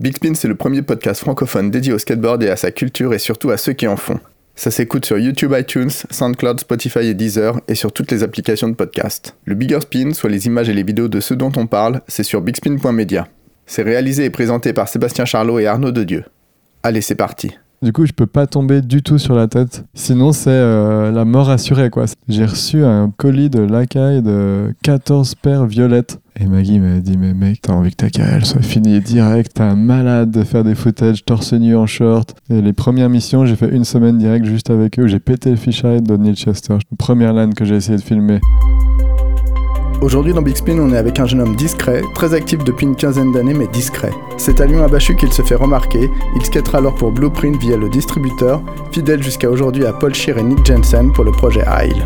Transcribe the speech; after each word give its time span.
Big 0.00 0.16
Spin, 0.16 0.34
c'est 0.34 0.48
le 0.48 0.56
premier 0.56 0.82
podcast 0.82 1.20
francophone 1.20 1.70
dédié 1.70 1.92
au 1.92 1.98
skateboard 1.98 2.42
et 2.42 2.50
à 2.50 2.56
sa 2.56 2.72
culture 2.72 3.14
et 3.14 3.18
surtout 3.18 3.50
à 3.50 3.56
ceux 3.56 3.74
qui 3.74 3.86
en 3.86 3.96
font. 3.96 4.18
Ça 4.56 4.72
s'écoute 4.72 5.04
sur 5.04 5.18
YouTube, 5.18 5.54
iTunes, 5.56 5.90
SoundCloud, 6.10 6.60
Spotify 6.60 7.00
et 7.00 7.14
Deezer 7.14 7.60
et 7.68 7.76
sur 7.76 7.92
toutes 7.92 8.10
les 8.10 8.24
applications 8.24 8.68
de 8.68 8.74
podcast. 8.74 9.36
Le 9.44 9.54
Bigger 9.54 9.80
Spin, 9.80 10.12
soit 10.12 10.30
les 10.30 10.46
images 10.46 10.68
et 10.68 10.74
les 10.74 10.82
vidéos 10.82 11.08
de 11.08 11.20
ceux 11.20 11.36
dont 11.36 11.52
on 11.56 11.66
parle, 11.66 12.02
c'est 12.08 12.24
sur 12.24 12.40
bigspin.media. 12.40 13.28
C'est 13.66 13.82
réalisé 13.82 14.24
et 14.24 14.30
présenté 14.30 14.72
par 14.72 14.88
Sébastien 14.88 15.24
Charlot 15.24 15.60
et 15.60 15.66
Arnaud 15.66 15.92
Dedieu. 15.92 16.24
Allez, 16.82 17.00
c'est 17.00 17.14
parti. 17.14 17.56
Du 17.84 17.92
coup, 17.92 18.06
je 18.06 18.12
peux 18.12 18.24
pas 18.24 18.46
tomber 18.46 18.80
du 18.80 19.02
tout 19.02 19.18
sur 19.18 19.34
la 19.34 19.46
tête. 19.46 19.84
Sinon, 19.92 20.32
c'est 20.32 20.48
euh, 20.48 21.12
la 21.12 21.26
mort 21.26 21.50
assurée, 21.50 21.90
quoi. 21.90 22.06
J'ai 22.28 22.46
reçu 22.46 22.82
un 22.82 23.12
colis 23.14 23.50
de 23.50 23.60
lacaille 23.60 24.22
de 24.22 24.74
14 24.82 25.34
paires 25.34 25.66
violettes. 25.66 26.18
Et 26.40 26.46
Maggie 26.46 26.80
m'a 26.80 27.00
dit, 27.00 27.18
mais 27.18 27.34
mec, 27.34 27.60
t'as 27.60 27.74
envie 27.74 27.90
que 27.90 27.96
ta 27.96 28.08
carrière 28.08 28.46
soit 28.46 28.62
finie 28.62 29.00
direct. 29.00 29.52
T'es 29.52 29.64
un 29.64 29.76
malade 29.76 30.30
de 30.30 30.44
faire 30.44 30.64
des 30.64 30.74
footages 30.74 31.26
torse 31.26 31.52
nu 31.52 31.76
en 31.76 31.86
short. 31.86 32.34
Et 32.48 32.62
les 32.62 32.72
premières 32.72 33.10
missions, 33.10 33.44
j'ai 33.44 33.54
fait 33.54 33.68
une 33.68 33.84
semaine 33.84 34.16
direct 34.16 34.46
juste 34.46 34.70
avec 34.70 34.98
eux 34.98 35.06
j'ai 35.06 35.20
pété 35.20 35.50
le 35.50 35.56
fisheye 35.56 36.00
de 36.00 36.16
Neil 36.16 36.36
Chester. 36.36 36.78
Première 36.96 37.34
LAN 37.34 37.50
que 37.50 37.66
j'ai 37.66 37.76
essayé 37.76 37.98
de 37.98 38.02
filmer. 38.02 38.40
Aujourd'hui 40.04 40.34
dans 40.34 40.42
Big 40.42 40.54
Spin, 40.54 40.78
on 40.80 40.92
est 40.92 40.98
avec 40.98 41.18
un 41.18 41.24
jeune 41.24 41.40
homme 41.40 41.56
discret, 41.56 42.02
très 42.14 42.34
actif 42.34 42.62
depuis 42.62 42.84
une 42.84 42.94
quinzaine 42.94 43.32
d'années 43.32 43.54
mais 43.54 43.66
discret. 43.68 44.12
C'est 44.36 44.60
à 44.60 44.66
Lyon 44.66 44.84
abachu 44.84 45.16
qu'il 45.16 45.32
se 45.32 45.40
fait 45.40 45.54
remarquer, 45.54 46.10
il 46.36 46.44
skatera 46.44 46.76
alors 46.76 46.94
pour 46.94 47.10
Blueprint 47.10 47.56
via 47.58 47.78
le 47.78 47.88
distributeur, 47.88 48.60
fidèle 48.92 49.22
jusqu'à 49.22 49.48
aujourd'hui 49.48 49.86
à 49.86 49.94
Paul 49.94 50.14
Scheer 50.14 50.36
et 50.36 50.42
Nick 50.42 50.66
Jensen 50.66 51.10
pour 51.10 51.24
le 51.24 51.32
projet 51.32 51.64
Isle. 51.86 52.04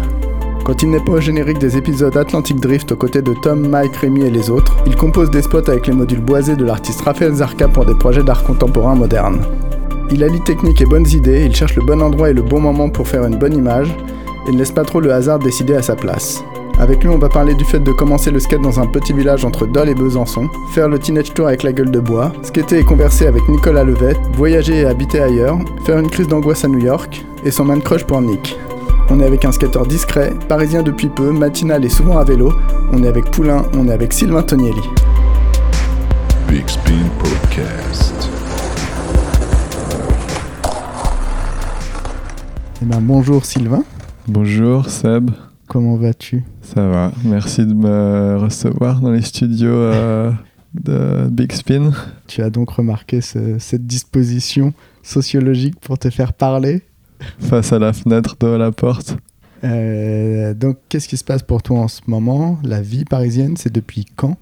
Quand 0.63 0.81
il 0.81 0.91
n'est 0.91 1.01
pas 1.01 1.11
au 1.11 1.21
générique 1.21 1.59
des 1.59 1.77
épisodes 1.77 2.17
Atlantic 2.17 2.61
Drift 2.61 2.93
aux 2.93 2.97
côtés 2.97 3.21
de 3.21 3.35
Tom, 3.43 3.69
Mike, 3.69 3.97
Rémi 3.97 4.27
et 4.27 4.31
les 4.31 4.49
autres, 4.49 4.77
il 4.87 4.95
compose 4.95 5.33
des 5.33 5.43
spots 5.43 5.69
avec 5.69 5.89
les 5.89 5.93
modules 5.93 6.21
boisés 6.21 6.55
de 6.55 6.65
l'artiste 6.65 7.01
Raphaël 7.01 7.35
Zarka 7.35 7.67
pour 7.67 7.85
des 7.85 7.97
projets 7.97 8.23
d'art 8.23 8.45
contemporain 8.45 8.95
moderne. 8.95 9.41
Il 10.13 10.23
allie 10.23 10.45
technique 10.45 10.81
et 10.81 10.87
bonnes 10.87 11.09
idées, 11.09 11.47
il 11.47 11.57
cherche 11.57 11.75
le 11.75 11.83
bon 11.83 12.01
endroit 12.01 12.31
et 12.31 12.35
le 12.35 12.43
bon 12.43 12.61
moment 12.61 12.91
pour 12.91 13.09
faire 13.09 13.25
une 13.25 13.39
bonne 13.39 13.57
image, 13.57 13.93
et 14.47 14.53
ne 14.53 14.59
laisse 14.59 14.71
pas 14.71 14.85
trop 14.85 15.01
le 15.01 15.13
hasard 15.13 15.41
décider 15.41 15.75
à 15.75 15.83
sa 15.83 15.97
place. 15.97 16.45
Avec 16.81 17.03
lui, 17.03 17.11
on 17.11 17.19
va 17.19 17.29
parler 17.29 17.55
du 17.55 17.65
fait 17.65 17.81
de 17.81 17.91
commencer 17.91 18.31
le 18.31 18.39
skate 18.39 18.63
dans 18.63 18.79
un 18.79 18.87
petit 18.87 19.13
village 19.13 19.45
entre 19.45 19.67
Dole 19.67 19.89
et 19.89 19.95
Besançon, 19.97 20.49
faire 20.71 20.89
le 20.89 21.01
Teenage 21.01 21.35
Tour 21.35 21.49
avec 21.49 21.65
la 21.65 21.73
gueule 21.73 21.91
de 21.91 21.99
bois, 21.99 22.33
skater 22.43 22.79
et 22.79 22.85
converser 22.85 23.27
avec 23.27 23.49
Nicolas 23.49 23.83
Levette, 23.83 24.21
voyager 24.35 24.83
et 24.83 24.85
habiter 24.85 25.21
ailleurs, 25.21 25.59
faire 25.85 25.99
une 25.99 26.09
crise 26.09 26.29
d'angoisse 26.29 26.65
à 26.65 26.69
New 26.69 26.79
York, 26.79 27.25
et 27.45 27.51
son 27.51 27.65
man 27.65 27.83
crush 27.83 28.05
pour 28.05 28.21
Nick. 28.21 28.57
On 29.11 29.19
est 29.19 29.25
avec 29.25 29.45
un 29.45 29.51
skateur 29.51 29.87
discret, 29.87 30.33
parisien 30.49 30.85
depuis 30.85 31.09
peu, 31.09 31.33
matinal 31.33 31.85
et 31.85 31.89
souvent 31.89 32.19
à 32.19 32.25
vélo. 32.25 32.53
On 32.93 33.03
est 33.03 33.09
avec 33.09 33.25
Poulain, 33.33 33.65
on 33.77 33.89
est 33.89 33.93
avec 33.93 34.13
Sylvain 34.13 34.43
Tonielli. 34.43 34.83
Big 36.49 36.69
Spin 36.69 36.93
Podcast. 37.19 38.31
Eh 42.81 42.85
ben, 42.85 43.01
bonjour 43.01 43.45
Sylvain, 43.45 43.83
Bonjour 44.29 44.87
Seb, 44.89 45.31
comment 45.69 45.97
vas-tu? 45.97 46.45
Ça 46.63 46.87
va. 46.89 47.13
Merci 47.25 47.65
de 47.67 47.75
me 47.75 48.37
recevoir 48.39 49.01
dans 49.01 49.11
les 49.13 49.23
studios 49.23 49.69
euh, 49.71 50.33
de 50.75 51.29
Big 51.31 51.53
Spin. 51.53 51.93
Tu 52.27 52.43
as 52.43 52.51
donc 52.51 52.71
remarqué 52.71 53.21
ce- 53.21 53.59
cette 53.59 53.87
disposition 53.87 54.73
sociologique 55.03 55.79
pour 55.81 55.99
te 55.99 56.11
faire 56.11 56.33
parler? 56.33 56.83
Face 57.39 57.73
à 57.73 57.79
la 57.79 57.93
fenêtre 57.93 58.37
de 58.41 58.47
la 58.49 58.71
porte. 58.73 59.17
Euh, 59.65 60.55
donc, 60.55 60.77
qu'est-ce 60.89 61.09
qui 61.09 61.17
se 61.17 61.25
passe 61.25 61.43
pour 61.43 61.63
toi 61.63 61.81
en 61.81 61.89
ce 61.89 62.01
moment? 62.07 62.59
La 62.63 62.81
vie 62.81 63.05
parisienne, 63.05 63.57
c'est 63.57 63.73
depuis 63.73 64.07
quand? 64.17 64.37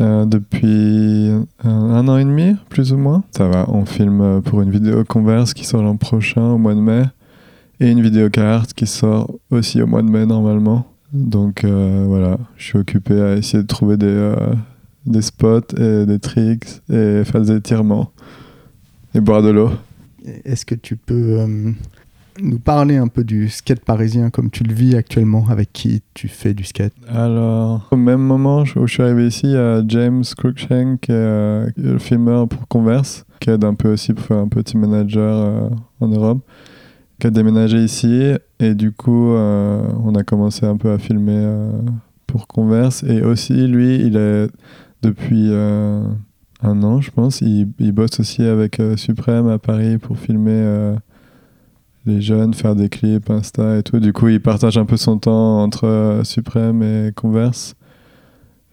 Euh, 0.00 0.24
depuis 0.24 1.30
un, 1.64 1.70
un 1.70 2.08
an 2.08 2.16
et 2.16 2.24
demi, 2.24 2.56
plus 2.68 2.92
ou 2.92 2.96
moins. 2.96 3.24
Ça 3.36 3.48
va, 3.48 3.66
on 3.68 3.84
filme 3.84 4.40
pour 4.42 4.62
une 4.62 4.70
vidéo 4.70 5.04
Converse 5.04 5.52
qui 5.52 5.64
sort 5.64 5.82
l'an 5.82 5.96
prochain, 5.96 6.42
au 6.42 6.58
mois 6.58 6.74
de 6.74 6.80
mai, 6.80 7.02
et 7.82 7.90
une 7.90 8.00
vidéo 8.00 8.30
carte 8.30 8.74
qui 8.74 8.86
sort 8.86 9.34
aussi 9.50 9.82
au 9.82 9.88
mois 9.88 10.02
de 10.02 10.08
mai 10.08 10.24
normalement. 10.24 10.86
Donc 11.12 11.64
euh, 11.64 12.04
voilà, 12.06 12.38
je 12.56 12.64
suis 12.64 12.78
occupé 12.78 13.20
à 13.20 13.34
essayer 13.34 13.62
de 13.62 13.66
trouver 13.66 13.96
des, 13.96 14.06
euh, 14.06 14.36
des 15.04 15.20
spots 15.20 15.74
et 15.76 16.06
des 16.06 16.20
tricks 16.20 16.80
et 16.88 17.24
faire 17.24 17.40
des 17.40 17.56
étirements 17.56 18.12
et 19.14 19.20
boire 19.20 19.42
de 19.42 19.50
l'eau. 19.50 19.70
Est-ce 20.44 20.64
que 20.64 20.76
tu 20.76 20.94
peux 20.94 21.40
euh, 21.40 21.72
nous 22.40 22.58
parler 22.60 22.96
un 22.98 23.08
peu 23.08 23.24
du 23.24 23.48
skate 23.48 23.84
parisien 23.84 24.30
comme 24.30 24.48
tu 24.48 24.62
le 24.62 24.72
vis 24.72 24.94
actuellement 24.94 25.46
Avec 25.50 25.72
qui 25.72 26.02
tu 26.14 26.28
fais 26.28 26.54
du 26.54 26.62
skate? 26.62 26.94
Alors, 27.08 27.88
au 27.90 27.96
même 27.96 28.22
moment 28.22 28.62
où 28.62 28.86
je 28.86 28.92
suis 28.92 29.02
arrivé 29.02 29.26
ici, 29.26 29.46
il 29.46 29.52
y 29.52 29.56
a 29.56 29.82
James 29.88 30.22
Cruikshank, 30.38 31.00
qui 31.00 31.12
est 31.12 31.76
le 31.76 31.98
filmeur 31.98 32.46
pour 32.46 32.68
Converse, 32.68 33.26
qui 33.40 33.50
aide 33.50 33.64
un 33.64 33.74
peu 33.74 33.92
aussi 33.92 34.14
pour 34.14 34.24
faire 34.24 34.38
un 34.38 34.48
petit 34.48 34.76
manager 34.76 35.68
en 35.98 36.06
Europe, 36.06 36.38
qui 37.22 37.28
a 37.28 37.30
déménagé 37.30 37.78
ici. 37.78 38.32
Et 38.58 38.74
du 38.74 38.90
coup, 38.90 39.30
euh, 39.30 39.80
on 40.02 40.16
a 40.16 40.24
commencé 40.24 40.66
un 40.66 40.76
peu 40.76 40.90
à 40.90 40.98
filmer 40.98 41.36
euh, 41.36 41.70
pour 42.26 42.48
Converse. 42.48 43.04
Et 43.04 43.22
aussi, 43.22 43.68
lui, 43.68 43.94
il 43.94 44.16
est 44.16 44.48
depuis 45.02 45.46
euh, 45.50 46.02
un 46.62 46.82
an, 46.82 47.00
je 47.00 47.12
pense, 47.12 47.40
il, 47.40 47.92
bosse 47.92 48.18
aussi 48.18 48.42
avec 48.42 48.82
Suprême 48.96 49.48
à 49.48 49.58
Paris 49.58 49.98
pour 49.98 50.18
filmer. 50.18 50.96
les 52.06 52.20
jeunes, 52.20 52.54
faire 52.54 52.74
des 52.74 52.88
clips 52.88 53.30
Insta 53.30 53.78
et 53.78 53.84
tout. 53.84 54.00
Du 54.00 54.12
coup, 54.12 54.26
il 54.26 54.40
partage 54.40 54.76
un 54.76 54.84
peu 54.84 54.96
son 54.96 55.18
temps 55.18 55.62
entre 55.62 56.22
Suprême 56.24 56.82
et 56.82 57.12
Converse. 57.14 57.76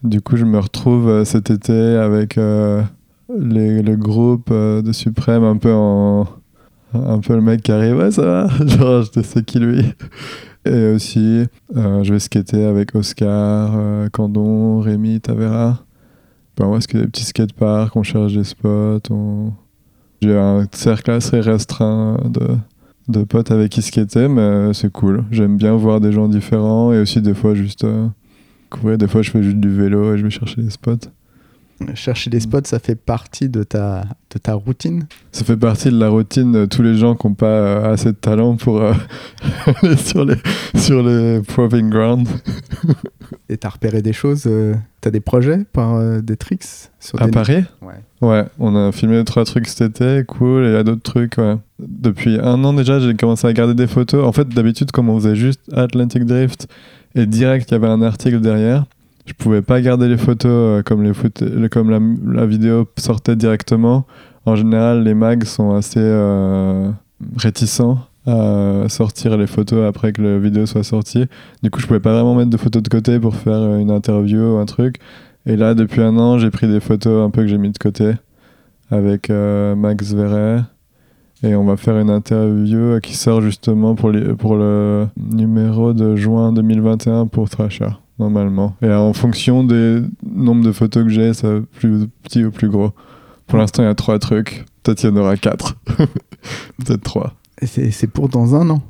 Du 0.02 0.20
coup, 0.22 0.36
je 0.36 0.44
me 0.44 0.58
retrouve 0.58 1.22
cet 1.22 1.50
été 1.50 1.72
avec 1.72 2.34
le 2.34 3.94
groupe 3.94 4.52
de 4.52 4.90
Suprême, 4.90 5.44
un 5.44 5.56
peu 5.56 5.72
en. 5.72 6.26
Un 6.92 7.20
peu 7.20 7.34
le 7.34 7.40
mec 7.40 7.62
qui 7.62 7.72
arrive, 7.72 7.96
ouais, 7.96 8.10
ça 8.10 8.22
va 8.22 8.48
Genre, 8.66 9.04
je 9.14 9.20
sais 9.22 9.42
qui 9.42 9.58
lui. 9.58 9.84
Et 10.64 10.92
aussi, 10.92 11.44
euh, 11.76 12.02
je 12.02 12.12
vais 12.12 12.18
skater 12.18 12.64
avec 12.64 12.94
Oscar, 12.94 13.72
euh, 13.74 14.08
Candon, 14.08 14.80
Rémi, 14.80 15.20
Tavera. 15.20 15.84
Ben, 16.56 16.66
on 16.66 16.72
va 16.72 16.80
skater 16.80 17.04
des 17.04 17.10
petits 17.10 17.24
skateparks, 17.24 17.96
on 17.96 18.02
cherche 18.02 18.34
des 18.34 18.44
spots. 18.44 19.00
On... 19.10 19.52
J'ai 20.20 20.36
un 20.36 20.66
cercle 20.72 21.12
assez 21.12 21.40
restreint 21.40 22.18
de, 22.28 22.56
de 23.08 23.24
potes 23.24 23.50
avec 23.50 23.70
qui 23.70 23.82
skater, 23.82 24.28
mais 24.28 24.74
c'est 24.74 24.92
cool. 24.92 25.24
J'aime 25.30 25.56
bien 25.56 25.74
voir 25.76 26.00
des 26.00 26.12
gens 26.12 26.28
différents 26.28 26.92
et 26.92 27.00
aussi 27.00 27.22
des 27.22 27.34
fois 27.34 27.54
juste 27.54 27.84
euh. 27.84 28.08
Des 28.84 29.08
fois, 29.08 29.22
je 29.22 29.30
fais 29.30 29.42
juste 29.42 29.58
du 29.58 29.70
vélo 29.70 30.14
et 30.14 30.18
je 30.18 30.22
vais 30.22 30.30
chercher 30.30 30.62
des 30.62 30.70
spots. 30.70 31.10
Chercher 31.94 32.30
des 32.30 32.40
spots, 32.40 32.60
ça 32.64 32.78
fait 32.78 32.94
partie 32.94 33.48
de 33.48 33.62
ta, 33.62 34.04
de 34.32 34.38
ta 34.38 34.54
routine 34.54 35.06
Ça 35.32 35.44
fait 35.44 35.56
partie 35.56 35.90
de 35.90 35.98
la 35.98 36.08
routine 36.08 36.52
de 36.52 36.66
tous 36.66 36.82
les 36.82 36.94
gens 36.96 37.14
qui 37.14 37.26
n'ont 37.26 37.34
pas 37.34 37.46
euh, 37.46 37.92
assez 37.92 38.12
de 38.12 38.16
talent 38.16 38.56
pour 38.56 38.80
euh, 38.80 38.92
aller 39.82 39.96
sur 39.96 40.24
les, 40.24 40.36
sur 40.76 41.02
les 41.02 41.40
proving 41.40 41.88
ground. 41.88 42.28
et 43.48 43.56
t'as 43.56 43.70
repéré 43.70 44.02
des 44.02 44.12
choses 44.12 44.44
euh, 44.46 44.74
T'as 45.00 45.10
des 45.10 45.20
projets 45.20 45.64
par 45.72 45.94
euh, 45.94 46.20
des 46.20 46.36
tricks 46.36 46.64
sur 46.98 47.20
À 47.20 47.24
des... 47.24 47.30
Paris? 47.30 47.64
Ouais. 47.80 47.94
Ouais, 48.20 48.44
on 48.58 48.76
a 48.76 48.92
filmé 48.92 49.24
trois 49.24 49.46
trucs 49.46 49.66
cet 49.66 49.80
été, 50.02 50.24
cool, 50.26 50.64
et 50.64 50.68
il 50.68 50.72
y 50.74 50.76
a 50.76 50.82
d'autres 50.82 51.02
trucs, 51.02 51.38
ouais. 51.38 51.56
Depuis 51.78 52.38
un 52.38 52.62
an 52.64 52.74
déjà, 52.74 53.00
j'ai 53.00 53.14
commencé 53.14 53.46
à 53.46 53.52
garder 53.54 53.72
des 53.72 53.86
photos. 53.86 54.26
En 54.26 54.32
fait, 54.32 54.46
d'habitude, 54.48 54.90
comme 54.90 55.08
on 55.08 55.18
faisait 55.18 55.36
juste 55.36 55.62
Atlantic 55.72 56.26
Drift, 56.26 56.68
et 57.14 57.24
direct, 57.24 57.70
il 57.70 57.72
y 57.72 57.74
avait 57.76 57.88
un 57.88 58.02
article 58.02 58.40
derrière, 58.40 58.84
je 59.26 59.32
pouvais 59.34 59.62
pas 59.62 59.80
garder 59.80 60.08
les 60.08 60.16
photos 60.16 60.50
euh, 60.50 60.82
comme, 60.82 61.02
les 61.02 61.14
photos, 61.14 61.48
comme 61.70 61.90
la, 61.90 62.00
la 62.40 62.46
vidéo 62.46 62.86
sortait 62.98 63.36
directement. 63.36 64.06
En 64.46 64.56
général, 64.56 65.04
les 65.04 65.14
mags 65.14 65.44
sont 65.44 65.74
assez 65.74 66.00
euh, 66.00 66.90
réticents 67.36 67.98
à 68.26 68.84
sortir 68.88 69.36
les 69.38 69.46
photos 69.46 69.86
après 69.88 70.12
que 70.12 70.20
la 70.22 70.38
vidéo 70.38 70.66
soit 70.66 70.82
sortie. 70.84 71.26
Du 71.62 71.70
coup, 71.70 71.80
je 71.80 71.86
pouvais 71.86 72.00
pas 72.00 72.12
vraiment 72.12 72.34
mettre 72.34 72.50
de 72.50 72.56
photos 72.56 72.82
de 72.82 72.88
côté 72.88 73.18
pour 73.18 73.34
faire 73.34 73.54
euh, 73.54 73.78
une 73.78 73.90
interview 73.90 74.54
ou 74.54 74.58
un 74.58 74.66
truc. 74.66 74.96
Et 75.46 75.56
là, 75.56 75.74
depuis 75.74 76.02
un 76.02 76.16
an, 76.18 76.38
j'ai 76.38 76.50
pris 76.50 76.66
des 76.68 76.80
photos 76.80 77.26
un 77.26 77.30
peu 77.30 77.42
que 77.42 77.48
j'ai 77.48 77.58
mis 77.58 77.70
de 77.70 77.78
côté 77.78 78.12
avec 78.90 79.30
Max 79.30 80.12
Verret. 80.12 80.60
Et 81.42 81.54
on 81.54 81.64
va 81.64 81.78
faire 81.78 81.96
une 81.98 82.10
interview 82.10 83.00
qui 83.00 83.14
sort 83.16 83.40
justement 83.40 83.94
pour, 83.94 84.10
les- 84.10 84.34
pour 84.34 84.56
le 84.56 85.06
numéro 85.16 85.94
de 85.94 86.14
juin 86.16 86.52
2021 86.52 87.26
pour 87.28 87.48
Thrasher, 87.48 87.88
normalement. 88.20 88.76
Et 88.82 88.92
en 88.92 89.12
fonction 89.12 89.64
des 89.64 90.02
nombres 90.24 90.64
de 90.64 90.72
photos 90.72 91.04
que 91.04 91.10
j'ai, 91.10 91.34
ça 91.34 91.54
va 91.54 91.60
plus 91.78 92.06
petit 92.22 92.44
ou 92.44 92.50
plus 92.52 92.68
gros. 92.68 92.92
Pour 93.48 93.58
l'instant, 93.58 93.82
il 93.82 93.86
y 93.86 93.88
a 93.88 93.94
trois 93.96 94.18
trucs. 94.20 94.64
Peut-être 94.84 95.02
il 95.02 95.10
y 95.10 95.12
en 95.12 95.16
aura 95.16 95.36
quatre. 95.36 95.76
Peut-être 96.78 97.02
trois. 97.02 97.34
Et 97.62 97.66
c'est 97.66 98.06
pour 98.06 98.28
dans 98.28 98.54
un 98.54 98.70
an? 98.70 98.82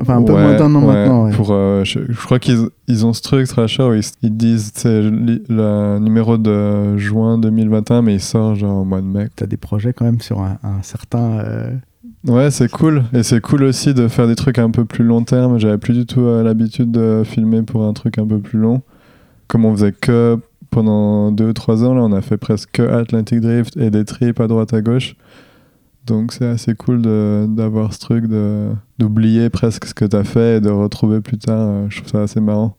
Enfin, 0.00 0.16
un 0.18 0.22
peu 0.22 0.32
moins 0.32 0.56
d'un 0.56 0.74
an 0.74 0.80
ouais, 0.80 0.94
maintenant. 0.94 1.24
ouais. 1.26 1.32
Pour, 1.32 1.52
euh, 1.52 1.84
je, 1.84 2.00
je 2.08 2.24
crois 2.24 2.38
qu'ils 2.38 2.68
ils 2.88 3.06
ont 3.06 3.12
ce 3.12 3.22
truc, 3.22 3.46
Thrasher, 3.46 3.84
où 3.84 3.94
ils, 3.94 4.02
ils 4.22 4.36
disent 4.36 4.72
c'est 4.74 5.00
le 5.02 5.98
numéro 5.98 6.36
de 6.38 6.96
juin 6.98 7.38
2021, 7.38 8.02
mais 8.02 8.14
il 8.14 8.20
sort 8.20 8.56
genre 8.56 8.78
au 8.80 8.84
mois 8.84 9.00
de 9.00 9.06
mai. 9.06 9.28
T'as 9.36 9.46
des 9.46 9.56
projets 9.56 9.92
quand 9.92 10.04
même 10.04 10.20
sur 10.20 10.40
un, 10.40 10.58
un 10.64 10.82
certain. 10.82 11.38
euh, 11.38 11.70
Ouais, 12.26 12.50
c'est 12.50 12.70
cool. 12.70 13.04
Et 13.12 13.22
c'est 13.22 13.40
cool 13.40 13.62
aussi 13.62 13.94
de 13.94 14.08
faire 14.08 14.26
des 14.26 14.34
trucs 14.34 14.58
un 14.58 14.70
peu 14.70 14.84
plus 14.84 15.04
long 15.04 15.22
terme. 15.22 15.58
J'avais 15.58 15.78
plus 15.78 15.94
du 15.94 16.06
tout 16.06 16.22
euh, 16.22 16.42
l'habitude 16.42 16.90
de 16.90 17.22
filmer 17.24 17.62
pour 17.62 17.84
un 17.84 17.92
truc 17.92 18.18
un 18.18 18.26
peu 18.26 18.40
plus 18.40 18.58
long. 18.58 18.82
Comme 19.46 19.64
on 19.64 19.72
faisait 19.72 19.92
que 19.92 20.36
pendant 20.70 21.30
2 21.30 21.48
ou 21.48 21.52
3 21.52 21.84
ans, 21.84 21.94
là, 21.94 22.02
on 22.02 22.12
a 22.12 22.20
fait 22.22 22.36
presque 22.36 22.70
que 22.72 22.82
Atlantic 22.82 23.40
Drift 23.40 23.76
et 23.76 23.90
des 23.90 24.04
trips 24.04 24.40
à 24.40 24.48
droite 24.48 24.74
à 24.74 24.80
gauche. 24.82 25.14
Donc 26.04 26.32
c'est 26.32 26.46
assez 26.46 26.74
cool 26.74 27.02
d'avoir 27.02 27.92
ce 27.92 27.98
truc 28.00 28.24
d'oublier 28.98 29.50
presque 29.50 29.86
ce 29.86 29.94
que 29.94 30.04
tu 30.04 30.16
as 30.16 30.24
fait 30.24 30.56
et 30.56 30.60
de 30.60 30.70
retrouver 30.70 31.20
plus 31.20 31.38
tard. 31.38 31.58
euh, 31.60 31.86
Je 31.88 31.98
trouve 31.98 32.10
ça 32.10 32.22
assez 32.22 32.40
marrant. 32.40 32.76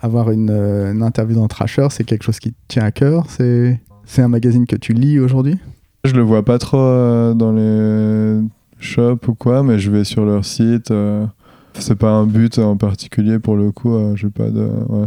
Avoir 0.00 0.30
une, 0.32 0.50
euh, 0.50 0.92
une 0.92 1.02
interview 1.02 1.36
dans 1.36 1.46
Trasher, 1.48 1.86
c'est 1.90 2.04
quelque 2.04 2.22
chose 2.24 2.40
qui 2.40 2.50
te 2.52 2.56
tient 2.68 2.84
à 2.84 2.90
cœur? 2.90 3.24
C'est 3.28 3.80
c'est 4.04 4.22
un 4.22 4.28
magazine 4.28 4.66
que 4.66 4.76
tu 4.76 4.92
lis 4.92 5.20
aujourd'hui? 5.20 5.56
Je 6.04 6.14
le 6.14 6.22
vois 6.22 6.44
pas 6.44 6.58
trop 6.58 7.32
dans 7.34 7.52
les 7.52 8.40
shops 8.82 9.28
ou 9.28 9.34
quoi, 9.34 9.62
mais 9.62 9.78
je 9.78 9.90
vais 9.90 10.04
sur 10.04 10.24
leur 10.24 10.44
site. 10.44 10.90
euh, 10.90 11.26
c'est 11.74 11.96
pas 11.96 12.10
un 12.10 12.26
but 12.26 12.58
en 12.58 12.76
particulier 12.76 13.38
pour 13.38 13.56
le 13.56 13.72
coup. 13.72 13.94
euh, 13.94 14.16
j'ai 14.16 14.30
pas 14.30 14.50
de. 14.50 14.68
Ouais. 14.88 15.06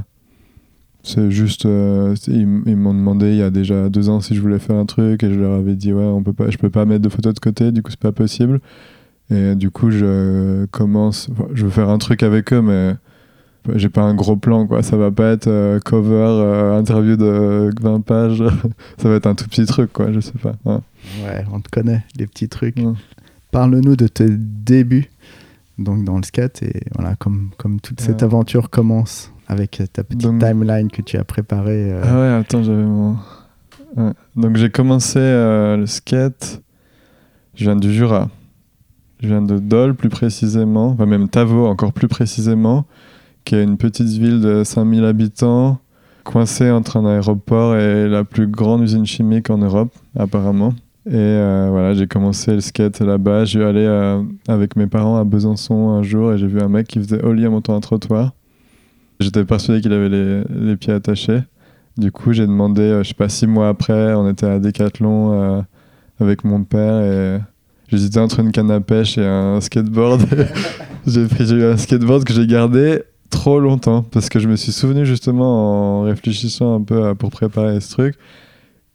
C'est 1.03 1.29
juste. 1.29 1.65
euh, 1.65 2.15
ils, 2.27 2.47
m'ont 2.47 2.93
demandé 2.93 3.31
il 3.31 3.37
y 3.37 3.43
a 3.43 3.51
déjà 3.51 3.89
deux 3.89 4.09
ans 4.09 4.21
si 4.21 4.33
je 4.35 4.41
voulais 4.41 4.59
faire 4.59 4.75
un 4.75 4.85
truc 4.85 5.23
et 5.23 5.31
je 5.31 5.39
leur 5.39 5.53
avais 5.53 5.75
dit 5.75 5.93
ouais, 5.93 6.03
on 6.03 6.23
peut 6.23 6.33
pas, 6.33 6.49
je 6.49 6.57
peux 6.57 6.71
pas 6.71 6.85
mettre 6.85 7.03
de 7.03 7.09
photos 7.09 7.33
de 7.33 7.39
côté, 7.39 7.71
du 7.71 7.83
coup 7.83 7.91
c'est 7.91 7.99
pas 7.99 8.11
possible. 8.11 8.59
Et 9.29 9.55
du 9.55 9.69
coup 9.71 9.91
je 9.91 10.65
commence. 10.67 11.29
je 11.53 11.65
veux 11.65 11.71
faire 11.71 11.89
un 11.89 11.97
truc 11.97 12.23
avec 12.23 12.53
eux, 12.53 12.61
mais 12.61 12.95
j'ai 13.73 13.89
pas 13.89 14.01
un 14.01 14.13
gros 14.13 14.35
plan 14.35 14.67
quoi. 14.67 14.83
Ça 14.83 14.97
va 14.97 15.11
pas 15.11 15.31
être 15.31 15.47
euh, 15.47 15.79
cover, 15.79 16.13
euh, 16.13 16.77
interview 16.77 17.15
de 17.15 17.71
20 17.81 18.01
pages. 18.01 18.43
ça 18.97 19.09
va 19.09 19.15
être 19.15 19.27
un 19.27 19.35
tout 19.35 19.47
petit 19.47 19.65
truc 19.65 19.91
quoi, 19.91 20.11
je 20.11 20.19
sais 20.19 20.37
pas. 20.41 20.55
Ouais. 20.65 20.79
Ouais, 21.23 21.45
on 21.51 21.59
te 21.59 21.69
connaît, 21.69 22.03
les 22.17 22.27
petits 22.27 22.49
trucs. 22.49 22.77
Ouais. 22.77 22.93
Parle-nous 23.51 23.95
de 23.95 24.07
tes 24.07 24.27
débuts 24.29 25.09
donc 25.77 26.03
dans 26.05 26.15
le 26.17 26.23
skate 26.23 26.63
et 26.63 26.81
voilà, 26.95 27.15
comme, 27.17 27.49
comme 27.57 27.79
toute 27.81 27.99
cette 28.01 28.17
Ouais. 28.17 28.23
aventure 28.23 28.69
commence 28.69 29.31
avec 29.47 29.81
ta 29.91 30.03
petite 30.03 30.21
Donc- 30.21 30.39
timeline 30.41 30.89
que 30.89 31.01
tu 31.01 31.17
as 31.17 31.23
préparée. 31.25 31.91
euh, 31.91 32.01
Ah 32.03 32.19
ouais, 32.19 32.27
attends, 32.41 32.63
j'avais 32.63 32.83
mon. 32.83 33.17
Ouais. 33.97 34.11
Donc 34.35 34.55
j'ai 34.57 34.69
commencé 34.69 35.19
euh, 35.19 35.77
le 35.77 35.85
skate. 35.85 36.61
Je 37.55 37.63
viens 37.65 37.75
du 37.75 37.93
Jura. 37.93 38.29
Je 39.21 39.27
viens 39.27 39.41
de 39.41 39.59
Dole 39.59 39.95
plus 39.95 40.09
précisément, 40.09 40.89
enfin 40.89 41.05
même 41.05 41.29
Tavo 41.29 41.67
encore 41.67 41.93
plus 41.93 42.07
précisément, 42.09 42.85
qui 43.45 43.55
est 43.55 43.63
une 43.63 43.77
petite 43.77 44.07
ville 44.09 44.41
de 44.41 44.63
5000 44.65 45.05
habitants, 45.05 45.79
coincée 46.25 46.69
entre 46.69 46.97
un 46.97 47.05
aéroport 47.05 47.75
et 47.77 48.07
la 48.09 48.23
plus 48.25 48.47
grande 48.47 48.81
usine 48.81 49.05
chimique 49.05 49.49
en 49.49 49.57
Europe, 49.57 49.93
apparemment. 50.17 50.73
Et 51.07 51.13
euh, 51.13 51.67
voilà, 51.69 51.93
j'ai 51.93 52.07
commencé 52.07 52.53
le 52.53 52.61
skate 52.61 52.99
là-bas. 52.99 53.45
J'ai 53.45 53.63
allé 53.63 53.85
euh, 53.85 54.23
avec 54.47 54.75
mes 54.75 54.87
parents 54.87 55.17
à 55.17 55.23
Besançon 55.23 55.89
un 55.89 56.01
jour 56.01 56.33
et 56.33 56.37
j'ai 56.37 56.47
vu 56.47 56.59
un 56.59 56.67
mec 56.67 56.87
qui 56.87 56.99
faisait 56.99 57.23
ollie 57.23 57.45
en 57.45 57.51
montant 57.51 57.75
un 57.75 57.79
trottoir. 57.79 58.33
J'étais 59.19 59.45
persuadé 59.45 59.81
qu'il 59.81 59.93
avait 59.93 60.09
les, 60.09 60.43
les 60.49 60.75
pieds 60.75 60.93
attachés. 60.93 61.41
Du 61.97 62.11
coup, 62.11 62.33
j'ai 62.33 62.45
demandé, 62.45 62.81
euh, 62.81 63.03
je 63.03 63.09
sais 63.09 63.13
pas, 63.13 63.29
six 63.29 63.47
mois 63.47 63.69
après, 63.69 64.13
on 64.15 64.29
était 64.29 64.47
à 64.47 64.59
Decathlon 64.59 65.31
euh, 65.31 65.61
avec 66.19 66.43
mon 66.43 66.63
père 66.63 67.01
et 67.01 67.39
j'hésitais 67.87 68.19
entre 68.19 68.41
une 68.41 68.51
canne 68.51 68.71
à 68.71 68.81
pêche 68.81 69.17
et 69.17 69.25
un 69.25 69.61
skateboard. 69.61 70.23
j'ai 71.07 71.21
eu 71.21 71.63
un 71.63 71.77
skateboard 71.77 72.25
que 72.25 72.33
j'ai 72.33 72.47
gardé 72.47 73.03
trop 73.29 73.59
longtemps 73.59 74.01
parce 74.01 74.27
que 74.27 74.39
je 74.39 74.49
me 74.49 74.57
suis 74.57 74.73
souvenu 74.73 75.05
justement 75.05 75.99
en 75.99 76.01
réfléchissant 76.01 76.75
un 76.75 76.81
peu 76.81 77.15
pour 77.15 77.29
préparer 77.29 77.79
ce 77.79 77.91
truc 77.91 78.15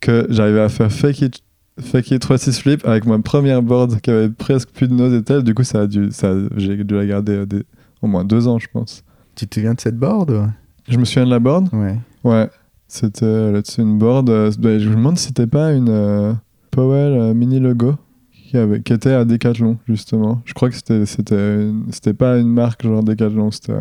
que 0.01 0.27
j'arrivais 0.29 0.61
à 0.61 0.69
faire 0.69 0.93
fake 0.93 1.23
it, 1.23 1.43
fake 1.81 2.11
it 2.13 2.23
3-6 2.23 2.61
flip 2.61 2.87
avec 2.87 3.07
ma 3.07 3.19
première 3.19 3.63
board 3.63 4.01
qui 4.01 4.11
avait 4.11 4.29
presque 4.29 4.71
plus 4.71 4.89
de 4.89 5.17
et 5.19 5.23
tel. 5.23 5.43
Du 5.43 5.55
coup, 5.55 5.65
ça 5.65 5.83
a 5.83 5.87
dû, 5.87 6.09
ça, 6.11 6.33
j'ai 6.57 6.83
dû 6.85 6.95
la 6.95 7.07
garder 7.07 7.33
euh, 7.33 7.47
des- 7.47 7.65
au 8.03 8.07
moins 8.07 8.25
deux 8.25 8.49
ans, 8.49 8.59
je 8.59 8.69
pense. 8.73 9.03
Tu 9.35 9.47
te 9.47 9.55
souviens 9.55 9.75
de 9.75 9.81
cette 9.81 9.97
board 9.99 10.51
Je 10.89 10.99
me 10.99 11.05
souviens 11.05 11.25
de 11.27 11.31
la 11.31 11.39
board? 11.39 11.69
Ouais. 11.73 11.97
Ouais, 12.25 12.51
c'était 12.89 13.53
là-dessus 13.53 13.81
une 13.83 13.99
board. 13.99 14.29
euh, 14.31 14.51
bah, 14.59 14.79
je 14.79 14.89
me 14.89 14.95
demande 14.97 15.19
si 15.19 15.27
c'était 15.29 15.47
pas 15.47 15.73
une 15.73 15.89
euh, 15.89 16.33
Powell 16.71 17.13
euh, 17.13 17.35
mini 17.35 17.61
logo 17.61 17.95
qui, 18.33 18.57
avait, 18.57 18.83
qui 18.83 18.93
était 18.93 19.13
à 19.13 19.25
Decathlon, 19.25 19.79
justement. 19.89 20.43
Je 20.45 20.55
crois 20.55 20.69
que 20.71 20.75
c'était, 20.75 21.07
c'était, 21.07 21.63
une- 21.63 21.87
c'était 21.93 22.15
pas 22.15 22.39
une 22.39 22.49
marque 22.49 22.83
genre 22.85 23.03
Decathlon, 23.05 23.51
c'était 23.51 23.73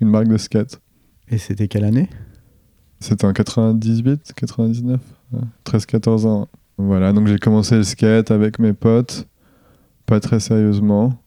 une 0.00 0.08
marque 0.08 0.28
de 0.28 0.36
skate. 0.38 0.80
Et 1.30 1.38
c'était 1.38 1.68
quelle 1.68 1.84
année? 1.84 2.08
C'était 3.00 3.26
en 3.26 3.32
98, 3.32 4.32
99, 4.34 5.00
ouais, 5.32 5.40
13-14 5.64 6.26
ans. 6.26 6.48
Voilà, 6.78 7.12
donc 7.12 7.26
j'ai 7.26 7.38
commencé 7.38 7.74
le 7.74 7.82
skate 7.82 8.30
avec 8.30 8.60
mes 8.60 8.72
potes, 8.72 9.26
pas 10.06 10.20
très 10.20 10.38
sérieusement. 10.38 11.20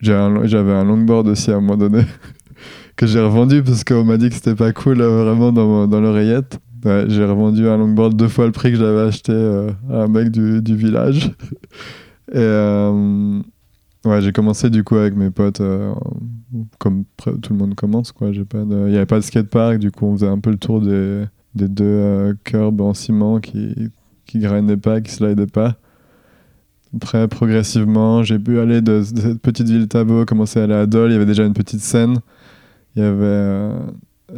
J'avais 0.00 0.72
un 0.72 0.84
longboard 0.84 1.28
aussi 1.28 1.52
à 1.52 1.56
un 1.56 1.60
moment 1.60 1.76
donné, 1.76 2.02
que 2.96 3.06
j'ai 3.06 3.20
revendu 3.20 3.62
parce 3.62 3.84
qu'on 3.84 4.02
m'a 4.04 4.16
dit 4.16 4.28
que 4.30 4.34
c'était 4.34 4.56
pas 4.56 4.72
cool 4.72 5.00
euh, 5.00 5.22
vraiment 5.24 5.52
dans, 5.52 5.86
dans 5.86 6.00
l'oreillette. 6.00 6.58
J'ai 6.84 7.24
revendu 7.24 7.68
un 7.68 7.76
longboard 7.76 8.16
deux 8.16 8.28
fois 8.28 8.46
le 8.46 8.52
prix 8.52 8.72
que 8.72 8.78
j'avais 8.78 9.00
acheté 9.00 9.32
euh, 9.32 9.70
à 9.90 10.02
un 10.02 10.08
mec 10.08 10.30
du, 10.30 10.60
du 10.60 10.74
village. 10.74 11.30
Et 12.32 12.36
euh, 12.36 13.40
ouais, 14.04 14.22
j'ai 14.22 14.32
commencé 14.32 14.70
du 14.70 14.82
coup 14.82 14.96
avec 14.96 15.14
mes 15.14 15.30
potes, 15.30 15.62
comme 16.78 17.04
tout 17.16 17.52
le 17.52 17.56
monde 17.56 17.76
commence. 17.76 18.10
quoi. 18.10 18.30
Il 18.30 18.44
n'y 18.64 18.96
avait 18.96 19.06
pas 19.06 19.16
de 19.16 19.24
skatepark, 19.24 19.78
du 19.78 19.92
coup 19.92 20.06
on 20.06 20.16
faisait 20.16 20.28
un 20.28 20.40
peu 20.40 20.50
le 20.50 20.58
tour 20.58 20.80
des, 20.80 21.24
des 21.54 21.68
deux 21.68 22.36
curbs 22.44 22.80
en 22.80 22.92
ciment 22.92 23.40
qui, 23.40 23.90
qui 24.28 24.38
grainaient 24.38 24.76
pas, 24.76 25.00
qui 25.00 25.10
slidaient 25.10 25.46
pas. 25.46 25.74
Après, 26.94 27.26
progressivement, 27.26 28.22
j'ai 28.22 28.38
pu 28.38 28.60
aller 28.60 28.80
de, 28.80 29.00
de 29.00 29.20
cette 29.20 29.40
petite 29.40 29.68
ville 29.68 29.88
Tabo, 29.88 30.24
commencer 30.24 30.60
à 30.60 30.64
aller 30.64 30.74
à 30.74 30.86
Dole. 30.86 31.10
Il 31.10 31.14
y 31.14 31.16
avait 31.16 31.26
déjà 31.26 31.44
une 31.44 31.52
petite 31.52 31.80
scène. 31.80 32.18
Il 32.94 33.02
y 33.02 33.04
avait 33.04 33.18
euh, 33.20 33.78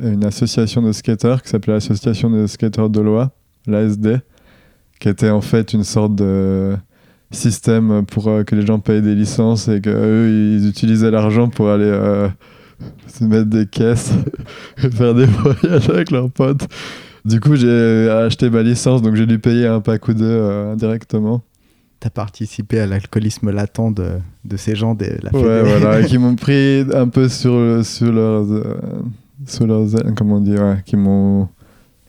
une 0.02 0.24
association 0.24 0.80
de 0.80 0.92
skateurs 0.92 1.42
qui 1.42 1.50
s'appelait 1.50 1.74
l'Association 1.74 2.30
des 2.30 2.46
skateurs 2.48 2.88
dolois, 2.88 3.32
l'ASD, 3.66 4.20
qui 4.98 5.08
était 5.08 5.30
en 5.30 5.40
fait 5.40 5.72
une 5.72 5.84
sorte 5.84 6.14
de 6.14 6.76
système 7.30 8.04
pour 8.06 8.28
euh, 8.28 8.42
que 8.42 8.56
les 8.56 8.66
gens 8.66 8.80
payent 8.80 9.02
des 9.02 9.14
licences 9.14 9.68
et 9.68 9.80
qu'eux, 9.80 10.28
ils 10.28 10.68
utilisaient 10.68 11.10
l'argent 11.12 11.48
pour 11.48 11.68
aller 11.68 11.84
euh, 11.84 12.28
se 13.06 13.24
mettre 13.24 13.46
des 13.46 13.66
caisses 13.66 14.12
et 14.82 14.90
faire 14.90 15.14
des 15.14 15.26
voyages 15.26 15.88
avec 15.88 16.10
leurs 16.10 16.30
potes. 16.30 16.66
Du 17.24 17.40
coup, 17.40 17.54
j'ai 17.56 18.08
acheté 18.10 18.48
ma 18.50 18.62
licence, 18.62 19.02
donc 19.02 19.14
j'ai 19.14 19.26
dû 19.26 19.38
payer 19.38 19.66
un 19.66 19.80
pack 19.80 20.08
ou 20.08 20.14
deux 20.14 20.24
euh, 20.24 20.72
indirectement. 20.72 21.42
T'as 22.00 22.08
participé 22.10 22.80
à 22.80 22.86
l'alcoolisme 22.86 23.50
latent 23.50 23.92
de, 23.94 24.12
de 24.46 24.56
ces 24.56 24.74
gens 24.74 24.94
de 24.94 25.04
la 25.22 25.30
Ouais, 25.38 25.62
fédé. 25.64 25.78
voilà, 25.78 26.02
qui 26.06 26.16
m'ont 26.18 26.34
pris 26.34 26.84
un 26.94 27.08
peu 27.08 27.28
sur, 27.28 27.84
sur 27.84 28.10
leurs, 28.10 28.50
euh, 28.50 28.78
sur 29.46 29.66
leurs 29.66 29.86
comment 30.16 30.36
on 30.36 30.40
dit, 30.40 30.54
ouais, 30.56 30.78
qui 30.86 30.96
m'ont 30.96 31.48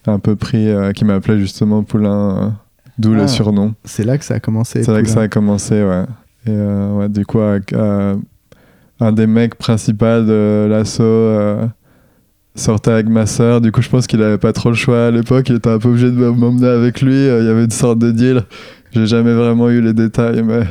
un 0.08 0.20
peu 0.20 0.36
pris, 0.38 0.70
euh, 0.70 0.94
qui 0.94 1.04
m'appelaient 1.04 1.40
justement 1.40 1.84
Poulain, 1.84 2.38
euh, 2.38 2.50
d'où 2.98 3.14
Ah. 3.14 3.24
le 3.24 3.28
surnom. 3.28 3.74
C'est 3.84 4.06
là 4.06 4.18
que 4.18 4.24
ça 4.24 4.36
a 4.36 4.40
commencé. 4.40 4.82
C'est 4.84 4.94
là 4.94 5.02
que 5.02 5.10
ça 5.10 5.22
a 5.22 5.28
commencé, 5.28 5.84
ouais. 5.84 6.04
Et 6.46 6.52
euh, 6.52 6.94
ouais, 6.98 7.10
du 7.10 7.26
coup, 7.26 7.40
un 7.42 9.12
des 9.12 9.28
mecs 9.28 9.56
principaux 9.56 10.06
de 10.24 10.68
l'assaut 10.70 11.04
sortait 12.56 12.92
avec 12.92 13.08
ma 13.08 13.26
sœur. 13.26 13.62
Du 13.62 13.72
coup, 13.72 13.82
je 13.82 13.90
pense 13.90 14.08
qu'il 14.08 14.22
avait 14.22 14.38
pas 14.38 14.54
trop 14.54 14.70
le 14.70 14.76
choix 14.76 15.08
à 15.08 15.12
l'époque. 15.12 15.50
Il 15.50 15.56
était 15.56 15.70
un 15.70 15.80
peu 15.80 15.90
obligé 15.90 16.12
de 16.12 16.30
m'emmener 16.30 16.68
avec 16.68 17.02
lui. 17.02 17.14
Euh, 17.16 17.42
Il 17.42 17.46
y 17.48 17.50
avait 17.50 17.64
une 17.66 17.72
sorte 17.72 18.00
de 18.00 18.12
deal. 18.12 18.44
J'ai 18.92 19.06
jamais 19.08 19.34
vraiment 19.34 19.70
eu 19.70 19.82
les 19.82 19.94
détails, 19.94 20.44
mais. 20.44 20.64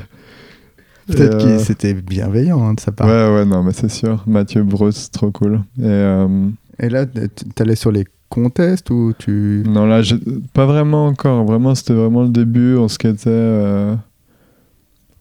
Peut-être 1.06 1.38
que 1.38 1.42
euh, 1.50 1.58
c'était 1.58 1.94
bienveillant 1.94 2.62
hein, 2.62 2.74
de 2.74 2.80
sa 2.80 2.92
part. 2.92 3.08
Ouais, 3.08 3.34
ouais, 3.40 3.44
non, 3.44 3.62
mais 3.64 3.72
c'est 3.72 3.90
sûr. 3.90 4.22
Mathieu 4.26 4.62
Bruce, 4.62 5.10
trop 5.10 5.30
cool. 5.32 5.62
Et 5.78 5.84
euh, 5.84 6.28
Et 6.78 6.88
là, 6.88 7.04
t'allais 7.56 7.74
sur 7.74 7.90
les 7.90 8.04
contests 8.28 8.90
ou 8.90 9.12
tu. 9.18 9.64
non, 9.66 9.86
là, 9.86 10.02
pas 10.52 10.66
vraiment 10.66 11.06
encore. 11.06 11.44
Vraiment, 11.44 11.74
c'était 11.74 11.94
vraiment 11.94 12.22
le 12.22 12.28
début. 12.28 12.76
On 12.76 12.86
skatait. 12.86 13.24
euh, 13.26 13.96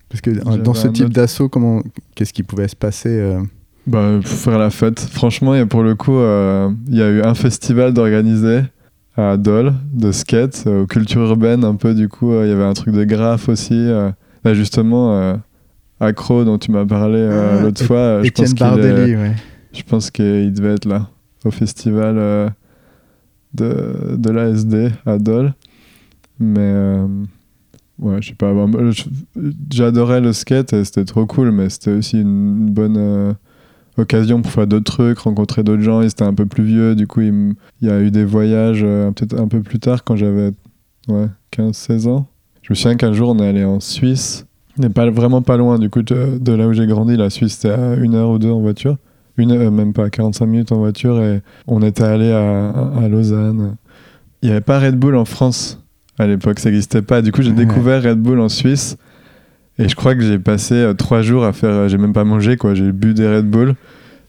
Parce 0.10 0.22
que 0.22 0.30
euh, 0.30 0.58
dans 0.58 0.76
ce 0.76 0.90
type 0.90 1.06
autre- 1.06 1.14
d'assaut, 1.16 1.50
comment, 1.50 1.82
qu'est-ce 2.14 2.34
qui 2.34 2.44
pouvait 2.44 2.68
se 2.68 2.76
passer 2.76 3.10
Bah, 3.90 4.20
pour 4.22 4.30
faire 4.32 4.60
la 4.60 4.70
fête. 4.70 5.00
Franchement, 5.00 5.56
il 5.56 5.58
y 5.58 5.62
a 5.62 5.66
pour 5.66 5.82
le 5.82 5.96
coup, 5.96 6.16
euh, 6.18 6.70
il 6.88 6.96
y 6.96 7.02
a 7.02 7.10
eu 7.10 7.22
un 7.24 7.34
festival 7.34 7.92
d'organiser 7.94 8.62
à 9.18 9.36
Dole 9.36 9.74
de 9.94 10.12
skate, 10.12 10.64
euh, 10.68 10.84
aux 10.84 10.86
cultures 10.86 11.22
urbaines 11.24 11.64
un 11.64 11.76
peu. 11.76 11.96
Du 11.96 12.08
coup, 12.08 12.32
euh, 12.32 12.46
il 12.46 12.50
y 12.50 12.54
avait 12.54 12.64
un 12.64 12.74
truc 12.74 12.94
de 12.94 13.04
graphe 13.04 13.50
aussi. 13.50 13.74
euh. 13.74 14.12
Bah, 14.44 14.54
justement, 14.54 15.38
Accro, 16.00 16.46
dont 16.46 16.58
tu 16.58 16.72
m'as 16.72 16.86
parlé 16.86 17.28
Ah, 17.32 17.62
l'autre 17.62 17.82
Et- 17.82 17.86
fois, 17.86 18.22
je 18.24 18.30
pense 18.32 18.54
est- 19.12 19.16
ouais. 19.18 19.32
Je 19.74 19.84
pense 19.84 20.12
qu'il 20.12 20.54
devait 20.54 20.74
être 20.76 20.86
là, 20.86 21.10
au 21.44 21.52
festival 21.52 22.16
de, 23.56 24.16
de 24.18 24.30
l'ASD 24.30 24.92
à 25.06 25.18
Dole. 25.18 25.54
Mais 26.40 26.74
ouais, 28.00 28.22
je 28.22 28.30
sais 28.30 28.36
pas. 28.36 28.54
J'adorais 29.72 30.22
le 30.22 30.32
skate 30.32 30.74
et 30.74 30.86
c'était 30.86 31.06
trop 31.06 31.26
cool, 31.26 31.52
mais 31.52 31.70
c'était 31.70 31.92
aussi 31.92 32.22
une 32.22 32.70
bonne 32.70 33.36
occasion 34.00 34.42
pour 34.42 34.52
faire 34.52 34.68
d'autres 34.68 34.92
trucs, 34.92 35.20
rencontrer 35.20 35.64
d'autres 35.64 35.82
gens. 35.82 36.02
Ils 36.02 36.08
étaient 36.08 36.24
un 36.24 36.34
peu 36.34 36.46
plus 36.46 36.64
vieux, 36.64 36.96
du 36.96 37.08
coup, 37.08 37.22
il, 37.22 37.56
y 37.82 37.90
a 37.90 38.00
eu 38.02 38.12
des 38.12 38.26
voyages 38.26 38.82
euh, 38.84 39.12
peut-être 39.12 39.40
un 39.40 39.48
peu 39.48 39.62
plus 39.62 39.80
tard 39.80 40.04
quand 40.04 40.16
j'avais 40.16 40.52
ouais, 41.08 41.28
15-16 41.56 42.08
ans. 42.08 42.28
Je 42.62 42.72
me 42.72 42.76
souviens 42.76 42.96
qu'un 42.96 43.14
jour, 43.14 43.30
on 43.30 43.40
est 43.40 43.48
allé 43.48 43.64
en 43.64 43.80
Suisse. 43.80 44.46
On 44.78 44.84
n'est 44.84 44.90
pas, 44.90 45.10
vraiment 45.10 45.42
pas 45.42 45.58
loin 45.58 45.78
du 45.80 45.90
coup 45.90 46.04
de, 46.04 46.38
de 46.40 46.54
là 46.54 46.68
où 46.68 46.74
j'ai 46.74 46.88
grandi. 46.88 47.18
La 47.18 47.30
Suisse, 47.30 47.54
c'était 47.54 47.74
à 47.74 47.96
une 47.96 48.16
heure 48.16 48.30
ou 48.30 48.40
deux 48.40 48.52
en 48.52 48.60
voiture 48.60 48.98
une 49.38 49.54
heure, 49.54 49.72
même 49.72 49.94
pas 49.94 50.10
45 50.10 50.46
minutes 50.48 50.72
en 50.74 50.80
voiture 50.80 51.22
et 51.24 51.42
on 51.66 51.82
était 51.82 52.04
allé 52.04 52.30
à, 52.30 52.72
à 52.72 53.08
Lausanne 53.08 53.78
il 54.42 54.48
n'y 54.48 54.52
avait 54.52 54.62
pas 54.62 54.80
Red 54.80 54.98
Bull 54.98 55.16
en 55.16 55.26
France 55.26 55.82
à 56.18 56.28
l'époque, 56.28 56.60
ça 56.60 56.70
n'existait 56.70 57.02
pas. 57.02 57.22
Du 57.22 57.32
coup, 57.32 57.42
j'ai 57.42 57.52
Ouais. 57.52 57.66
découvert 57.66 58.04
Red 58.04 58.20
Bull 58.20 58.40
en 58.42 58.50
Suisse. 58.50 58.98
Et 59.80 59.88
je 59.88 59.96
crois 59.96 60.14
que 60.14 60.22
j'ai 60.22 60.38
passé 60.40 60.76
euh, 60.76 60.94
trois 60.94 61.22
jours 61.22 61.46
à 61.46 61.54
faire. 61.54 61.70
euh, 61.70 61.88
j'ai 61.88 61.98
même 61.98 62.12
pas 62.12 62.26
mangé, 62.26 62.58
quoi. 62.58 62.74
J'ai 62.76 62.92
bu 62.92 63.14
des 63.14 63.28
Red 63.28 63.50
Bull. 63.50 63.76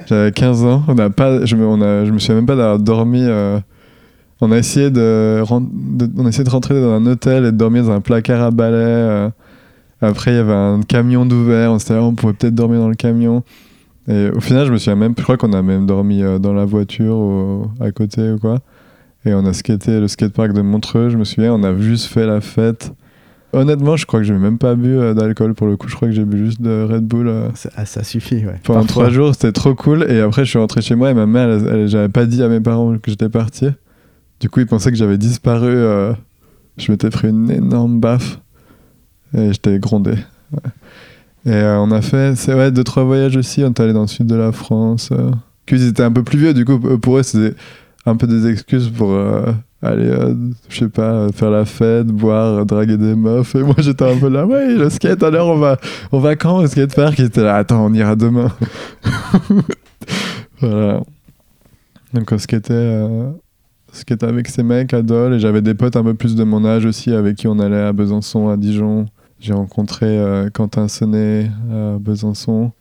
J'avais 0.07 0.31
15 0.31 0.65
ans. 0.65 0.85
On 0.87 0.97
a 0.99 1.11
pas, 1.11 1.45
je, 1.45 1.57
me, 1.57 1.67
on 1.67 1.83
a, 1.83 2.05
je 2.05 2.13
me 2.13 2.21
souviens 2.21 2.37
même 2.37 2.47
pas 2.47 2.55
d'avoir 2.55 2.79
dormi. 2.79 3.23
euh, 3.25 3.59
on, 4.41 4.53
a 4.53 4.57
essayé 4.59 4.91
de, 4.91 5.43
on 5.51 6.25
a 6.25 6.29
essayé 6.29 6.45
de 6.45 6.51
rentrer 6.51 6.81
dans 6.81 6.93
un 6.93 7.05
hôtel 7.05 7.45
et 7.45 7.53
de 7.53 7.57
dormir 7.57 7.83
dans 7.85 7.91
un 7.91 8.01
placard 8.01 8.41
à 8.41 8.51
balai. 8.53 9.29
Après, 10.01 10.31
il 10.31 10.37
y 10.37 10.39
avait 10.39 10.53
un 10.53 10.81
camion 10.83 11.27
d'ouvert. 11.27 11.73
On 11.73 11.79
s'était 11.81 11.95
dit, 11.95 12.01
on 12.01 12.15
pourrait 12.15 12.33
peut-être 12.33 12.55
dormir 12.55 12.79
dans 12.79 12.89
le 12.89 12.95
camion. 12.95 13.43
Et 14.09 14.31
au 14.31 14.41
final, 14.41 14.67
je 14.67 14.73
me 14.73 14.79
souviens 14.79 14.97
même. 14.97 15.15
Je 15.19 15.23
crois 15.23 15.37
qu'on 15.37 15.53
a 15.53 15.63
même 15.63 15.85
dormi 15.85 16.23
dans 16.41 16.55
la 16.55 16.65
voiture 16.65 17.69
à 17.81 17.91
côté 17.91 18.31
ou 18.31 18.39
quoi. 18.39 18.61
Et 19.27 19.35
on 19.35 19.45
a 19.45 19.53
skaté 19.53 20.01
le 20.01 20.09
skatepark 20.09 20.53
de 20.53 20.63
Montreux, 20.63 21.11
je 21.11 21.19
me 21.19 21.25
souviens, 21.25 21.53
on 21.53 21.63
a 21.63 21.77
juste 21.77 22.07
fait 22.07 22.27
la 22.27 22.41
fête. 22.41 22.95
Honnêtement, 23.53 23.97
je 23.97 24.07
crois 24.07 24.21
que 24.21 24.25
j'ai 24.27 24.35
même 24.35 24.59
pas 24.59 24.75
bu 24.77 24.97
euh, 24.97 25.13
d'alcool 25.13 25.55
pour 25.55 25.67
le 25.67 25.77
coup, 25.77 25.89
je 25.89 25.97
crois 25.97 26.07
que 26.09 26.15
j'ai 26.15 26.25
bu 26.25 26.39
juste 26.47 26.63
de 26.63 26.87
Red 26.89 27.05
Bull. 27.05 27.27
euh, 27.29 27.49
Ça, 27.55 27.71
ah, 27.77 27.85
ça 27.85 28.05
suffit, 28.05 28.37
ouais. 28.47 28.61
pendant 28.63 28.81
Parfois. 28.81 29.05
trois 29.05 29.11
jours, 29.11 29.35
c'était 29.35 29.51
trop 29.53 29.75
cool. 29.75 30.07
Et 30.09 30.21
après, 30.21 30.45
je 30.45 30.51
suis 30.51 30.59
rentré 30.59 30.83
chez 30.83 30.95
moi 30.95 31.11
et 31.11 31.15
ma 31.15 31.27
mère, 31.27 31.49
elle- 31.51 31.67
elle- 31.69 31.89
j'avais 31.89 32.09
pas 32.09 32.27
dit 32.27 32.43
à 32.43 32.49
mes 32.49 32.61
parents 32.61 32.93
que 32.99 33.11
j'étais 33.11 33.29
parti. 33.29 33.67
Du 34.39 34.49
coup, 34.49 34.61
ils 34.61 34.67
pensaient 34.67 34.91
que 34.93 34.97
j'avais 34.97 35.19
disparu. 35.19 35.67
euh, 35.69 36.13
je 36.79 36.93
m'étais 36.93 37.11
pris 37.11 37.29
une 37.29 37.51
énorme 37.51 37.99
baffe 38.01 38.39
et 39.37 39.53
j'étais 39.53 39.79
grondé. 39.81 40.13
ouais. 40.53 40.71
Et 41.47 41.53
euh, 41.53 41.79
on 41.81 41.91
a 41.91 42.03
fait 42.03 42.37
c'est 42.37 42.55
ouais, 42.55 42.71
deux, 42.71 42.85
trois 42.85 43.03
voyages 43.05 43.37
aussi. 43.37 43.65
On 43.65 43.69
est 43.69 43.81
allé 43.81 43.93
dans 43.95 44.03
le 44.03 44.07
sud 44.07 44.27
de 44.27 44.35
la 44.37 44.53
France. 44.53 45.09
Euh. 45.13 45.31
Qu'ils 45.67 45.87
étaient 45.89 46.03
un 46.03 46.13
peu 46.13 46.23
plus 46.23 46.39
vieux, 46.39 46.55
du 46.55 46.65
coup, 46.65 46.79
pour 46.79 47.19
eux, 47.19 47.23
c'était 47.23 47.55
un 48.07 48.17
peu 48.17 48.27
des 48.27 48.49
excuses 48.49 48.89
pour 48.89 49.13
euh, 49.13 49.53
aller, 49.83 50.09
euh, 50.09 50.35
je 50.69 50.79
sais 50.81 50.89
pas, 50.89 51.13
euh, 51.13 51.33
faire 51.33 51.51
la 51.51 51.65
fête, 51.65 52.07
boire, 52.07 52.65
draguer 52.67 52.97
des 52.97 53.15
meufs. 53.15 53.55
Et 53.55 53.63
moi, 53.63 53.75
j'étais 53.79 54.05
un 54.05 54.17
peu 54.17 54.29
là, 54.29 54.47
ouais, 54.47 54.75
le 54.75 54.91
skate, 54.91 55.23
alors 55.23 55.49
on 55.49 55.59
va, 55.59 55.79
on 56.13 56.19
va 56.19 56.37
quand 56.37 56.59
au 56.59 56.67
skatepark 56.67 57.19
Ils 57.19 57.27
étaient 57.27 57.43
là, 57.43 57.57
attends, 57.57 57.85
on 57.87 57.93
ira 57.95 58.17
demain. 58.17 58.53
voilà. 60.61 61.01
Donc 62.13 62.33
on 62.33 62.39
skatait, 62.39 62.73
euh, 62.73 63.31
avec 64.23 64.49
ces 64.49 64.63
mecs 64.63 64.93
à 64.95 64.99
et 64.99 65.39
j'avais 65.39 65.63
des 65.63 65.75
potes 65.75 65.97
un 65.97 66.05
peu 66.05 66.15
plus 66.15 66.35
de 66.37 66.45
mon 66.45 66.65
âge 66.65 66.85
aussi 66.85 67.13
avec 67.13 67.37
qui 67.37 67.49
on 67.49 67.59
allait 67.59 67.81
à 67.81 67.93
Besançon, 67.93 68.49
à 68.49 68.57
Dijon. 68.57 69.07
J'ai 69.41 69.53
rencontré 69.53 70.23
Quentin 70.53 70.87
Sonnet 70.87 71.51
à 71.73 71.99
Besançon 71.99 72.73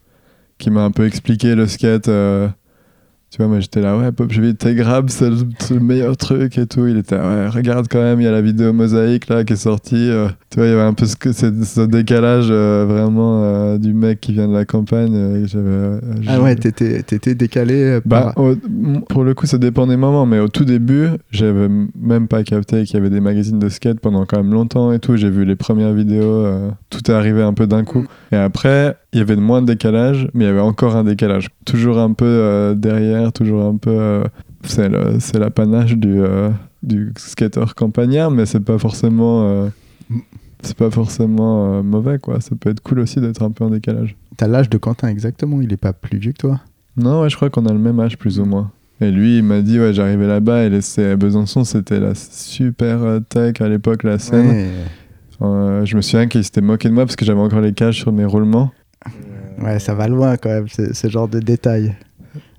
qui 0.57 0.69
m'a 0.69 0.83
un 0.83 0.91
peu 0.91 1.05
expliqué 1.05 1.55
le 1.55 1.67
skate. 1.67 2.09
Tu 3.31 3.37
vois, 3.37 3.47
moi 3.47 3.59
j'étais 3.59 3.81
là, 3.81 3.95
ouais, 3.97 4.11
Pop 4.11 4.31
Chevy, 4.31 4.55
t'es 4.55 4.73
grave, 4.75 5.05
c'est 5.09 5.29
le, 5.29 5.79
meilleur 5.79 6.17
truc 6.17 6.57
et 6.57 6.65
tout. 6.65 6.87
Il 6.87 6.97
était, 6.97 7.15
ouais, 7.15 7.47
regarde 7.47 7.87
quand 7.89 8.01
même, 8.01 8.19
il 8.19 8.23
y 8.23 8.27
a 8.27 8.31
la 8.31 8.41
vidéo 8.41 8.73
mosaïque 8.73 9.27
là 9.29 9.43
qui 9.43 9.53
est 9.53 9.55
sortie. 9.55 10.09
euh. 10.09 10.27
tu 10.49 10.57
vois, 10.57 10.65
il 10.67 10.71
y 10.71 10.73
avait 10.73 10.81
un 10.81 10.93
peu 10.93 11.05
ce, 11.05 11.15
que- 11.15 11.31
ce, 11.31 11.45
ce 11.63 11.81
décalage 11.81 12.47
euh, 12.49 12.85
vraiment 12.87 13.43
euh, 13.43 13.77
du 13.77 13.93
mec 13.93 14.19
qui 14.19 14.33
vient 14.33 14.47
de 14.47 14.53
la 14.53 14.65
campagne. 14.65 15.15
Ah 16.27 16.41
ouais, 16.41 16.55
t'étais 16.55 17.35
décalé 17.35 17.99
bah, 18.05 18.31
par... 18.35 18.43
au- 18.43 18.53
m- 18.53 19.01
pour 19.07 19.23
le 19.23 19.33
coup, 19.33 19.45
ça 19.45 19.57
dépend 19.57 19.87
des 19.87 19.97
moments, 19.97 20.25
mais 20.25 20.39
au 20.39 20.47
tout 20.47 20.65
début, 20.65 21.07
j'avais 21.31 21.69
même 21.99 22.27
pas 22.27 22.43
capté 22.43 22.83
qu'il 22.83 22.95
y 22.95 22.97
avait 22.97 23.09
des 23.09 23.19
magazines 23.21 23.59
de 23.59 23.69
skate 23.69 23.99
pendant 23.99 24.25
quand 24.25 24.37
même 24.37 24.51
longtemps 24.53 24.91
et 24.91 24.99
tout. 24.99 25.15
J'ai 25.17 25.29
vu 25.29 25.45
les 25.45 25.55
premières 25.55 25.93
vidéos, 25.93 26.45
tout 26.89 27.09
est 27.11 27.13
arrivé 27.13 27.41
un 27.41 27.53
peu 27.53 27.67
d'un 27.67 27.83
coup. 27.83 28.05
Et 28.31 28.35
après, 28.37 28.97
il 29.13 29.19
y 29.19 29.21
avait 29.21 29.35
moins 29.35 29.61
de 29.61 29.67
décalage, 29.67 30.27
mais 30.33 30.45
il 30.45 30.47
y 30.47 30.51
avait 30.51 30.59
encore 30.59 30.95
un 30.95 31.03
décalage. 31.03 31.47
Toujours 31.65 31.97
un 31.99 32.13
peu 32.13 32.25
euh, 32.25 32.75
derrière, 32.75 33.31
toujours 33.33 33.65
un 33.65 33.77
peu. 33.77 33.89
euh, 33.91 34.23
c'est 34.63 35.39
l'apanage 35.39 35.95
du, 35.97 36.19
euh, 36.21 36.49
du 36.83 37.13
skater 37.17 37.65
campagnard, 37.75 38.29
mais 38.31 38.45
c'est 38.45 38.59
pas 38.59 38.77
forcément. 38.77 39.43
euh, 39.49 39.67
c'est 40.61 40.75
pas 40.75 40.91
forcément 40.91 41.75
euh, 41.75 41.81
mauvais, 41.83 42.19
quoi. 42.19 42.41
Ça 42.41 42.51
peut 42.59 42.69
être 42.69 42.81
cool 42.81 42.99
aussi 42.99 43.21
d'être 43.21 43.41
un 43.41 43.51
peu 43.51 43.63
en 43.63 43.69
décalage. 43.69 44.15
T'as 44.37 44.47
l'âge 44.47 44.69
de 44.69 44.77
Quentin 44.77 45.07
exactement, 45.07 45.61
il 45.61 45.71
est 45.73 45.77
pas 45.77 45.93
plus 45.93 46.17
vieux 46.17 46.33
que 46.33 46.37
toi 46.37 46.59
Non, 46.97 47.21
ouais, 47.21 47.29
je 47.29 47.35
crois 47.37 47.49
qu'on 47.49 47.65
a 47.65 47.71
le 47.73 47.79
même 47.79 47.99
âge 47.99 48.17
plus 48.17 48.39
ou 48.39 48.45
moins. 48.45 48.71
Et 49.01 49.09
lui, 49.11 49.37
il 49.37 49.43
m'a 49.43 49.61
dit, 49.61 49.79
ouais, 49.79 49.93
j'arrivais 49.93 50.27
là-bas 50.27 50.65
et 50.65 50.81
c'est- 50.81 51.15
Besançon, 51.15 51.63
c'était 51.63 52.01
la 52.01 52.13
super 52.15 52.99
tech 53.29 53.61
à 53.61 53.69
l'époque, 53.69 54.03
la 54.03 54.19
scène. 54.19 54.67
Ouais, 55.39 55.81
je 55.85 55.95
me 55.95 56.01
souviens 56.01 56.27
qu'il 56.27 56.43
s'était 56.43 56.59
moqué 56.59 56.89
de 56.89 56.93
moi 56.93 57.05
parce 57.05 57.15
que 57.15 57.23
j'avais 57.23 57.39
encore 57.39 57.61
les 57.61 57.71
cages 57.71 57.95
sur 57.95 58.11
mes 58.11 58.25
roulements. 58.25 58.71
Ouais, 59.61 59.79
ça 59.79 59.93
va 59.93 60.07
loin 60.07 60.37
quand 60.37 60.49
même, 60.49 60.67
ce, 60.67 60.93
ce 60.93 61.07
genre 61.09 61.27
de 61.27 61.39
détails. 61.39 61.95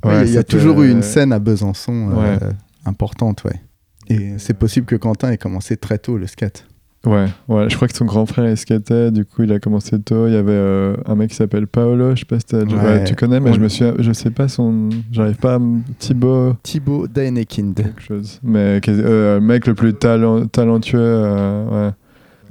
Ouais, 0.05 0.11
Ouais, 0.13 0.27
il 0.27 0.33
y 0.33 0.39
a 0.39 0.43
toujours 0.45 0.83
eu 0.83 0.91
une 0.91 1.03
scène 1.03 1.33
à 1.33 1.39
Besançon 1.39 2.11
euh, 2.13 2.15
Ouais. 2.39 2.39
importante, 2.87 3.45
ouais. 3.45 3.61
Et 4.09 4.35
c'est 4.39 4.55
possible 4.55 4.87
que 4.87 4.97
Quentin 4.97 5.31
ait 5.31 5.39
commencé 5.39 5.77
très 5.77 5.99
tôt 5.99 6.17
le 6.17 6.27
skate. 6.27 6.67
Ouais, 7.07 7.27
ouais, 7.49 7.71
je 7.71 7.77
crois 7.77 7.89
que 7.89 7.97
son 7.97 8.05
grand 8.05 8.27
frère 8.27 8.47
il 8.51 8.59
skatait, 8.59 9.11
du 9.11 9.25
coup 9.25 9.43
il 9.45 9.53
a 9.53 9.59
commencé 9.59 9.99
tôt. 10.03 10.27
Il 10.27 10.35
y 10.35 10.37
avait 10.37 10.53
euh, 10.53 10.97
un 11.07 11.15
mec 11.15 11.31
qui 11.31 11.37
s'appelle 11.37 11.67
Paolo, 11.67 12.15
je 12.15 12.21
sais 12.21 12.25
pas 12.27 12.39
si 12.39 12.45
t'as- 12.45 12.59
Ouais. 12.65 12.75
ouais, 12.75 13.05
tu 13.05 13.15
connais, 13.15 13.41
mais 13.41 13.55
je 13.55 13.61
me 13.61 13.69
souviens, 13.71 13.95
je 13.99 14.13
sais 14.13 14.29
pas 14.31 14.49
son. 14.49 14.91
J'arrive 15.11 15.37
pas 15.37 15.55
à. 15.55 15.61
Thibaut, 15.99 16.57
Thibaut 16.63 17.07
Daenekind, 17.09 17.75
quelque 17.75 18.03
chose. 18.03 18.39
Mais 18.43 18.81
euh, 18.87 19.37
le 19.37 19.41
mec 19.41 19.67
le 19.67 19.75
plus 19.75 19.95
talent- 19.95 20.47
talentueux, 20.47 20.99
euh, 21.01 21.89
ouais. 21.89 21.93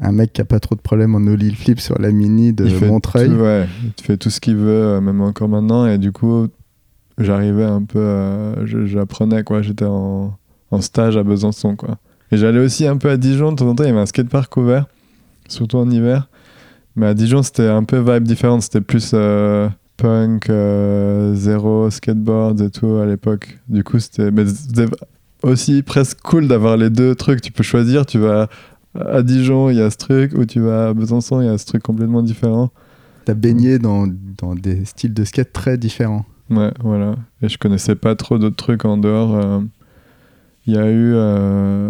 Un 0.01 0.11
mec 0.11 0.33
qui 0.33 0.41
a 0.41 0.45
pas 0.45 0.59
trop 0.59 0.75
de 0.75 0.81
problèmes 0.81 1.15
en 1.15 1.25
ollie 1.27 1.53
flip 1.53 1.79
sur 1.79 1.99
la 1.99 2.11
mini 2.11 2.53
de 2.53 2.65
il 2.65 2.85
Montreuil. 2.85 3.29
tout, 3.29 3.35
ouais, 3.35 3.67
il 3.97 4.03
fait 4.03 4.17
tout 4.17 4.29
ce 4.29 4.39
qu'il 4.39 4.55
veut, 4.55 4.69
euh, 4.69 5.01
même 5.01 5.21
encore 5.21 5.49
maintenant. 5.49 5.85
Et 5.85 5.97
du 5.97 6.11
coup, 6.11 6.47
j'arrivais 7.17 7.65
un 7.65 7.83
peu, 7.83 8.65
j'apprenais 8.65 9.43
quoi. 9.43 9.61
J'étais 9.61 9.85
en, 9.85 10.37
en 10.71 10.81
stage 10.81 11.17
à 11.17 11.23
Besançon 11.23 11.75
quoi. 11.75 11.97
Et 12.31 12.37
j'allais 12.37 12.59
aussi 12.59 12.85
un 12.85 12.97
peu 12.97 13.09
à 13.09 13.17
Dijon 13.17 13.51
de 13.51 13.57
temps 13.57 13.67
en 13.67 13.75
temps. 13.75 13.83
Il 13.83 13.87
y 13.87 13.91
avait 13.91 13.99
un 13.99 14.05
skatepark 14.05 14.55
ouvert, 14.57 14.85
surtout 15.47 15.77
en 15.77 15.89
hiver. 15.89 16.29
Mais 16.95 17.07
à 17.07 17.13
Dijon, 17.13 17.43
c'était 17.43 17.67
un 17.67 17.83
peu 17.83 17.99
vibe 17.99 18.23
différente. 18.23 18.61
C'était 18.61 18.81
plus 18.81 19.11
euh, 19.13 19.67
punk, 19.97 20.49
euh, 20.49 21.33
zéro, 21.33 21.89
skateboard 21.89 22.61
et 22.61 22.69
tout 22.69 22.97
à 22.97 23.05
l'époque. 23.05 23.59
Du 23.67 23.83
coup, 23.83 23.99
c'était 23.99 24.31
mais 24.31 24.45
c'était 24.45 24.85
aussi 25.41 25.81
presque 25.81 26.19
cool 26.21 26.47
d'avoir 26.47 26.77
les 26.77 26.89
deux 26.89 27.15
trucs. 27.15 27.41
Tu 27.41 27.51
peux 27.51 27.63
choisir. 27.63 28.05
Tu 28.05 28.19
vas 28.19 28.47
à 28.95 29.21
Dijon, 29.23 29.69
il 29.69 29.77
y 29.77 29.81
a 29.81 29.89
ce 29.89 29.97
truc, 29.97 30.33
ou 30.37 30.45
tu 30.45 30.59
vas 30.59 30.89
à 30.89 30.93
Besançon, 30.93 31.41
il 31.41 31.45
y 31.45 31.49
a 31.49 31.57
ce 31.57 31.65
truc 31.65 31.83
complètement 31.83 32.21
différent. 32.23 32.71
T'as 33.25 33.33
baigné 33.33 33.77
dans, 33.79 34.07
dans 34.37 34.55
des 34.55 34.85
styles 34.85 35.13
de 35.13 35.23
skate 35.23 35.53
très 35.53 35.77
différents. 35.77 36.25
Ouais, 36.49 36.71
voilà. 36.81 37.15
Et 37.41 37.49
je 37.49 37.57
connaissais 37.57 37.95
pas 37.95 38.15
trop 38.15 38.37
d'autres 38.39 38.55
trucs 38.55 38.85
en 38.85 38.97
dehors. 38.97 39.35
euh. 39.35 39.59
Il 40.65 40.73
y 40.73 40.77
a 40.77 40.89
eu. 40.89 41.11
euh, 41.13 41.89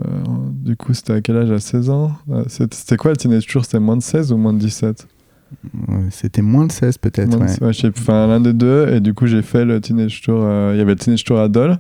Du 0.63 0.75
coup, 0.75 0.93
c'était 0.93 1.13
à 1.13 1.21
quel 1.21 1.37
âge? 1.37 1.51
À 1.51 1.59
16 1.59 1.89
ans? 1.89 2.11
Euh, 2.29 2.43
C'était 2.47 2.97
quoi 2.97 3.11
le 3.11 3.17
Teenage 3.17 3.47
Tour 3.47 3.63
C'était 3.63 3.79
moins 3.79 3.95
de 3.97 4.01
16 4.01 4.31
ou 4.33 4.37
moins 4.37 4.53
de 4.53 4.59
17 4.59 5.07
Ouais, 5.87 5.95
C'était 6.11 6.41
moins 6.41 6.65
de 6.67 6.71
16 6.71 6.97
peut-être. 6.97 7.37
Ouais. 7.39 7.65
ouais, 7.65 7.73
je 7.73 7.79
sais 7.79 7.91
plus. 7.91 8.01
Enfin, 8.01 8.27
l'un 8.27 8.39
des 8.41 8.53
deux. 8.53 8.87
Et 8.93 8.99
du 8.99 9.13
coup, 9.13 9.25
j'ai 9.27 9.41
fait 9.41 9.63
le 9.65 9.79
Teenage 9.81 10.21
Tour. 10.21 10.41
euh, 10.43 10.71
Il 10.75 10.77
y 10.77 10.81
avait 10.81 10.91
le 10.93 10.99
Teenage 10.99 11.23
Tour 11.23 11.39
à 11.39 11.47
Dole. 11.47 11.79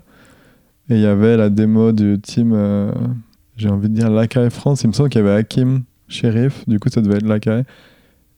Et 0.89 0.95
il 0.95 1.01
y 1.01 1.05
avait 1.05 1.35
la 1.37 1.49
démo 1.49 1.91
du 1.91 2.17
team. 2.21 2.51
euh, 2.53 2.91
J'ai 3.59 3.69
envie 3.69 3.89
de 3.89 3.93
dire 3.93 4.09
Lacaille 4.09 4.49
France. 4.49 4.83
Il 4.83 4.87
me 4.87 4.93
semble 4.93 5.09
qu'il 5.09 5.19
y 5.19 5.27
avait 5.27 5.35
Hakim, 5.35 5.83
Sheriff. 6.07 6.63
Du 6.67 6.79
coup, 6.79 6.87
ça 6.89 7.01
devait 7.01 7.17
être 7.17 7.27
Lacaille. 7.27 7.65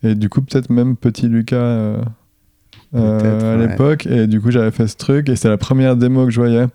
Et 0.01 0.15
du 0.15 0.29
coup, 0.29 0.41
peut-être 0.41 0.71
même 0.71 0.97
Petit 0.97 1.27
Lucas. 1.27 1.57
euh, 1.57 2.01
euh, 2.95 3.55
à 3.55 3.57
ouais. 3.57 3.67
l'époque 3.67 4.05
et 4.05 4.27
du 4.27 4.41
coup 4.41 4.51
j'avais 4.51 4.71
fait 4.71 4.85
ce 4.85 4.97
truc 4.97 5.29
et 5.29 5.37
c'était 5.37 5.47
la 5.47 5.57
première 5.57 5.95
démo 5.95 6.25
que 6.25 6.31
je 6.31 6.41
voyais 6.41 6.65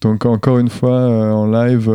donc 0.00 0.26
encore 0.26 0.58
une 0.58 0.68
fois 0.68 0.98
euh, 0.98 1.30
en 1.30 1.46
live 1.48 1.88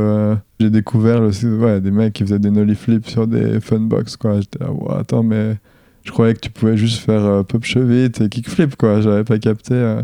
j'ai 0.58 0.70
découvert 0.70 1.20
le, 1.20 1.58
ouais, 1.58 1.82
des 1.82 1.92
mecs 1.92 2.14
qui 2.14 2.24
faisaient 2.24 2.40
des 2.40 2.50
nollie 2.50 2.76
flips 2.76 3.10
sur 3.10 3.28
des 3.28 3.60
funbox 3.60 4.18
j'étais 4.40 4.60
là 4.60 4.70
attends 4.98 5.24
mais 5.24 5.58
je 6.06 6.12
croyais 6.12 6.34
que 6.34 6.40
tu 6.40 6.50
pouvais 6.50 6.78
juste 6.78 7.04
faire 7.04 7.44
pop 7.44 7.66
chevite 7.66 8.22
et 8.22 8.30
kickflip 8.30 8.74
j'avais 9.02 9.26
pas 9.26 9.38
capté 9.38 9.98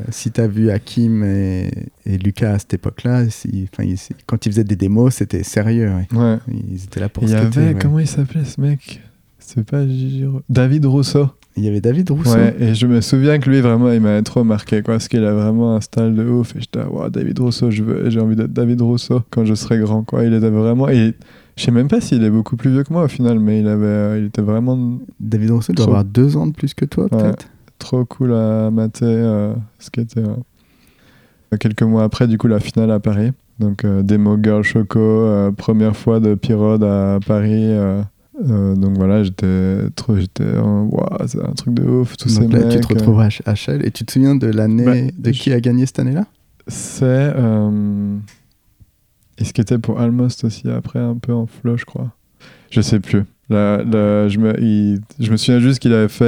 euh. 0.00 0.04
Si 0.10 0.30
t'as 0.30 0.46
vu 0.46 0.70
Hakim 0.70 1.22
et, 1.24 1.70
et 2.06 2.18
Lucas 2.18 2.52
à 2.54 2.58
cette 2.58 2.74
époque-là, 2.74 3.24
ils- 3.52 3.68
quand 4.26 4.46
ils 4.46 4.52
faisaient 4.52 4.64
des 4.64 4.76
démos, 4.76 5.14
c'était 5.14 5.42
sérieux. 5.42 5.90
ouais. 6.12 6.18
ouais 6.18 6.38
Ils 6.70 6.84
étaient 6.84 7.00
là 7.00 7.08
pour 7.08 7.22
il 7.24 7.30
y 7.30 7.34
avait 7.34 7.74
ouais. 7.74 7.76
comment 7.80 7.98
il 7.98 8.06
s'appelait 8.06 8.44
ce 8.44 8.60
mec? 8.60 9.00
C'est 9.38 9.64
pas 9.64 9.82
David 10.48 10.86
Rousseau 10.86 11.28
Il 11.56 11.64
y 11.64 11.68
avait 11.68 11.82
David 11.82 12.10
Rousseau. 12.10 12.34
Ouais, 12.34 12.56
et 12.58 12.74
je 12.74 12.86
me 12.86 13.00
souviens 13.02 13.38
que 13.38 13.50
lui, 13.50 13.60
vraiment, 13.60 13.92
il 13.92 14.00
m'avait 14.00 14.22
trop 14.22 14.42
marqué, 14.42 14.82
quoi, 14.82 14.94
parce 14.94 15.06
qu'il 15.06 15.22
a 15.22 15.34
vraiment 15.34 15.76
un 15.76 15.80
style 15.82 16.14
de 16.14 16.24
ouf. 16.24 16.56
Et 16.56 16.60
j'étais, 16.60 16.82
Ouah, 16.82 17.10
David 17.10 17.38
Rousseau, 17.40 17.70
j'ai 17.70 18.20
envie 18.20 18.36
d'être 18.36 18.52
David 18.54 18.80
Rousseau 18.80 19.20
quand 19.30 19.44
je 19.44 19.54
serai 19.54 19.78
grand, 19.80 20.02
quoi. 20.02 20.24
Il 20.24 20.32
était 20.32 20.48
vraiment. 20.48 20.88
Et 20.88 21.12
je 21.56 21.62
sais 21.62 21.70
même 21.70 21.88
pas 21.88 22.00
s'il 22.00 22.24
est 22.24 22.30
beaucoup 22.30 22.56
plus 22.56 22.70
vieux 22.70 22.82
que 22.84 22.92
moi 22.92 23.04
au 23.04 23.08
final, 23.08 23.38
mais 23.38 23.60
il, 23.60 23.68
avait, 23.68 23.84
euh, 23.86 24.18
il 24.18 24.24
était 24.26 24.42
vraiment 24.42 24.98
David 25.20 25.50
Rousseau 25.50 25.72
doit 25.74 25.84
avoir 25.86 26.04
deux 26.04 26.36
ans 26.38 26.46
de 26.46 26.52
plus 26.52 26.72
que 26.74 26.84
toi, 26.86 27.08
peut-être. 27.08 27.46
Trop 27.84 28.04
cool 28.04 28.32
à 28.34 28.70
mater, 28.70 29.04
euh, 29.04 29.54
skater. 29.78 30.22
ouais. 30.22 31.58
Quelques 31.60 31.82
mois 31.82 32.02
après, 32.04 32.26
du 32.26 32.36
coup, 32.38 32.48
la 32.48 32.58
finale 32.60 32.90
à 32.90 32.98
Paris. 32.98 33.30
Donc, 33.60 33.84
euh, 33.84 34.02
démo 34.02 34.36
Girl 34.42 34.62
Choco, 34.64 34.98
euh, 34.98 35.52
première 35.52 35.96
fois 35.96 36.18
de 36.18 36.34
Pirode 36.34 36.82
à 36.82 37.18
Paris. 37.24 37.52
euh, 37.70 38.02
euh, 38.50 38.74
donc 38.74 38.96
voilà, 38.96 39.22
j'étais 39.22 39.76
trop, 39.94 40.16
j'étais, 40.16 40.42
Ouah, 40.58 41.18
c'est 41.26 41.40
un 41.40 41.52
truc 41.52 41.74
de 41.74 41.84
ouf, 41.84 42.16
tous 42.16 42.28
ces 42.28 42.40
Donc 42.40 42.52
là, 42.54 42.58
mecs. 42.60 42.70
tu 42.70 42.80
te 42.80 42.86
euh. 42.92 42.96
retrouves 42.96 43.20
à 43.20 43.28
HL. 43.28 43.86
Et 43.86 43.92
tu 43.92 44.04
te 44.04 44.10
souviens 44.12 44.34
de 44.34 44.48
l'année 44.48 45.12
Bah, 45.12 45.12
de 45.16 45.30
qui 45.30 45.52
a 45.52 45.60
gagné 45.60 45.86
cette 45.86 46.00
année-là? 46.00 46.24
C'est. 46.66 47.04
euh, 47.04 48.16
Et 49.38 49.44
ce 49.44 49.52
qui 49.52 49.60
était 49.60 49.78
pour 49.78 50.00
Almost 50.00 50.42
aussi 50.44 50.68
après, 50.68 50.98
un 50.98 51.14
peu 51.16 51.32
en 51.32 51.46
flow, 51.46 51.76
je 51.76 51.84
crois. 51.84 52.10
Je 52.70 52.80
sais 52.80 52.98
plus. 52.98 53.22
Là, 53.50 53.84
là, 53.84 54.26
je, 54.28 54.38
me, 54.40 54.58
il- 54.60 55.00
je 55.20 55.30
me 55.30 55.36
souviens 55.36 55.60
juste 55.60 55.78
qu'il 55.78 55.92
avait 55.92 56.08
fait 56.08 56.24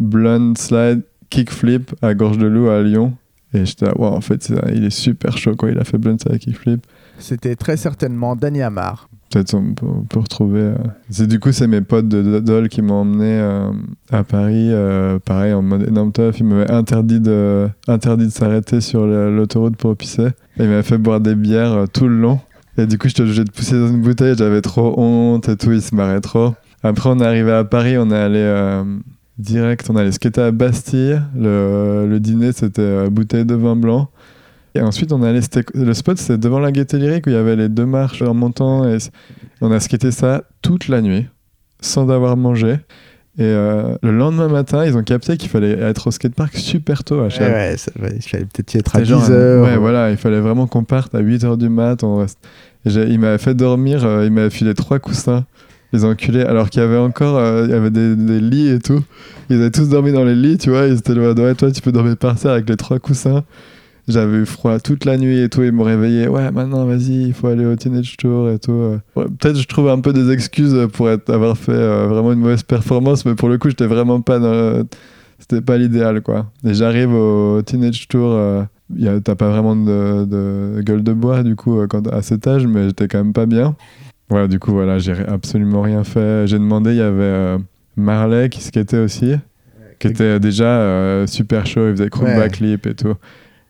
Blunt 0.00 0.54
Slide 0.56 1.02
Kickflip 1.30 1.94
à 2.02 2.14
Gorge 2.14 2.38
de 2.38 2.46
Loup 2.46 2.68
à 2.68 2.82
Lyon. 2.82 3.14
Et 3.54 3.64
j'étais 3.64 3.86
là, 3.86 3.92
wow, 3.96 4.08
en 4.08 4.20
fait, 4.20 4.52
il 4.74 4.84
est 4.84 4.90
super 4.90 5.36
chaud 5.38 5.54
quand 5.56 5.68
il 5.68 5.78
a 5.78 5.84
fait 5.84 5.96
Blunt 5.98 6.18
Slide 6.18 6.38
Kickflip. 6.38 6.86
C'était 7.18 7.56
très 7.56 7.76
certainement 7.76 8.36
Danny 8.36 8.62
Amar. 8.62 9.08
Peut-être 9.30 9.52
on 9.54 9.74
peut, 9.74 9.86
on 9.86 10.02
peut 10.04 10.20
retrouver. 10.20 10.60
euh. 10.60 10.74
C'est 11.10 11.26
du 11.26 11.38
coup, 11.38 11.52
c'est 11.52 11.66
mes 11.66 11.82
potes 11.82 12.08
de 12.08 12.22
de- 12.22 12.38
Dole 12.40 12.68
qui 12.70 12.80
m'ont 12.80 13.00
emmené 13.02 13.38
euh, 13.40 13.70
à 14.10 14.24
Paris. 14.24 14.70
euh, 14.72 15.18
pareil, 15.18 15.52
en 15.52 15.60
mode 15.62 15.86
énorme 15.88 16.12
teuf. 16.12 16.38
Ils 16.40 16.46
m'avaient 16.46 16.70
interdit 16.70 17.20
de, 17.20 17.68
interdit 17.88 18.24
de 18.26 18.30
s'arrêter 18.30 18.80
sur 18.80 19.06
l'autoroute 19.06 19.76
pour 19.76 19.94
pisser. 19.96 20.28
Et 20.58 20.64
ils 20.64 20.68
m'avaient 20.68 20.82
fait 20.82 20.96
boire 20.98 21.20
des 21.20 21.34
bières 21.34 21.84
tout 21.92 22.08
le 22.08 22.18
long. 22.18 22.40
Et 22.78 22.86
du 22.86 22.96
coup, 22.96 23.08
j'étais 23.08 23.22
obligé 23.22 23.44
de 23.44 23.50
pousser 23.50 23.78
dans 23.78 23.88
une 23.88 24.00
bouteille. 24.00 24.34
J'avais 24.36 24.62
trop 24.62 24.94
honte 24.98 25.48
et 25.50 25.56
tout. 25.56 25.72
Ils 25.72 25.82
se 25.82 25.94
marraient 25.94 26.20
trop. 26.22 26.54
Après, 26.82 27.10
on 27.10 27.18
est 27.20 27.26
arrivé 27.26 27.52
à 27.52 27.64
Paris. 27.64 27.98
On 27.98 28.10
est 28.10 28.16
allé 28.16 28.82
direct. 29.38 29.88
On 29.90 29.96
allé 29.96 30.12
skater 30.12 30.40
à 30.42 30.50
Bastille. 30.50 31.20
Le, 31.36 32.06
le 32.08 32.20
dîner, 32.20 32.52
c'était 32.52 32.82
euh, 32.82 33.10
bouteille 33.10 33.44
de 33.44 33.54
vin 33.54 33.76
blanc. 33.76 34.08
Et 34.74 34.80
ensuite, 34.80 35.12
on 35.12 35.40
c'était- 35.40 35.64
Le 35.74 35.94
spot, 35.94 36.18
c'était 36.18 36.38
devant 36.38 36.58
la 36.60 36.70
Gaîté 36.72 36.98
Lyrique 36.98 37.26
où 37.26 37.30
il 37.30 37.34
y 37.34 37.38
avait 37.38 37.56
les 37.56 37.68
deux 37.68 37.86
marches 37.86 38.22
en 38.22 38.34
montant. 38.34 38.84
Et 38.88 38.98
on 39.60 39.70
a 39.72 39.80
skaté 39.80 40.10
ça 40.10 40.44
toute 40.62 40.88
la 40.88 41.00
nuit, 41.00 41.26
sans 41.80 42.08
avoir 42.10 42.36
mangé. 42.36 42.78
Et 43.40 43.42
euh, 43.44 43.96
le 44.02 44.10
lendemain 44.10 44.48
matin, 44.48 44.84
ils 44.84 44.96
ont 44.96 45.02
capté 45.04 45.36
qu'il 45.36 45.48
fallait 45.48 45.78
être 45.78 46.08
au 46.08 46.10
skatepark 46.10 46.56
super 46.56 47.04
tôt 47.04 47.20
à 47.20 47.28
Chelles. 47.28 47.52
ouais, 47.52 47.76
ça 47.76 47.92
il 47.96 48.20
fallait 48.22 48.44
peut-être 48.46 48.74
y 48.74 48.78
être 48.78 48.96
à 48.96 48.98
C'était 48.98 49.10
genre 49.10 49.22
10 49.22 49.30
un- 49.30 49.34
heures. 49.34 49.64
Ouais, 49.64 49.76
voilà, 49.76 50.10
il 50.10 50.16
fallait 50.16 50.40
vraiment 50.40 50.66
qu'on 50.66 50.82
parte 50.82 51.14
à 51.14 51.20
8h 51.22 51.56
du 51.56 51.68
mat. 51.68 52.02
On 52.02 52.16
reste... 52.16 52.38
Il 52.84 53.18
m'avait 53.20 53.38
fait 53.38 53.54
dormir, 53.54 54.04
euh, 54.04 54.24
il 54.24 54.32
m'avait 54.32 54.50
filé 54.50 54.72
trois 54.74 54.98
coussins, 54.98 55.44
les 55.92 56.04
enculés, 56.04 56.42
alors 56.42 56.68
qu'il 56.70 56.80
y 56.82 56.84
avait 56.84 56.98
encore 56.98 57.38
euh, 57.38 57.64
il 57.64 57.70
y 57.70 57.74
avait 57.74 57.90
des, 57.90 58.14
des 58.16 58.40
lits 58.40 58.68
et 58.68 58.78
tout. 58.78 59.02
Ils 59.50 59.56
avaient 59.56 59.70
tous 59.70 59.88
dormi 59.88 60.12
dans 60.12 60.24
les 60.24 60.34
lits, 60.34 60.58
tu 60.58 60.70
vois. 60.70 60.86
Ils 60.86 60.98
étaient 60.98 61.14
là, 61.14 61.32
ouais, 61.32 61.54
toi, 61.54 61.70
tu 61.70 61.80
peux 61.80 61.92
dormir 61.92 62.16
par 62.16 62.38
terre 62.38 62.52
avec 62.52 62.68
les 62.68 62.76
trois 62.76 62.98
coussins. 62.98 63.44
J'avais 64.06 64.38
eu 64.38 64.46
froid 64.46 64.80
toute 64.80 65.04
la 65.04 65.18
nuit 65.18 65.38
et 65.40 65.48
tout. 65.50 65.62
Ils 65.62 65.72
m'ont 65.72 65.84
réveillé. 65.84 66.28
Ouais, 66.28 66.50
maintenant, 66.50 66.86
vas-y, 66.86 67.24
il 67.28 67.34
faut 67.34 67.46
aller 67.48 67.66
au 67.66 67.76
Teenage 67.76 68.16
Tour 68.16 68.48
et 68.50 68.58
tout. 68.58 68.72
euh. 68.72 68.98
Peut-être 69.14 69.58
je 69.58 69.66
trouve 69.66 69.88
un 69.90 70.00
peu 70.00 70.12
des 70.14 70.30
excuses 70.30 70.76
pour 70.94 71.10
être, 71.10 71.28
avoir 71.30 71.56
fait 71.58 71.72
euh, 71.72 72.06
vraiment 72.06 72.32
une 72.32 72.40
mauvaise 72.40 72.62
performance, 72.62 73.24
mais 73.26 73.34
pour 73.34 73.48
le 73.50 73.58
coup, 73.58 73.68
j'étais 73.68 73.86
vraiment 73.86 74.20
pas 74.22 74.40
C'était 75.38 75.60
pas 75.60 75.76
l'idéal, 75.78 76.20
quoi. 76.22 76.46
Et 76.64 76.74
j'arrive 76.74 77.12
au 77.12 77.60
Teenage 77.62 78.08
Tour. 78.08 78.32
euh, 78.32 78.62
T'as 79.22 79.34
pas 79.34 79.50
vraiment 79.50 79.76
de, 79.76 80.24
de 80.24 80.80
gueule 80.80 81.02
de 81.02 81.12
bois, 81.12 81.42
du 81.42 81.54
coup, 81.54 81.78
à 82.10 82.22
cet 82.22 82.46
âge, 82.46 82.66
mais 82.66 82.88
j'étais 82.88 83.06
quand 83.08 83.18
même 83.18 83.34
pas 83.34 83.44
bien. 83.44 83.76
Voilà, 84.30 84.46
du 84.48 84.58
coup, 84.58 84.72
voilà, 84.72 84.98
j'ai 84.98 85.14
absolument 85.26 85.82
rien 85.82 86.04
fait. 86.04 86.46
J'ai 86.46 86.58
demandé, 86.58 86.90
il 86.90 86.96
y 86.96 87.00
avait 87.02 87.22
euh, 87.22 87.58
Marley 87.96 88.48
qui 88.50 88.60
skatait 88.62 88.98
aussi, 88.98 89.34
qui 89.98 90.08
était 90.08 90.38
déjà 90.38 90.66
euh, 90.66 91.26
super 91.26 91.66
chaud, 91.66 91.88
il 91.88 91.92
faisait 91.96 92.10
crumb 92.10 92.28
Ouais. 92.28 92.36
backflip 92.36 92.86
et 92.86 92.94
tout. 92.94 93.14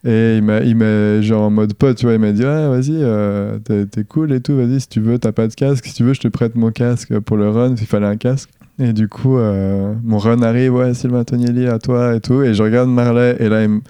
Et 0.04 0.36
il 0.36 0.42
m'a, 0.42 0.60
il 0.60 0.76
m'a, 0.76 1.20
genre 1.20 1.42
en 1.44 1.50
mode 1.50 1.74
pote, 1.74 1.96
tu 1.96 2.06
vois, 2.06 2.14
il 2.14 2.20
m'a 2.20 2.32
dit, 2.32 2.42
ouais, 2.42 2.68
vas-y, 2.68 3.02
euh, 3.02 3.58
t'es, 3.58 3.86
t'es 3.86 4.04
cool 4.04 4.32
et 4.32 4.40
tout, 4.40 4.56
vas-y, 4.56 4.80
si 4.80 4.88
tu 4.88 5.00
veux, 5.00 5.18
t'as 5.18 5.32
pas 5.32 5.46
de 5.48 5.54
casque, 5.54 5.86
si 5.86 5.94
tu 5.94 6.04
veux, 6.04 6.12
je 6.14 6.20
te 6.20 6.28
prête 6.28 6.54
mon 6.54 6.70
casque 6.70 7.18
pour 7.20 7.36
le 7.36 7.50
run, 7.50 7.76
s'il 7.76 7.86
fallait 7.86 8.06
un 8.06 8.16
casque. 8.16 8.50
Et 8.80 8.92
du 8.92 9.08
coup, 9.08 9.38
euh, 9.38 9.92
mon 10.04 10.18
run 10.18 10.40
arrive, 10.42 10.74
ouais, 10.74 10.94
Sylvain 10.94 11.24
Tonieli, 11.24 11.66
à 11.66 11.78
toi 11.80 12.14
et 12.14 12.20
tout. 12.20 12.42
Et 12.42 12.54
je 12.54 12.62
regarde 12.62 12.88
Marley, 12.88 13.36
et 13.40 13.48
là, 13.48 13.62
il, 13.64 13.68
me- 13.70 13.80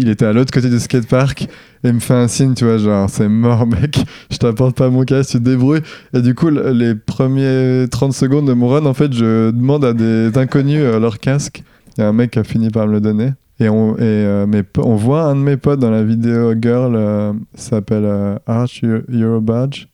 il 0.00 0.08
était 0.08 0.26
à 0.26 0.32
l'autre 0.32 0.52
côté 0.52 0.68
du 0.70 0.78
skatepark, 0.78 1.48
et 1.84 1.92
me 1.92 2.00
fait 2.00 2.14
un 2.14 2.28
signe, 2.28 2.54
tu 2.54 2.64
vois, 2.64 2.78
genre, 2.78 3.08
c'est 3.10 3.28
mort, 3.28 3.66
mec, 3.80 4.04
je 4.30 4.36
t'apporte 4.38 4.76
pas 4.76 4.88
mon 4.90 5.04
casque, 5.04 5.30
tu 5.32 5.38
te 5.38 5.42
débrouilles. 5.44 5.82
Et 6.14 6.22
du 6.22 6.34
coup, 6.34 6.50
le- 6.50 6.70
les 6.72 6.94
premiers 6.94 7.86
30 7.90 8.12
secondes 8.12 8.46
de 8.46 8.52
mon 8.52 8.68
run, 8.68 8.86
en 8.86 8.94
fait, 8.94 9.12
je 9.12 9.50
demande 9.50 9.84
à 9.84 9.92
des 9.92 10.36
inconnus 10.38 10.80
euh, 10.80 10.98
leur 10.98 11.18
casque. 11.18 11.62
Il 11.96 12.00
y 12.00 12.04
a 12.04 12.08
un 12.08 12.12
mec 12.12 12.32
qui 12.32 12.38
a 12.38 12.44
fini 12.44 12.70
par 12.70 12.86
me 12.86 12.92
le 12.92 13.00
donner. 13.00 13.32
Et 13.60 13.68
on, 13.68 13.94
et, 13.96 14.00
euh, 14.02 14.46
mes 14.46 14.62
on 14.78 14.96
voit 14.96 15.22
un 15.24 15.36
de 15.36 15.40
mes 15.40 15.56
potes 15.56 15.78
dans 15.78 15.90
la 15.90 16.02
vidéo 16.02 16.54
Girl, 16.60 16.94
euh, 16.96 17.32
s'appelle 17.54 18.04
euh, 18.04 18.36
Arch 18.46 18.82
Eu- 18.82 19.04
Eurobadge, 19.12 19.86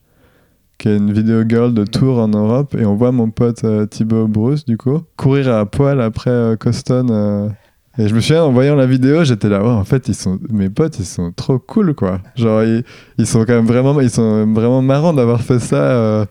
qui 0.78 0.88
est 0.88 0.96
une 0.96 1.12
vidéo 1.12 1.42
girl 1.46 1.74
de 1.74 1.84
tour 1.84 2.18
en 2.20 2.28
Europe. 2.28 2.74
Et 2.78 2.86
on 2.86 2.94
voit 2.94 3.12
mon 3.12 3.28
pote 3.28 3.62
Thibaut 3.90 4.28
Bruce, 4.28 4.64
du 4.64 4.78
coup, 4.78 5.00
courir 5.18 5.52
à 5.54 5.66
poil 5.66 6.00
après 6.00 6.56
Coston. 6.58 7.52
Et 8.00 8.08
je 8.08 8.14
me 8.14 8.20
souviens, 8.20 8.44
en 8.44 8.52
voyant 8.52 8.74
la 8.76 8.86
vidéo, 8.86 9.24
j'étais 9.24 9.48
là, 9.48 9.62
ouais, 9.62 9.68
en 9.68 9.84
fait, 9.84 10.08
ils 10.08 10.14
sont, 10.14 10.38
mes 10.50 10.70
potes, 10.70 10.98
ils 10.98 11.04
sont 11.04 11.32
trop 11.32 11.58
cool, 11.58 11.94
quoi. 11.94 12.20
Genre, 12.34 12.62
ils, 12.62 12.82
ils 13.18 13.26
sont 13.26 13.40
quand 13.44 13.54
même 13.54 13.66
vraiment, 13.66 14.00
ils 14.00 14.10
sont 14.10 14.46
vraiment 14.52 14.80
marrants 14.82 15.12
d'avoir 15.12 15.42
fait 15.42 15.58
ça. 15.58 15.76
euh, 15.76 16.24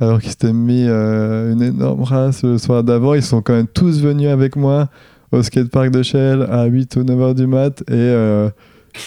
alors 0.00 0.20
qu'ils 0.20 0.30
s'étaient 0.30 0.52
mis 0.52 0.84
euh, 0.88 1.52
une 1.52 1.62
énorme 1.62 2.02
race 2.02 2.42
le 2.42 2.58
soir 2.58 2.82
d'avant, 2.82 3.14
ils 3.14 3.22
sont 3.22 3.40
quand 3.40 3.52
même 3.52 3.68
tous 3.68 4.02
venus 4.02 4.28
avec 4.28 4.56
moi 4.56 4.88
au 5.30 5.42
skatepark 5.42 5.90
de 5.90 6.02
Shell 6.02 6.42
à 6.50 6.64
8 6.64 6.96
ou 6.96 7.04
9 7.04 7.20
heures 7.20 7.34
du 7.36 7.46
mat 7.46 7.82
et 7.82 7.92
euh, 7.92 8.50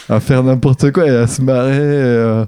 à 0.07 0.19
faire 0.21 0.41
n'importe 0.43 0.91
quoi 0.91 1.05
et 1.05 1.15
à 1.15 1.27
se 1.27 1.41
marrer. 1.41 1.73
et, 1.75 2.45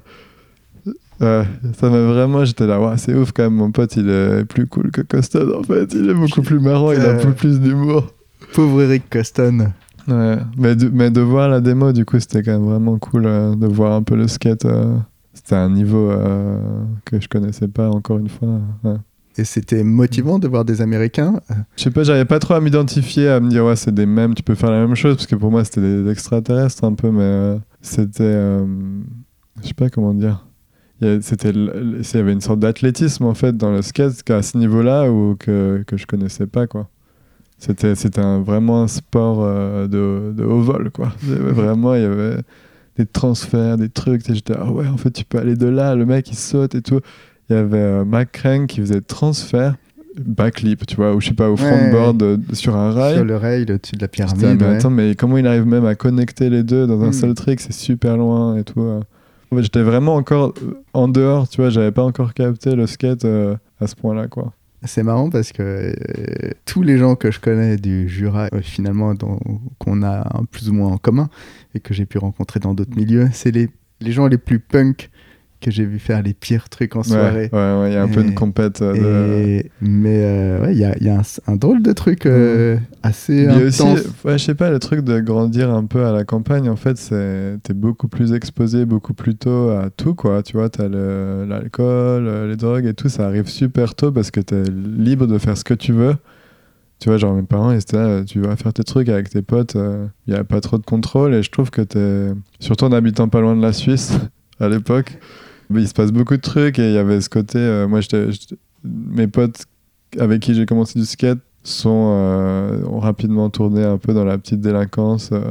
euh, 1.21 1.43
ça 1.77 1.89
m'a 1.89 1.99
vraiment, 2.03 2.45
j'étais 2.45 2.67
là, 2.67 2.79
ouais, 2.79 2.97
c'est 2.97 3.13
ouf 3.15 3.31
quand 3.33 3.43
même, 3.43 3.55
mon 3.55 3.71
pote 3.71 3.95
il 3.97 4.09
est 4.09 4.45
plus 4.45 4.67
cool 4.67 4.91
que 4.91 5.01
Coston 5.01 5.51
en 5.59 5.63
fait, 5.63 5.93
il 5.93 6.09
est 6.09 6.13
beaucoup 6.13 6.41
plus 6.41 6.59
marrant, 6.59 6.91
il 6.93 7.01
a 7.01 7.13
un 7.13 7.17
peu 7.17 7.33
plus 7.33 7.59
d'humour. 7.59 8.13
Pauvre 8.53 8.81
Eric 8.83 9.09
Coston. 9.09 9.73
Ouais, 10.07 10.37
mais 10.57 10.75
de, 10.75 10.89
mais 10.89 11.11
de 11.11 11.21
voir 11.21 11.49
la 11.49 11.59
démo, 11.59 11.91
du 11.91 12.05
coup, 12.05 12.19
c'était 12.19 12.41
quand 12.41 12.53
même 12.53 12.69
vraiment 12.69 12.97
cool 12.97 13.25
euh, 13.25 13.55
de 13.55 13.67
voir 13.67 13.93
un 13.93 14.03
peu 14.03 14.15
le 14.15 14.27
skate. 14.27 14.65
euh, 14.65 14.97
c'était 15.33 15.55
un 15.55 15.69
niveau 15.69 16.09
euh, 16.09 16.59
que 17.05 17.19
je 17.21 17.27
connaissais 17.27 17.67
pas 17.67 17.89
encore 17.89 18.17
une 18.17 18.29
fois. 18.29 18.59
ouais. 18.83 18.95
Et 19.39 19.43
c'était 19.43 19.83
motivant 19.83 20.39
de 20.39 20.47
voir 20.47 20.65
des 20.65 20.81
Américains. 20.81 21.39
Je 21.75 21.83
sais 21.83 21.91
pas, 21.91 22.01
j'arrivais 22.03 22.25
pas 22.25 22.39
trop 22.39 22.55
à 22.55 22.61
m'identifier, 22.61 23.29
à 23.29 23.39
me 23.39 23.49
dire 23.49 23.63
ouais 23.65 23.75
c'est 23.75 23.93
des 23.93 24.07
mêmes, 24.07 24.33
tu 24.33 24.41
peux 24.41 24.55
faire 24.55 24.71
la 24.71 24.79
même 24.83 24.95
chose, 24.95 25.15
parce 25.15 25.27
que 25.27 25.35
pour 25.35 25.51
moi 25.51 25.63
c'était 25.63 25.81
des 25.81 26.09
extraterrestres 26.09 26.83
un 26.83 26.93
peu, 26.95 27.11
mais 27.11 27.59
c'était, 27.79 28.33
je 29.61 29.67
sais 29.67 29.75
pas 29.75 29.91
comment 29.91 30.15
dire. 30.15 30.47
Il 31.01 31.17
y, 31.19 31.21
c'était, 31.21 31.51
il 31.51 32.17
avait 32.17 32.33
une 32.33 32.41
sorte 32.41 32.59
d'athlétisme 32.59 33.25
en 33.25 33.35
fait 33.35 33.55
dans 33.55 33.69
le 33.69 33.83
skate 33.83 34.23
qu'à 34.23 34.41
ce 34.41 34.57
niveau-là 34.57 35.11
ou 35.11 35.35
que, 35.37 35.83
que 35.85 35.97
je 35.97 36.07
connaissais 36.07 36.47
pas 36.47 36.65
quoi. 36.65 36.89
C'était, 37.59 37.95
c'était 37.95 38.21
un- 38.21 38.41
vraiment 38.41 38.83
un 38.83 38.87
sport 38.87 39.39
euh, 39.41 39.87
de, 39.87 40.31
de 40.33 40.43
haut 40.43 40.59
vol 40.61 40.91
quoi. 40.91 41.11
Vraiment, 41.23 41.95
il 41.95 42.01
y 42.01 42.05
avait 42.05 42.37
des 42.97 43.05
transferts, 43.05 43.77
des 43.77 43.89
trucs. 43.89 44.21
J'étais 44.31 44.53
ah 44.57 44.71
ouais 44.71 44.87
en 44.87 44.97
fait 44.97 45.11
tu 45.11 45.25
peux 45.25 45.39
aller 45.39 45.55
de 45.55 45.67
là, 45.67 45.95
le 45.95 46.05
mec 46.05 46.29
il 46.29 46.35
saute 46.35 46.75
et 46.75 46.81
tout. 46.81 46.99
Il 47.49 47.55
y 47.55 47.59
avait 47.59 47.77
euh, 47.77 48.05
Mac 48.05 48.39
qui 48.67 48.81
faisait 48.81 49.01
transfert, 49.01 49.75
backflip, 50.19 50.85
tu 50.85 50.95
vois, 50.97 51.15
ou 51.15 51.21
je 51.21 51.29
sais 51.29 51.33
pas, 51.33 51.47
au 51.49 51.53
Ouais. 51.53 51.57
frontboard 51.57 52.21
euh, 52.23 52.37
sur 52.53 52.75
un 52.75 52.91
rail. 52.91 53.15
Sur 53.15 53.25
le 53.25 53.37
rail, 53.37 53.61
au-dessus 53.63 53.95
de 53.95 54.01
la 54.01 54.07
pyramide. 54.07 54.57
mais 54.59 54.65
ouais. 54.67 54.75
attends, 54.75 54.89
mais 54.89 55.15
comment 55.15 55.37
il 55.37 55.47
arrive 55.47 55.65
même 55.65 55.85
à 55.85 55.95
connecter 55.95 56.49
les 56.49 56.63
deux 56.63 56.85
dans 56.87 57.01
un 57.03 57.09
Mm. 57.09 57.13
seul 57.13 57.33
trick 57.35 57.59
C'est 57.61 57.73
super 57.73 58.17
loin 58.17 58.57
et 58.57 58.63
tout. 58.63 58.81
fait, 59.55 59.61
j'étais 59.61 59.81
vraiment 59.81 60.15
encore 60.15 60.53
euh, 60.61 60.73
en 60.93 61.07
dehors, 61.07 61.47
tu 61.47 61.61
vois, 61.61 61.69
j'avais 61.69 61.91
pas 61.91 62.03
encore 62.03 62.33
capté 62.33 62.75
le 62.75 62.85
skate 62.85 63.25
à 63.79 63.87
ce 63.87 63.95
point-là, 63.95 64.27
quoi. 64.27 64.51
C'est 64.83 65.03
marrant 65.03 65.29
parce 65.29 65.51
que 65.51 65.63
euh, 65.63 66.51
tous 66.65 66.83
les 66.83 66.97
gens 66.97 67.15
que 67.15 67.31
je 67.31 67.39
connais 67.39 67.77
du 67.77 68.07
Jura, 68.07 68.47
euh, 68.53 68.61
finalement, 68.61 69.13
qu'on 69.79 70.03
a 70.03 70.41
plus 70.51 70.69
ou 70.69 70.73
moins 70.73 70.91
en 70.91 70.97
commun 70.97 71.29
et 71.73 71.79
que 71.79 71.93
j'ai 71.93 72.05
pu 72.05 72.19
rencontrer 72.19 72.59
dans 72.59 72.73
d'autres 72.75 72.95
milieux, 72.95 73.27
c'est 73.33 73.51
les, 73.51 73.69
les 74.01 74.11
gens 74.11 74.27
les 74.27 74.37
plus 74.37 74.59
punk 74.59 75.09
que 75.59 75.71
j'ai 75.71 75.85
vu 75.85 75.97
faire 75.99 76.21
les 76.21 76.33
pires 76.33 76.69
trucs 76.69 76.95
en 76.95 77.01
soirée. 77.03 77.49
ouais, 77.51 77.59
ouais, 77.81 77.89
il 77.91 77.93
y 77.93 77.97
a 77.97 78.03
un 78.03 78.07
peu 78.07 78.21
une 78.21 78.35
compète 78.35 78.81
euh, 78.81 78.93
de. 78.93 79.59
Et- 79.65 79.71
Mais 79.81 80.21
euh, 80.23 80.61
ouais, 80.61 80.73
il 80.73 80.77
y 80.79 80.85
a, 80.85 80.95
il 80.99 81.05
y 81.05 81.09
a 81.09 81.17
un, 81.19 81.23
un 81.51 81.55
drôle 81.55 81.81
de 81.81 81.91
truc 81.93 82.25
euh, 82.25 82.77
assez 83.03 83.33
Il 83.33 83.43
y 83.43 83.47
a 83.61 83.65
aussi, 83.65 83.81
intense. 83.81 84.07
ouais, 84.25 84.37
je 84.37 84.43
sais 84.43 84.55
pas, 84.55 84.69
le 84.69 84.79
truc 84.79 85.01
de 85.01 85.19
grandir 85.19 85.71
un 85.71 85.85
peu 85.85 86.05
à 86.05 86.11
la 86.11 86.23
campagne, 86.25 86.69
en 86.69 86.75
fait, 86.75 86.97
c'est 86.97 87.57
t'es 87.63 87.73
beaucoup 87.73 88.07
plus 88.07 88.33
exposé, 88.33 88.85
beaucoup 88.85 89.13
plus 89.13 89.35
tôt 89.35 89.69
à 89.69 89.89
tout, 89.89 90.13
quoi. 90.13 90.43
Tu 90.43 90.53
vois, 90.57 90.69
t'as 90.69 90.87
l'alcool, 90.87 92.27
euh, 92.27 92.47
les 92.47 92.55
drogues 92.55 92.85
et 92.85 92.93
tout, 92.93 93.09
ça 93.09 93.25
arrive 93.25 93.47
super 93.47 93.95
tôt 93.95 94.11
parce 94.11 94.31
que 94.31 94.39
t'es 94.39 94.63
libre 94.63 95.27
de 95.27 95.37
faire 95.37 95.57
ce 95.57 95.63
que 95.63 95.73
tu 95.73 95.91
veux. 95.93 96.15
Tu 96.99 97.09
vois, 97.09 97.17
genre 97.19 97.35
mes 97.35 97.43
parents, 97.43 97.71
ils 97.71 97.77
étaient 97.77 97.97
là, 97.97 98.23
tu 98.23 98.39
vas 98.39 98.55
faire 98.55 98.73
tes 98.73 98.83
trucs 98.83 99.09
avec 99.09 99.29
tes 99.29 99.43
potes, 99.43 99.77
il 100.27 100.33
y 100.33 100.35
a 100.35 100.43
pas 100.43 100.61
trop 100.61 100.77
de 100.79 100.83
contrôle 100.85 101.33
et 101.35 101.43
je 101.43 101.51
trouve 101.51 101.69
que 101.69 101.81
t'es, 101.83 102.29
surtout 102.59 102.85
en 102.85 102.91
habitant 102.91 103.27
pas 103.29 103.39
loin 103.39 103.55
de 103.55 103.61
la 103.61 103.71
Suisse 103.71 104.13
à 104.59 104.67
l'époque, 104.67 105.19
mais 105.19 105.46
il 105.75 105.87
se 105.87 105.93
passe 105.93 106.11
beaucoup 106.11 106.35
de 106.35 106.41
trucs 106.41 106.79
et 106.79 106.89
il 106.89 106.93
y 106.93 106.97
avait 106.97 107.21
ce 107.21 107.29
côté, 107.29 107.57
euh, 107.59 107.87
moi, 107.87 108.01
j'étais, 108.01 108.27
mes 108.83 109.27
potes 109.27 109.65
avec 110.19 110.41
qui 110.41 110.53
j'ai 110.53 110.65
commencé 110.65 110.97
du 110.97 111.05
skate 111.05 111.39
sont, 111.63 112.11
euh, 112.13 112.81
ont 112.85 112.99
rapidement 112.99 113.49
tourné 113.49 113.83
un 113.83 113.97
peu 113.97 114.13
dans 114.13 114.23
la 114.23 114.37
petite 114.37 114.61
délinquance, 114.61 115.29
euh, 115.33 115.41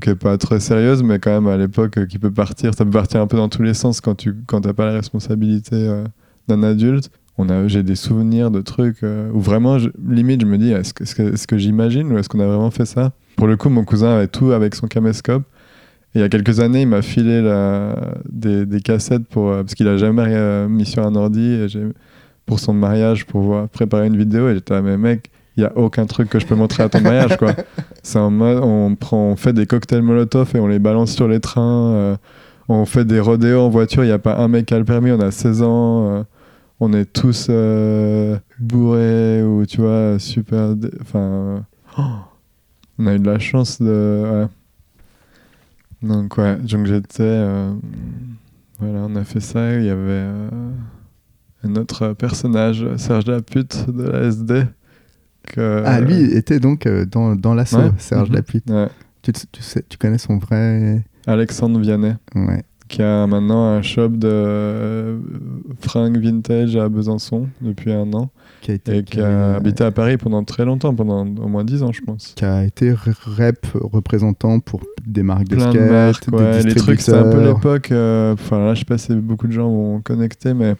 qui 0.00 0.10
est 0.10 0.14
pas 0.14 0.38
très 0.38 0.60
sérieuse, 0.60 1.02
mais 1.02 1.18
quand 1.18 1.30
même 1.30 1.46
à 1.46 1.56
l'époque 1.56 2.06
qui 2.06 2.18
peut 2.18 2.30
partir, 2.30 2.74
ça 2.74 2.84
peut 2.84 2.90
partir 2.90 3.20
un 3.20 3.26
peu 3.26 3.36
dans 3.36 3.48
tous 3.48 3.62
les 3.62 3.74
sens 3.74 4.00
quand 4.00 4.14
tu 4.14 4.34
quand 4.46 4.62
t'as 4.62 4.72
pas 4.72 4.86
la 4.86 4.92
responsabilité 4.92 6.04
d'un 6.48 6.62
adulte. 6.62 7.10
On 7.38 7.50
a, 7.50 7.68
j'ai 7.68 7.82
des 7.82 7.96
souvenirs 7.96 8.50
de 8.50 8.62
trucs 8.62 9.02
où 9.02 9.40
vraiment, 9.40 9.76
limite, 10.06 10.40
je 10.40 10.46
me 10.46 10.56
dis, 10.56 10.72
est-ce 10.72 10.94
que, 10.94 11.02
est-ce 11.02 11.14
que, 11.14 11.34
est-ce 11.34 11.46
que 11.46 11.58
j'imagine 11.58 12.10
ou 12.10 12.18
est-ce 12.18 12.30
qu'on 12.30 12.40
a 12.40 12.46
vraiment 12.46 12.70
fait 12.70 12.86
ça? 12.86 13.12
Pour 13.36 13.46
le 13.46 13.58
coup, 13.58 13.68
mon 13.68 13.84
cousin 13.84 14.16
avait 14.16 14.28
tout 14.28 14.52
avec 14.52 14.74
son 14.74 14.86
caméscope 14.86 15.42
il 16.16 16.20
y 16.20 16.24
a 16.24 16.28
quelques 16.28 16.60
années, 16.60 16.82
il 16.82 16.88
m'a 16.88 17.02
filé 17.02 17.42
la, 17.42 17.94
des, 18.28 18.64
des 18.66 18.80
cassettes 18.80 19.26
pour, 19.28 19.50
euh, 19.50 19.62
parce 19.62 19.74
qu'il 19.74 19.86
a 19.86 19.96
jamais 19.98 20.24
euh, 20.26 20.66
mis 20.68 20.86
sur 20.86 21.06
un 21.06 21.14
ordi 21.14 21.52
et 21.52 21.66
pour 22.46 22.58
son 22.58 22.72
mariage 22.72 23.26
pour 23.26 23.42
voir, 23.42 23.68
préparer 23.68 24.06
une 24.06 24.16
vidéo. 24.16 24.48
Et 24.48 24.54
j'étais 24.54 24.74
là, 24.74 24.82
mais 24.82 24.96
mec, 24.96 25.30
il 25.56 25.60
n'y 25.60 25.66
a 25.66 25.76
aucun 25.76 26.06
truc 26.06 26.28
que 26.30 26.38
je 26.38 26.46
peux 26.46 26.54
montrer 26.54 26.82
à 26.82 26.88
ton 26.88 27.00
mariage. 27.00 27.36
quoi. 27.36 27.52
C'est 28.02 28.18
en 28.18 28.30
mode, 28.30 28.60
on, 28.62 28.94
prend, 28.94 29.18
on 29.30 29.36
fait 29.36 29.52
des 29.52 29.66
cocktails 29.66 30.02
Molotov 30.02 30.52
et 30.54 30.58
on 30.58 30.66
les 30.66 30.78
balance 30.78 31.12
sur 31.12 31.28
les 31.28 31.40
trains. 31.40 31.92
euh, 31.92 32.16
on 32.68 32.84
fait 32.86 33.04
des 33.04 33.20
rodéos 33.20 33.60
en 33.60 33.68
voiture. 33.68 34.02
Il 34.04 34.08
n'y 34.08 34.12
a 34.12 34.18
pas 34.18 34.36
un 34.38 34.48
mec 34.48 34.66
qui 34.66 34.74
a 34.74 34.78
le 34.78 34.84
permis. 34.84 35.12
On 35.12 35.20
a 35.20 35.30
16 35.30 35.62
ans. 35.62 36.08
euh, 36.10 36.22
on 36.80 36.92
est 36.92 37.06
tous 37.10 37.46
euh, 37.50 38.36
bourrés 38.58 39.42
ou 39.42 39.64
tu 39.66 39.80
vois, 39.80 40.18
super. 40.18 40.74
Enfin. 41.00 41.64
oh, 41.98 42.02
on 42.98 43.06
a 43.06 43.14
eu 43.14 43.18
de 43.18 43.26
la 43.30 43.38
chance 43.38 43.80
de. 43.80 44.22
ouais. 44.42 44.46
Donc, 46.02 46.36
ouais, 46.38 46.56
donc 46.56 46.86
j'étais. 46.86 47.22
euh, 47.22 47.72
voilà, 48.78 49.06
on 49.08 49.16
a 49.16 49.24
fait 49.24 49.40
ça. 49.40 49.74
Il 49.78 49.84
y 49.86 49.90
avait 49.90 50.00
euh, 50.10 50.48
un 51.64 51.76
autre 51.76 52.12
personnage, 52.12 52.86
Serge 52.96 53.26
Lapute 53.26 53.88
de 53.90 54.02
la 54.04 54.20
SD. 54.24 54.64
Que, 55.42 55.82
Ah, 55.86 56.00
lui 56.00 56.14
était 56.34 56.58
donc 56.60 56.86
euh, 56.86 57.04
dans, 57.06 57.36
dans 57.36 57.54
l'assaut, 57.54 57.78
Ouais. 57.78 57.92
Serge 57.98 58.28
Mhm. 58.30 58.34
Lapute. 58.34 58.70
Ouais, 58.70 58.88
Tu, 59.22 59.32
tu 59.32 59.62
sais, 59.62 59.84
tu 59.88 59.96
connais 59.96 60.18
son 60.18 60.38
vrai. 60.38 61.04
Alexandre 61.26 61.78
Vianney, 61.80 62.14
Ouais. 62.34 62.62
qui 62.88 63.02
a 63.02 63.26
maintenant 63.26 63.64
un 63.66 63.82
shop 63.82 64.08
de 64.10 64.28
euh, 64.30 65.18
fringues 65.80 66.18
vintage 66.18 66.76
à 66.76 66.88
Besançon 66.88 67.48
depuis 67.60 67.92
un 67.92 68.12
an. 68.12 68.30
Qui 68.66 68.72
a 68.72 68.74
été, 68.74 68.96
Et 68.96 69.02
qui 69.04 69.20
a 69.20 69.54
habité 69.54 69.84
à 69.84 69.92
Paris 69.92 70.16
pendant 70.16 70.42
très 70.42 70.64
longtemps, 70.64 70.92
pendant 70.92 71.20
au 71.24 71.46
moins 71.46 71.62
10 71.62 71.84
ans, 71.84 71.92
je 71.92 72.00
pense. 72.00 72.32
qui 72.34 72.44
a 72.44 72.64
été 72.64 72.92
rep 72.92 73.64
représentant 73.74 74.58
pour 74.58 74.80
des 75.06 75.22
marques 75.22 75.46
de 75.46 75.54
plein 75.54 75.70
skate, 75.70 75.82
de 75.84 75.88
marques, 75.88 76.30
des. 76.62 76.68
Les 76.70 76.74
trucs, 76.74 77.00
c'est 77.00 77.14
un 77.14 77.30
peu 77.30 77.44
l'époque. 77.46 77.92
euh, 77.92 78.32
Enfin, 78.32 78.58
là, 78.58 78.74
je 78.74 78.80
sais 78.80 78.84
pas 78.84 78.98
si 78.98 79.14
beaucoup 79.14 79.46
de 79.46 79.52
gens 79.52 79.68
vont 79.70 80.00
connecter, 80.00 80.52
mais 80.52 80.74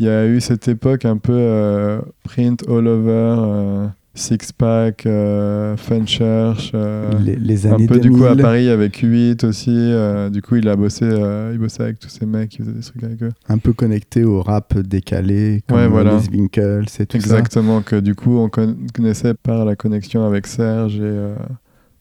il 0.00 0.06
y 0.06 0.08
a 0.08 0.26
eu 0.26 0.40
cette 0.40 0.66
époque 0.66 1.04
un 1.04 1.16
peu 1.16 1.32
euh, 1.32 2.00
print 2.24 2.64
all 2.68 2.88
over, 2.88 3.88
euh, 4.18 4.36
six 4.38 4.52
pack, 4.52 5.06
euh, 5.06 5.76
fun 5.76 6.04
church. 6.06 6.72
euh, 6.74 7.10
les, 7.24 7.36
les 7.36 7.66
un 7.66 7.72
années 7.74 7.86
peu 7.86 7.94
2000. 7.98 8.10
du 8.10 8.16
coup 8.18 8.24
à 8.26 8.36
Paris 8.36 8.68
avec 8.68 8.96
8 8.96 9.44
aussi. 9.44 9.70
euh, 9.74 10.30
du 10.30 10.42
coup, 10.42 10.56
il 10.56 10.68
a 10.68 10.76
bossé, 10.76 11.04
euh, 11.04 11.50
il 11.52 11.58
bossait 11.58 11.82
avec 11.84 11.98
tous 11.98 12.08
ces 12.08 12.26
mecs 12.26 12.50
qui 12.50 12.58
faisaient 12.58 12.72
des 12.72 12.80
trucs 12.80 13.04
avec 13.04 13.22
eux. 13.22 13.32
un 13.48 13.58
peu 13.58 13.72
connecté 13.72 14.24
au 14.24 14.42
rap 14.42 14.76
décalé, 14.78 15.62
comme 15.68 15.78
Ouais, 15.78 15.88
voilà. 15.88 16.18
les 16.18 16.36
Winkles 16.36 16.84
et 17.00 17.06
tout 17.06 17.16
Exactement, 17.16 17.80
que 17.82 17.96
du 17.96 18.14
coup, 18.14 18.36
on 18.38 18.48
con- 18.48 18.76
connaissait 18.94 19.34
par 19.34 19.64
la 19.64 19.76
connexion 19.76 20.24
avec 20.26 20.46
Serge 20.46 20.96
et 20.96 21.00
euh, 21.02 21.34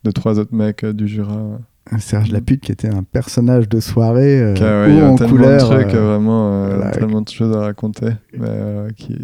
deux, 0.03 0.11
trois 0.13 0.39
autres 0.39 0.53
mecs 0.55 0.83
euh, 0.83 0.93
du 0.93 1.07
Jura. 1.07 1.59
Serge 1.99 2.31
Lapute 2.33 2.59
qui 2.61 2.73
était 2.73 2.93
un 2.93 3.03
personnage 3.03 3.69
de 3.69 3.79
soirée 3.79 4.41
euh, 4.41 4.53
ouais, 4.85 4.91
il 4.91 4.97
y 4.97 5.01
haut 5.01 5.05
a 5.05 5.09
en 5.09 5.15
tellement 5.15 5.35
couleur. 5.37 5.69
de 5.69 5.73
trucs, 5.75 5.93
euh, 5.93 6.05
vraiment, 6.07 6.51
euh, 6.65 6.75
voilà. 6.75 6.91
tellement 6.91 7.21
de 7.21 7.29
choses 7.29 7.55
à 7.55 7.61
raconter, 7.61 8.09
mais 8.33 8.39
euh, 8.49 8.89
qui 8.93 9.15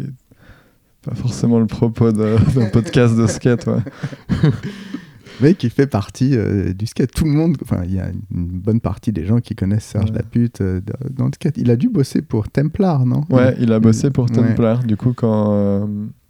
pas 1.04 1.14
forcément 1.14 1.58
le 1.60 1.66
propos 1.66 2.12
d'un 2.12 2.36
podcast 2.72 3.16
de 3.16 3.26
skate. 3.26 3.66
Ouais. 3.66 3.78
mais 5.40 5.54
qui 5.54 5.68
fait 5.70 5.86
partie 5.86 6.36
euh, 6.36 6.72
du 6.72 6.86
skate. 6.86 7.10
Tout 7.12 7.24
le 7.24 7.32
monde, 7.32 7.56
enfin, 7.62 7.82
il 7.84 7.94
y 7.94 7.98
a 8.00 8.06
une 8.08 8.46
bonne 8.46 8.80
partie 8.80 9.12
des 9.12 9.24
gens 9.26 9.40
qui 9.40 9.54
connaissent 9.54 9.84
Serge 9.84 10.10
Ouais. 10.10 10.16
Lapute 10.16 10.60
euh, 10.60 10.80
dans- 11.10 11.26
le 11.26 11.32
skate. 11.34 11.56
Il 11.58 11.70
a 11.70 11.76
dû 11.76 11.88
bosser 11.88 12.22
pour 12.22 12.48
Templar, 12.48 13.04
non? 13.04 13.22
Ouais, 13.30 13.54
il 13.58 13.72
a 13.72 13.80
bossé 13.80 14.10
pour 14.10 14.24
Ouais. 14.24 14.30
Templar. 14.36 14.84
Du 14.84 14.96
coup, 14.96 15.12
quand 15.12 15.48
euh, 15.54 15.86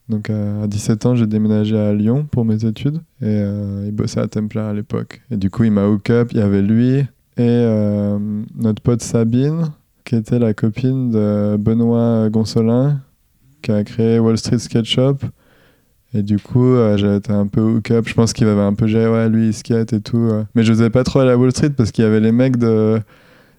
donc 0.09 0.31
à 0.31 0.67
17 0.67 1.07
ans, 1.07 1.15
j'ai 1.15 1.27
déménagé 1.27 1.79
à 1.79 1.93
Lyon 1.93 2.27
pour 2.31 2.45
mes 2.45 2.65
études 2.65 3.01
et 3.23 3.41
il 3.87 3.93
bossait 3.93 4.21
à 4.21 4.29
Templar 4.29 4.69
à 4.69 4.73
l'époque. 4.75 5.23
Et 5.31 5.37
du 5.37 5.51
coup, 5.51 5.65
il 5.65 5.71
m'a 5.73 5.87
hook 5.87 6.11
up. 6.11 6.29
Il 6.33 6.39
y 6.39 6.43
avait 6.43 6.63
lui 6.63 7.05
et 7.37 7.67
notre 8.55 8.83
pote 8.83 9.01
Sabine, 9.03 9.71
qui 10.05 10.15
était 10.17 10.39
la 10.39 10.53
copine 10.53 11.11
de 11.11 11.57
Benoît 11.59 12.29
Gonsolin, 12.29 13.01
qui 13.65 13.73
a 13.73 13.83
créé 13.83 14.19
Wall 14.19 14.39
Street 14.39 14.59
Skate 14.59 14.85
Shop. 14.85 15.17
Et 16.17 16.23
du 16.23 16.39
coup, 16.39 16.65
euh, 16.65 16.97
j'avais 16.97 17.17
été 17.17 17.33
un 17.33 17.47
peu 17.49 17.61
hook 17.61 17.91
up. 17.91 18.05
Je 18.07 18.15
pense 18.15 18.33
qu'il 18.33 18.47
avait 18.47 18.61
un 18.61 18.75
peu 18.75 18.87
géré, 18.87 19.09
ouais, 19.11 19.29
lui, 19.29 19.49
il 19.49 19.55
skate 19.55 19.93
et 19.93 20.01
tout. 20.01 20.19
euh. 20.31 20.45
Mais 20.55 20.63
je 20.63 20.73
n'osais 20.73 20.91
pas 20.91 21.03
trop 21.03 21.19
aller 21.21 21.33
à 21.33 21.37
Wall 21.39 21.51
Street 21.51 21.71
parce 21.71 21.91
qu'il 21.91 22.05
y 22.05 22.07
avait 22.07 22.21
les 22.21 22.31
mecs 22.33 22.57
de. 22.57 23.01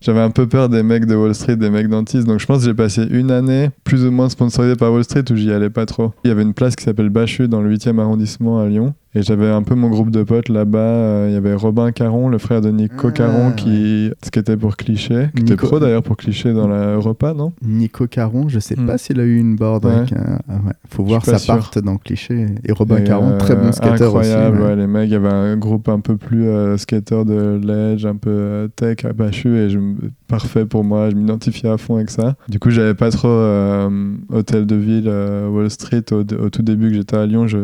J'avais 0.02 0.20
un 0.22 0.30
peu 0.30 0.48
peur 0.48 0.70
des 0.70 0.84
mecs 0.84 1.06
de 1.06 1.16
Wall 1.16 1.34
Street, 1.34 1.56
des 1.58 1.70
mecs 1.70 1.88
d'Antis. 1.90 2.24
Donc 2.24 2.40
je 2.40 2.46
pense 2.46 2.60
que 2.60 2.66
j'ai 2.66 2.74
passé 2.74 3.06
une 3.10 3.32
année 3.32 3.72
plus 3.84 4.06
ou 4.06 4.12
moins 4.12 4.30
sponsorisée 4.30 4.76
par 4.76 4.94
Wall 4.94 5.04
Street 5.04 5.24
où 5.32 5.36
j'y 5.36 5.52
allais 5.52 5.70
pas 5.70 5.86
trop. 5.86 6.14
Il 6.24 6.28
y 6.28 6.32
avait 6.32 6.44
une 6.44 6.54
place 6.54 6.76
qui 6.76 6.84
s'appelle 6.84 7.10
Bachu 7.10 7.48
dans 7.48 7.62
le 7.62 7.76
8e 7.76 8.00
arrondissement 8.00 8.60
à 8.60 8.68
Lyon. 8.68 8.94
Et 9.18 9.22
j'avais 9.24 9.48
un 9.50 9.64
peu 9.64 9.76
mon 9.76 9.90
groupe 9.90 10.12
de 10.12 10.24
potes 10.24 10.50
là-bas. 10.50 10.78
Euh, 10.78 11.26
Il 11.30 11.34
y 11.34 11.38
avait 11.38 11.54
Robin 11.56 11.92
Caron, 11.94 12.28
le 12.28 12.38
frère 12.38 12.60
de 12.62 12.70
Nico 12.70 13.08
Ah, 13.08 13.12
Caron, 13.12 13.52
qui 13.54 14.12
skatait 14.24 14.58
pour 14.58 14.76
Cliché. 14.76 15.30
Qui 15.36 15.44
était 15.44 15.54
Nico- 15.54 15.68
pro 15.68 15.80
d'ailleurs 15.80 16.04
pour 16.04 16.18
Cliché 16.18 16.52
dans 16.54 16.68
la 16.68 16.98
repas, 16.98 17.34
non? 17.34 17.54
Nico 17.66 18.08
Caron, 18.08 18.50
je 18.50 18.60
sais 18.60 18.76
Hmm. 18.78 18.86
pas 18.86 18.98
s'il 18.98 19.20
a 19.22 19.24
eu 19.24 19.38
une 19.38 19.56
board 19.56 19.86
Ouais. 19.86 19.92
avec 19.94 20.12
un... 20.14 20.40
ah 20.50 20.54
ouais. 20.66 20.74
Faut 20.90 21.04
voir 21.04 21.24
sa 21.26 21.40
part 21.40 21.72
dans 21.84 21.96
Cliché. 21.98 22.48
Et 22.66 22.72
Robin 22.74 22.98
Et, 22.98 23.04
Caron, 23.06 23.38
très 23.38 23.56
bon 23.56 23.68
euh, 23.68 23.72
skater 23.72 24.04
incroyable, 24.04 24.58
aussi. 24.58 24.66
ouais. 24.68 24.76
les 24.76 24.88
mecs, 24.88 25.08
il 25.10 25.14
y 25.14 25.16
avait 25.16 25.30
un 25.30 25.56
groupe 25.58 25.88
un 25.88 26.02
peu 26.02 26.18
plus 26.18 26.46
euh, 26.48 26.76
skater 26.78 27.24
de 27.26 27.60
ledge, 27.64 28.06
un 28.06 28.18
peu 28.18 28.30
euh, 28.32 28.68
tech 28.68 29.06
à 29.06 29.14
Bachu, 29.14 29.56
et 29.56 29.70
je, 29.70 29.80
parfait 30.28 30.66
pour 30.66 30.84
moi, 30.84 31.10
je 31.10 31.16
m'identifiais 31.16 31.70
à 31.70 31.78
fond 31.78 31.96
avec 31.96 32.10
ça. 32.10 32.36
Du 32.50 32.60
coup, 32.60 32.70
j'avais 32.70 32.96
pas 32.96 33.12
trop 33.12 33.28
euh, 33.30 33.90
hôtel 34.34 34.66
de 34.66 34.76
ville, 34.76 35.06
euh, 35.08 35.48
Wall 35.50 35.70
Street, 35.70 36.04
au, 36.12 36.20
au 36.22 36.50
tout 36.50 36.62
début 36.64 36.90
que 36.90 36.96
j'étais 36.96 37.16
à 37.18 37.26
Lyon, 37.26 37.48
je 37.48 37.58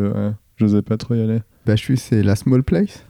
j'osais 0.56 0.82
pas 0.82 0.96
trop 0.96 1.14
y 1.14 1.20
aller. 1.20 1.40
Bachu, 1.66 1.96
c'est 1.96 2.22
la 2.22 2.36
small 2.36 2.62
place? 2.62 3.04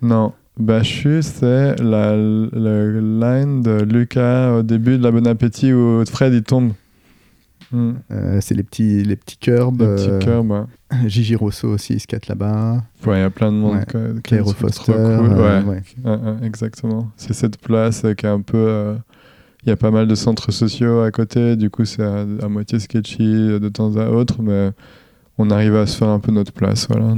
Non, 0.00 0.32
Bachu, 0.58 1.22
c'est 1.22 1.76
la, 1.80 2.16
la 2.16 2.92
line 3.40 3.62
de 3.62 3.82
Lucas 3.82 4.56
au 4.58 4.62
début 4.62 4.98
de 4.98 5.02
la 5.02 5.10
Bon 5.10 5.26
Appétit 5.26 5.72
où 5.72 6.04
Fred 6.06 6.34
il 6.34 6.42
tombe. 6.42 6.72
Hmm. 7.70 7.92
Euh, 8.10 8.38
c'est 8.42 8.54
les 8.54 8.62
petits, 8.64 9.02
les 9.02 9.16
petits 9.16 9.38
curbs. 9.38 9.80
Le 9.80 9.86
euh, 9.86 10.18
cœur, 10.18 10.44
bah. 10.44 10.66
Gigi 11.06 11.36
Rosso 11.36 11.68
aussi, 11.68 11.94
il 11.94 12.00
skate 12.00 12.26
là-bas. 12.26 12.82
Ouais, 13.06 13.18
il 13.18 13.20
y 13.20 13.24
a 13.24 13.30
plein 13.30 13.50
de 13.50 13.56
monde. 13.56 13.76
Ouais. 13.78 13.84
quoi, 14.28 14.44
sont 14.44 14.52
Foster. 14.52 14.92
trop 14.92 14.92
cool. 14.92 15.32
euh, 15.32 15.62
ouais. 15.62 15.82
exactement. 16.46 17.10
C'est 17.16 17.32
cette 17.32 17.56
place 17.58 18.02
qui 18.18 18.26
est 18.26 18.28
un 18.28 18.42
peu. 18.42 18.58
euh, 18.58 18.94
Il 19.64 19.70
y 19.70 19.72
a 19.72 19.76
pas 19.76 19.90
mal 19.90 20.06
de 20.06 20.14
centres 20.14 20.50
sociaux 20.52 21.00
à 21.00 21.10
côté, 21.12 21.56
du 21.56 21.70
coup 21.70 21.84
c'est 21.84 22.02
à, 22.02 22.26
à 22.42 22.48
moitié 22.48 22.78
sketchy 22.80 23.24
de 23.24 23.68
temps 23.68 23.96
à 23.96 24.10
autre, 24.10 24.42
mais 24.42 24.72
on 25.38 25.50
arrive 25.50 25.74
à 25.76 25.86
se 25.86 25.96
faire 25.96 26.08
un 26.08 26.20
peu 26.20 26.32
notre 26.32 26.52
place. 26.52 26.86
Voilà, 26.88 27.14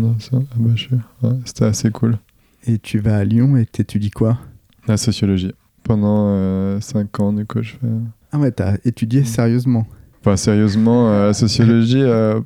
Bachu. 0.57 0.95
Ouais, 1.23 1.31
C'était 1.45 1.65
assez 1.67 1.91
cool. 1.91 2.19
Et 2.67 2.79
tu 2.79 2.99
vas 2.99 3.17
à 3.19 3.25
Lyon 3.25 3.57
et 3.57 3.67
t'étudies 3.67 4.11
quoi? 4.11 4.39
La 4.89 4.97
sociologie. 4.97 5.53
Pendant 5.83 6.81
5 6.81 7.21
ans, 7.21 7.33
du 7.33 7.45
coup, 7.47 7.63
je 7.63 7.73
fais. 7.73 7.87
Ah 8.33 8.39
ouais, 8.39 8.51
t'as 8.51 8.77
étudié 8.85 9.21
Mm. 9.21 9.25
sérieusement. 9.27 9.87
Enfin, 10.21 10.37
sérieusement, 10.37 11.11
euh, 11.11 11.27
la 11.29 11.33
sociologie, 11.35 12.01
euh, 12.03 12.41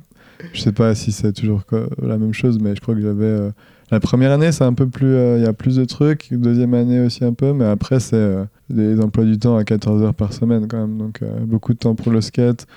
je 0.53 0.59
sais 0.61 0.73
pas 0.73 0.93
si 0.95 1.11
c'est 1.13 1.31
toujours 1.33 1.63
la 2.01 2.17
même 2.17 2.33
chose, 2.33 2.59
mais 2.61 2.75
je 2.75 2.81
crois 2.81 2.95
que 2.95 3.01
j'avais. 3.01 3.23
euh, 3.25 3.51
la 3.91 3.99
première 3.99 4.31
année, 4.33 4.51
c'est 4.51 4.65
un 4.65 4.73
peu 4.73 4.87
plus. 4.87 5.07
euh, 5.07 5.37
Il 5.37 5.43
y 5.43 5.47
a 5.47 5.53
plus 5.53 5.77
de 5.77 5.85
trucs. 5.85 6.27
Deuxième 6.31 6.73
année 6.73 6.99
aussi 6.99 7.23
un 7.23 7.33
peu, 7.33 7.53
mais 7.53 7.65
après, 7.65 7.99
c'est 8.01 8.15
euh, 8.17 8.43
des 8.69 8.99
emplois 8.99 9.23
du 9.25 9.39
temps 9.39 9.55
à 9.55 9.63
14 9.63 10.03
heures 10.03 10.13
par 10.13 10.33
semaine 10.33 10.67
quand 10.67 10.77
même. 10.85 10.97
Donc, 10.97 11.21
euh, 11.23 11.39
beaucoup 11.45 11.73
de 11.73 11.79
temps 11.79 11.95
pour 11.95 12.11
le 12.11 12.19
skate. 12.21 12.67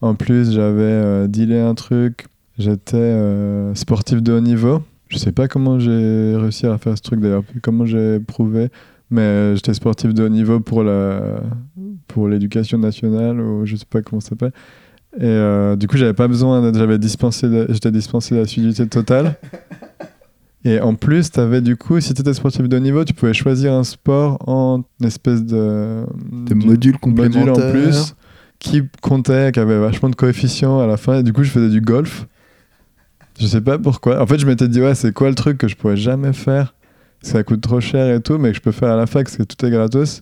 En 0.00 0.14
plus, 0.14 0.52
j'avais 0.52 0.82
euh, 0.82 1.26
dealé 1.26 1.58
un 1.58 1.74
truc. 1.74 2.26
J'étais 2.58 2.96
euh, 2.96 3.74
sportif 3.74 4.22
de 4.22 4.32
haut 4.32 4.40
niveau. 4.40 4.82
Je 5.08 5.18
sais 5.18 5.32
pas 5.32 5.48
comment 5.48 5.78
j'ai 5.78 6.34
réussi 6.36 6.66
à 6.66 6.78
faire 6.78 6.96
ce 6.96 7.02
truc 7.02 7.20
d'ailleurs, 7.20 7.44
comment 7.62 7.84
j'ai 7.84 8.18
prouvé, 8.20 8.68
mais 9.10 9.54
j'étais 9.56 9.74
sportif 9.74 10.14
de 10.14 10.24
haut 10.24 10.28
niveau 10.30 10.60
pour 10.60 10.82
la 10.82 11.42
pour 12.08 12.28
l'éducation 12.28 12.78
nationale 12.78 13.40
ou 13.40 13.64
je 13.66 13.76
sais 13.76 13.84
pas 13.88 14.00
comment 14.02 14.20
ça 14.20 14.30
s'appelle. 14.30 14.52
Et 15.18 15.24
euh, 15.24 15.76
du 15.76 15.86
coup, 15.88 15.96
j'avais 15.98 16.14
pas 16.14 16.28
besoin, 16.28 16.72
j'avais 16.72 16.98
dispensé, 16.98 17.48
de- 17.48 17.66
j'étais 17.70 17.90
dispensé 17.90 18.34
d'assiduité 18.34 18.86
totale. 18.86 19.34
Et 20.64 20.80
en 20.80 20.94
plus, 20.94 21.30
t'avais 21.30 21.60
du 21.60 21.76
coup, 21.76 21.98
si 22.00 22.14
t'étais 22.14 22.32
sportif 22.34 22.68
de 22.68 22.76
haut 22.76 22.80
niveau, 22.80 23.04
tu 23.04 23.12
pouvais 23.14 23.34
choisir 23.34 23.72
un 23.72 23.82
sport 23.84 24.38
en 24.48 24.84
espèce 25.04 25.42
de, 25.44 26.04
De 26.30 26.54
du- 26.54 26.66
modules 26.66 26.96
module 27.04 27.50
en 27.50 27.54
plus 27.72 28.14
qui 28.60 28.82
comptait, 29.00 29.50
qui 29.52 29.58
avait 29.58 29.80
vachement 29.80 30.08
de 30.08 30.14
coefficients 30.14 30.78
à 30.78 30.86
la 30.86 30.96
fin. 30.96 31.18
Et 31.18 31.22
du 31.24 31.32
coup, 31.32 31.42
je 31.42 31.50
faisais 31.50 31.68
du 31.68 31.80
golf. 31.80 32.26
Je 33.42 33.48
sais 33.48 33.60
pas 33.60 33.76
pourquoi. 33.76 34.22
En 34.22 34.26
fait, 34.28 34.38
je 34.38 34.46
m'étais 34.46 34.68
dit, 34.68 34.80
ouais, 34.80 34.94
c'est 34.94 35.12
quoi 35.12 35.28
le 35.28 35.34
truc 35.34 35.58
que 35.58 35.66
je 35.66 35.74
pourrais 35.74 35.96
jamais 35.96 36.32
faire? 36.32 36.76
Ça 37.22 37.42
coûte 37.42 37.60
trop 37.60 37.80
cher 37.80 38.14
et 38.14 38.20
tout, 38.20 38.38
mais 38.38 38.50
que 38.50 38.56
je 38.56 38.60
peux 38.60 38.70
faire 38.70 38.90
à 38.90 38.96
la 38.96 39.06
fac 39.06 39.24
parce 39.24 39.36
que 39.36 39.42
tout 39.42 39.66
est 39.66 39.70
gratos. 39.70 40.20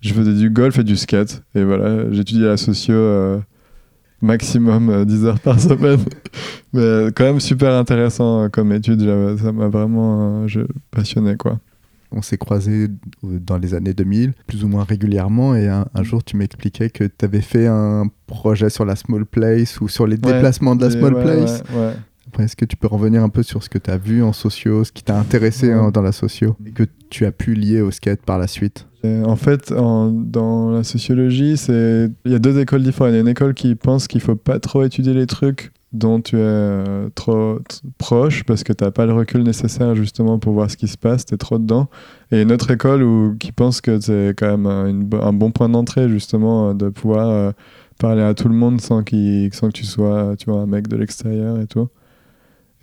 Je 0.00 0.12
faisais 0.12 0.34
du 0.34 0.50
golf 0.50 0.76
et 0.80 0.82
du 0.82 0.96
skate. 0.96 1.44
Et 1.54 1.62
voilà, 1.62 2.10
j'étudiais 2.10 2.46
la 2.46 2.56
socio 2.56 2.92
euh, 2.92 3.38
maximum 4.20 4.90
euh, 4.90 5.04
10 5.04 5.24
heures 5.26 5.38
par 5.38 5.60
semaine. 5.60 6.00
mais 6.72 6.80
euh, 6.80 7.10
quand 7.14 7.22
même 7.22 7.38
super 7.38 7.72
intéressant 7.72 8.42
euh, 8.44 8.48
comme 8.48 8.72
étude. 8.72 9.00
Ça 9.40 9.52
m'a 9.52 9.68
vraiment 9.68 10.48
je- 10.48 10.66
passionné, 10.90 11.36
quoi. 11.36 11.60
On 12.10 12.20
s'est 12.22 12.36
croisés 12.38 12.88
dans 13.22 13.58
les 13.58 13.74
années 13.74 13.94
2000, 13.94 14.34
plus 14.48 14.64
ou 14.64 14.68
moins 14.68 14.82
régulièrement, 14.84 15.54
et 15.56 15.68
un, 15.68 15.84
un 15.94 16.02
jour 16.04 16.22
tu 16.24 16.36
m'expliquais 16.36 16.90
que 16.90 17.04
tu 17.04 17.24
avais 17.24 17.40
fait 17.40 17.66
un 17.68 18.04
projet 18.26 18.70
sur 18.70 18.84
la 18.84 18.94
small 18.96 19.24
place 19.24 19.80
ou 19.80 19.88
sur 19.88 20.06
les 20.06 20.16
Ouais, 20.16 20.32
déplacements 20.34 20.74
de 20.76 20.84
la 20.84 20.90
small 20.90 21.14
ouais, 21.14 21.22
place. 21.22 21.62
ouais. 21.74 21.92
Est-ce 22.38 22.56
que 22.56 22.64
tu 22.64 22.76
peux 22.76 22.86
revenir 22.88 23.22
un 23.22 23.28
peu 23.28 23.42
sur 23.42 23.62
ce 23.62 23.68
que 23.68 23.78
tu 23.78 23.90
as 23.90 23.96
vu 23.98 24.22
en 24.22 24.32
socio, 24.32 24.84
ce 24.84 24.92
qui 24.92 25.02
t'a 25.02 25.18
intéressé 25.18 25.70
hein, 25.72 25.90
dans 25.92 26.02
la 26.02 26.12
socio 26.12 26.56
et 26.66 26.70
que 26.72 26.84
tu 27.10 27.26
as 27.26 27.32
pu 27.32 27.54
lier 27.54 27.80
au 27.80 27.90
skate 27.90 28.22
par 28.22 28.38
la 28.38 28.46
suite? 28.46 28.86
Et 29.04 29.22
en 29.22 29.36
fait, 29.36 29.70
en- 29.72 30.10
dans 30.10 30.70
la 30.70 30.82
sociologie, 30.82 31.54
il 31.68 32.10
y 32.32 32.34
a 32.34 32.38
deux 32.38 32.58
écoles 32.58 32.82
différentes. 32.82 33.12
Il 33.12 33.14
y 33.14 33.18
a 33.18 33.20
une 33.20 33.28
école 33.28 33.54
qui 33.54 33.74
pense 33.74 34.08
qu'il 34.08 34.20
faut 34.20 34.36
pas 34.36 34.58
trop 34.58 34.82
étudier 34.82 35.12
les 35.14 35.26
trucs 35.26 35.72
dont 35.92 36.20
tu 36.20 36.34
es 36.36 36.40
euh, 36.42 37.08
trop 37.14 37.60
proche 37.98 38.42
parce 38.42 38.64
que 38.64 38.72
tu 38.72 38.82
n'as 38.82 38.90
pas 38.90 39.06
le 39.06 39.12
recul 39.12 39.42
nécessaire 39.44 39.94
justement 39.94 40.40
pour 40.40 40.52
voir 40.54 40.68
ce 40.70 40.76
qui 40.76 40.88
se 40.88 40.98
passe, 40.98 41.24
tu 41.24 41.34
es 41.34 41.36
trop 41.36 41.58
dedans. 41.58 41.88
Et 42.32 42.42
une 42.42 42.50
autre 42.50 42.70
école 42.72 43.02
où, 43.04 43.36
qui 43.38 43.52
pense 43.52 43.80
que 43.80 44.00
c'est 44.00 44.34
quand 44.36 44.48
même 44.48 44.66
un, 44.66 44.88
une 44.88 45.04
bo- 45.04 45.22
un 45.22 45.32
bon 45.32 45.52
point 45.52 45.68
d'entrée 45.68 46.08
justement 46.08 46.70
euh, 46.70 46.74
de 46.74 46.88
pouvoir 46.88 47.28
euh, 47.28 47.52
parler 48.00 48.22
à 48.22 48.34
tout 48.34 48.48
le 48.48 48.54
monde 48.56 48.80
sans, 48.80 49.04
qu'il- 49.04 49.54
sans 49.54 49.68
que 49.68 49.72
tu 49.74 49.84
sois 49.84 50.34
tu 50.36 50.50
vois, 50.50 50.62
un 50.62 50.66
mec 50.66 50.88
de 50.88 50.96
l'extérieur 50.96 51.60
et 51.60 51.66
tout. 51.68 51.86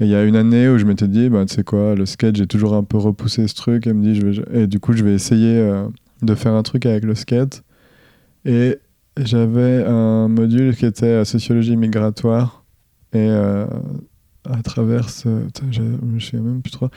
Et 0.02 0.06
il 0.06 0.10
y 0.10 0.16
a 0.16 0.24
une 0.24 0.36
année 0.36 0.68
où 0.68 0.80
je 0.80 0.86
m'étais 0.86 1.08
dit, 1.08 1.30
bah, 1.30 1.46
tu 1.46 1.54
sais 1.54 1.64
quoi, 1.64 1.94
le 1.94 2.08
skate, 2.08 2.36
j'ai 2.36 2.48
toujours 2.48 2.74
un 2.74 2.84
peu 2.84 2.98
repoussé 2.98 3.48
ce 3.48 3.54
truc 3.54 3.86
et, 3.86 3.94
me 3.94 4.02
dit, 4.02 4.16
je 4.16 4.26
vais, 4.26 4.64
et 4.64 4.68
du 4.68 4.80
coup, 4.80 4.94
je 4.94 5.04
vais 5.04 5.14
essayer 5.14 5.60
euh, 5.60 5.88
de 6.24 6.34
faire 6.34 6.54
un 6.54 6.64
truc 6.64 6.88
avec 6.88 7.04
le 7.06 7.14
skate. 7.14 7.64
Et 8.44 8.80
j'avais 9.16 9.84
un 9.86 10.28
module 10.28 10.76
qui 10.76 10.88
était 10.88 11.06
euh, 11.06 11.24
sociologie 11.24 11.78
migratoire. 11.78 12.66
Et 13.14 13.28
euh, 13.30 13.68
à 14.50 14.62
travers 14.62 15.10
ce. 15.10 15.30
Je 15.72 15.82
souviens 16.20 16.42
même 16.42 16.62
plus 16.62 16.72
trop. 16.72 16.90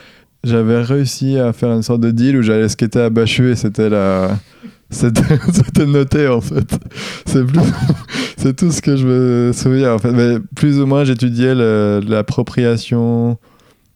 J'avais 0.43 0.81
réussi 0.81 1.39
à 1.39 1.53
faire 1.53 1.71
une 1.71 1.81
sorte 1.81 2.01
de 2.01 2.11
deal 2.11 2.37
où 2.37 2.41
j'allais 2.43 2.69
skater 2.69 2.99
à 2.99 3.09
Bachu 3.09 3.51
et 3.51 3.55
c'était 3.55 3.89
la. 3.89 4.37
C'était 4.91 5.87
noté 5.87 6.27
en 6.27 6.41
fait. 6.41 6.77
C'est 7.25 7.43
plus. 7.43 7.59
C'est 8.37 8.55
tout 8.55 8.71
ce 8.71 8.81
que 8.83 8.95
je 8.95 9.07
me 9.07 9.51
souviens 9.51 9.95
en 9.95 9.99
fait. 9.99 10.11
Mais 10.11 10.37
plus 10.55 10.79
ou 10.79 10.85
moins, 10.85 11.03
j'étudiais 11.03 11.55
l'appropriation 11.55 13.39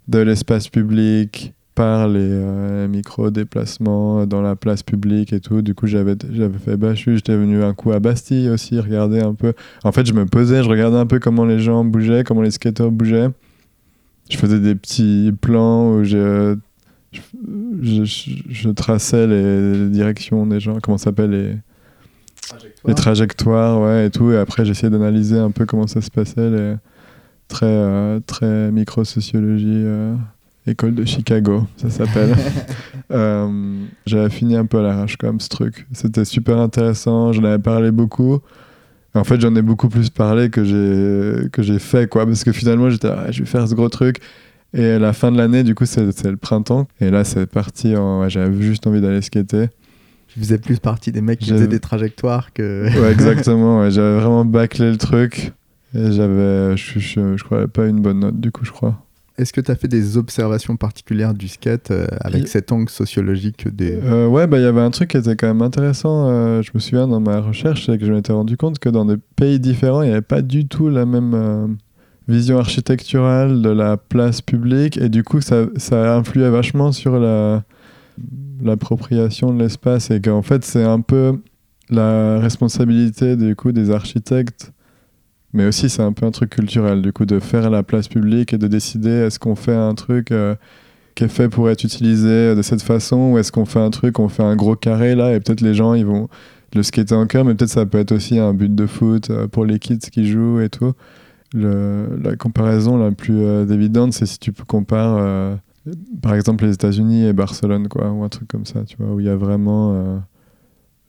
de 0.08 0.20
l'espace 0.20 0.68
public 0.68 1.54
par 1.80 2.10
les 2.10 2.20
euh, 2.30 2.90
micro-déplacements 2.90 4.26
dans 4.28 4.42
la 4.42 4.58
place 4.58 4.84
publique 4.84 5.32
et 5.32 5.40
tout. 5.40 5.62
Du 5.62 5.74
coup, 5.76 5.88
j'avais 5.88 6.18
fait 6.66 6.76
Bachu, 6.76 7.16
j'étais 7.16 7.38
venu 7.38 7.64
un 7.64 7.74
coup 7.74 7.94
à 7.94 8.02
Bastille 8.02 8.50
aussi, 8.50 8.78
regarder 8.82 9.22
un 9.22 9.34
peu. 9.34 9.54
En 9.86 9.94
fait, 9.94 10.06
je 10.06 10.12
me 10.12 10.26
posais, 10.26 10.62
je 10.62 10.68
regardais 10.68 10.98
un 10.98 11.06
peu 11.06 11.20
comment 11.20 11.46
les 11.46 11.60
gens 11.62 11.86
bougeaient, 11.86 12.26
comment 12.26 12.42
les 12.42 12.52
skateurs 12.52 12.92
bougeaient. 12.92 13.30
Je 14.30 14.36
faisais 14.36 14.60
des 14.60 14.76
petits 14.76 15.32
plans 15.40 15.94
où 15.94 16.04
je, 16.04 16.58
je, 17.14 18.04
je- 18.04 18.32
je 18.50 18.70
traçais 18.72 19.26
les 19.26 19.88
directions 19.88 20.46
des 20.48 20.60
gens, 20.60 20.80
comment 20.84 20.98
ça 20.98 21.06
s'appelle 21.06 21.30
les, 21.32 21.56
les 22.88 22.94
trajectoires, 22.94 23.80
ouais, 23.80 24.08
et 24.08 24.10
tout. 24.10 24.32
Et 24.34 24.38
après, 24.38 24.66
j'essayais 24.66 24.90
d'analyser 24.90 25.40
un 25.40 25.52
peu 25.52 25.66
comment 25.66 25.88
ça 25.88 26.02
se 26.02 26.12
passait, 26.12 26.50
les 26.50 26.74
très, 27.48 27.66
euh, 27.68 28.20
très 28.28 28.70
micro-sociologie, 28.70 29.66
euh, 29.86 30.14
école 30.68 30.96
de 30.96 31.06
Chicago, 31.06 31.66
ça 31.78 31.90
s'appelle. 31.90 32.36
Euh, 33.12 33.86
J'avais 34.06 34.30
fini 34.30 34.56
un 34.56 34.68
peu 34.68 34.78
à 34.78 34.82
l'arrache 34.84 35.18
quand 35.18 35.26
même 35.26 35.40
ce 35.40 35.50
truc. 35.50 35.88
C'était 35.94 36.26
super 36.26 36.60
intéressant, 36.60 37.34
j'en 37.34 37.44
avais 37.44 37.58
parlé 37.58 37.90
beaucoup. 37.90 38.38
En 39.16 39.24
fait, 39.24 39.42
j'en 39.42 39.56
ai 39.56 39.64
beaucoup 39.64 39.90
plus 39.90 40.12
parlé 40.12 40.52
que 40.52 40.64
j'ai 40.64 41.50
que 41.50 41.64
j'ai 41.64 41.80
fait, 41.80 42.08
quoi. 42.08 42.28
Parce 42.28 42.44
que 42.44 42.52
finalement, 42.52 42.92
j'étais, 42.92 43.08
Ah, 43.08 43.32
je 43.32 43.40
vais 43.40 43.48
faire 43.48 43.68
ce 43.68 43.74
gros 43.74 43.90
truc. 43.90 44.18
Et 44.76 44.86
à 44.92 45.00
la 45.00 45.14
fin 45.14 45.32
de 45.32 45.38
l'année, 45.38 45.64
du 45.64 45.74
coup, 45.74 45.88
c'est 45.88 46.12
c'est 46.12 46.30
le 46.30 46.38
printemps. 46.38 46.88
Et 47.02 47.10
là, 47.10 47.24
c'est 47.24 47.48
parti. 47.48 47.96
en- 47.96 48.22
ouais, 48.22 48.30
J'avais 48.30 48.62
juste 48.62 48.86
envie 48.86 49.02
d'aller 49.02 49.24
skater. 49.24 49.70
Tu 50.28 50.40
faisais 50.40 50.60
plus 50.60 50.78
partie 50.78 51.12
des 51.12 51.22
mecs 51.22 51.40
qui 51.40 51.46
J'avais- 51.48 51.62
faisaient 51.62 51.68
des 51.68 51.80
trajectoires 51.80 52.54
que. 52.54 52.84
Ouais, 53.02 53.12
exactement. 53.12 53.80
ouais. 53.80 53.90
J'avais 53.90 54.20
vraiment 54.20 54.46
bâclé 54.46 54.92
le 54.92 54.98
truc. 54.98 55.52
Et 55.96 56.12
j'avais, 56.12 56.78
je, 56.78 57.00
je, 57.00 57.38
je 57.38 57.44
crois, 57.44 57.68
pas 57.68 57.88
une 57.88 58.02
bonne 58.02 58.20
note, 58.20 58.40
du 58.40 58.52
coup, 58.52 58.64
je 58.66 58.72
crois. 58.72 59.04
Est-ce 59.40 59.54
que 59.54 59.62
tu 59.62 59.72
as 59.72 59.76
fait 59.76 59.88
des 59.88 60.18
observations 60.18 60.76
particulières 60.76 61.34
du 61.34 61.48
skate 61.48 61.92
euh, 61.92 62.08
avec 62.20 62.50
cet 62.50 62.74
angle 62.74 62.90
sociologique 62.90 63.74
des. 63.74 63.98
Euh, 64.04 64.28
ouais, 64.28 64.48
bah 64.48 64.60
il 64.60 64.64
y 64.64 64.66
avait 64.66 64.82
un 64.82 64.92
truc 64.92 65.12
qui 65.12 65.18
était 65.18 65.38
quand 65.38 65.48
même 65.48 65.62
intéressant. 65.62 66.28
euh, 66.30 66.62
je 66.62 66.72
me 66.74 66.80
souviens 66.80 67.08
dans 67.08 67.22
ma 67.22 67.40
recherche, 67.40 67.86
c'est 67.86 67.98
que 67.98 68.06
je 68.06 68.12
m'étais 68.12 68.34
rendu 68.34 68.58
compte 68.58 68.80
que 68.80 68.90
dans 68.90 69.06
des 69.06 69.16
pays 69.38 69.58
différents, 69.62 70.02
il 70.02 70.08
n'y 70.08 70.12
avait 70.12 70.22
pas 70.22 70.42
du 70.42 70.68
tout 70.68 70.90
la 70.90 71.06
même 71.06 71.34
euh, 71.34 71.68
vision 72.28 72.60
architecturale 72.60 73.62
de 73.62 73.70
la 73.70 73.96
place 73.96 74.42
publique, 74.42 74.98
et 74.98 75.08
du 75.08 75.24
coup, 75.24 75.40
ça, 75.40 75.68
ça 75.78 76.18
influait 76.18 76.50
vachement 76.50 76.92
sur 76.92 77.18
la 77.18 77.64
l'appropriation 78.62 79.54
de 79.54 79.60
l'espace, 79.60 80.12
et 80.12 80.20
qu'en 80.20 80.42
fait, 80.42 80.66
c'est 80.66 80.84
un 80.84 81.00
peu 81.00 81.40
la 81.90 82.40
responsabilité 82.40 83.38
du 83.38 83.56
coup 83.56 83.72
des 83.72 83.90
architectes. 83.90 84.74
Mais 85.54 85.66
aussi, 85.66 85.90
c'est 85.90 86.04
un 86.04 86.14
peu 86.14 86.26
un 86.26 86.32
truc 86.32 86.52
culturel, 86.52 87.02
du 87.02 87.12
coup, 87.12 87.26
de 87.26 87.40
faire 87.40 87.70
la 87.70 87.84
place 87.84 88.08
publique 88.08 88.54
et 88.54 88.58
de 88.58 88.68
décider 88.68 89.10
est-ce 89.10 89.40
qu'on 89.40 89.56
fait 89.56 89.76
un 89.76 89.96
truc 89.96 90.32
euh, 90.32 90.56
qui 91.16 91.24
est 91.24 91.28
fait 91.28 91.50
pour 91.50 91.70
être 91.70 91.84
utilisé 91.84 92.56
de 92.56 92.62
cette 92.62 92.82
façon 92.82 93.32
ou 93.32 93.38
est-ce 93.38 93.52
qu'on 93.52 93.66
fait 93.66 93.80
un 93.80 93.90
truc, 93.90 94.20
on 94.20 94.30
fait 94.30 94.44
un 94.44 94.56
gros 94.56 94.76
carré 94.76 95.16
là 95.16 95.34
et 95.34 95.40
peut-être 95.40 95.62
les 95.62 95.74
gens 95.74 95.94
ils 95.94 96.06
vont 96.06 96.30
le 96.74 96.84
skater 96.84 97.16
en 97.16 97.26
cœur, 97.28 97.46
mais 97.46 97.56
peut-être 97.56 97.72
ça 97.72 97.86
peut 97.86 97.98
être 97.98 98.12
aussi 98.12 98.38
un 98.40 98.54
but 98.54 98.74
de 98.74 98.86
foot 98.86 99.30
euh, 99.30 99.48
pour 99.48 99.66
les 99.66 99.80
kids 99.80 99.98
qui 100.00 100.28
jouent 100.28 100.62
et 100.62 100.70
tout. 100.70 100.94
La 101.54 102.36
comparaison 102.38 102.98
la 102.98 103.12
plus 103.12 103.42
euh, 103.42 103.66
évidente, 103.68 104.14
c'est 104.14 104.28
si 104.28 104.38
tu 104.38 104.54
compares 104.54 105.18
euh, 105.20 105.56
par 106.22 106.36
exemple 106.36 106.64
les 106.64 106.74
États-Unis 106.74 107.26
et 107.26 107.34
Barcelone, 107.34 107.88
quoi, 107.88 108.12
ou 108.12 108.24
un 108.24 108.30
truc 108.30 108.48
comme 108.48 108.66
ça, 108.66 108.84
tu 108.84 108.96
vois, 109.00 109.14
où 109.14 109.20
il 109.20 109.26
y 109.26 109.30
a 109.30 109.36
vraiment. 109.36 110.22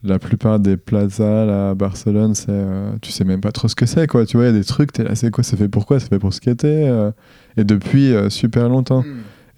La 0.03 0.19
plupart 0.19 0.61
des 0.61 0.77
plazas 0.77 1.45
là, 1.45 1.71
à 1.71 1.75
Barcelone, 1.75 2.35
c'est, 2.35 2.47
euh, 2.49 2.93
tu 3.03 3.13
sais 3.13 3.25
même 3.25 3.41
pas 3.41 3.53
trop 3.53 3.69
ce 3.69 3.75
que 3.75 3.87
c'est, 3.87 4.07
quoi. 4.07 4.25
Tu 4.27 4.37
vois, 4.37 4.47
il 4.47 4.53
y 4.55 4.57
a 4.57 4.59
des 4.59 4.65
trucs, 4.65 4.93
t'es 4.93 5.05
là, 5.05 5.15
c'est 5.15 5.31
quoi, 5.31 5.45
c'est 5.45 5.57
fait 5.57 5.69
pourquoi 5.69 6.01
C'est 6.01 6.09
fait 6.09 6.19
pour 6.19 6.33
skater. 6.33 6.89
euh, 6.89 7.11
et 7.57 7.65
depuis 7.65 8.13
euh, 8.15 8.31
super 8.31 8.69
longtemps. 8.69 9.05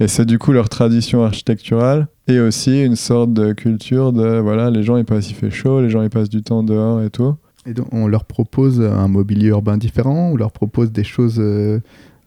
Et 0.01 0.09
c'est 0.09 0.25
du 0.25 0.39
coup 0.39 0.51
leur 0.53 0.69
tradition 0.69 1.23
architecturale 1.25 2.09
et 2.27 2.41
aussi 2.41 2.83
une 2.83 2.97
sorte 2.97 3.33
de 3.33 3.53
culture 3.53 4.13
de 4.13 4.39
voilà, 4.39 4.71
les 4.71 4.83
gens 4.83 4.97
ils 4.97 5.05
passent, 5.05 5.31
il 5.31 5.35
fait 5.35 5.51
chaud, 5.51 5.81
les 5.81 5.91
gens 5.91 6.03
ils 6.03 6.11
passent 6.11 6.31
du 6.31 6.43
temps 6.43 6.63
dehors 6.65 7.03
et 7.03 7.11
tout. 7.11 7.35
Et 7.67 7.75
donc, 7.75 7.87
on 7.93 8.09
leur 8.09 8.25
propose 8.25 8.81
un 8.81 9.07
mobilier 9.07 9.49
urbain 9.49 9.77
différent, 9.77 10.31
on 10.33 10.37
leur 10.37 10.51
propose 10.51 10.91
des 10.91 11.05
choses 11.05 11.37
euh, 11.39 11.79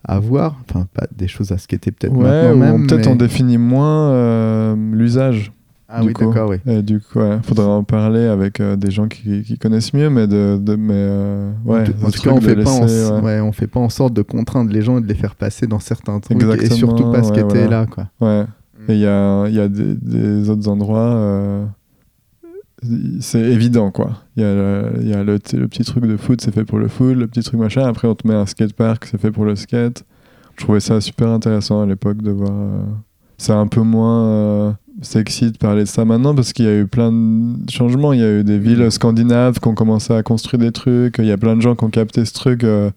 à 0.05 0.19
voir, 0.19 0.55
enfin, 0.69 0.87
pas 0.93 1.07
des 1.13 1.27
choses 1.27 1.51
à 1.51 1.57
skater 1.57 1.91
peut-être 1.91 2.13
Ouais, 2.13 2.23
maintenant 2.23 2.77
même. 2.77 2.87
peut-être 2.87 3.07
mais- 3.07 3.11
on 3.11 3.15
définit 3.17 3.57
moins 3.57 4.11
euh, 4.11 4.75
l'usage. 4.93 5.51
Ah 5.87 6.01
du 6.01 6.07
oui, 6.07 6.13
d'accord, 6.13 6.49
oui. 6.49 6.57
Et 6.65 6.81
du 6.81 6.99
coup, 6.99 7.19
ouais, 7.19 7.37
faudrait 7.43 7.65
en 7.67 7.83
parler 7.83 8.25
avec 8.25 8.59
euh, 8.59 8.75
des 8.75 8.89
gens 8.89 9.07
qui, 9.07 9.43
qui 9.43 9.57
connaissent 9.59 9.93
mieux, 9.93 10.09
mais 10.09 10.25
de, 10.27 10.57
de- 10.59 10.75
mais 10.75 10.93
euh, 10.95 11.51
ouais, 11.63 11.83
en 12.03 12.09
ce 12.09 12.17
tout 12.17 12.23
cas, 12.23 12.31
on 12.31 12.41
fait, 12.41 12.55
pas 12.55 12.71
en, 12.71 12.81
laisser, 12.81 13.11
ouais. 13.11 13.21
ouais, 13.21 13.39
on 13.41 13.51
fait 13.51 13.67
pas 13.67 13.79
en 13.79 13.89
sorte 13.89 14.13
de 14.13 14.23
contraindre 14.23 14.71
les 14.71 14.81
gens 14.81 14.97
et 14.97 15.01
de 15.01 15.07
les 15.07 15.13
faire 15.13 15.35
passer 15.35 15.67
dans 15.67 15.79
certains 15.79 16.19
trucs 16.19 16.41
et 16.41 16.43
Exactement, 16.43 16.75
surtout 16.75 17.03
pas 17.11 17.19
ouais, 17.19 17.23
skater 17.23 17.43
voilà. 17.43 17.69
là, 17.69 17.85
quoi. 17.85 18.07
Ouais. 18.19 18.45
Et 18.87 18.93
il 18.93 18.99
y 18.99 19.05
a, 19.07 19.47
il 19.47 19.53
y 19.53 19.59
a 19.59 19.67
des, 19.67 19.95
des 19.95 20.49
autres 20.49 20.67
endroits, 20.67 21.13
euh, 21.13 21.65
c'est 23.19 23.39
évident 23.41 23.89
quoi. 23.91 24.21
Il 24.35 24.43
y 24.43 24.45
a, 24.45 24.53
le, 24.53 24.91
il 25.01 25.07
y 25.07 25.13
a 25.13 25.23
le, 25.23 25.33
le 25.53 25.67
petit 25.67 25.83
truc 25.83 26.05
de 26.05 26.17
foot, 26.17 26.41
c'est 26.41 26.51
fait 26.53 26.65
pour 26.65 26.77
le 26.77 26.87
foot, 26.87 27.15
le 27.15 27.27
petit 27.27 27.41
truc 27.41 27.59
machin. 27.59 27.83
Après, 27.87 28.07
on 28.07 28.15
te 28.15 28.27
met 28.27 28.33
un 28.35 28.45
skatepark, 28.45 29.05
c'est 29.05 29.19
fait 29.19 29.31
pour 29.31 29.45
le 29.45 29.55
skate. 29.55 30.03
Je 30.57 30.63
trouvais 30.63 30.79
ça 30.79 31.01
super 31.01 31.29
intéressant 31.29 31.81
à 31.81 31.85
l'époque 31.85 32.21
de 32.21 32.31
voir. 32.31 32.51
C'est 33.37 33.51
un 33.53 33.67
peu 33.67 33.81
moins 33.81 34.25
euh, 34.25 34.71
sexy 35.01 35.51
de 35.51 35.57
parler 35.57 35.81
de 35.83 35.87
ça 35.87 36.05
maintenant 36.05 36.33
parce 36.33 36.53
qu'il 36.53 36.65
y 36.65 36.69
a 36.69 36.77
eu 36.79 36.87
plein 36.87 37.11
de 37.11 37.69
changements. 37.69 38.13
Il 38.13 38.19
y 38.19 38.23
a 38.23 38.39
eu 38.39 38.43
des 38.43 38.57
villes 38.59 38.89
scandinaves 38.91 39.59
qui 39.59 39.67
ont 39.67 39.75
commencé 39.75 40.13
à 40.13 40.23
construire 40.23 40.59
des 40.59 40.71
trucs. 40.71 41.17
Il 41.19 41.25
y 41.25 41.31
a 41.31 41.37
plein 41.37 41.55
de 41.55 41.61
gens 41.61 41.75
qui 41.75 41.83
ont 41.83 41.89
capté 41.89 42.23
ce 42.25 42.33
truc. 42.33 42.63
euh, 42.63 42.89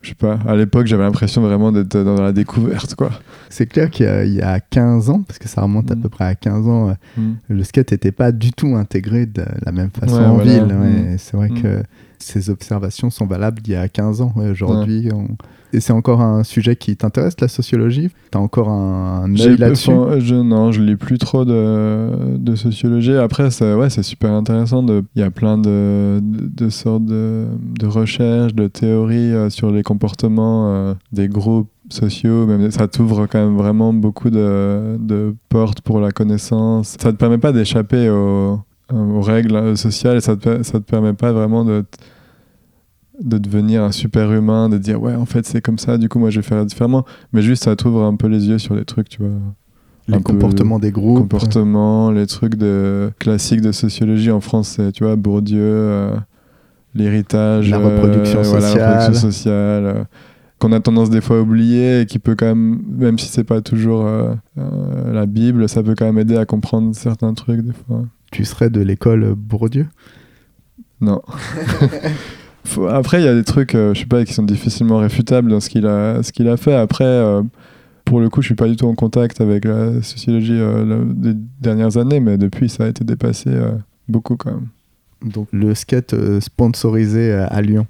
je 0.00 0.10
sais 0.10 0.14
pas, 0.14 0.38
à 0.46 0.54
l'époque, 0.54 0.86
j'avais 0.86 1.02
l'impression 1.02 1.42
vraiment 1.42 1.72
d'être 1.72 1.98
dans 2.04 2.22
la 2.22 2.32
découverte 2.32 2.94
quoi. 2.94 3.10
C'est 3.50 3.66
clair 3.66 3.90
qu'il 3.90 4.06
y, 4.06 4.08
a- 4.08 4.24
il 4.24 4.32
y 4.32 4.40
a 4.40 4.60
15 4.60 5.10
ans, 5.10 5.22
parce 5.26 5.40
que 5.40 5.48
ça 5.48 5.60
remonte 5.60 5.90
à 5.90 5.96
Mm. 5.96 6.00
peu 6.02 6.08
près 6.08 6.24
à 6.24 6.34
15 6.36 6.68
ans, 6.68 6.90
euh, 6.90 6.92
Mm. 7.20 7.32
le 7.48 7.64
skate 7.64 7.90
n'était 7.90 8.12
pas 8.12 8.30
du 8.30 8.52
tout 8.52 8.76
intégré 8.76 9.26
de 9.26 9.42
la 9.66 9.72
même 9.72 9.90
façon 9.90 10.14
Ouais, 10.18 10.24
en 10.24 10.34
voilà. 10.36 10.52
ville. 10.52 10.72
ouais. 10.72 11.14
Mm. 11.14 11.18
C'est 11.18 11.36
vrai 11.36 11.50
que 11.50 11.82
ces 12.20 12.48
observations 12.48 13.10
sont 13.10 13.26
valables 13.26 13.60
d'il 13.60 13.72
y 13.72 13.76
a 13.76 13.88
15 13.88 14.20
ans. 14.20 14.32
Ouais, 14.36 14.48
Aujourd'hui, 14.48 15.08
on- 15.12 15.36
et 15.72 15.80
c'est 15.80 15.92
encore 15.92 16.20
un 16.20 16.44
sujet 16.44 16.76
qui 16.76 16.96
t'intéresse, 16.96 17.34
la 17.40 17.48
sociologie? 17.48 18.08
Tu 18.30 18.38
as 18.38 18.40
encore 18.40 18.68
un, 18.68 19.24
un 19.24 19.34
œil 19.38 19.56
là-dessus? 19.56 19.90
je, 20.18 20.34
non, 20.34 20.72
je 20.72 20.82
lis 20.82 20.96
plus 20.96 21.18
trop 21.18 21.44
de, 21.44 22.36
de 22.36 22.54
sociologie. 22.54 23.14
Après, 23.14 23.50
c'est 23.50 23.74
ouais, 23.74 23.90
super 23.90 24.32
intéressant. 24.32 24.84
Il 24.86 25.20
y 25.20 25.22
a 25.22 25.30
plein 25.30 25.58
de, 25.58 26.20
de, 26.22 26.64
de 26.64 26.68
sortes 26.70 27.04
de, 27.04 27.46
de 27.78 27.86
recherches, 27.86 28.54
de 28.54 28.66
théories 28.68 29.32
euh, 29.32 29.50
sur 29.50 29.70
les 29.70 29.82
comportements 29.82 30.68
euh, 30.68 30.94
des 31.12 31.28
groupes 31.28 31.68
sociaux. 31.90 32.46
Même, 32.46 32.70
ça 32.70 32.86
t'ouvre 32.88 33.26
quand 33.26 33.38
même 33.38 33.56
vraiment 33.56 33.92
beaucoup 33.92 34.30
de, 34.30 34.96
de 34.98 35.34
portes 35.48 35.80
pour 35.80 36.00
la 36.00 36.10
connaissance. 36.12 36.96
Ça 37.00 37.12
te 37.12 37.16
permet 37.16 37.38
pas 37.38 37.52
d'échapper 37.52 38.10
aux, 38.10 38.60
aux 38.92 39.20
règles 39.20 39.76
sociales 39.76 40.18
et 40.18 40.20
ça 40.20 40.36
te, 40.36 40.62
ça 40.62 40.80
te 40.80 40.84
permet 40.84 41.14
pas 41.14 41.32
vraiment 41.32 41.64
de 41.64 41.84
de 43.22 43.38
devenir 43.38 43.82
un 43.82 43.92
super 43.92 44.32
humain, 44.32 44.68
de 44.68 44.78
dire 44.78 45.02
ouais 45.02 45.14
en 45.14 45.26
fait 45.26 45.46
c'est 45.46 45.60
comme 45.60 45.78
ça, 45.78 45.98
du 45.98 46.08
coup 46.08 46.18
moi 46.18 46.30
je 46.30 46.40
vais 46.40 46.46
faire 46.46 46.64
différemment, 46.64 47.04
mais 47.32 47.42
juste 47.42 47.64
ça 47.64 47.74
t'ouvre 47.76 48.02
un 48.04 48.16
peu 48.16 48.28
les 48.28 48.48
yeux 48.48 48.58
sur 48.58 48.74
des 48.76 48.84
trucs, 48.84 49.08
tu 49.08 49.18
vois 49.22 49.30
Les 50.06 50.14
un 50.14 50.20
comportements 50.20 50.78
des 50.78 50.92
groupes 50.92 51.18
comportement, 51.18 52.10
les 52.10 52.26
trucs 52.26 52.54
de 52.54 53.10
classiques 53.18 53.60
de 53.60 53.72
sociologie 53.72 54.30
en 54.30 54.40
France, 54.40 54.80
tu 54.94 55.04
vois, 55.04 55.16
Bourdieu, 55.16 55.58
euh, 55.60 56.16
l'héritage, 56.94 57.70
La 57.70 57.78
euh, 57.78 57.88
reproduction 57.88 58.42
voilà, 58.42 58.60
la 58.60 58.72
sociale. 58.72 58.90
reproduction 58.90 59.30
sociale, 59.30 59.84
euh, 59.84 60.04
qu'on 60.60 60.72
a 60.72 60.80
tendance 60.80 61.10
des 61.10 61.20
fois 61.20 61.38
à 61.38 61.40
oublier 61.40 62.00
et 62.02 62.06
qui 62.06 62.18
peut 62.18 62.36
quand 62.36 62.46
même, 62.46 62.80
même 62.88 63.18
si 63.18 63.28
c'est 63.28 63.44
pas 63.44 63.60
toujours 63.60 64.08
la 64.56 65.26
Bible, 65.26 65.68
ça 65.68 65.84
peut 65.84 65.94
quand 65.96 66.06
même 66.06 66.18
aider 66.18 66.36
à 66.36 66.46
comprendre 66.46 66.94
certains 66.96 67.32
trucs 67.34 67.60
des 67.60 67.72
fois. 67.72 68.02
Tu 68.32 68.44
serais 68.44 68.68
de 68.68 68.80
l'école 68.80 69.34
Bourdieu? 69.36 69.86
Non. 71.00 71.22
Faut- 72.68 72.86
Après, 72.86 73.20
il 73.20 73.24
y 73.24 73.28
a 73.28 73.34
des 73.34 73.44
trucs, 73.44 73.74
euh, 73.74 73.94
je 73.94 74.00
sais 74.00 74.06
pas, 74.06 74.24
qui 74.24 74.32
sont 74.34 74.42
difficilement 74.42 74.98
réfutables 74.98 75.50
dans 75.50 75.60
ce 75.60 75.68
qu'il 75.70 75.86
a, 75.86 76.22
ce 76.22 76.32
qu'il 76.32 76.48
a 76.48 76.56
fait. 76.56 76.74
Après, 76.74 77.04
euh, 77.04 77.42
pour 78.04 78.20
le 78.20 78.28
coup, 78.28 78.42
je 78.42 78.46
suis 78.46 78.54
pas 78.54 78.68
du 78.68 78.76
tout 78.76 78.86
en 78.86 78.94
contact 78.94 79.40
avec 79.40 79.64
la 79.64 80.02
sociologie 80.02 80.52
euh, 80.58 81.04
des 81.06 81.32
dernières 81.60 81.96
années, 81.96 82.20
mais 82.20 82.36
depuis, 82.38 82.68
ça 82.68 82.84
a 82.84 82.88
été 82.88 83.04
dépassé 83.04 83.50
beaucoup 84.08 84.36
quand 84.36 84.50
même. 84.52 84.66
Donc 85.32 85.48
le 85.52 85.74
skate 85.74 86.14
sponsorisé 86.40 87.32
à, 87.32 87.60
Lyon. 87.62 87.86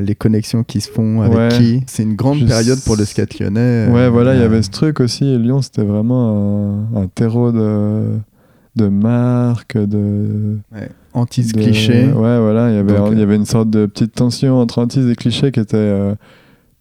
Les 0.00 0.14
connexions 0.14 0.64
qui 0.64 0.80
se 0.80 0.90
font 0.90 1.20
avec 1.20 1.36
Ouais. 1.38 1.48
qui 1.50 1.82
C'est 1.86 2.02
une 2.02 2.16
grande 2.16 2.38
Je 2.38 2.46
période 2.46 2.78
pour 2.84 2.96
le 2.96 3.04
skate 3.04 3.38
lyonnais. 3.38 3.86
Ouais, 3.90 4.08
voilà, 4.08 4.34
il 4.34 4.40
y 4.40 4.44
avait 4.44 4.62
ce 4.62 4.70
truc 4.70 4.98
aussi. 5.00 5.24
et 5.26 5.38
Lyon, 5.38 5.60
c'était 5.62 5.82
vraiment 5.84 6.86
un, 6.96 7.02
un 7.02 7.06
terreau 7.06 7.52
de, 7.52 8.16
de 8.76 8.88
marques, 8.88 9.76
de. 9.76 10.58
ouais, 10.72 10.88
Antise 11.18 11.52
de- 11.52 11.60
cliché. 11.60 12.04
Ouais, 12.06 12.38
voilà, 12.38 12.70
il 12.70 12.76
y 12.76 12.78
avait, 12.78 12.96
Donc, 12.96 13.08
il 13.12 13.18
y 13.18 13.22
avait 13.22 13.36
une 13.36 13.44
sorte 13.46 13.70
de 13.70 13.86
petite 13.86 14.14
tension 14.14 14.58
entre 14.60 14.80
Antise 14.80 15.08
et 15.08 15.14
cliché 15.16 15.50
qui 15.52 15.60
était. 15.60 15.76
euh, 15.76 16.14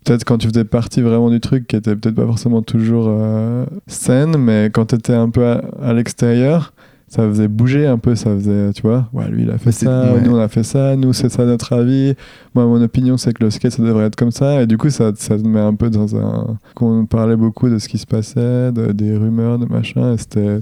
peut-être 0.06 0.24
quand 0.24 0.38
tu 0.38 0.48
faisais 0.48 0.64
partie 0.64 1.02
vraiment 1.02 1.30
du 1.30 1.40
truc, 1.42 1.68
qui 1.68 1.76
était 1.76 1.96
peut-être 1.96 2.16
pas 2.16 2.26
forcément 2.26 2.62
toujours 2.62 3.08
euh, 3.10 3.66
saine, 3.88 4.38
mais 4.38 4.70
quand 4.74 4.86
tu 4.88 4.96
étais 4.96 5.14
un 5.14 5.30
peu 5.30 5.46
à, 5.46 5.62
à 5.82 5.94
l'extérieur. 5.94 6.74
Ça 7.10 7.26
faisait 7.26 7.48
bouger 7.48 7.88
un 7.88 7.98
peu, 7.98 8.16
ça 8.16 8.32
faisait, 8.36 8.74
tu 8.74 8.82
vois, 8.82 9.08
ouais, 9.14 9.30
lui 9.30 9.44
il 9.44 9.50
a 9.50 9.58
fait 9.58 9.72
ça, 9.72 10.12
ouais. 10.14 10.20
nous 10.20 10.36
on 10.36 10.40
a 10.42 10.50
fait 10.50 10.64
ça, 10.64 10.98
nous 10.98 11.14
c'est 11.14 11.30
ça 11.30 11.46
notre 11.46 11.72
avis, 11.72 12.16
moi 12.54 12.66
mon 12.66 12.82
opinion 12.82 13.16
c'est 13.16 13.32
que 13.32 13.46
le 13.46 13.50
skate 13.50 13.72
ça 13.72 13.82
devrait 13.82 14.04
être 14.08 14.18
comme 14.18 14.32
ça, 14.32 14.62
et 14.62 14.68
du 14.68 14.78
coup 14.78 14.90
ça, 14.90 15.14
ça 15.16 15.38
te 15.38 15.48
met 15.48 15.62
un 15.62 15.74
peu 15.74 15.90
dans 15.90 16.18
un... 16.18 16.58
qu'on 16.76 17.06
parlait 17.06 17.38
beaucoup 17.38 17.70
de 17.70 17.78
ce 17.78 17.88
qui 17.88 17.98
se 17.98 18.06
passait, 18.06 18.74
de- 18.74 18.92
des 18.92 19.16
rumeurs, 19.16 19.58
de 19.58 19.66
machin, 19.68 20.16
et 20.16 20.18
c'était... 20.18 20.60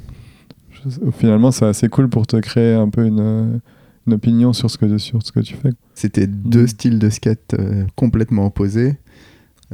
Finalement 1.18 1.52
c'est 1.52 1.66
assez 1.66 1.88
cool 1.90 2.10
pour 2.10 2.28
te 2.28 2.38
créer 2.38 2.74
un 2.76 2.90
peu 2.90 3.06
une, 3.06 3.60
une 4.08 4.14
opinion 4.14 4.54
sur 4.54 4.70
ce, 4.70 4.78
que, 4.78 4.98
sur 4.98 5.22
ce 5.24 5.32
que 5.32 5.40
tu 5.40 5.56
fais. 5.56 5.72
C'était 5.94 6.28
deux 6.28 6.64
Mm. 6.64 6.68
styles 6.68 7.00
de 7.00 7.10
skate 7.10 7.56
euh, 7.60 7.86
complètement 7.96 8.46
opposés. 8.48 8.96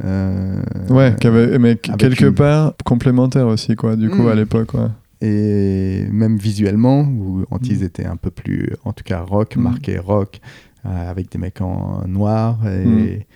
Euh, 0.04 0.62
Ouais, 0.88 1.14
avait- 1.24 1.58
mais 1.58 1.76
quelque 1.76 2.26
une- 2.26 2.34
part 2.34 2.74
complémentaire 2.84 3.46
aussi, 3.46 3.76
quoi, 3.76 3.96
du 3.96 4.08
coup, 4.08 4.22
Mm. 4.22 4.28
à 4.28 4.34
l'époque, 4.34 4.74
ouais. 4.74 4.88
Et 5.20 6.06
même 6.10 6.36
visuellement, 6.36 7.02
où 7.02 7.44
Antise 7.50 7.82
Mm. 7.82 7.86
était 7.86 8.06
un 8.06 8.16
peu 8.16 8.30
plus, 8.30 8.70
en 8.84 8.92
tout 8.92 9.04
cas 9.04 9.20
rock, 9.20 9.56
marqué 9.56 9.98
rock, 9.98 10.40
euh, 10.86 11.10
avec 11.10 11.30
des 11.30 11.38
mecs 11.38 11.60
en 11.60 12.02
noir 12.08 12.58
et. 12.66 13.26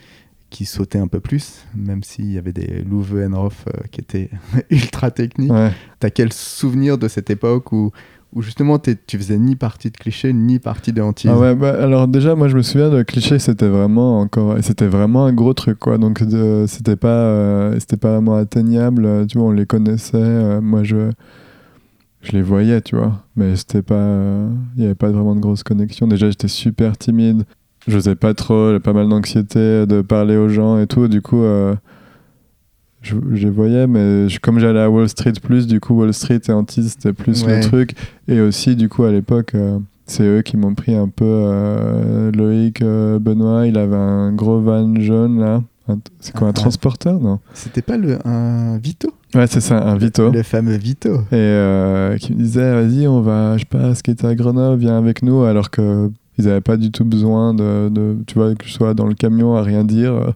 Qui 0.50 0.64
sautaient 0.64 0.98
un 0.98 1.08
peu 1.08 1.20
plus, 1.20 1.64
même 1.74 2.02
s'il 2.02 2.30
y 2.32 2.38
avait 2.38 2.52
des 2.52 2.82
Louve 2.88 3.20
Enroff 3.26 3.64
euh, 3.68 3.80
qui 3.90 4.00
étaient 4.00 4.30
ultra 4.70 5.10
techniques. 5.10 5.50
Ouais. 5.52 5.72
T'as 5.98 6.10
quel 6.10 6.32
souvenir 6.32 6.98
de 6.98 7.08
cette 7.08 7.30
époque 7.30 7.72
où, 7.72 7.90
où 8.32 8.42
justement 8.42 8.78
tu 8.78 9.18
faisais 9.18 9.38
ni 9.38 9.56
partie 9.56 9.90
de 9.90 9.96
cliché 9.96 10.32
ni 10.32 10.58
partie 10.58 10.92
de 10.92 11.02
Antise 11.02 11.30
Ah 11.34 11.38
ouais, 11.38 11.54
bah, 11.54 11.74
alors 11.82 12.06
déjà, 12.08 12.34
moi 12.36 12.48
je 12.48 12.56
me 12.56 12.62
souviens 12.62 12.90
de 12.90 13.02
cliché, 13.02 13.38
c'était 13.38 13.68
vraiment 13.68 14.20
encore, 14.20 14.56
c'était 14.62 14.86
vraiment 14.86 15.26
un 15.26 15.32
gros 15.32 15.52
truc 15.54 15.78
quoi. 15.78 15.98
Donc 15.98 16.22
c'était 16.66 16.96
pas, 16.96 17.08
euh, 17.08 17.76
c'était 17.80 17.96
pas 17.96 18.12
vraiment 18.12 18.36
atteignable. 18.36 19.04
euh, 19.04 19.26
Tu 19.26 19.38
vois, 19.38 19.48
on 19.48 19.52
les 19.52 19.66
connaissait. 19.66 20.16
euh, 20.16 20.60
moi 20.60 20.84
je, 20.84 21.10
je 22.22 22.32
les 22.32 22.42
voyais, 22.42 22.80
tu 22.82 22.96
vois, 22.96 23.24
mais 23.36 23.56
c'était 23.56 23.82
pas, 23.82 23.94
euh, 23.94 24.48
il 24.76 24.82
y 24.82 24.86
avait 24.86 24.94
pas 24.94 25.10
vraiment 25.10 25.34
de 25.34 25.40
grosse 25.40 25.62
connexion. 25.62 26.06
Déjà, 26.06 26.28
j'étais 26.28 26.48
super 26.48 26.96
timide. 26.98 27.44
J'osais 27.88 28.14
pas 28.16 28.34
trop, 28.34 28.68
j'avais 28.68 28.80
pas 28.80 28.92
mal 28.92 29.08
d'anxiété 29.08 29.86
de 29.86 30.00
parler 30.02 30.36
aux 30.36 30.48
gens 30.48 30.78
et 30.78 30.86
tout. 30.86 31.06
Du 31.08 31.22
coup, 31.22 31.42
euh, 31.42 31.74
je, 33.02 33.14
je 33.32 33.44
les 33.44 33.50
voyais, 33.50 33.86
mais 33.86 34.28
je- 34.28 34.40
comme 34.40 34.58
j'allais 34.58 34.80
à 34.80 34.90
Wall 34.90 35.08
Street 35.08 35.34
plus, 35.42 35.66
du 35.66 35.78
coup, 35.80 35.94
Wall 35.94 36.12
Street 36.12 36.40
et 36.48 36.52
Antise, 36.52 36.92
c'était 36.98 37.12
plus 37.12 37.44
Ouais. 37.44 37.58
le 37.58 37.62
truc. 37.62 37.92
Et 38.26 38.40
aussi, 38.40 38.74
du 38.74 38.88
coup, 38.88 39.04
à 39.04 39.12
l'époque, 39.12 39.54
euh, 39.54 39.78
c'est 40.06 40.24
eux 40.24 40.42
qui 40.42 40.56
m'ont 40.56 40.74
pris 40.74 40.94
un 40.94 41.08
peu. 41.08 41.24
euh, 41.26 42.32
Loïc 42.32 42.82
Benoît, 42.82 43.66
il 43.66 43.78
avait 43.78 43.94
un 43.96 44.32
gros 44.32 44.60
van 44.60 44.94
jaune 45.00 45.38
là. 45.40 45.62
C'est 46.18 46.34
quoi, 46.34 46.48
un 46.48 46.52
transporteur 46.52 47.20
Non? 47.20 47.38
C'était 47.54 47.82
pas 47.82 47.96
le, 47.96 48.18
un 48.26 48.76
Vito? 48.78 49.08
Ouais, 49.36 49.46
c'est 49.46 49.60
ça, 49.60 49.80
un 49.80 49.96
Vito. 49.96 50.32
Le 50.32 50.42
fameux 50.42 50.76
Vito. 50.76 51.20
Et 51.30 52.16
qui 52.18 52.32
me 52.32 52.38
disait, 52.38 52.72
vas-y, 52.82 53.06
on 53.06 53.20
va, 53.20 53.56
je 53.56 53.60
sais 53.60 53.66
pas, 53.66 53.94
skater 53.94 54.26
à 54.26 54.34
Grenoble, 54.34 54.80
viens 54.80 54.98
avec 54.98 55.22
nous, 55.22 55.44
alors 55.44 55.70
que 55.70 56.10
ils 56.38 56.48
avaient 56.48 56.60
pas 56.60 56.76
du 56.76 56.90
tout 56.90 57.04
besoin 57.04 57.54
de, 57.54 57.88
de- 57.88 58.16
tu 58.26 58.34
vois, 58.34 58.54
que 58.54 58.66
je 58.66 58.72
sois 58.72 58.94
dans 58.94 59.06
le 59.06 59.14
camion 59.14 59.54
à 59.56 59.62
rien 59.62 59.84
dire. 59.84 60.12
euh, 60.14 60.30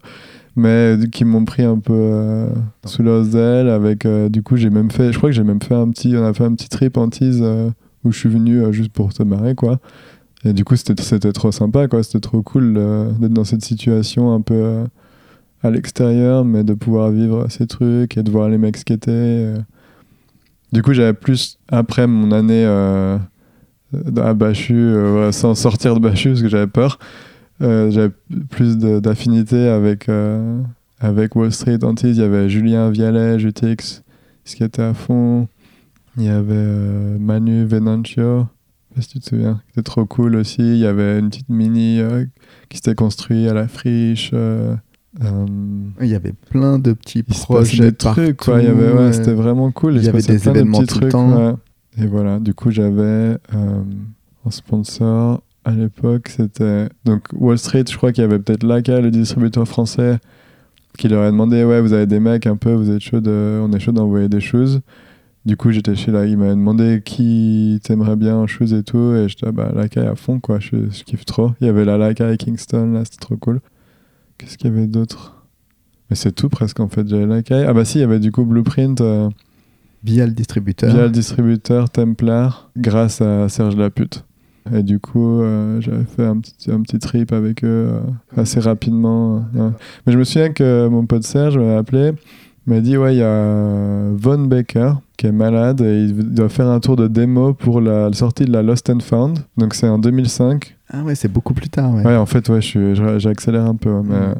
mais 0.57 0.97
qui 1.13 1.25
m'ont 1.25 1.45
pris 1.45 1.63
un 1.63 1.79
peu 1.79 1.93
euh, 1.95 2.49
sous 2.85 3.03
leurs 3.05 3.37
ailes 3.37 3.69
avec 3.69 4.05
euh, 4.05 4.29
du 4.29 4.43
coup 4.43 4.57
j'ai 4.57 4.69
même 4.69 4.91
fait 4.91 5.13
je 5.13 5.17
crois 5.17 5.31
que 5.31 5.35
j'ai 5.35 5.45
même 5.45 5.63
fait 5.63 5.77
un 5.77 5.89
petit 5.91 6.13
on 6.17 6.25
a 6.25 6.35
fait 6.35 6.43
un 6.45 6.53
petit 6.55 6.69
trip 6.69 6.97
en 6.97 7.09
tease 7.09 7.39
euh, 7.41 7.71
où 8.05 8.11
je 8.11 8.19
suis 8.19 8.29
venu 8.29 8.61
juste 8.73 8.93
pour 8.93 9.13
se 9.13 9.23
marrer 9.23 9.55
quoi 9.55 9.79
et 10.45 10.53
du 10.53 10.65
coup 10.65 10.75
c'était 10.75 11.01
c'était 11.05 11.33
trop 11.33 11.53
sympa 11.53 11.87
quoi 11.87 12.03
c'était 12.03 12.19
trop 12.21 12.43
cool 12.43 12.75
d'être 12.75 13.33
dans 13.33 13.45
cette 13.45 13.65
situation 13.65 14.35
un 14.35 14.41
peu 14.41 14.83
à 15.63 15.71
l'extérieur 15.71 16.45
mais 16.45 16.65
de 16.65 16.75
pouvoir 16.75 17.11
vivre 17.13 17.47
ces 17.49 17.69
trucs 17.69 18.17
et 18.19 18.25
de 18.25 18.31
voir 18.31 18.49
les 18.49 18.59
mecs 18.59 18.77
skater 18.77 19.11
euh. 19.13 19.59
du 20.73 20.83
coup 20.83 20.93
j'avais 20.95 21.15
plus 21.15 21.59
après 21.69 22.09
mon 22.09 22.33
année 22.33 22.65
à 24.22 24.35
Bachu 24.35 24.74
euh, 24.76 25.26
ouais, 25.26 25.33
sans 25.33 25.55
sortir 25.55 25.94
de 25.94 26.00
Bachu 26.00 26.31
parce 26.31 26.42
que 26.42 26.48
j'avais 26.48 26.66
peur 26.66 26.98
euh, 27.62 27.90
j'avais 27.90 28.11
plus 28.48 28.79
de- 28.79 29.00
d'affinité 29.00 29.68
avec, 29.68 30.09
euh, 30.09 30.61
avec 30.98 31.37
Wall 31.37 31.53
Street 31.53 31.79
Antise. 31.83 32.16
Il 32.16 32.20
y 32.22 32.24
avait 32.24 32.48
Julien 32.48 32.88
Vialet, 32.88 33.38
GTX, 33.38 34.03
qui 34.46 34.64
était 34.64 34.81
à 34.81 34.94
fond. 34.94 35.46
Il 36.16 36.22
y 36.24 36.29
avait 36.31 36.55
euh, 36.55 37.18
Manu 37.18 37.66
Venancio, 37.66 38.46
je 38.46 38.94
sais 38.94 38.94
pas 38.94 39.03
si 39.03 39.09
tu 39.09 39.20
te 39.20 39.29
souviens, 39.29 39.61
qui 39.66 39.72
était 39.79 39.83
trop 39.83 40.07
cool 40.07 40.37
aussi. 40.37 40.62
Il 40.62 40.79
y 40.79 40.87
avait 40.87 41.18
une 41.18 41.29
petite 41.29 41.50
mini 41.50 42.00
euh, 42.00 42.24
qui 42.70 42.79
s'était 42.79 42.94
construite 42.94 43.46
à 43.48 43.53
la 43.53 43.68
friche. 43.68 44.31
euh, 44.33 44.74
euh, 45.22 45.46
Il 46.00 46.09
y 46.09 46.14
avait 46.14 46.33
plein 46.48 46.79
de 46.79 46.94
petits 46.94 47.22
projets 47.22 47.90
des 47.90 47.92
trucs, 47.92 48.38
quoi. 48.38 48.62
Il 48.62 48.64
y 48.64 48.68
partout, 48.68 48.81
avait, 48.83 48.92
ouais, 48.92 48.98
euh, 49.00 49.12
c'était 49.12 49.35
vraiment 49.35 49.70
cool. 49.70 49.96
il 49.96 50.05
y 50.05 50.09
avait 50.09 50.22
des 50.22 50.29
de 50.29 50.33
événements 50.48 50.79
petits 50.81 50.87
tout 50.94 50.94
le 50.94 51.00
trucs, 51.03 51.12
temps. 51.12 51.37
ouais. 51.48 51.53
Et 52.01 52.07
voilà, 52.07 52.39
du 52.39 52.55
coup, 52.55 52.71
j'avais 52.71 53.37
euh, 53.55 53.83
en 54.45 54.51
sponsor 54.51 55.43
à 55.65 55.73
l'époque, 55.73 56.29
c'était 56.29 56.89
donc 57.05 57.25
Wall 57.35 57.59
Street. 57.59 57.85
Je 57.89 57.97
crois 57.97 58.13
qu'il 58.13 58.23
y 58.23 58.25
avait 58.25 58.39
peut-être 58.39 58.63
Laka, 58.63 59.01
le 59.01 59.11
distributeur 59.11 59.69
français, 59.69 60.19
qui 60.97 61.09
leur 61.09 61.23
a 61.23 61.31
demandé 61.31 61.63
Ouais, 61.65 61.83
vous 61.83 61.93
avez 61.93 62.07
des 62.07 62.21
mecs 62.21 62.47
un 62.47 62.57
peu, 62.57 62.73
vous 62.73 62.91
êtes 62.91 63.03
chaud, 63.03 63.21
on 63.27 63.71
est 63.73 63.81
chaud 63.81 63.93
d'envoyer 63.93 64.31
des 64.31 64.41
choses. 64.41 64.81
Du 65.45 65.57
coup, 65.57 65.71
j'étais 65.73 65.95
chez 65.95 66.11
là, 66.11 66.25
il 66.25 66.39
m'a 66.39 66.51
demandé 66.51 67.03
qui 67.05 67.81
t'aimerait 67.83 68.17
bien 68.17 68.37
en 68.37 68.47
shoes 68.47 68.75
et 68.75 68.83
tout, 68.83 69.15
et 69.15 69.29
j'étais 69.29 69.47
ah 69.49 69.53
bah 69.53 69.73
à 69.75 70.15
fond, 70.15 70.41
quoi, 70.41 70.59
je, 70.59 70.91
je 70.91 71.05
kiffe 71.05 71.27
trop. 71.27 71.53
Il 71.61 71.67
y 71.67 71.71
avait 71.71 71.85
la 71.85 71.99
Lakai 71.99 72.37
Kingston, 72.39 72.93
là, 72.93 73.05
c'était 73.05 73.19
trop 73.19 73.37
cool. 73.37 73.61
Qu'est-ce 74.39 74.57
qu'il 74.57 74.71
y 74.71 74.73
avait 74.73 74.87
d'autre? 74.87 75.45
Mais 76.09 76.17
c'est 76.17 76.33
tout 76.33 76.49
presque 76.49 76.81
en 76.81 76.89
fait, 76.89 77.07
j'avais 77.07 77.27
Lakai. 77.27 77.65
Ah 77.67 77.75
bah 77.75 77.85
si, 77.85 77.99
il 77.99 78.01
y 78.01 78.05
avait 78.05 78.21
du 78.21 78.33
coup 78.33 78.45
Blueprint 78.45 79.01
euh, 79.03 79.29
via 80.05 80.27
le 80.27 80.33
distributeur. 80.33 80.93
via 80.93 81.05
le 81.05 81.11
distributeur 81.11 81.91
Templar, 81.91 82.71
grâce 82.77 83.21
à 83.21 83.49
Serge 83.49 83.77
Lapute. 83.77 84.25
Et 84.75 84.83
du 84.83 84.99
coup, 85.01 85.41
euh, 85.41 85.81
j'avais 85.81 86.05
fait 86.05 86.25
un 86.25 86.39
petit, 86.39 86.71
un 86.71 86.83
petit 86.83 86.99
trip 86.99 87.33
avec 87.33 87.65
eux 87.65 87.89
euh, 87.95 88.01
assez 88.37 88.61
rapidement. 88.61 89.45
euh, 89.57 89.69
ouais. 89.69 89.73
Mais 90.07 90.13
je 90.13 90.19
me 90.19 90.25
souviens 90.25 90.51
que 90.53 90.87
mon 90.89 91.07
pote 91.07 91.23
Serge 91.25 91.57
m'a 91.59 91.79
appelé, 91.79 92.13
m'a 92.67 92.81
dit 92.81 92.97
Ouais, 92.99 93.15
il 93.15 93.19
y 93.19 93.23
a 93.23 94.11
Von 94.15 94.41
Baker 94.47 94.93
qui 95.17 95.27
est 95.27 95.33
malade 95.33 95.81
et 95.81 96.05
il 96.05 96.15
doit 96.35 96.49
faire 96.51 96.69
un 96.69 96.79
tour 96.81 96.97
de 96.97 97.09
démo 97.09 97.53
pour 97.55 97.81
la, 97.81 98.13
sortie 98.13 98.45
de 98.45 98.53
la 98.53 98.63
Lost 98.63 98.89
and 98.91 99.01
Found. 99.01 99.39
Donc 99.57 99.75
c'est 99.75 99.89
en 99.89 99.99
2005. 99.99 100.77
Ah 100.93 101.03
ouais, 101.05 101.15
c'est 101.15 101.33
beaucoup 101.33 101.55
plus 101.55 101.69
tard. 101.71 101.95
Ouais. 101.95 102.05
Ouais, 102.05 102.17
en 102.17 102.27
fait, 102.27 102.49
ouais, 102.51 102.61
je 102.61 102.67
suis- 102.67 102.95
je- 102.95 103.19
j'accélère 103.19 103.65
un 103.65 103.77
peu. 103.77 103.91
hein, 103.91 104.03
mais- 104.07 104.35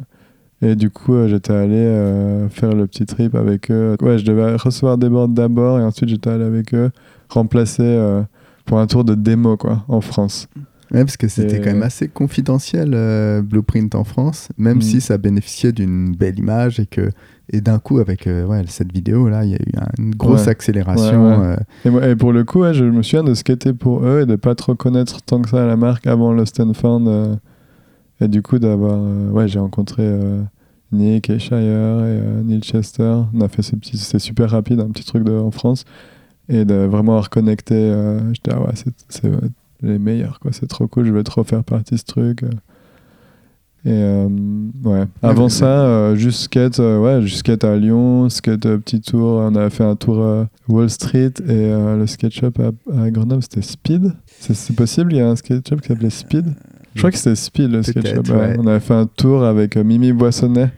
Et 0.61 0.75
du 0.75 0.89
coup, 0.91 1.15
euh, 1.15 1.27
j'étais 1.27 1.53
allé 1.53 1.75
euh, 1.75 2.47
faire 2.49 2.73
le 2.73 2.85
petit 2.87 3.05
trip 3.05 3.33
avec 3.35 3.71
eux. 3.71 3.95
Ouais, 4.01 4.17
je 4.19 4.25
devais 4.25 4.55
recevoir 4.55 4.97
des 4.97 5.09
boards 5.09 5.27
d'abord 5.29 5.79
et 5.79 5.83
ensuite 5.83 6.09
j'étais 6.09 6.29
allé 6.29 6.43
avec 6.43 6.73
eux 6.73 6.91
remplacer 7.29 7.81
euh, 7.83 8.21
pour 8.65 8.77
un 8.79 8.85
tour 8.87 9.03
de 9.03 9.15
démo, 9.15 9.57
quoi, 9.57 9.83
en 9.87 10.01
France. 10.01 10.47
Ouais, 10.91 10.99
parce 11.05 11.17
que 11.17 11.27
c'était 11.29 11.57
Et- 11.57 11.61
quand 11.61 11.71
même 11.71 11.83
assez 11.83 12.09
confidentiel, 12.09 12.91
Blueprint 13.43 13.95
en 13.95 14.03
France, 14.03 14.49
même 14.57 14.77
Mm. 14.77 14.81
si 14.81 15.01
ça 15.01 15.17
bénéficiait 15.17 15.71
d'une 15.71 16.13
belle 16.15 16.37
image 16.37 16.79
et 16.79 16.85
que 16.85 17.09
et 17.53 17.59
d'un 17.59 17.79
coup, 17.79 17.99
avec 17.99 18.27
ouais, 18.27 18.63
cette 18.67 18.93
vidéo, 18.93 19.27
là, 19.27 19.43
il 19.43 19.51
y 19.51 19.55
a 19.55 19.57
eu 19.57 19.71
un- 19.77 19.89
une 20.01 20.15
grosse 20.15 20.43
Ouais. 20.45 20.49
accélération. 20.51 21.41
Ouais, 21.41 21.55
Et, 21.83 21.89
moi- 21.89 22.07
et 22.07 22.15
pour 22.15 22.31
le 22.31 22.45
coup, 22.45 22.63
je 22.71 22.85
me 22.85 23.01
souviens 23.03 23.25
de 23.25 23.33
skater 23.33 23.73
pour 23.73 24.05
eux 24.05 24.21
et 24.21 24.25
de 24.25 24.37
pas 24.37 24.55
trop 24.55 24.73
connaître 24.75 25.21
tant 25.21 25.41
que 25.41 25.49
ça 25.49 25.65
la 25.65 25.75
marque 25.75 26.07
avant 26.07 26.31
le 26.31 26.45
Stanford. 26.45 27.01
Et 28.21 28.27
du 28.27 28.41
coup, 28.41 28.59
d'avoir. 28.59 28.97
euh, 28.97 29.29
ouais, 29.31 29.47
j'ai 29.47 29.59
rencontré 29.59 30.03
euh, 30.03 30.41
Nick 30.91 31.29
et 31.29 31.39
Shire 31.39 31.57
et 31.57 31.61
euh, 31.63 32.43
Neil 32.43 32.61
Chester. 32.61 33.15
On 33.33 33.41
a 33.41 33.47
fait 33.47 33.61
ce 33.61 33.75
petit. 33.75 33.97
C'était 33.97 34.19
super 34.19 34.51
rapide, 34.51 34.79
un 34.79 34.89
petit 34.89 35.05
truc 35.05 35.23
de, 35.23 35.33
en 35.33 35.51
France. 35.51 35.85
Et 36.49 36.65
de 36.65 36.75
vraiment 36.75 37.19
reconnecter. 37.19 37.75
Euh, 37.75 38.19
J'étais, 38.33 38.51
ah 38.53 38.61
ouais, 38.61 38.73
c'est 39.09 39.25
euh, 39.25 39.39
les 39.81 39.99
meilleurs, 39.99 40.39
quoi. 40.39 40.51
C'est 40.53 40.67
trop 40.67 40.87
cool, 40.87 41.05
je 41.05 41.11
veux 41.11 41.23
trop 41.23 41.43
faire 41.43 41.63
partie 41.63 41.95
de 41.95 41.99
ce 41.99 42.05
truc. 42.05 42.43
Et 43.83 44.27
ouais. 44.83 45.05
Avant 45.23 45.49
ça, 45.49 46.13
juste 46.13 46.41
skate, 46.41 46.77
ouais, 46.77 47.19
juste 47.23 47.37
skate 47.37 47.63
à 47.63 47.75
Lyon, 47.77 48.29
skate 48.29 48.77
petit 48.77 49.01
tour. 49.01 49.39
On 49.39 49.55
avait 49.55 49.71
fait 49.71 49.83
un 49.83 49.95
tour 49.95 50.23
Wall 50.69 50.87
Street 50.87 51.33
et 51.47 51.71
le 51.71 52.05
skate 52.05 52.31
shop 52.31 52.51
à, 52.59 53.01
à 53.05 53.09
Grenoble, 53.09 53.41
c'était 53.41 53.63
Speed. 53.63 54.13
C'est 54.27 54.75
possible, 54.75 55.13
il 55.13 55.17
y 55.17 55.21
a 55.21 55.27
un 55.27 55.35
skate 55.35 55.67
shop 55.67 55.77
qui 55.77 55.87
s'appelait 55.87 56.11
Speed? 56.11 56.53
Je 56.95 56.99
crois 56.99 57.11
que 57.11 57.17
c'était 57.17 57.35
Speed 57.35 57.71
le 57.71 57.83
skate 57.83 58.05
shop. 58.07 58.21
Peut-être, 58.23 58.35
ouais. 58.35 58.55
On 58.59 58.67
avait 58.67 58.79
fait 58.79 58.93
un 58.93 59.05
tour 59.05 59.43
avec 59.43 59.77
euh, 59.77 59.83
Mimi 59.83 60.11
Boissonnet 60.11 60.71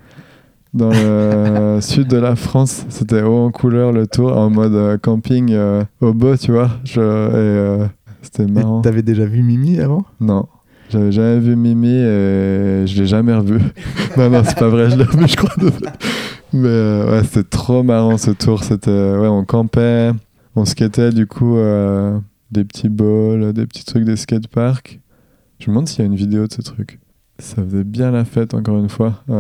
dans 0.74 0.90
le 0.92 1.78
sud 1.82 2.08
de 2.08 2.18
la 2.18 2.36
France. 2.36 2.86
C'était 2.90 3.22
haut 3.24 3.38
en 3.46 3.52
couleur 3.52 3.92
le 3.92 4.06
tour, 4.08 4.36
en 4.38 4.50
mode 4.50 4.74
euh, 4.76 4.98
camping 4.98 5.52
euh, 5.54 5.84
au 6.02 6.14
beau, 6.14 6.36
tu 6.38 6.52
vois. 6.52 6.70
Je- 6.84 7.00
et 7.00 7.04
euh, 7.04 7.86
c'était 8.22 8.46
marrant. 8.46 8.82
T'avais 8.82 9.02
déjà 9.02 9.26
vu 9.26 9.42
Mimi 9.42 9.80
avant? 9.80 10.06
Non. 10.22 10.48
J'avais 10.90 11.12
jamais 11.12 11.40
vu 11.40 11.56
Mimi 11.56 11.88
et 11.88 12.86
je 12.86 13.02
l'ai 13.02 13.08
jamais 13.08 13.34
revu. 13.34 13.60
non, 14.18 14.30
non, 14.30 14.44
c'est 14.46 14.58
pas 14.58 14.70
vrai, 14.70 14.92
je 14.92 14.96
l'ai 14.98 15.04
revu, 15.06 15.28
je 15.28 15.36
crois. 15.36 15.52
Mais 16.54 16.68
euh, 16.68 17.12
ouais, 17.12 17.24
c'était 17.24 17.50
trop 17.50 17.82
marrant 17.82 18.18
ce 18.20 18.30
tour. 18.30 18.64
C'était, 18.64 18.92
ouais, 18.92 19.28
on 19.28 19.44
campait, 19.44 20.12
on 20.56 20.66
skatait 20.66 21.10
du 21.12 21.26
coup 21.26 21.58
des 22.52 22.64
petits 22.64 22.90
balls, 22.90 23.54
des 23.54 23.66
petits 23.66 23.84
trucs 23.86 24.04
des 24.06 24.16
skateparks. 24.16 25.00
Je 25.60 25.66
me 25.70 25.74
demande 25.76 25.88
s'il 25.88 26.00
y 26.00 26.02
a 26.04 26.06
une 26.06 26.16
vidéo 26.16 26.48
de 26.48 26.54
ce 26.54 26.62
truc. 26.62 27.00
Ça 27.40 27.64
faisait 27.64 27.84
bien 27.84 28.12
la 28.12 28.26
fête, 28.26 28.54
encore 28.54 28.78
une 28.78 28.90
fois. 28.90 29.24
Ouais. 29.28 29.36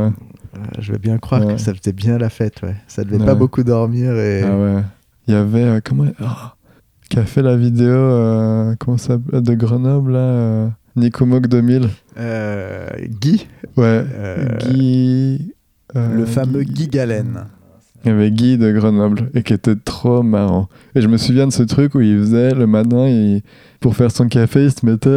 Euh, 0.55 0.59
Je 0.79 0.91
vais 0.91 0.97
bien 0.99 1.17
croire 1.17 1.45
Ouais. 1.45 1.55
que 1.55 1.61
ça 1.61 1.73
faisait 1.73 1.93
bien 1.93 2.17
la 2.17 2.29
fête, 2.29 2.61
ouais. 2.63 2.75
Ça 2.87 3.03
devait 3.03 3.17
Ouais. 3.17 3.25
pas 3.25 3.35
beaucoup 3.35 3.63
dormir 3.63 4.15
et... 4.15 4.41
Ah 4.43 4.57
ouais. 4.57 4.81
Il 5.27 5.33
y 5.33 5.37
avait, 5.37 5.63
euh, 5.63 5.79
comment, 5.83 6.05
ah, 6.21 6.55
qui 7.09 7.17
a 7.19 7.23
fait 7.25 7.41
la 7.41 7.55
vidéo, 7.55 7.87
euh, 7.89 8.75
comment 8.79 8.97
ça 8.97 9.13
s'appelle, 9.15 9.41
de 9.41 9.53
Grenoble, 9.53 10.13
là, 10.13 10.19
euh, 10.19 10.67
Nico 10.95 11.25
Mock 11.25 11.47
2000. 11.47 11.89
Euh, 12.17 12.87
Guy, 13.21 13.47
Ouais, 13.77 14.05
Guy. 14.69 15.53
le 15.95 16.25
fameux 16.25 16.63
Guy 16.63 16.87
Galen. 16.87 17.45
Il 18.05 18.09
y 18.09 18.11
avait 18.11 18.31
Guy 18.31 18.57
de 18.57 18.71
Grenoble 18.71 19.29
et 19.33 19.43
qui 19.43 19.53
était 19.53 19.75
trop 19.77 20.23
marrant. 20.23 20.67
Et 20.93 21.01
je 21.01 21.07
me 21.07 21.15
souviens 21.17 21.47
de 21.47 21.53
ce 21.53 21.63
truc 21.63 21.95
où 21.95 22.01
il 22.01 22.17
faisait 22.19 22.53
le 22.53 22.67
matin, 22.67 23.07
il- 23.07 23.41
pour 23.79 23.95
faire 23.95 24.11
son 24.11 24.27
café, 24.27 24.65
il 24.65 24.71
se 24.71 24.85
mettait 24.85 25.09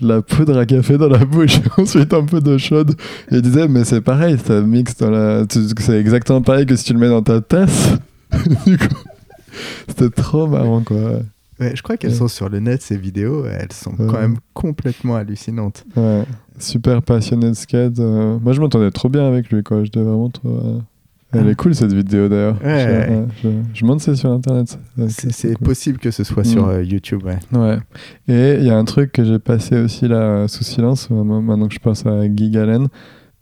de 0.00 0.08
la 0.08 0.22
poudre 0.22 0.56
à 0.58 0.64
café 0.66 0.96
dans 0.98 1.08
la 1.08 1.24
bouche 1.24 1.58
et 1.58 1.62
ensuite 1.80 2.12
un 2.14 2.24
peu 2.24 2.40
d'eau 2.40 2.58
chaude. 2.58 2.94
Et 3.30 3.36
il 3.36 3.42
disait, 3.42 3.68
mais 3.68 3.84
c'est 3.84 4.00
pareil, 4.00 4.36
ça 4.44 4.60
mixe 4.62 4.96
dans 4.96 5.10
la. 5.10 5.44
C'est 5.48 5.98
exactement 6.00 6.40
pareil 6.42 6.66
que 6.66 6.74
si 6.76 6.84
tu 6.84 6.92
le 6.94 6.98
mets 6.98 7.08
dans 7.08 7.22
ta 7.22 7.40
tasse. 7.40 7.90
du 8.66 8.78
coup, 8.78 8.86
c'était 9.88 10.08
trop 10.10 10.46
marrant 10.46 10.80
quoi. 10.82 10.96
Ouais, 11.60 11.72
je 11.76 11.82
crois 11.82 11.96
qu'elles 11.98 12.10
Ouais. 12.12 12.16
sont 12.16 12.28
sur 12.28 12.48
le 12.48 12.58
net, 12.60 12.80
ces 12.82 12.96
vidéos. 12.96 13.44
Elles 13.46 13.72
sont 13.72 13.90
Ouais. 13.92 14.06
quand 14.08 14.18
même 14.20 14.38
complètement 14.54 15.14
hallucinantes. 15.16 15.84
Super 16.58 17.02
passionné 17.02 17.48
de 17.50 17.54
skate. 17.54 17.98
euh, 18.00 18.38
Moi 18.42 18.52
je 18.54 18.60
m'entendais 18.60 18.90
trop 18.90 19.08
bien 19.08 19.26
avec 19.28 19.50
lui 19.50 19.62
quoi. 19.62 19.84
J'étais 19.84 20.00
vraiment 20.00 20.30
trop. 20.30 20.48
euh, 20.48 20.78
Elle 21.32 21.48
est 21.48 21.54
cool 21.54 21.74
cette 21.74 21.92
vidéo 21.92 22.28
d'ailleurs. 22.28 22.56
Ouais. 22.62 23.26
Je, 23.42 23.48
je, 23.48 23.54
je 23.72 23.92
si 23.98 24.00
c'est 24.00 24.14
sur 24.16 24.30
internet. 24.30 24.78
C'est 25.08 25.54
cool. 25.54 25.66
possible 25.66 25.98
que 25.98 26.10
ce 26.10 26.24
soit 26.24 26.42
Mm. 26.42 26.46
sur 26.46 26.68
euh, 26.68 26.82
YouTube, 26.82 27.22
ouais. 27.24 27.38
Ouais. 27.58 27.78
Et 28.28 28.58
il 28.60 28.64
y 28.66 28.70
a 28.70 28.76
un 28.76 28.84
truc 28.84 29.12
que 29.12 29.24
j'ai 29.24 29.38
passé 29.38 29.80
aussi 29.80 30.08
là 30.08 30.46
sous 30.48 30.64
silence, 30.64 31.08
maintenant 31.10 31.68
que 31.68 31.74
je 31.74 31.78
pense 31.78 32.04
à 32.06 32.28
Guy 32.28 32.50
Galen. 32.50 32.88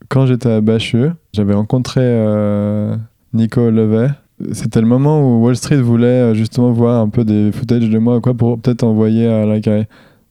Quand 0.09 0.27
j'étais 0.27 0.51
à 0.51 0.61
Bacheux, 0.61 1.13
j'avais 1.33 1.55
rencontré 1.55 2.01
euh, 2.03 2.97
Nico 3.33 3.71
Levet. 3.71 4.09
C'était 4.53 4.81
le 4.81 4.87
moment 4.87 5.21
où 5.21 5.45
Wall 5.45 5.55
Street 5.57 5.81
voulait 5.83 6.07
euh, 6.07 6.35
justement 6.35 6.73
voir 6.73 7.01
un 7.03 7.09
peu 7.11 7.25
des 7.25 7.51
footage 7.53 7.89
de 7.91 7.99
moi 7.99 8.21
quoi 8.21 8.35
pour 8.35 8.59
peut-être 8.59 8.83
envoyer 8.85 9.27
à 9.27 9.45
la 9.47 9.61
carré. 9.61 9.87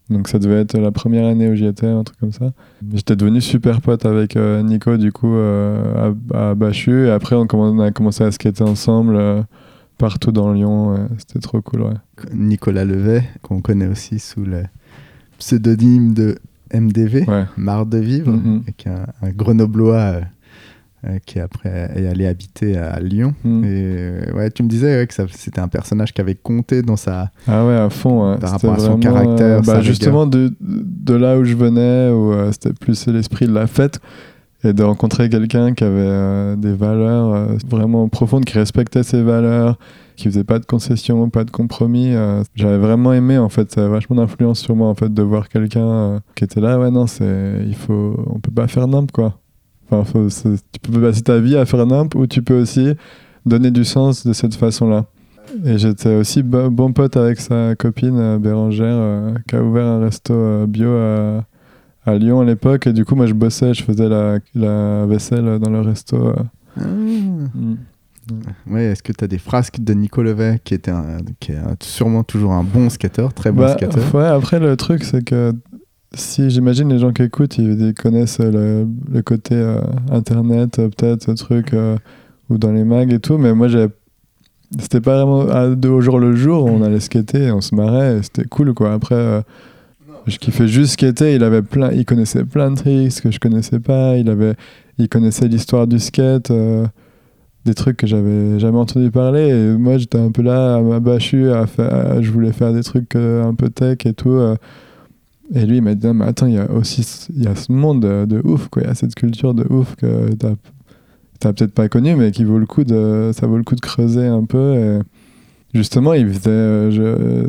Donc 0.10 0.28
ça 0.28 0.40
devait 0.40 0.62
être 0.62 0.78
la 0.78 0.92
première 0.92 1.26
année 1.28 1.50
où 1.50 1.56
j'y 1.56 1.66
étais, 1.66 1.86
un 1.88 2.04
truc 2.04 2.20
comme 2.20 2.32
ça. 2.32 2.52
J'étais 2.94 3.16
devenu 3.16 3.42
super 3.42 3.80
pote 3.82 4.06
avec 4.06 4.36
euh, 4.36 4.64
Nico 4.64 4.98
du 4.98 5.12
coup 5.12 5.36
euh, 5.36 6.12
à, 6.34 6.50
à 6.52 6.56
Bacheux 6.56 7.08
et 7.08 7.12
après 7.12 7.36
on, 7.36 7.80
a 7.80 7.92
commencé 7.92 8.24
à 8.24 8.32
skater 8.32 8.64
ensemble 8.64 9.16
euh, 9.16 9.42
partout 10.00 10.32
dans 10.32 10.52
Lyon. 10.52 10.94
ouais. 10.94 11.00
C'était 11.20 11.40
trop 11.40 11.62
cool, 11.62 11.82
ouais. 11.84 11.94
Nicolas 12.34 12.86
Levet, 12.86 13.24
qu'on 13.44 13.62
connaît 13.62 13.88
aussi 13.88 14.18
sous 14.20 14.44
le 14.44 14.64
pseudonyme 15.38 16.14
de 16.14 16.38
MDV, 16.74 17.26
Ouais. 17.28 17.46
Marre 17.58 17.86
de 17.86 17.98
vivre, 17.98 18.32
Mhm. 18.32 18.64
qui 18.78 18.88
est 18.88 18.92
un, 18.92 19.06
un 19.22 19.30
grenoblois 19.30 20.22
qui 21.26 21.40
après 21.40 21.92
est 21.96 22.08
allé 22.08 22.26
habiter 22.28 22.78
à 22.78 23.00
Lyon. 23.00 23.34
Mm. 23.44 23.64
Et 23.64 23.68
euh, 23.68 24.34
ouais, 24.34 24.52
tu 24.52 24.64
me 24.64 24.68
disais 24.68 25.00
ouais, 25.00 25.08
que 25.08 25.14
c'était 25.32 25.62
un 25.62 25.68
personnage 25.68 26.14
qui 26.14 26.22
avait 26.22 26.36
compté 26.36 26.82
dans 26.82 26.98
sa. 26.98 27.32
Ah 27.48 27.66
ouais, 27.66 27.76
à 27.76 27.90
fond. 27.90 28.32
ouais. 28.34 28.38
Par 28.38 28.52
rapport 28.52 28.74
à 28.74 28.80
son 28.80 28.98
vraiment, 28.98 29.00
caractère, 29.00 29.60
euh, 29.60 29.62
bah, 29.62 29.82
justement, 29.82 30.26
de, 30.28 30.54
de 30.60 31.14
là 31.14 31.38
où 31.38 31.44
je 31.46 31.56
venais, 31.56 32.10
où 32.12 32.34
euh, 32.34 32.52
c'était 32.52 32.74
plus 32.74 33.08
l'esprit 33.08 33.48
de 33.48 33.54
la 33.54 33.68
fête, 33.68 34.00
et 34.66 34.74
de 34.74 34.84
rencontrer 34.84 35.30
quelqu'un 35.30 35.74
qui 35.74 35.86
avait 35.86 35.96
euh, 36.00 36.56
des 36.58 36.74
valeurs 36.74 37.34
euh, 37.34 37.46
vraiment 37.66 38.10
profondes, 38.10 38.44
qui 38.44 38.58
respectait 38.58 39.04
ses 39.04 39.24
valeurs, 39.24 39.80
qui 40.18 40.26
faisait 40.26 40.44
pas 40.44 40.60
de 40.60 40.66
concessions, 40.66 41.30
pas 41.30 41.46
de 41.46 41.52
compromis. 41.52 42.14
euh, 42.14 42.44
J'avais 42.56 42.78
vraiment 42.78 43.14
aimé, 43.14 43.38
en 43.38 43.48
fait, 43.48 43.72
ça 43.72 43.80
avait 43.86 43.90
vachement 43.92 44.18
d'influence 44.18 44.60
sur 44.60 44.76
moi, 44.76 44.90
en 44.90 44.96
fait, 44.96 45.14
de 45.14 45.22
voir 45.22 45.48
quelqu'un 45.48 45.88
euh, 45.88 46.20
qui 46.36 46.44
était 46.44 46.60
là, 46.60 46.78
ouais, 46.78 46.92
non, 46.92 47.08
c'est, 47.08 47.62
il 47.66 47.76
faut, 47.76 48.22
on 48.28 48.40
peut 48.42 48.52
pas 48.52 48.68
faire 48.68 48.86
n'importe 48.86 49.14
quoi. 49.14 49.40
Enfin, 49.92 50.04
faut, 50.04 50.28
tu 50.30 50.80
peux 50.92 51.02
passer 51.02 51.22
ta 51.22 51.40
vie 51.40 51.56
à 51.58 51.66
faire 51.66 51.86
n'importe 51.86 52.16
ou 52.16 52.28
tu 52.28 52.42
peux 52.42 52.60
aussi 52.60 52.94
donner 53.46 53.72
du 53.72 53.84
sens 53.86 54.26
de 54.28 54.34
cette 54.34 54.56
façon-là. 54.56 55.06
Et 55.66 55.78
j'étais 55.80 56.14
aussi 56.16 56.44
bo- 56.44 56.70
bon 56.70 56.94
pote 56.94 57.18
avec 57.18 57.40
sa 57.40 57.74
copine 57.76 58.18
euh, 58.20 58.38
Bérangère, 58.38 58.86
euh, 58.96 59.34
qui 59.48 59.56
a 59.56 59.64
ouvert 59.64 59.86
un 59.88 60.00
resto 60.00 60.34
euh, 60.34 60.68
bio 60.68 60.90
à, 60.92 61.44
à 62.06 62.16
Lyon 62.20 62.42
à 62.42 62.46
l'époque. 62.46 62.86
Et 62.86 62.94
du 62.94 63.04
coup, 63.04 63.16
moi, 63.16 63.26
je 63.26 63.34
bossais, 63.34 63.74
je 63.74 63.84
faisais 63.84 64.08
la, 64.08 64.38
la 64.54 65.06
vaisselle 65.08 65.58
dans 65.58 65.72
le 65.72 65.82
resto. 65.82 66.18
euh. 66.28 66.34
Mm. 66.78 67.76
Ouais, 68.70 68.84
est-ce 68.84 69.02
que 69.02 69.12
tu 69.12 69.24
as 69.24 69.28
des 69.28 69.40
frasques 69.40 69.80
de 69.80 69.92
Nico 69.94 70.22
Levet, 70.22 70.60
qui, 70.64 70.76
était 70.76 70.92
un- 70.92 71.18
qui 71.40 71.52
est 71.52 71.56
un- 71.58 71.76
sûrement 71.82 72.24
toujours 72.24 72.52
un 72.54 72.64
bon 72.64 72.90
skater, 72.92 73.28
très 73.34 73.52
bon 73.52 73.62
Bah, 73.64 73.74
skater 73.74 74.02
ouais, 74.16 74.26
après, 74.28 74.60
le 74.60 74.78
truc, 74.78 75.04
c'est 75.04 75.24
que 75.24 75.52
si 76.14 76.50
j'imagine 76.50 76.90
les 76.90 77.00
gens 77.00 77.14
qui 77.14 77.24
écoutent, 77.24 77.58
ils, 77.58 77.94
connaissent 77.94 78.40
le, 78.40 78.88
le 79.12 79.22
côté 79.22 79.56
euh, 79.56 79.82
internet, 80.12 80.80
euh, 80.80 80.90
peut-être, 80.90 81.24
ce 81.24 81.32
truc, 81.32 81.74
euh, 81.74 81.98
ou 82.50 82.58
dans 82.58 82.72
les 82.72 82.84
mags 82.84 83.14
et 83.14 83.20
tout, 83.20 83.38
mais 83.38 83.54
moi, 83.54 83.68
j'ai. 83.68 83.88
C'était 84.80 85.02
pas 85.02 85.16
vraiment 85.26 85.50
à 85.50 85.68
deux 85.70 85.90
au 85.90 86.00
jour 86.00 86.20
le 86.20 86.36
jour, 86.36 86.66
on 86.66 86.84
allait 86.84 87.00
skater, 87.00 87.52
on 87.52 87.60
se 87.60 87.74
marrait, 87.74 88.22
c'était 88.22 88.46
cool 88.46 88.76
quoi. 88.76 88.94
Après, 88.94 89.16
euh, 89.16 89.42
je 90.28 90.38
kiffais 90.38 90.68
juste 90.68 90.94
skater, 90.94 91.34
il, 91.34 91.44
avait 91.44 91.64
plein, 91.64 91.92
il 91.92 92.06
connaissait 92.06 92.46
plein 92.46 92.70
de 92.70 92.76
tricks 92.76 93.20
que 93.20 93.32
je 93.32 93.40
connaissais 93.40 93.80
pas, 93.80 94.16
il, 94.16 94.30
avait, 94.30 94.54
il 95.00 95.10
connaissait 95.10 95.48
l'histoire 95.48 95.88
du 95.88 95.98
skate, 95.98 96.52
des 97.66 97.74
trucs 97.74 97.98
que 97.98 98.06
j'avais 98.06 98.60
jamais 98.60 98.78
entendu 98.78 99.10
parler, 99.10 99.48
et 99.48 99.76
moi 99.76 99.98
j'étais 99.98 100.20
un 100.20 100.30
peu 100.30 100.44
là 100.44 100.76
à 100.76 100.82
m'abachu, 100.82 101.50
à 101.50 101.66
faire, 101.66 101.92
à- 101.92 102.22
je 102.22 102.30
voulais 102.30 102.52
faire 102.52 102.72
des 102.72 102.84
trucs 102.84 103.16
un 103.16 103.56
peu 103.56 103.70
tech 103.72 104.06
et 104.06 104.14
tout. 104.14 104.40
Et 105.54 105.66
lui, 105.66 105.78
il 105.78 105.82
m'a 105.82 105.96
dit, 105.96 106.08
mais 106.08 106.26
attends, 106.26 106.46
il 106.48 106.54
y 106.54 106.60
a 106.60 106.72
aussi 106.72 107.28
y 107.36 107.48
a 107.48 107.56
ce 107.56 107.72
monde 107.72 108.02
de, 108.02 108.42
ouf, 108.44 108.68
quoi. 108.68 108.84
Il 108.84 108.88
y 108.88 108.92
a 108.92 108.96
cette 108.96 109.16
culture 109.16 109.54
de 109.54 109.66
ouf 109.70 109.96
que 109.96 110.34
t'as 110.36 110.54
t'as 111.40 111.54
peut-être 111.54 111.74
pas 111.74 111.88
connu, 111.88 112.16
mais 112.16 112.32
qui 112.32 112.44
vaut 112.44 112.60
le 112.60 112.66
coup 112.66 112.84
de, 112.84 113.32
ça 113.34 113.48
vaut 113.48 113.58
le 113.58 113.64
coup 113.64 113.76
de 113.76 113.82
creuser 113.82 114.28
un 114.28 114.44
peu. 114.44 114.76
Et 114.76 115.00
justement, 115.74 116.14
il 116.14 116.28
faisait 116.28 116.50
euh, 116.50 117.48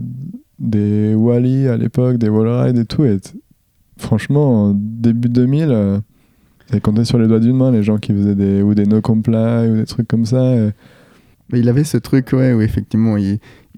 des 0.60 1.14
Wally 1.14 1.66
à 1.66 1.76
l'époque, 1.76 2.16
des 2.16 2.28
Wallride 2.28 2.78
et 2.78 2.84
tout. 2.84 3.04
Et 3.04 3.18
franchement, 3.98 4.66
en 4.66 4.74
début 4.74 5.28
2000, 5.28 5.68
euh, 5.70 5.98
j'ai 6.72 6.80
compté 6.80 7.04
sur 7.04 7.18
les 7.18 7.26
doigts 7.26 7.40
d'une 7.40 7.56
main 7.56 7.72
les 7.72 7.82
gens 7.82 7.98
qui 7.98 8.12
faisaient 8.12 8.36
des, 8.36 8.62
ou 8.62 8.74
des 8.74 8.86
no 8.86 9.00
comply 9.00 9.68
ou 9.68 9.76
des 9.76 9.86
trucs 9.86 10.06
comme 10.06 10.24
ça. 10.24 10.54
il 11.52 11.68
avait 11.68 11.84
ce 11.84 11.96
truc, 11.96 12.32
ouais, 12.32 12.52
où 12.54 12.60
effectivement, 12.60 13.16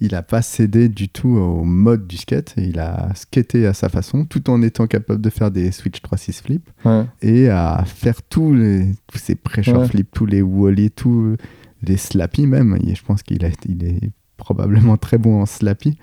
il 0.05 0.14
a 0.14 0.22
pas 0.22 0.42
cédé 0.42 0.88
du 0.88 1.09
tout 1.09 1.28
au 1.30 1.64
mode 1.64 2.07
du 2.07 2.16
skate. 2.16 2.55
Il 2.57 2.78
a 2.80 3.09
skaté 3.14 3.66
à 3.66 3.72
sa 3.72 3.88
façon, 3.88 4.24
tout 4.24 4.50
en 4.50 4.61
étant 4.62 4.86
capable 4.86 5.20
de 5.20 5.30
faire 5.30 5.50
des 5.50 5.70
switch 5.70 6.00
3-6 6.03 6.42
flips 6.42 6.70
ouais. 6.84 7.05
et 7.22 7.48
à 7.48 7.84
faire 7.86 8.20
tous, 8.22 8.53
les, 8.55 8.92
tous 9.07 9.18
ces 9.18 9.34
pressure 9.36 9.78
Ouais. 9.80 9.88
flips, 9.88 10.11
tous 10.12 10.26
les 10.26 10.42
wally, 10.42 10.90
tous 10.90 11.36
les 11.82 11.96
slappy 11.96 12.46
même. 12.46 12.76
Et 12.86 12.94
je 12.94 13.03
pense 13.05 13.22
qu'il 13.22 13.48
il 13.68 13.84
est 13.84 14.11
probablement 14.36 14.96
très 14.96 15.18
bon 15.18 15.40
en 15.42 15.46
slappy. 15.46 15.96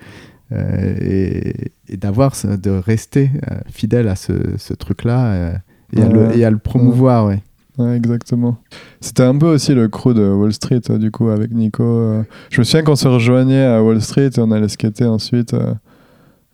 Euh, 0.52 0.96
et 1.00 1.54
et 1.88 1.96
d'avoir, 1.96 2.32
de 2.44 2.70
rester 2.70 3.30
euh, 3.50 3.60
fidèle 3.68 4.08
à 4.08 4.16
ce, 4.16 4.32
ce 4.56 4.74
truc-là 4.74 5.26
euh, 5.32 5.54
et, 5.96 6.02
à 6.02 6.08
le- 6.08 6.26
Ouais. 6.28 6.38
et 6.38 6.44
à 6.44 6.50
le 6.50 6.58
promouvoir, 6.58 7.26
ouais. 7.26 7.42
Ouais, 7.78 7.96
exactement. 7.96 8.58
C'était 9.00 9.22
un 9.22 9.36
peu 9.38 9.46
aussi 9.46 9.74
le 9.74 9.88
crew 9.88 10.12
de 10.12 10.28
Wall 10.28 10.52
Street, 10.52 10.80
euh, 10.90 10.98
du 10.98 11.10
coup, 11.10 11.28
avec 11.28 11.52
Nico. 11.52 11.82
euh. 11.82 12.22
Je 12.50 12.60
me 12.60 12.64
souviens 12.64 12.82
qu'on 12.82 12.96
se 12.96 13.08
rejoignait 13.08 13.64
à 13.64 13.82
Wall 13.82 14.00
Street 14.02 14.30
et 14.36 14.40
on 14.40 14.50
allait 14.50 14.68
skater 14.68 15.06
ensuite 15.06 15.54
euh, 15.54 15.74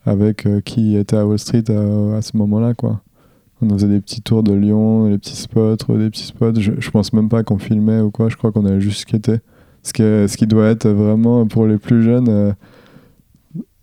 avec 0.04 0.46
qui 0.64 0.96
était 0.96 1.16
à 1.16 1.26
Wall 1.26 1.38
Street 1.38 1.64
à 1.68 2.22
ce 2.22 2.36
moment-là, 2.36 2.74
quoi. 2.74 3.00
On 3.62 3.70
faisait 3.70 3.88
des 3.88 4.00
petits 4.00 4.20
tours 4.20 4.42
de 4.42 4.52
Lyon, 4.52 5.08
des 5.08 5.18
petits 5.18 5.34
spots, 5.36 5.76
des 5.88 6.10
petits 6.10 6.24
spots. 6.26 6.60
Je, 6.60 6.72
je 6.78 6.90
pense 6.90 7.12
même 7.12 7.28
pas 7.28 7.42
qu'on 7.42 7.58
filmait 7.58 8.00
ou 8.00 8.10
quoi, 8.10 8.28
je 8.28 8.36
crois 8.36 8.52
qu'on 8.52 8.66
allait 8.66 8.80
juste 8.80 9.00
skater. 9.00 9.38
Ce 9.82 9.92
qui, 9.92 10.02
ce 10.02 10.36
qui 10.36 10.46
doit 10.46 10.66
être 10.66 10.88
vraiment, 10.88 11.46
pour 11.46 11.66
les 11.66 11.78
plus 11.78 12.02
jeunes, 12.02 12.54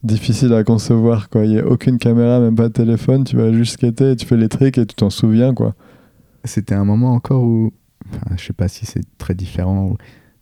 difficile 0.03 0.53
à 0.53 0.63
concevoir, 0.63 1.29
quoi. 1.29 1.45
Il 1.45 1.51
n'y 1.51 1.59
a 1.59 1.65
aucune 1.67 1.97
caméra, 1.97 2.39
même 2.39 2.55
pas 2.55 2.67
de 2.67 2.73
téléphone, 2.73 3.23
tu 3.23 3.35
vas 3.35 3.51
juste 3.51 3.73
skater, 3.73 4.11
et 4.11 4.15
tu 4.15 4.25
fais 4.25 4.37
les 4.37 4.49
tricks 4.49 4.77
et 4.77 4.85
tu 4.85 4.95
t'en 4.95 5.09
souviens, 5.09 5.53
quoi. 5.53 5.73
C'était 6.45 6.75
un 6.75 6.85
moment 6.85 7.13
encore 7.13 7.43
où, 7.43 7.71
enfin, 8.09 8.35
je 8.37 8.43
sais 8.45 8.53
pas 8.53 8.67
si 8.67 8.85
c'est 8.85 9.03
très 9.17 9.33
différent, 9.35 9.85
ou- 9.87 9.97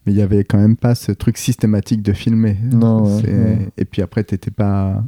mais 0.05 0.13
il 0.13 0.17
y 0.17 0.21
avait 0.21 0.43
quand 0.43 0.57
même 0.57 0.77
pas 0.77 0.95
ce 0.95 1.11
truc 1.11 1.37
systématique 1.37 2.01
de 2.01 2.13
filmer. 2.13 2.57
Non, 2.71 3.03
ouais, 3.03 3.21
C'est- 3.21 3.31
ouais. 3.33 3.69
Et 3.77 3.85
puis 3.85 4.01
après, 4.01 4.23
t'étais 4.23 4.51
pas 4.51 5.03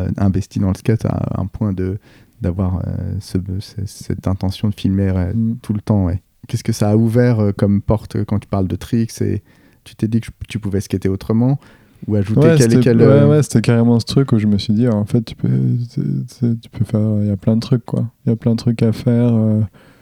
euh, 0.00 0.08
investi 0.16 0.58
dans 0.58 0.68
le 0.68 0.74
skate 0.74 1.04
à 1.04 1.40
un 1.40 1.46
point 1.46 1.72
de 1.72 1.98
d'avoir 2.40 2.78
euh, 2.86 3.14
ce- 3.20 3.38
ce- 3.60 3.84
cette 3.84 4.26
intention 4.28 4.68
de 4.68 4.74
filmer 4.74 5.12
euh, 5.14 5.32
Mm. 5.34 5.56
tout 5.62 5.72
le 5.72 5.80
temps. 5.80 6.04
Ouais. 6.06 6.20
Qu'est-ce 6.46 6.62
que 6.64 6.72
ça 6.72 6.90
a 6.90 6.96
ouvert 6.96 7.40
euh, 7.40 7.52
comme 7.52 7.80
porte 7.82 8.24
quand 8.24 8.38
tu 8.38 8.48
parles 8.48 8.66
de 8.68 8.76
tricks 8.76 9.20
et 9.22 9.42
tu 9.84 9.94
t'es 9.96 10.06
dit 10.08 10.20
que 10.20 10.28
tu 10.48 10.58
pouvais 10.60 10.80
skater 10.80 11.08
autrement? 11.08 11.58
Ou 12.06 12.14
ajouter 12.14 12.40
Ouais, 12.40 12.54
quel 12.56 12.74
et 12.74 12.80
quel 12.80 13.02
ouais, 13.02 13.24
ouais, 13.24 13.42
c'était 13.42 13.60
carrément 13.60 13.98
ce 13.98 14.06
truc 14.06 14.30
où 14.32 14.38
je 14.38 14.46
me 14.46 14.56
suis 14.58 14.72
dit, 14.72 14.86
en 14.88 15.04
fait, 15.04 15.22
tu 15.24 15.34
peux, 15.34 15.48
tu 15.90 16.84
faire, 16.84 17.00
il 17.20 17.26
y 17.26 17.30
a 17.30 17.36
plein 17.36 17.56
de 17.56 17.60
trucs, 17.60 17.84
quoi. 17.84 18.08
Il 18.24 18.30
y 18.30 18.32
a 18.32 18.36
plein 18.36 18.52
de 18.52 18.56
trucs 18.56 18.82
à 18.82 18.92
faire. 18.92 19.32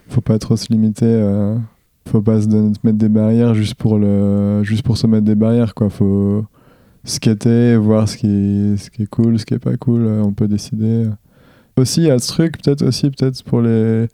Faut 0.09 0.21
pas 0.21 0.39
trop 0.39 0.57
se 0.57 0.73
limiter. 0.73 1.05
euh, 1.07 1.57
faut 2.09 2.23
pas 2.23 2.41
se, 2.41 2.47
mettre 2.49 2.99
des 2.99 3.09
barrières 3.09 3.55
juste 3.55 3.75
pour 3.75 3.99
juste 4.63 4.83
pour 4.85 4.97
se 4.97 5.07
mettre 5.07 5.25
des 5.25 5.35
barrières, 5.35 5.75
quoi. 5.75 5.91
Faut 5.91 6.45
skater, 7.05 7.77
voir 7.77 8.09
ce 8.09 8.17
qui, 8.17 8.75
ce 8.79 8.91
qui 8.91 9.03
est 9.05 9.07
cool, 9.07 9.39
ce 9.39 9.47
qui 9.47 9.55
est 9.55 9.59
pas 9.59 9.77
cool. 9.77 10.03
euh, 10.07 10.23
on 10.23 10.33
peut 10.33 10.49
décider. 10.49 11.09
Aussi, 11.77 12.03
il 12.03 12.07
y 12.07 12.11
a 12.11 12.19
ce 12.19 12.29
truc, 12.29 12.63
peut-être 12.63 12.83
aussi, 12.85 13.11
peut-être 13.11 13.43
pour 13.45 13.61
les, 13.63 14.09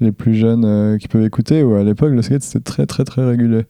les 0.00 0.12
plus 0.12 0.34
jeunes 0.34 0.64
euh, 0.64 0.98
qui 0.98 1.08
peuvent 1.08 1.24
écouter, 1.24 1.62
où 1.62 1.74
à 1.74 1.84
l'époque, 1.84 2.12
le 2.12 2.22
skate, 2.22 2.42
c'était 2.42 2.60
très, 2.64 2.86
très, 2.86 3.04
très 3.04 3.24
régulé. 3.24 3.66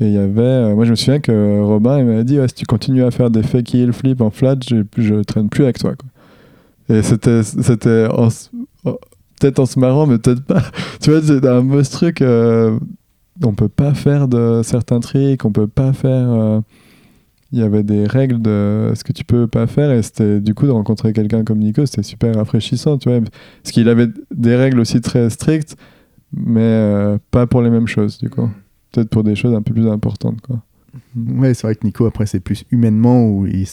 Et 0.00 0.06
il 0.06 0.12
y 0.12 0.18
avait. 0.18 0.40
euh, 0.42 0.74
moi, 0.74 0.84
je 0.84 0.90
me 0.90 0.96
souviens 0.96 1.20
que 1.20 1.60
Robin, 1.60 1.98
il 2.00 2.06
m'avait 2.06 2.24
dit 2.24 2.38
ouais, 2.38 2.48
si 2.48 2.54
tu 2.54 2.66
continues 2.66 3.04
à 3.04 3.10
faire 3.10 3.30
des 3.30 3.42
fake 3.42 3.74
heel 3.74 3.92
flip 3.92 4.20
en 4.20 4.30
flat, 4.30 4.56
je, 4.68 4.76
je 4.96 5.22
traîne 5.22 5.48
plus 5.48 5.64
avec 5.64 5.78
toi. 5.78 5.94
Quoi. 5.94 6.96
Et 6.96 7.02
c'était. 7.02 7.42
c'était 7.42 8.08
peut-être 9.40 9.58
en 9.58 9.66
se 9.66 9.78
marrant, 9.78 10.06
mais 10.06 10.18
peut-être 10.18 10.44
pas. 10.44 10.62
tu 11.00 11.10
vois, 11.10 11.22
c'est 11.22 11.44
un 11.46 11.62
beau 11.62 11.82
truc. 11.82 12.22
euh, 12.22 12.78
on 13.42 13.52
peut 13.54 13.68
pas 13.68 13.94
faire 13.94 14.28
de 14.28 14.60
certains 14.64 15.00
tricks, 15.00 15.44
on 15.44 15.52
peut 15.52 15.66
pas 15.66 15.92
faire. 15.92 16.30
euh, 16.30 16.60
il 17.52 17.60
y 17.60 17.62
avait 17.62 17.84
des 17.84 18.06
règles 18.06 18.42
de 18.42 18.92
ce 18.96 19.04
que 19.04 19.12
tu 19.12 19.24
peux 19.24 19.46
pas 19.46 19.66
faire 19.68 19.92
et 19.92 20.02
c'était 20.02 20.40
du 20.40 20.54
coup 20.54 20.66
de 20.66 20.72
rencontrer 20.72 21.12
quelqu'un 21.12 21.44
comme 21.44 21.58
Nico 21.60 21.86
c'était 21.86 22.02
super 22.02 22.34
rafraîchissant 22.34 22.98
tu 22.98 23.08
vois 23.08 23.20
parce 23.20 23.70
qu'il 23.70 23.88
avait 23.88 24.08
des 24.34 24.56
règles 24.56 24.80
aussi 24.80 25.00
très 25.00 25.30
strictes 25.30 25.76
mais 26.32 26.60
euh, 26.62 27.18
pas 27.30 27.46
pour 27.46 27.62
les 27.62 27.70
mêmes 27.70 27.86
choses 27.86 28.18
du 28.18 28.28
coup 28.28 28.50
peut-être 28.90 29.08
pour 29.08 29.22
des 29.22 29.36
choses 29.36 29.54
un 29.54 29.62
peu 29.62 29.72
plus 29.72 29.86
importantes 29.88 30.40
quoi 30.40 30.62
Ouais, 31.16 31.54
c'est 31.54 31.66
vrai 31.66 31.74
que 31.74 31.84
Nico, 31.84 32.06
après, 32.06 32.24
c'est 32.24 32.38
plus 32.38 32.64
humainement 32.70 33.26
où 33.28 33.46
il, 33.46 33.66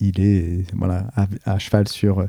il 0.00 0.20
est 0.20 0.64
voilà, 0.76 1.08
à, 1.16 1.26
à 1.44 1.58
cheval 1.58 1.88
sur 1.88 2.24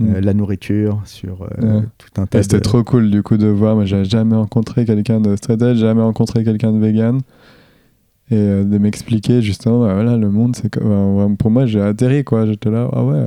euh, 0.00 0.20
Mm. 0.20 0.24
la 0.24 0.34
nourriture, 0.34 1.00
sur 1.04 1.42
euh, 1.42 1.80
Ouais. 1.80 1.84
tout 1.98 2.20
un 2.20 2.26
tas 2.26 2.42
c'était 2.42 2.56
de... 2.56 2.62
trop 2.62 2.82
cool 2.82 3.10
du 3.10 3.22
coup 3.22 3.36
de 3.36 3.46
voir. 3.46 3.76
Moi, 3.76 3.84
j'avais 3.84 4.04
jamais 4.04 4.34
rencontré 4.36 4.84
quelqu'un 4.84 5.20
de 5.20 5.36
straight 5.36 5.62
edge, 5.62 5.78
jamais 5.78 6.02
rencontré 6.02 6.42
quelqu'un 6.44 6.72
de 6.72 6.78
vegan. 6.78 7.20
Et 8.30 8.36
euh, 8.36 8.64
de 8.64 8.78
m'expliquer 8.78 9.42
justement, 9.42 9.80
bah, 9.86 9.94
voilà, 9.94 10.16
le 10.16 10.30
monde, 10.30 10.56
c'est 10.56 10.68
comme. 10.70 10.90
enfin, 10.90 11.34
pour 11.34 11.50
moi, 11.50 11.66
j'ai 11.66 11.80
atterri 11.80 12.24
quoi. 12.24 12.46
J'étais 12.46 12.70
là, 12.70 12.88
ah 12.92 13.04
ouais. 13.04 13.22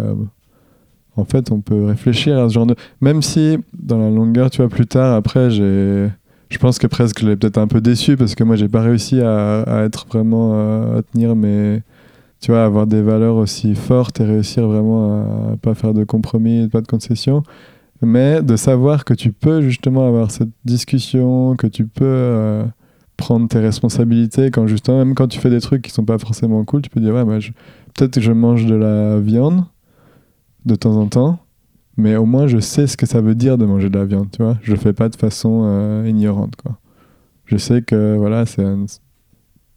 en 1.16 1.24
fait, 1.24 1.52
on 1.52 1.62
peut 1.62 1.86
réfléchir 1.86 2.38
à 2.40 2.50
ce 2.50 2.54
genre 2.56 2.66
de. 2.66 2.76
Même 3.00 3.22
si, 3.22 3.58
dans 3.78 4.00
la 4.00 4.10
longueur, 4.10 4.50
tu 4.50 4.58
vois, 4.58 4.70
plus 4.70 4.88
tard, 4.88 5.14
après, 5.16 5.50
j'ai. 5.52 6.08
Je 6.50 6.58
pense 6.60 6.80
que 6.80 6.88
presque 6.88 7.20
je 7.22 7.28
l'ai 7.28 7.36
peut-être 7.36 7.58
un 7.58 7.68
peu 7.68 7.82
déçu 7.82 8.16
parce 8.18 8.34
que 8.34 8.44
moi, 8.44 8.56
j'ai 8.56 8.70
pas 8.70 8.82
réussi 8.82 9.22
à, 9.22 9.62
à 9.64 9.84
être 9.84 10.08
vraiment. 10.08 10.54
à 10.98 11.02
tenir 11.14 11.36
mes. 11.36 11.82
Tu 12.40 12.52
vois, 12.52 12.64
avoir 12.64 12.86
des 12.86 13.02
valeurs 13.02 13.36
aussi 13.36 13.74
fortes 13.74 14.20
et 14.22 14.26
réussir 14.26 14.68
vraiment 14.68 15.22
à 15.54 15.58
pas 15.58 15.74
faire 15.74 15.94
de 15.94 16.04
compromis, 16.04 16.68
pas 16.68 16.82
de 16.82 16.88
concessions 16.88 17.44
mais 18.02 18.42
de 18.42 18.56
savoir 18.56 19.06
que 19.06 19.14
tu 19.14 19.32
peux 19.32 19.62
justement 19.62 20.08
avoir 20.08 20.32
cette 20.32 20.52
discussion, 20.66 21.56
que 21.56 21.68
tu 21.68 21.88
peux 21.88 22.06
euh, 22.06 22.66
prendre 23.16 23.48
tes 23.48 23.60
responsabilités 23.60 24.52
quand 24.52 24.68
justement, 24.68 25.00
même 25.00 25.16
quand 25.16 25.28
tu 25.28 25.40
fais 25.40 25.50
des 25.50 25.62
trucs 25.62 25.82
qui 25.82 25.92
sont 25.92 26.06
pas 26.06 26.18
forcément 26.18 26.64
cool, 26.66 26.82
tu 26.82 26.90
peux 26.90 27.00
dire 27.00 27.14
ouais, 27.14 27.26
bah, 27.26 27.40
peut-être 27.96 28.14
que 28.16 28.22
je 28.22 28.32
mange 28.32 28.66
de 28.66 28.76
la 28.76 29.20
viande 29.20 29.64
de 30.66 30.76
temps 30.76 30.96
en 30.96 31.08
temps, 31.08 31.40
mais 31.98 32.16
au 32.18 32.26
moins 32.26 32.48
je 32.48 32.60
sais 32.60 32.88
ce 32.88 32.98
que 32.98 33.06
ça 33.06 33.22
veut 33.22 33.36
dire 33.36 33.58
de 33.58 33.66
manger 33.66 33.90
de 33.90 33.98
la 33.98 34.06
viande, 34.06 34.30
tu 34.32 34.44
vois. 34.44 34.58
Je 34.62 34.72
le 34.72 34.78
fais 34.78 34.94
pas 34.94 35.10
de 35.10 35.16
façon 35.16 35.64
euh, 35.66 36.06
ignorante, 36.08 36.56
quoi. 36.56 36.78
Je 37.46 37.58
sais 37.58 37.82
que 37.82 38.16
voilà, 38.18 38.46
c'est 38.46 38.64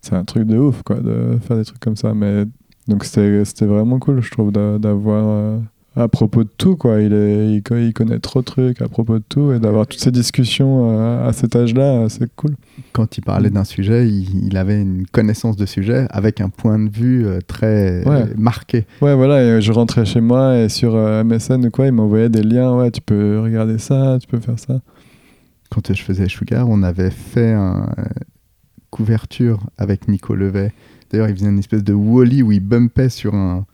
c'est 0.03 0.15
un 0.15 0.25
truc 0.25 0.45
de 0.45 0.57
ouf, 0.59 0.83
quoi, 0.83 0.97
de 0.97 1.39
faire 1.47 1.57
des 1.57 1.65
trucs 1.65 1.81
comme 1.81 1.97
ça, 1.97 2.15
mais 2.15 2.45
donc 2.89 3.05
c'était 3.05 3.67
vraiment 3.67 3.99
cool, 3.99 4.21
je 4.23 4.31
trouve, 4.31 4.51
d'a- 4.53 4.79
d'avoir 4.79 5.25
euh, 5.29 5.59
à 5.97 6.09
propos 6.09 6.45
de 6.45 6.49
tout, 6.57 6.77
quoi. 6.77 7.01
Il, 7.01 7.13
est, 7.13 7.53
il, 7.55 7.63
co- 7.63 7.77
il 7.77 7.93
connaît 7.93 8.19
trop 8.21 8.41
de 8.41 8.45
trucs 8.47 8.81
à 8.81 8.89
propos 8.89 9.19
de 9.19 9.25
tout 9.29 9.53
et 9.53 9.59
d'avoir 9.59 9.87
toutes 9.87 10.01
ces 10.01 10.11
discussions 10.13 10.91
euh, 10.99 11.29
à 11.29 11.33
cet 11.33 11.55
âge-là, 11.57 12.09
c'est 12.09 12.33
cool. 12.37 12.55
Quand 12.93 13.19
il 13.19 13.21
parlait 13.23 13.51
d'un 13.51 13.65
sujet, 13.65 14.09
il, 14.09 14.47
il 14.47 14.57
avait 14.57 14.81
une 14.81 15.05
connaissance 15.07 15.57
de 15.57 15.67
sujet 15.67 16.07
avec 16.11 16.41
un 16.41 16.49
point 16.49 16.79
de 16.79 16.89
vue 16.91 17.27
euh, 17.27 17.41
très 17.47 18.07
Ouais. 18.09 18.25
marqué. 18.39 18.87
Ouais, 19.03 19.15
voilà, 19.15 19.43
et 19.59 19.61
je 19.61 19.73
rentrais 19.73 20.05
chez 20.07 20.21
moi 20.21 20.57
et 20.59 20.69
sur 20.69 20.95
MSN 20.97 21.67
ou 21.67 21.71
quoi, 21.71 21.87
il 21.87 21.93
m'envoyait 21.93 22.29
des 22.31 22.43
liens. 22.43 22.75
Ouais, 22.77 22.91
tu 22.91 23.01
peux 23.01 23.41
regarder 23.41 23.79
ça, 23.79 24.17
tu 24.21 24.27
peux 24.29 24.41
faire 24.41 24.59
ça. 24.59 24.81
Quand 25.71 25.93
je 25.93 26.03
faisais 26.03 26.29
Sugar, 26.29 26.69
on 26.69 26.83
avait 26.83 27.11
fait 27.11 27.53
un 27.53 27.89
couverture 28.91 29.61
avec 29.79 30.09
Nico 30.09 30.35
Levet. 30.35 30.73
D'ailleurs, 31.11 31.29
il 31.29 31.35
faisait 31.37 31.49
une 31.49 31.59
espèce 31.59 31.83
de 31.85 31.93
wally 31.93 32.43
où 32.43 32.53
il 32.53 32.61
bumpait 32.61 33.09
sur 33.09 33.35
un 33.35 33.65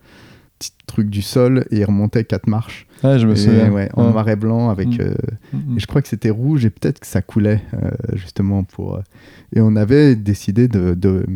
petit 0.59 0.73
truc 0.87 1.11
du 1.11 1.21
sol 1.23 1.67
et 1.71 1.79
il 1.81 1.85
remontait 1.85 2.25
quatre 2.25 2.47
marches. 2.47 2.87
Ah, 3.03 3.19
je 3.19 3.27
me 3.27 3.33
Et 3.33 3.37
souviens. 3.37 3.71
ouais, 3.71 3.91
en 3.95 4.07
Ouais. 4.07 4.11
noir 4.13 4.29
et 4.29 4.37
blanc 4.37 4.71
avec 4.71 4.89
Mm. 4.89 5.01
euh, 5.01 5.15
Mm, 5.53 5.77
Et 5.77 5.81
je 5.81 5.87
crois 5.87 6.01
que 6.01 6.09
c'était 6.09 6.31
rouge 6.31 6.65
et 6.65 6.71
peut-être 6.71 7.01
que 7.01 7.07
ça 7.07 7.21
coulait, 7.23 7.63
euh, 7.75 7.91
justement. 8.15 8.65
pour. 8.65 8.97
euh, 8.97 9.01
Et 9.55 9.61
on 9.61 9.77
avait 9.77 10.17
décidé 10.17 10.67
de, 10.69 10.95
de, 10.95 11.27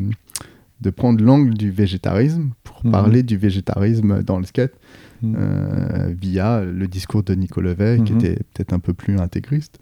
de 0.80 0.90
prendre 0.90 1.22
l'angle 1.22 1.52
du 1.54 1.70
végétarisme 1.70 2.50
pour 2.64 2.82
parler 2.90 3.22
du 3.22 3.36
végétarisme 3.36 4.22
dans 4.22 4.38
le 4.38 4.46
skate 4.46 4.72
mm. 5.22 5.34
via 6.18 6.62
le 6.64 6.86
discours 6.86 7.22
de 7.22 7.34
Nico 7.34 7.60
Levet, 7.60 8.00
qui 8.04 8.12
Mhm. 8.12 8.18
était 8.20 8.36
peut-être 8.54 8.72
un 8.72 8.78
peu 8.78 8.94
plus 8.94 9.18
intégriste. 9.18 9.78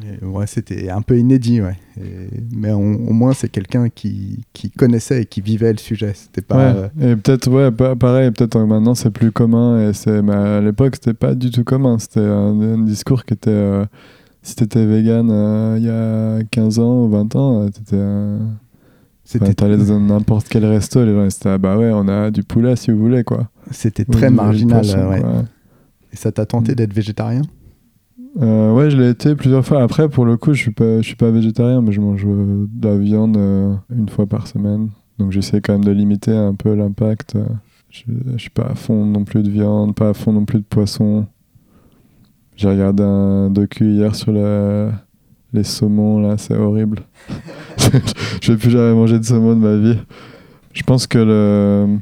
Et 0.00 0.24
ouais, 0.24 0.46
c'était 0.46 0.88
un 0.88 1.02
peu 1.02 1.18
inédit, 1.18 1.60
ouais. 1.60 1.76
Et- 2.00 2.28
mais 2.56 2.72
on- 2.72 3.08
au 3.08 3.12
moins, 3.12 3.34
c'est 3.34 3.50
quelqu'un 3.50 3.90
qui, 3.90 4.40
qui 4.54 4.70
connaissait 4.70 5.22
et 5.22 5.26
qui 5.26 5.42
vivait 5.42 5.70
le 5.72 5.78
sujet. 5.78 6.12
C'était 6.14 6.40
pas. 6.40 6.58
euh, 6.74 6.88
Ouais, 6.98 7.10
et 7.12 7.16
peut-être, 7.16 7.50
ouais, 7.50 7.70
pa- 7.70 7.94
pareil, 7.94 8.30
peut-être 8.30 8.58
maintenant 8.60 8.94
c'est 8.94 9.10
plus 9.10 9.32
commun, 9.32 9.90
et 9.90 9.92
c'est, 9.92 10.22
mais 10.22 10.32
à 10.32 10.60
l'époque 10.62 10.94
c'était 10.94 11.12
pas 11.12 11.34
du 11.34 11.50
tout 11.50 11.62
commun. 11.64 11.98
C'était 11.98 12.20
un, 12.20 12.58
un 12.60 12.78
discours 12.84 13.24
qui 13.26 13.34
était. 13.34 13.50
euh, 13.50 13.84
si 14.44 14.56
t'étais 14.56 14.84
vegan 14.86 15.28
euh, 15.30 15.76
il 15.78 15.84
y 15.84 15.90
a 15.90 16.42
15 16.50 16.78
ans 16.78 17.04
ou 17.04 17.08
20 17.10 17.36
ans, 17.36 17.62
euh, 17.62 17.68
t'étais. 17.68 17.96
c'était 19.24 19.54
t'allais 19.54 19.76
dans 19.76 20.00
n'importe 20.00 20.48
quel 20.48 20.64
resto, 20.64 21.04
les 21.04 21.12
gens 21.12 21.24
ils 21.24 21.28
étaient 21.28 21.48
ah 21.50 21.58
bah 21.58 21.76
ouais, 21.78 21.90
on 21.92 22.08
a 22.08 22.30
du 22.30 22.42
poulet 22.42 22.74
si 22.76 22.90
vous 22.90 22.98
voulez, 22.98 23.24
quoi. 23.24 23.48
c'était 23.70 24.04
très 24.04 24.30
marginal. 24.30 24.84
ouais. 24.84 25.22
Et 26.12 26.16
ça 26.16 26.32
t'a 26.32 26.44
tenté 26.46 26.72
Mhm. 26.72 26.76
d'être 26.76 26.92
végétarien? 26.94 27.42
Euh, 28.40 28.72
ouais, 28.72 28.90
je 28.90 28.96
l'ai 28.96 29.10
été 29.10 29.34
plusieurs 29.34 29.64
fois. 29.64 29.82
Après, 29.82 30.08
pour 30.08 30.24
le 30.24 30.36
coup, 30.36 30.54
je 30.54 30.60
suis 30.60 30.70
pas, 30.70 30.98
je 30.98 31.02
suis 31.02 31.16
pas 31.16 31.30
végétarien, 31.30 31.82
mais 31.82 31.92
je 31.92 32.00
mange 32.00 32.24
euh, 32.26 32.66
de 32.72 32.88
la 32.88 32.96
viande 32.96 33.36
euh, 33.36 33.74
une 33.94 34.08
fois 34.08 34.26
par 34.26 34.46
semaine. 34.46 34.88
Donc 35.18 35.32
j'essaie 35.32 35.60
quand 35.60 35.74
même 35.74 35.84
de 35.84 35.90
limiter 35.90 36.34
un 36.34 36.54
peu 36.54 36.74
l'impact. 36.74 37.36
Je, 37.90 38.04
je 38.32 38.38
suis 38.38 38.50
pas 38.50 38.64
à 38.64 38.74
fond 38.74 39.04
non 39.04 39.24
plus 39.24 39.42
de 39.42 39.50
viande, 39.50 39.94
pas 39.94 40.10
à 40.10 40.14
fond 40.14 40.32
non 40.32 40.46
plus 40.46 40.58
de 40.58 40.64
poisson. 40.64 41.26
J'ai 42.56 42.68
regardé 42.68 43.02
un 43.02 43.50
docu 43.50 43.92
hier 43.92 44.14
sur 44.14 44.32
les 44.32 45.64
saumons, 45.64 46.20
là, 46.20 46.38
c'est 46.38 46.56
horrible. 46.56 47.00
je 48.40 48.52
vais 48.52 48.58
plus 48.58 48.70
jamais 48.70 48.94
manger 48.94 49.18
de 49.18 49.24
saumon 49.24 49.54
de 49.54 49.60
ma 49.60 49.76
vie. 49.76 49.98
Je 50.72 50.82
pense 50.82 51.06
que 51.06 51.18
le 51.18 51.98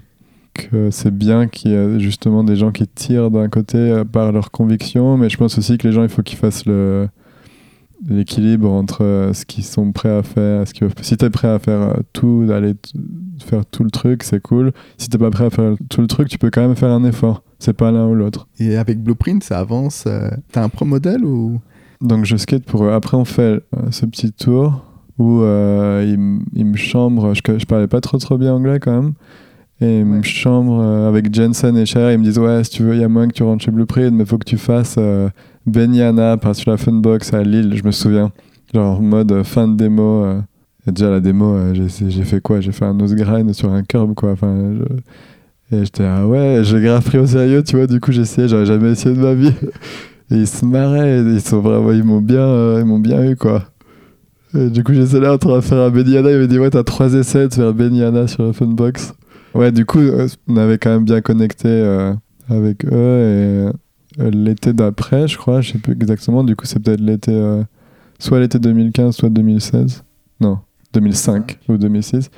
que 0.68 0.90
c'est 0.90 1.16
bien 1.16 1.46
qu'il 1.46 1.72
y 1.72 1.74
ait 1.74 2.00
justement 2.00 2.44
des 2.44 2.56
gens 2.56 2.72
qui 2.72 2.86
tirent 2.86 3.30
d'un 3.30 3.48
côté 3.48 3.78
euh, 3.78 4.04
par 4.04 4.32
leurs 4.32 4.50
convictions, 4.50 5.16
mais 5.16 5.28
je 5.28 5.36
pense 5.36 5.58
aussi 5.58 5.78
que 5.78 5.86
les 5.86 5.92
gens, 5.92 6.02
il 6.02 6.08
faut 6.08 6.22
qu'ils 6.22 6.38
fassent 6.38 6.66
le 6.66 7.08
l'équilibre 8.08 8.70
entre 8.70 9.04
euh, 9.04 9.34
ce 9.34 9.44
qu'ils 9.44 9.64
sont 9.64 9.92
prêts 9.92 10.10
à 10.10 10.22
faire. 10.22 10.66
Ce 10.66 10.72
qu'ils 10.72 10.88
si 11.02 11.16
t'es 11.16 11.28
prêt 11.28 11.48
à 11.48 11.58
faire 11.58 11.80
euh, 11.80 11.94
tout, 12.12 12.46
d'aller 12.46 12.74
faire 13.44 13.66
tout 13.66 13.84
le 13.84 13.90
truc, 13.90 14.22
c'est 14.22 14.40
cool. 14.40 14.72
Si 14.96 15.08
t'es 15.08 15.18
pas 15.18 15.30
prêt 15.30 15.44
à 15.44 15.50
faire 15.50 15.74
tout 15.90 16.00
le 16.00 16.06
truc, 16.06 16.28
tu 16.28 16.38
peux 16.38 16.50
quand 16.50 16.62
même 16.62 16.76
faire 16.76 16.90
un 16.90 17.04
effort. 17.04 17.42
C'est 17.58 17.74
pas 17.74 17.90
l'un 17.90 18.06
ou 18.06 18.14
l'autre. 18.14 18.48
Et 18.58 18.76
avec 18.76 19.02
Blueprint, 19.02 19.44
ça 19.44 19.58
avance. 19.58 20.08
T'as 20.52 20.62
un 20.62 20.68
pro 20.70 20.86
modèle 20.86 21.24
ou? 21.24 21.60
Donc 22.00 22.24
je 22.24 22.36
skate 22.38 22.64
pour 22.64 22.84
eux. 22.84 22.92
Après, 22.92 23.18
on 23.18 23.26
fait 23.26 23.62
ce 23.90 24.06
petit 24.06 24.32
tour 24.32 24.82
où 25.20 25.42
euh, 25.42 26.16
il, 26.54 26.64
me 26.64 26.76
chambre. 26.76 27.34
Je, 27.34 27.58
je 27.58 27.66
parlais 27.66 27.86
pas 27.86 28.00
trop 28.00 28.18
trop 28.18 28.38
bien 28.38 28.54
anglais 28.54 28.80
quand 28.80 29.02
même. 29.02 29.12
Et 29.82 30.00
il 30.00 30.04
me 30.04 30.22
chambre 30.22 30.80
euh, 30.82 31.08
avec 31.08 31.32
Jensen 31.34 31.76
et 31.76 31.86
Cher. 31.86 32.12
Ils 32.12 32.18
me 32.18 32.24
disent 32.24 32.38
Ouais, 32.38 32.62
si 32.64 32.70
tu 32.70 32.82
veux, 32.82 32.94
il 32.94 33.00
y 33.00 33.04
a 33.04 33.08
moyen 33.08 33.28
que 33.28 33.34
tu 33.34 33.42
rentres 33.42 33.64
chez 33.64 33.70
Blueprint, 33.70 34.12
mais 34.12 34.24
faut 34.26 34.36
que 34.38 34.44
tu 34.44 34.58
fasses 34.58 34.96
euh, 34.98 35.28
Benyana 35.66 36.36
par 36.36 36.54
sur 36.54 36.70
la 36.70 36.76
Funbox 36.76 37.32
à 37.32 37.42
Lille, 37.42 37.72
je 37.74 37.82
me 37.84 37.90
souviens. 37.90 38.30
Genre 38.74 38.98
en 38.98 39.02
mode 39.02 39.32
euh, 39.32 39.44
fin 39.44 39.66
de 39.68 39.76
démo. 39.76 40.24
euh. 40.24 40.40
Et 40.86 40.92
déjà, 40.92 41.10
la 41.10 41.20
démo, 41.20 41.54
euh, 41.56 41.74
j'ai 41.74 42.22
fait 42.24 42.40
quoi? 42.40 42.60
J'ai 42.60 42.72
fait 42.72 42.84
un 42.84 42.94
nose 42.94 43.14
grind 43.14 43.52
sur 43.54 43.70
un 43.72 43.82
curb, 43.82 44.14
quoi. 44.14 44.32
Enfin, 44.32 44.54
je- 44.78 45.76
Et 45.76 45.84
j'étais 45.84 46.04
Ah 46.04 46.26
ouais, 46.26 46.60
j'ai 46.62 46.80
grave 46.80 47.04
pris 47.04 47.18
au 47.18 47.26
sérieux, 47.26 47.62
tu 47.62 47.76
vois. 47.76 47.86
Du 47.86 48.00
coup, 48.00 48.10
essayé, 48.12 48.48
j'avais 48.48 48.66
jamais 48.66 48.90
essayé 48.92 49.14
de 49.14 49.20
ma 49.20 49.34
vie. 49.34 49.52
Et 50.32 50.36
ils 50.36 50.46
se 50.46 50.64
marraient, 50.64 51.20
ils 51.22 51.40
sont 51.40 51.60
vraiment, 51.60 51.90
ils 51.92 52.04
m'ont 52.04 52.20
bien, 52.20 52.78
ils 52.78 52.84
m'ont 52.84 52.98
bien 53.00 53.24
eu 53.28 53.34
quoi. 53.36 53.64
Et 54.54 54.68
du 54.70 54.82
coup, 54.84 54.92
j'étais 54.92 55.20
là 55.20 55.34
en 55.34 55.38
train 55.38 55.56
de 55.56 55.60
faire 55.60 55.78
un 55.78 55.90
Benihana. 55.90 56.30
Il 56.32 56.38
m'a 56.38 56.46
dit 56.46 56.58
Ouais, 56.58 56.70
t'as 56.70 56.82
trois 56.84 57.14
essais 57.14 57.48
de 57.48 57.54
faire 57.54 57.72
Benihana 57.74 58.26
sur 58.28 58.44
la 58.44 58.52
Funbox. 58.52 59.12
Ouais, 59.54 59.72
du 59.72 59.84
coup, 59.84 59.98
euh, 59.98 60.28
on 60.48 60.56
avait 60.56 60.78
quand 60.78 60.90
même 60.90 61.04
bien 61.04 61.20
connecté 61.20 61.68
euh, 61.68 62.14
avec 62.48 62.84
eux. 62.84 62.90
Et 62.90 64.20
euh, 64.20 64.30
l'été 64.32 64.72
d'après, 64.72 65.26
je 65.28 65.36
crois, 65.36 65.60
je 65.60 65.72
sais 65.72 65.78
plus 65.78 65.92
exactement. 65.92 66.44
Du 66.44 66.56
coup, 66.56 66.66
c'est 66.66 66.78
peut-être 66.80 67.00
l'été. 67.00 67.32
euh, 67.32 67.62
soit 68.18 68.40
l'été 68.40 68.58
2015, 68.58 69.14
soit 69.16 69.28
2016. 69.30 70.04
Non, 70.40 70.58
2005 70.92 71.58
ou 71.68 71.76
2006. 71.76 72.30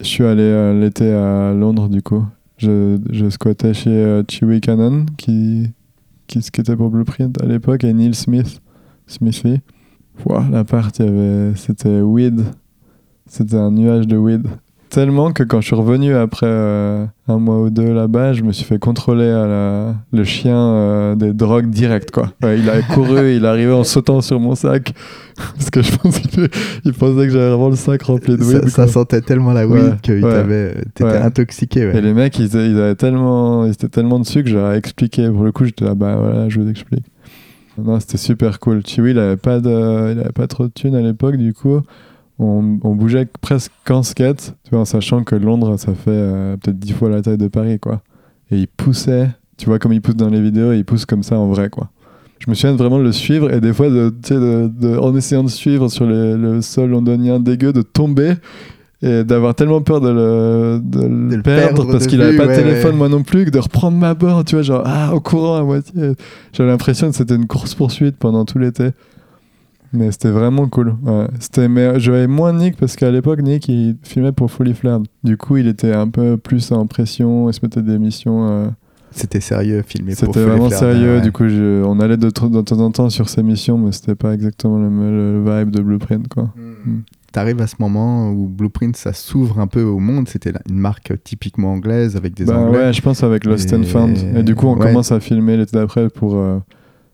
Je 0.00 0.04
suis 0.06 0.24
allé 0.24 0.78
l'été 0.80 1.12
à 1.12 1.52
Londres, 1.52 1.88
du 1.88 2.00
coup. 2.02 2.24
Je, 2.56 2.98
je 3.10 3.28
squattais 3.28 3.74
chez 3.74 4.22
Chewy 4.30 4.60
Cannon, 4.60 5.04
qui, 5.18 5.70
qui 6.26 6.40
skatait 6.42 6.76
pour 6.76 6.90
Blueprint 6.90 7.40
à 7.42 7.46
l'époque, 7.46 7.84
et 7.84 7.92
Neil 7.92 8.14
Smith, 8.14 8.60
Smithy. 9.06 9.60
Ouah, 10.24 10.46
l'appart, 10.50 10.98
il 10.98 11.04
y 11.04 11.08
avait, 11.08 11.52
c'était 11.56 12.00
weed. 12.00 12.42
C'était 13.26 13.56
un 13.56 13.70
nuage 13.70 14.06
de 14.06 14.16
weed. 14.16 14.46
Tellement 14.90 15.30
que 15.32 15.44
quand 15.44 15.60
je 15.60 15.66
suis 15.68 15.76
revenu 15.76 16.14
après 16.16 16.46
euh, 16.48 17.06
un 17.28 17.38
mois 17.38 17.60
ou 17.60 17.70
deux 17.70 17.92
là-bas, 17.92 18.32
je 18.32 18.42
me 18.42 18.50
suis 18.50 18.64
fait 18.64 18.80
contrôler 18.80 19.28
à 19.28 19.46
la, 19.46 19.94
le 20.12 20.24
chien 20.24 20.56
euh, 20.58 21.14
des 21.14 21.32
drogues 21.32 21.70
direct, 21.70 22.10
quoi. 22.10 22.32
Ouais, 22.42 22.58
il 22.58 22.68
a 22.68 22.82
couru, 22.82 23.32
il 23.36 23.44
est 23.44 23.48
arrivé 23.48 23.72
en 23.72 23.84
sautant 23.84 24.20
sur 24.20 24.40
mon 24.40 24.56
sac. 24.56 24.92
Parce 25.36 25.70
que 25.70 25.80
je 25.80 25.96
pense 25.96 26.18
qu'il 26.18 26.48
il 26.84 26.92
pensait 26.92 27.26
que 27.26 27.30
j'avais 27.32 27.50
vraiment 27.50 27.68
le 27.68 27.76
sac 27.76 28.02
rempli 28.02 28.36
de 28.36 28.42
weed. 28.42 28.68
ça 28.68 28.88
sentait 28.88 29.20
tellement 29.20 29.52
la 29.52 29.64
Ouais, 29.66 29.80
weed 29.80 30.00
que 30.00 30.12
il 30.12 30.24
ouais. 30.24 30.74
t'étais 30.86 31.04
Ouais. 31.04 31.18
intoxiqué. 31.18 31.86
ouais. 31.86 31.96
Et 31.96 32.00
les 32.00 32.12
mecs, 32.12 32.36
ils, 32.40 32.46
ils 32.52 32.78
avaient 32.80 32.96
tellement, 32.96 33.66
ils 33.66 33.70
étaient 33.72 33.88
tellement 33.88 34.18
dessus 34.18 34.42
que 34.42 34.50
j'aurais 34.50 34.76
expliqué. 34.76 35.30
Pour 35.30 35.44
le 35.44 35.52
coup, 35.52 35.64
j'étais 35.66 35.84
là, 35.84 35.94
bah 35.94 36.16
voilà, 36.16 36.48
je 36.48 36.58
vous 36.60 36.68
explique. 36.68 37.04
Non, 37.80 38.00
c'était 38.00 38.18
super 38.18 38.58
cool. 38.58 38.84
Chiwi, 38.84 39.12
il 39.12 39.18
avait 39.20 39.36
pas 39.36 39.60
de, 39.60 40.12
il 40.12 40.18
avait 40.20 40.32
pas 40.32 40.48
trop 40.48 40.64
de 40.66 40.72
thunes 40.72 40.96
à 40.96 41.00
l'époque, 41.00 41.36
du 41.36 41.54
coup, 41.54 41.80
on, 42.40 42.78
on 42.82 42.94
bougeait 42.94 43.28
presque 43.40 43.70
qu'en 43.84 44.02
skate, 44.02 44.54
tu 44.64 44.70
vois, 44.70 44.80
en 44.80 44.84
sachant 44.84 45.22
que 45.24 45.34
Londres, 45.36 45.76
ça 45.78 45.92
fait 45.94 46.10
euh, 46.10 46.56
peut-être 46.56 46.78
dix 46.78 46.92
fois 46.92 47.08
la 47.10 47.22
taille 47.22 47.38
de 47.38 47.48
Paris, 47.48 47.78
quoi. 47.78 48.02
Et 48.50 48.56
il 48.58 48.66
poussait, 48.66 49.28
tu 49.56 49.66
vois, 49.66 49.78
comme 49.78 49.92
il 49.92 50.00
pousse 50.00 50.16
dans 50.16 50.28
les 50.30 50.40
vidéos, 50.40 50.72
il 50.72 50.84
pousse 50.84 51.04
comme 51.06 51.22
ça 51.22 51.36
en 51.38 51.46
vrai, 51.48 51.68
quoi. 51.70 51.90
Je 52.38 52.48
me 52.48 52.54
souviens 52.54 52.72
de 52.72 52.78
vraiment 52.78 52.98
de 52.98 53.04
le 53.04 53.12
suivre 53.12 53.52
et 53.52 53.60
des 53.60 53.72
fois, 53.74 53.90
de, 53.90 54.12
de- 54.30 54.68
de- 54.68 54.96
en 54.96 55.14
essayant 55.14 55.44
de 55.44 55.50
suivre 55.50 55.88
sur 55.88 56.06
le 56.06 56.60
sol 56.62 56.90
londonien 56.90 57.38
dégueu, 57.38 57.72
de 57.72 57.82
tomber 57.82 58.34
et 59.02 59.24
d'avoir 59.24 59.54
tellement 59.54 59.80
peur 59.80 60.00
de 60.02 60.08
le, 60.10 60.80
de 60.82 61.02
le 61.02 61.28
De 61.30 61.36
le 61.36 61.42
perdre, 61.42 61.74
perdre 61.84 61.92
parce 61.92 62.06
qu'il 62.06 62.20
avait 62.20 62.36
pas 62.36 62.44
de 62.44 62.48
ouais, 62.50 62.56
téléphone 62.56 62.90
ouais. 62.92 62.96
moi 62.98 63.08
non 63.08 63.22
plus 63.22 63.46
que 63.46 63.50
de 63.50 63.58
reprendre 63.58 63.96
ma 63.96 64.12
borne 64.12 64.44
tu 64.44 64.56
vois 64.56 64.62
genre 64.62 64.82
ah 64.84 65.14
au 65.14 65.20
courant 65.20 65.56
à 65.56 65.62
moitié 65.62 66.12
j'avais 66.52 66.68
l'impression 66.68 67.08
que 67.10 67.16
c'était 67.16 67.34
une 67.34 67.46
course 67.46 67.74
poursuite 67.74 68.16
pendant 68.18 68.44
tout 68.44 68.58
l'été 68.58 68.90
mais 69.92 70.12
c'était 70.12 70.30
vraiment 70.30 70.68
cool 70.68 70.94
ouais. 71.04 71.26
c'était 71.40 71.68
mais 71.68 71.98
j'avais 71.98 72.26
moins 72.26 72.52
Nick 72.52 72.76
parce 72.76 72.96
qu'à 72.96 73.10
l'époque 73.10 73.42
Nick 73.42 73.68
il 73.68 73.96
filmait 74.02 74.32
pour 74.32 74.50
Fully 74.50 74.74
Flared 74.74 75.04
du 75.24 75.36
coup 75.36 75.56
il 75.56 75.66
était 75.66 75.92
un 75.92 76.08
peu 76.08 76.36
plus 76.36 76.70
en 76.72 76.86
pression 76.86 77.48
il 77.50 77.54
se 77.54 77.60
mettait 77.62 77.82
des 77.82 77.98
missions 77.98 78.48
euh, 78.48 78.66
C'était 79.10 79.40
sérieux, 79.40 79.82
filmé 79.86 80.14
pour 80.14 80.26
c'était 80.34 80.44
vraiment 80.44 80.68
Flared, 80.68 80.78
sérieux 80.94 81.14
ouais. 81.16 81.20
du 81.20 81.32
coup 81.32 81.48
je- 81.48 81.82
on 81.84 81.98
allait 82.00 82.16
de, 82.16 82.30
temps 82.30 82.50
en 82.54 82.90
temps 82.92 83.10
sur 83.10 83.28
ces 83.28 83.42
missions 83.42 83.78
mais 83.78 83.92
c'était 83.92 84.14
pas 84.14 84.32
exactement 84.34 84.78
le, 84.78 84.88
le 85.42 85.58
vibe 85.58 85.70
de 85.70 85.80
Blueprint 85.82 86.28
quoi 86.28 86.50
Hmm. 86.86 87.00
T'arrives 87.32 87.60
à 87.60 87.66
ce 87.68 87.76
moment 87.78 88.30
où 88.30 88.48
Blueprint 88.48 88.96
ça 88.96 89.12
s'ouvre 89.12 89.60
un 89.60 89.66
peu 89.68 89.82
au 89.82 89.98
monde. 90.00 90.26
C'était 90.28 90.52
une 90.68 90.78
marque 90.78 91.12
typiquement 91.22 91.74
anglaise 91.74 92.16
avec 92.16 92.34
des 92.34 92.44
Bah 92.46 92.58
anglais. 92.58 92.78
ouais, 92.86 92.92
je 92.92 93.00
pense 93.02 93.22
avec 93.22 93.44
Lost 93.44 93.72
and 93.72 93.82
Et- 93.82 93.84
Found. 93.84 94.18
Et 94.34 94.42
du 94.42 94.54
coup, 94.56 94.66
on 94.66 94.74
ouais. 94.76 94.86
commence 94.86 95.12
à 95.12 95.20
filmer 95.20 95.56
l'été 95.56 95.76
d'après 95.76 96.08
pour 96.08 96.34
euh, 96.36 96.58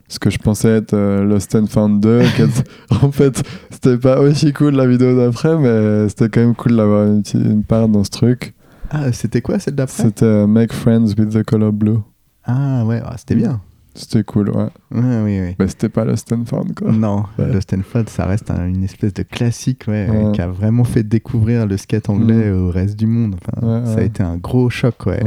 ce 0.09 0.19
que 0.19 0.31
je 0.31 0.39
pensais 0.39 0.69
être 0.69 0.95
euh, 0.95 1.25
Lost 1.25 1.55
and 1.55 1.67
Found 1.67 2.01
2. 2.01 2.23
qui 2.37 2.43
est- 2.43 2.65
en 3.03 3.11
fait, 3.11 3.43
c'était 3.71 3.99
pas 3.99 4.21
aussi 4.21 4.53
cool 4.53 4.75
la 4.75 4.87
vidéo 4.87 5.17
d'après, 5.17 5.57
mais 5.59 6.09
c'était 6.09 6.29
quand 6.29 6.41
même 6.41 6.55
cool 6.55 6.77
d'avoir 6.77 7.07
une, 7.07 7.65
part 7.65 7.89
dans 7.89 8.05
ce 8.05 8.11
truc. 8.11 8.55
Ah, 8.91 9.11
c'était 9.13 9.41
quoi 9.43 9.59
celle 9.59 9.75
d'après? 9.75 10.05
C'était 10.05 10.25
euh, 10.25 10.47
Make 10.47 10.73
Friends 10.73 11.15
with 11.19 11.31
the 11.31 11.43
Color 11.43 11.73
Blue. 11.73 11.99
Ah 12.45 12.85
ouais, 12.85 13.03
ah, 13.05 13.15
c'était 13.19 13.35
bien. 13.35 13.61
C'était 13.99 14.23
cool, 14.25 14.51
ouais. 14.51 14.69
Ouais, 14.93 15.23
oui, 15.25 15.41
oui. 15.41 15.57
Mais 15.59 15.67
c'était 15.69 15.89
pas 15.89 16.05
Lost 16.05 16.31
and 16.31 16.45
Found, 16.45 16.75
quoi. 16.75 16.93
Non, 16.93 17.25
Ouais. 17.39 17.51
Lost 17.51 17.73
and 17.73 17.81
Found, 17.83 18.09
ça 18.11 18.27
reste 18.27 18.51
un- 18.51 18.67
une 18.67 18.85
espèce 18.85 19.15
de 19.15 19.23
classique 19.23 19.85
ouais, 19.89 20.07
Ouais. 20.09 20.33
qui 20.33 20.41
a 20.43 20.49
vraiment 20.49 20.85
fait 20.85 21.03
découvrir 21.03 21.67
le 21.67 21.77
skate 21.79 22.11
anglais 22.11 22.51
au 22.51 22.71
reste 22.71 22.97
du 22.97 23.07
monde. 23.07 23.37
Enfin, 23.57 23.85
ça 23.87 24.01
a 24.01 24.03
été 24.03 24.23
un 24.23 24.37
gros 24.37 24.69
choc 24.69 25.07
Ouais. 25.07 25.23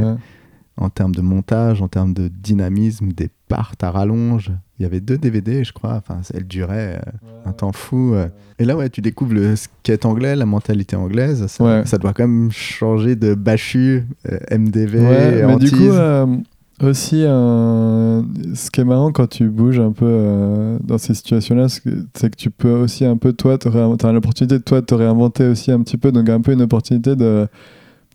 En 0.80 0.88
termes 0.90 1.14
de 1.14 1.20
montage, 1.20 1.80
en 1.82 1.88
termes 1.88 2.12
de 2.14 2.28
dynamisme, 2.28 3.12
des 3.12 3.28
parts 3.48 3.74
à 3.82 3.90
rallonge. 3.90 4.50
Il 4.78 4.82
y 4.82 4.86
avait 4.86 5.00
deux 5.00 5.18
DVD, 5.18 5.62
je 5.62 5.72
crois. 5.72 5.94
Enfin, 5.94 6.20
elle 6.34 6.46
durait 6.46 6.96
euh, 7.06 7.10
un 7.44 7.52
temps 7.52 7.72
fou. 7.72 8.14
euh. 8.14 8.28
Et 8.58 8.64
là, 8.64 8.76
ouais, 8.76 8.88
tu 8.88 9.00
découvres 9.02 9.34
le 9.34 9.54
skate 9.56 10.04
anglais, 10.06 10.34
la 10.36 10.46
mentalité 10.46 10.96
anglaise. 10.96 11.46
Ça, 11.46 11.62
Ouais. 11.64 11.82
ça 11.86 11.98
doit 11.98 12.12
quand 12.14 12.26
même 12.26 12.50
changer 12.50 13.14
de 13.14 13.34
Bachu, 13.34 14.04
euh, 14.30 14.38
MDV, 14.50 14.98
Ouais, 15.00 15.46
mais 15.46 15.56
du 15.56 15.70
coup, 15.70 15.90
euh, 15.90 16.26
aussi, 16.82 17.24
euh, 17.26 18.22
ce 18.54 18.70
qui 18.70 18.80
est 18.80 18.84
marrant 18.84 19.12
quand 19.12 19.26
tu 19.28 19.48
bouges 19.48 19.80
un 19.80 19.92
peu 19.92 20.06
euh, 20.08 20.78
dans 20.82 20.96
ces 20.96 21.12
situations-là, 21.12 21.68
c'est 21.68 21.82
que- 21.82 22.04
c'est 22.14 22.30
que 22.30 22.36
tu 22.36 22.50
peux 22.50 22.72
aussi 22.72 23.04
un 23.04 23.18
peu, 23.18 23.34
toi, 23.34 23.58
tu 23.58 23.68
as 23.68 24.12
l'opportunité 24.12 24.58
de 24.58 24.62
toi 24.64 24.80
de 24.80 24.86
te 24.86 24.94
réinventer 24.94 25.46
aussi 25.46 25.70
un 25.72 25.80
petit 25.82 25.98
peu, 25.98 26.10
donc 26.10 26.28
un 26.30 26.40
peu 26.40 26.52
une 26.52 26.62
opportunité 26.62 27.16
de 27.16 27.48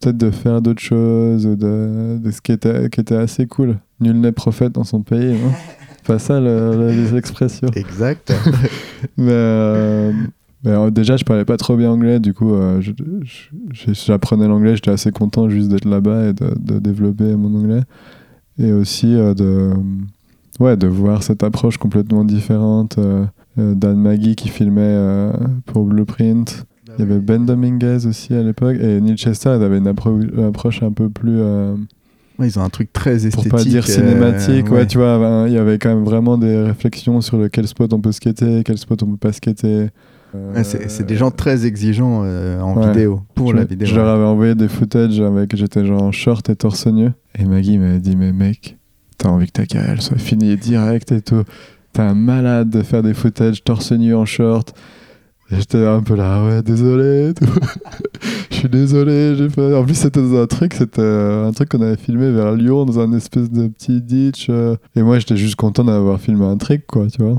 peut-être 0.05 0.17
de 0.17 0.31
faire 0.31 0.61
d'autres 0.61 0.81
choses, 0.81 1.45
ou 1.45 1.55
de, 1.55 2.17
de 2.17 2.31
ce 2.31 2.41
qui 2.41 2.51
était, 2.51 2.89
qui 2.89 2.99
était 3.01 3.15
assez 3.15 3.45
cool. 3.47 3.77
Nul 3.99 4.19
n'est 4.19 4.31
prophète 4.31 4.73
dans 4.73 4.83
son 4.83 5.01
pays, 5.01 5.33
non 5.33 5.51
Pas 6.05 6.19
ça 6.19 6.39
le- 6.39 6.71
le- 6.77 6.91
les 6.91 7.15
expressions. 7.15 7.67
Exact. 7.75 8.31
Mais, 9.17 9.31
euh, 9.31 10.11
mais, 10.63 10.71
euh, 10.71 10.89
déjà, 10.91 11.17
je 11.17 11.23
parlais 11.23 11.45
pas 11.45 11.57
trop 11.57 11.75
bien 11.77 11.89
anglais, 11.91 12.19
du 12.19 12.33
coup, 12.33 12.53
euh, 12.53 12.79
j'apprenais 13.71 14.47
l'anglais, 14.47 14.75
j'étais 14.75 14.91
assez 14.91 15.11
content 15.11 15.49
juste 15.49 15.69
d'être 15.69 15.85
là-bas 15.85 16.29
et 16.29 16.33
de, 16.33 16.53
de 16.59 16.79
développer 16.79 17.35
mon 17.35 17.55
anglais. 17.57 17.81
Et 18.57 18.71
aussi 18.71 19.07
de, 19.13 19.71
ouais, 20.59 20.77
de 20.77 20.87
voir 20.87 21.23
cette 21.23 21.43
approche 21.43 21.77
complètement 21.77 22.23
différente 22.23 22.97
d'Anne 23.57 23.99
Maggie 23.99 24.35
qui 24.35 24.49
filmait 24.49 25.29
pour 25.65 25.85
Blueprint. 25.85 26.65
Il 26.87 26.99
y 26.99 27.01
avait 27.01 27.19
Ben 27.19 27.45
Dominguez 27.45 28.05
aussi 28.05 28.33
à 28.33 28.43
l'époque 28.43 28.77
et 28.79 29.01
Neil 29.01 29.15
Chester, 29.17 29.55
il 29.57 29.63
avait 29.63 29.77
une, 29.79 29.87
appro- 29.91 30.21
une 30.21 30.43
approche 30.45 30.83
un 30.83 30.91
peu 30.91 31.09
plus. 31.09 31.39
euh, 31.39 31.75
Ouais, 32.37 32.47
ils 32.49 32.59
ont 32.59 32.63
un 32.63 32.69
truc 32.69 32.91
très 32.91 33.15
pour 33.17 33.25
esthétique. 33.27 33.51
pas 33.51 33.63
dire 33.63 33.83
euh, 33.83 33.91
cinématique, 33.91 34.65
ouais. 34.69 34.79
ouais. 34.79 34.87
tu 34.87 34.97
vois, 34.97 35.17
ben, 35.17 35.47
il 35.47 35.53
y 35.53 35.57
avait 35.57 35.79
quand 35.79 35.89
même 35.89 36.03
vraiment 36.03 36.37
des 36.37 36.55
réflexions 36.63 37.21
sur 37.21 37.37
le 37.37 37.47
quel 37.47 37.65
spot 37.67 37.93
on 37.93 38.01
peut 38.01 38.11
skater, 38.11 38.61
quel 38.65 38.77
spot 38.77 39.01
on 39.03 39.07
peut 39.11 39.17
pas 39.17 39.31
skater. 39.31 39.87
Ouais, 40.53 40.65
c'est 40.65 41.05
des 41.05 41.15
gens 41.15 41.31
très 41.31 41.65
exigeants 41.65 42.23
euh, 42.25 42.59
en 42.59 42.77
vidéo, 42.87 43.21
pour 43.35 43.51
je, 43.51 43.55
la 43.55 43.63
vidéo. 43.63 43.87
Je 43.87 43.95
leur 43.95 44.07
avais 44.09 44.25
envoyé 44.25 44.53
des 44.53 44.67
footage 44.67 45.21
avec 45.21 45.55
j'étais 45.55 45.85
genre 45.85 46.03
en 46.03 46.11
short 46.11 46.49
et 46.49 46.57
torse 46.57 46.87
nu. 46.87 47.07
Et 47.39 47.45
Maggie 47.45 47.77
m'avait 47.77 47.99
dit 47.99 48.17
mais 48.17 48.33
mec, 48.33 48.77
t'as 49.17 49.29
envie 49.29 49.47
que 49.47 49.53
ta 49.53 49.65
carrière 49.65 50.01
soit 50.01 50.17
finie 50.17 50.57
direct 50.57 51.13
et 51.13 51.21
tout. 51.21 51.43
T'es 51.93 52.01
un 52.01 52.15
malade 52.15 52.69
de 52.69 52.81
faire 52.81 53.01
des 53.01 53.13
footage 53.13 53.63
torse 53.63 53.93
nu 53.93 54.13
en 54.13 54.25
short. 54.25 54.73
J'étais 55.51 55.85
un 55.85 56.01
peu 56.01 56.15
là, 56.15 56.43
ouais, 56.43 56.63
désolé. 56.63 57.33
Je 58.49 58.55
suis 58.55 58.69
désolé. 58.69 59.35
j'ai 59.35 59.47
pas- 59.47 59.77
En 59.79 59.83
plus, 59.85 59.93
c'était 59.93 60.19
un 60.19 60.47
truc, 60.47 60.73
c'était 60.73 61.01
euh, 61.01 61.47
un 61.47 61.51
truc 61.51 61.69
qu'on 61.69 61.81
avait 61.81 61.97
filmé 61.97 62.31
vers 62.31 62.51
Lyon, 62.53 62.85
dans 62.85 62.99
un 62.99 63.13
espèce 63.13 63.51
de 63.51 63.67
petit 63.67 64.01
ditch. 64.01 64.47
euh. 64.49 64.75
Et 64.95 65.03
moi, 65.03 65.19
j'étais 65.19 65.37
juste 65.37 65.55
content 65.55 65.83
d'avoir 65.83 66.19
filmé 66.19 66.45
un 66.45 66.57
trick, 66.57 66.87
quoi, 66.87 67.07
tu 67.07 67.21
vois. 67.21 67.37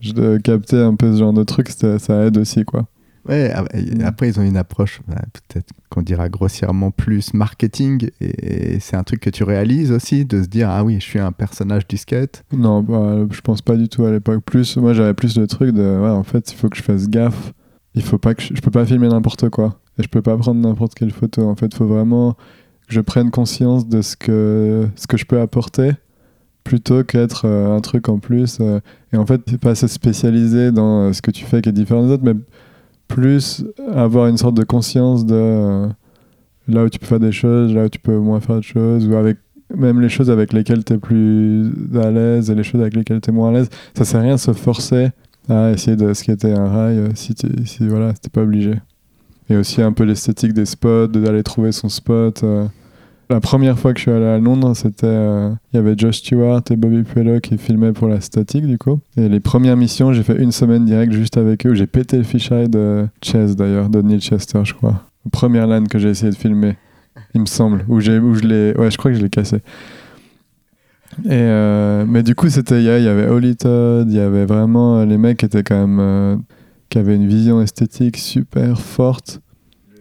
Je 0.00 0.12
de 0.12 0.38
capter 0.38 0.76
un 0.78 0.94
peu 0.94 1.12
ce 1.12 1.18
genre 1.18 1.32
de 1.32 1.42
truc, 1.42 1.68
ça 1.70 2.24
aide 2.24 2.38
aussi, 2.38 2.64
quoi. 2.64 2.86
Ah, 3.30 3.64
après, 4.04 4.28
ils 4.28 4.40
ont 4.40 4.42
une 4.42 4.56
approche, 4.56 5.00
bah, 5.06 5.22
peut-être 5.32 5.70
qu'on 5.88 6.02
dira 6.02 6.28
grossièrement 6.28 6.90
plus 6.90 7.32
marketing, 7.32 8.10
et 8.20 8.80
c'est 8.80 8.96
un 8.96 9.02
truc 9.04 9.20
que 9.20 9.30
tu 9.30 9.44
réalises 9.44 9.92
aussi, 9.92 10.24
de 10.24 10.42
se 10.42 10.48
dire, 10.48 10.68
ah 10.70 10.84
oui, 10.84 10.96
je 10.96 11.04
suis 11.04 11.18
un 11.18 11.32
personnage 11.32 11.86
du 11.86 11.96
skate. 11.96 12.44
Non, 12.52 12.82
bah, 12.82 13.18
je 13.30 13.40
pense 13.40 13.62
pas 13.62 13.76
du 13.76 13.88
tout 13.88 14.04
à 14.04 14.10
l'époque. 14.10 14.42
Plus, 14.44 14.76
moi 14.76 14.92
j'avais 14.92 15.14
plus 15.14 15.38
le 15.38 15.46
truc 15.46 15.74
de, 15.74 15.98
ouais, 16.00 16.10
en 16.10 16.24
fait, 16.24 16.50
il 16.52 16.56
faut 16.56 16.68
que 16.68 16.76
je 16.76 16.82
fasse 16.82 17.08
gaffe. 17.08 17.52
Il 17.94 18.02
faut 18.02 18.18
pas 18.18 18.34
que 18.34 18.42
je, 18.42 18.54
je 18.54 18.60
peux 18.60 18.70
pas 18.70 18.84
filmer 18.86 19.08
n'importe 19.08 19.48
quoi. 19.48 19.80
Et 19.98 20.02
je 20.02 20.08
peux 20.08 20.22
pas 20.22 20.36
prendre 20.36 20.60
n'importe 20.60 20.94
quelle 20.94 21.10
photo. 21.10 21.48
En 21.48 21.56
fait, 21.56 21.66
il 21.66 21.76
faut 21.76 21.86
vraiment 21.86 22.34
que 22.88 22.94
je 22.94 23.00
prenne 23.00 23.30
conscience 23.30 23.88
de 23.88 24.02
ce 24.02 24.16
que, 24.16 24.88
ce 24.96 25.06
que 25.06 25.16
je 25.16 25.24
peux 25.24 25.40
apporter 25.40 25.92
plutôt 26.64 27.04
qu'être 27.04 27.46
euh, 27.46 27.76
un 27.76 27.80
truc 27.80 28.08
en 28.08 28.18
plus. 28.18 28.58
euh, 28.60 28.80
et 29.12 29.16
en 29.16 29.26
fait, 29.26 29.56
pas 29.58 29.74
se 29.74 29.86
spécialiser 29.86 30.72
dans 30.72 31.08
euh, 31.08 31.12
ce 31.12 31.22
que 31.22 31.30
tu 31.30 31.44
fais 31.44 31.62
qui 31.62 31.68
est 31.68 31.72
différent 31.72 32.06
des 32.06 32.12
autres, 32.12 32.24
mais 32.24 32.34
plus 33.10 33.64
avoir 33.92 34.26
une 34.28 34.38
sorte 34.38 34.56
de 34.56 34.64
conscience 34.64 35.26
de 35.26 35.34
euh, 35.34 35.88
là 36.68 36.84
où 36.84 36.88
tu 36.88 36.98
peux 36.98 37.06
faire 37.06 37.20
des 37.20 37.32
choses, 37.32 37.74
là 37.74 37.84
où 37.84 37.88
tu 37.88 37.98
peux 37.98 38.16
moins 38.16 38.40
faire 38.40 38.56
de 38.56 38.62
choses, 38.62 39.06
ou 39.06 39.14
avec 39.16 39.36
même 39.76 40.00
les 40.00 40.08
choses 40.08 40.30
avec 40.30 40.52
lesquelles 40.52 40.84
tu 40.84 40.94
es 40.94 40.98
plus 40.98 41.70
à 41.94 42.10
l'aise 42.10 42.50
et 42.50 42.54
les 42.54 42.62
choses 42.62 42.80
avec 42.80 42.94
lesquelles 42.94 43.20
tu 43.20 43.30
es 43.30 43.32
moins 43.32 43.50
à 43.50 43.52
l'aise. 43.52 43.68
Ça 43.94 44.04
sert 44.04 44.20
à 44.20 44.22
rien 44.22 44.34
de 44.36 44.40
se 44.40 44.52
forcer 44.52 45.10
à 45.48 45.70
essayer 45.72 45.96
de 45.96 46.12
skater 46.14 46.52
un 46.52 46.68
rail 46.68 46.98
euh, 46.98 47.08
si, 47.14 47.34
si 47.64 47.88
voilà, 47.88 48.12
si 48.14 48.30
pas 48.30 48.42
obligé. 48.42 48.74
Et 49.48 49.56
aussi 49.56 49.82
un 49.82 49.92
peu 49.92 50.04
l'esthétique 50.04 50.52
des 50.52 50.64
spots, 50.64 51.08
d'aller 51.08 51.42
trouver 51.42 51.72
son 51.72 51.88
spot. 51.88 52.42
euh, 52.44 52.66
La 53.30 53.40
première 53.40 53.78
fois 53.78 53.92
que 53.92 53.98
je 54.00 54.02
suis 54.02 54.10
allé 54.10 54.24
à 54.26 54.38
Londres, 54.38 54.74
c'était. 54.74 55.06
euh, 55.06 55.50
Il 55.72 55.76
y 55.76 55.78
avait 55.78 55.94
Josh 55.96 56.16
Stewart 56.18 56.62
et 56.70 56.76
Bobby 56.76 57.04
Puello 57.04 57.38
qui 57.38 57.56
filmaient 57.58 57.92
pour 57.92 58.08
la 58.08 58.20
statique, 58.20 58.66
du 58.66 58.76
coup. 58.76 58.98
Et 59.16 59.28
les 59.28 59.38
premières 59.38 59.76
missions, 59.76 60.12
j'ai 60.12 60.24
fait 60.24 60.36
une 60.36 60.50
semaine 60.50 60.84
direct 60.84 61.12
juste 61.12 61.36
avec 61.36 61.64
eux. 61.64 61.74
J'ai 61.74 61.86
pété 61.86 62.16
le 62.16 62.24
fisheye 62.24 62.68
de 62.68 63.06
Chess, 63.22 63.54
d'ailleurs, 63.54 63.88
de 63.88 64.02
Neil 64.02 64.20
Chester, 64.20 64.60
je 64.64 64.74
crois. 64.74 65.04
Première 65.30 65.68
LAN 65.68 65.84
que 65.84 65.98
j'ai 66.00 66.08
essayé 66.08 66.30
de 66.32 66.36
filmer, 66.36 66.76
il 67.34 67.42
me 67.42 67.46
semble. 67.46 67.84
Où, 67.88 68.00
je 68.00 68.10
l'ai. 68.42 68.76
Ouais, 68.76 68.90
je 68.90 68.98
crois 68.98 69.12
que 69.12 69.16
je 69.16 69.22
l'ai 69.22 69.30
cassé. 69.30 69.58
Et 71.24 71.28
euh, 71.30 72.04
mais 72.08 72.24
du 72.24 72.34
coup, 72.34 72.48
c'était. 72.48 72.80
Il 72.80 72.84
y 72.84 72.88
avait 73.08 73.28
Holly 73.28 73.54
Todd, 73.54 74.08
il 74.10 74.16
y 74.16 74.20
avait 74.20 74.44
vraiment. 74.44 74.98
euh, 74.98 75.06
Les 75.06 75.18
mecs 75.18 75.44
étaient 75.44 75.62
quand 75.62 75.86
même. 75.86 76.42
qui 76.88 76.98
avaient 76.98 77.14
une 77.14 77.28
vision 77.28 77.62
esthétique 77.62 78.16
super 78.16 78.80
forte 78.80 79.40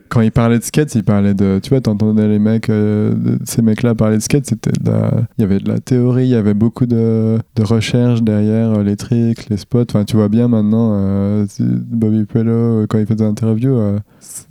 quand 0.10 0.22
ils 0.22 0.32
parlaient 0.32 0.60
de 0.60 0.64
skate, 0.64 0.94
ils 0.96 1.04
parlaient 1.04 1.34
de. 1.34 1.60
Tu 1.62 1.70
vois, 1.70 1.82
t'entendais 1.82 2.28
les 2.28 2.40
mecs, 2.40 2.70
euh, 2.70 3.14
de- 3.14 3.40
ces 3.46 3.62
mecs-là 3.62 3.96
parler 3.96 4.18
de 4.18 4.22
skate, 4.22 4.46
c'était 4.48 4.72
Il 4.86 5.42
y 5.42 5.44
avait 5.44 5.60
de 5.60 5.70
la 5.70 5.80
théorie, 5.80 6.26
il 6.26 6.30
y 6.32 6.36
avait 6.36 6.54
beaucoup 6.54 6.86
de, 6.86 7.38
de 7.56 7.64
recherche 7.64 8.22
derrière 8.24 8.80
euh, 8.80 8.84
les 8.84 8.96
tricks, 8.96 9.48
les 9.50 9.58
spots. 9.58 9.84
Enfin, 9.90 10.04
tu 10.06 10.16
vois 10.18 10.30
bien 10.30 10.48
maintenant, 10.48 10.92
euh, 10.94 11.46
Bobby 11.60 12.26
Puello, 12.26 12.86
quand 12.88 12.98
il 12.98 13.06
fait 13.06 13.16
des 13.16 13.24
interviews, 13.24 13.78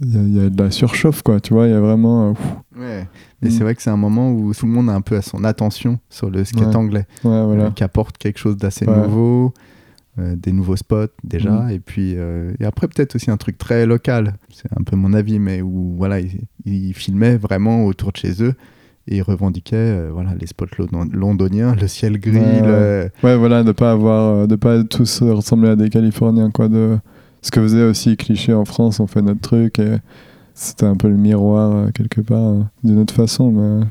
il 0.00 0.14
y, 0.14 0.18
a- 0.18 0.22
il 0.22 0.36
y 0.36 0.40
a 0.46 0.50
de 0.50 0.62
la 0.62 0.70
surchauffe, 0.70 1.22
quoi. 1.22 1.40
Tu 1.40 1.52
vois, 1.52 1.66
il 1.66 1.70
y 1.70 1.74
a 1.76 1.80
vraiment. 1.80 2.34
Ouais. 2.78 3.06
Mais 3.42 3.48
Mm. 3.48 3.52
c'est 3.52 3.62
vrai 3.64 3.74
que 3.74 3.82
c'est 3.82 3.90
un 3.90 3.96
moment 3.96 4.30
où 4.32 4.52
tout 4.54 4.66
le 4.66 4.72
monde 4.72 4.88
a 4.90 4.94
un 4.94 5.00
peu 5.00 5.16
à 5.16 5.22
son 5.22 5.44
attention 5.44 5.98
sur 6.10 6.28
le 6.30 6.44
skate 6.44 6.68
Ouais. 6.68 6.76
anglais, 6.76 7.06
ouais, 7.24 7.44
voilà. 7.44 7.70
qui 7.70 7.84
apporte 7.84 8.18
quelque 8.18 8.38
chose 8.38 8.56
d'assez 8.56 8.86
Ouais. 8.86 8.96
nouveau, 8.96 9.52
euh, 10.18 10.36
des 10.36 10.52
nouveaux 10.52 10.76
spots 10.76 11.06
déjà, 11.24 11.50
Mm. 11.66 11.70
et 11.70 11.78
puis 11.80 12.14
euh, 12.16 12.52
et 12.60 12.64
après 12.64 12.88
peut-être 12.88 13.14
aussi 13.16 13.30
un 13.30 13.36
truc 13.36 13.58
très 13.58 13.86
local. 13.86 14.34
C'est 14.52 14.68
un 14.78 14.82
peu 14.82 14.96
mon 14.96 15.12
avis, 15.12 15.38
mais 15.38 15.62
où 15.62 15.94
voilà, 15.96 16.20
ils, 16.20 16.40
ils 16.64 16.94
filmaient 16.94 17.36
vraiment 17.36 17.84
autour 17.86 18.12
de 18.12 18.16
chez 18.18 18.42
eux 18.42 18.54
et 19.06 19.16
ils 19.16 19.22
revendiquaient 19.22 19.76
euh, 19.76 20.10
voilà 20.12 20.34
les 20.38 20.46
spots 20.46 20.66
london- 20.78 21.08
londoniens, 21.12 21.74
le 21.80 21.86
ciel 21.88 22.18
gris, 22.20 22.36
Ouais, 22.38 22.60
ouais. 22.60 22.62
le- 22.62 23.10
Ouais, 23.22 23.36
voilà, 23.36 23.62
de 23.62 23.72
pas 23.72 23.92
avoir, 23.92 24.46
de 24.48 24.56
pas 24.56 24.82
tous 24.84 25.22
ressembler 25.22 25.70
à 25.70 25.76
des 25.76 25.88
Californiens, 25.88 26.50
quoi. 26.50 26.68
De 26.68 26.98
ce 27.42 27.50
que 27.50 27.60
faisait 27.60 27.84
aussi 27.84 28.16
cliché 28.16 28.52
en 28.52 28.64
France, 28.64 29.00
on 29.00 29.06
fait 29.06 29.22
notre 29.22 29.40
truc 29.40 29.78
et 29.78 29.96
c'était 30.54 30.86
un 30.86 30.96
peu 30.96 31.08
le 31.08 31.16
miroir 31.16 31.92
quelque 31.92 32.20
part 32.20 32.38
euh, 32.50 32.62
d'une 32.84 32.98
autre 32.98 33.14
façon, 33.14 33.50
mais. 33.52 33.84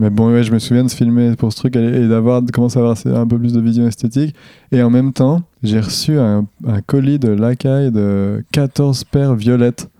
Mais 0.00 0.08
bon, 0.08 0.32
ouais, 0.32 0.42
je 0.42 0.50
me 0.50 0.58
souviens 0.58 0.82
de 0.82 0.88
se 0.88 0.96
filmer 0.96 1.36
pour 1.36 1.52
ce 1.52 1.58
truc 1.58 1.76
et 1.76 2.08
d'avoir 2.08 2.40
de 2.40 2.50
commencer 2.50 2.78
à 2.78 2.80
avoir 2.80 3.20
un 3.20 3.26
peu 3.26 3.38
plus 3.38 3.52
de 3.52 3.60
vision 3.60 3.86
esthétique. 3.86 4.34
Et 4.72 4.82
en 4.82 4.88
même 4.88 5.12
temps, 5.12 5.42
j'ai 5.62 5.78
reçu 5.78 6.18
un, 6.18 6.46
colis 6.86 7.18
de 7.18 7.28
Lacaille 7.28 7.92
de 7.92 8.42
14 8.50 9.04
paires 9.04 9.34
violettes. 9.34 9.90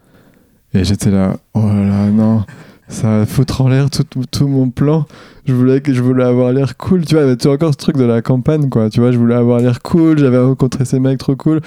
Et 0.72 0.84
j'étais 0.84 1.10
là, 1.10 1.36
oh 1.52 1.66
là 1.66 1.84
là, 1.84 2.10
non, 2.10 2.44
ça 2.88 3.18
va 3.18 3.26
foutre 3.26 3.60
en 3.60 3.68
l'air 3.68 3.90
tout, 3.90 4.04
tout 4.30 4.48
mon 4.48 4.70
plan. 4.70 5.04
Je 5.44 5.52
voulais, 5.52 5.82
je 5.84 6.00
voulais 6.00 6.24
avoir 6.24 6.54
l'air 6.54 6.78
cool, 6.78 7.04
tu 7.04 7.16
vois, 7.16 7.36
tu 7.36 7.48
encore 7.48 7.72
ce 7.72 7.78
truc 7.78 7.98
de 7.98 8.04
la 8.04 8.22
campagne, 8.22 8.70
quoi. 8.70 8.88
Tu 8.88 9.00
vois, 9.00 9.12
je 9.12 9.18
voulais 9.18 9.34
avoir 9.34 9.60
l'air 9.60 9.82
cool, 9.82 10.18
j'avais 10.18 10.40
rencontré 10.40 10.86
ces 10.86 10.98
mecs 10.98 11.18
trop 11.18 11.36
cool. 11.36 11.60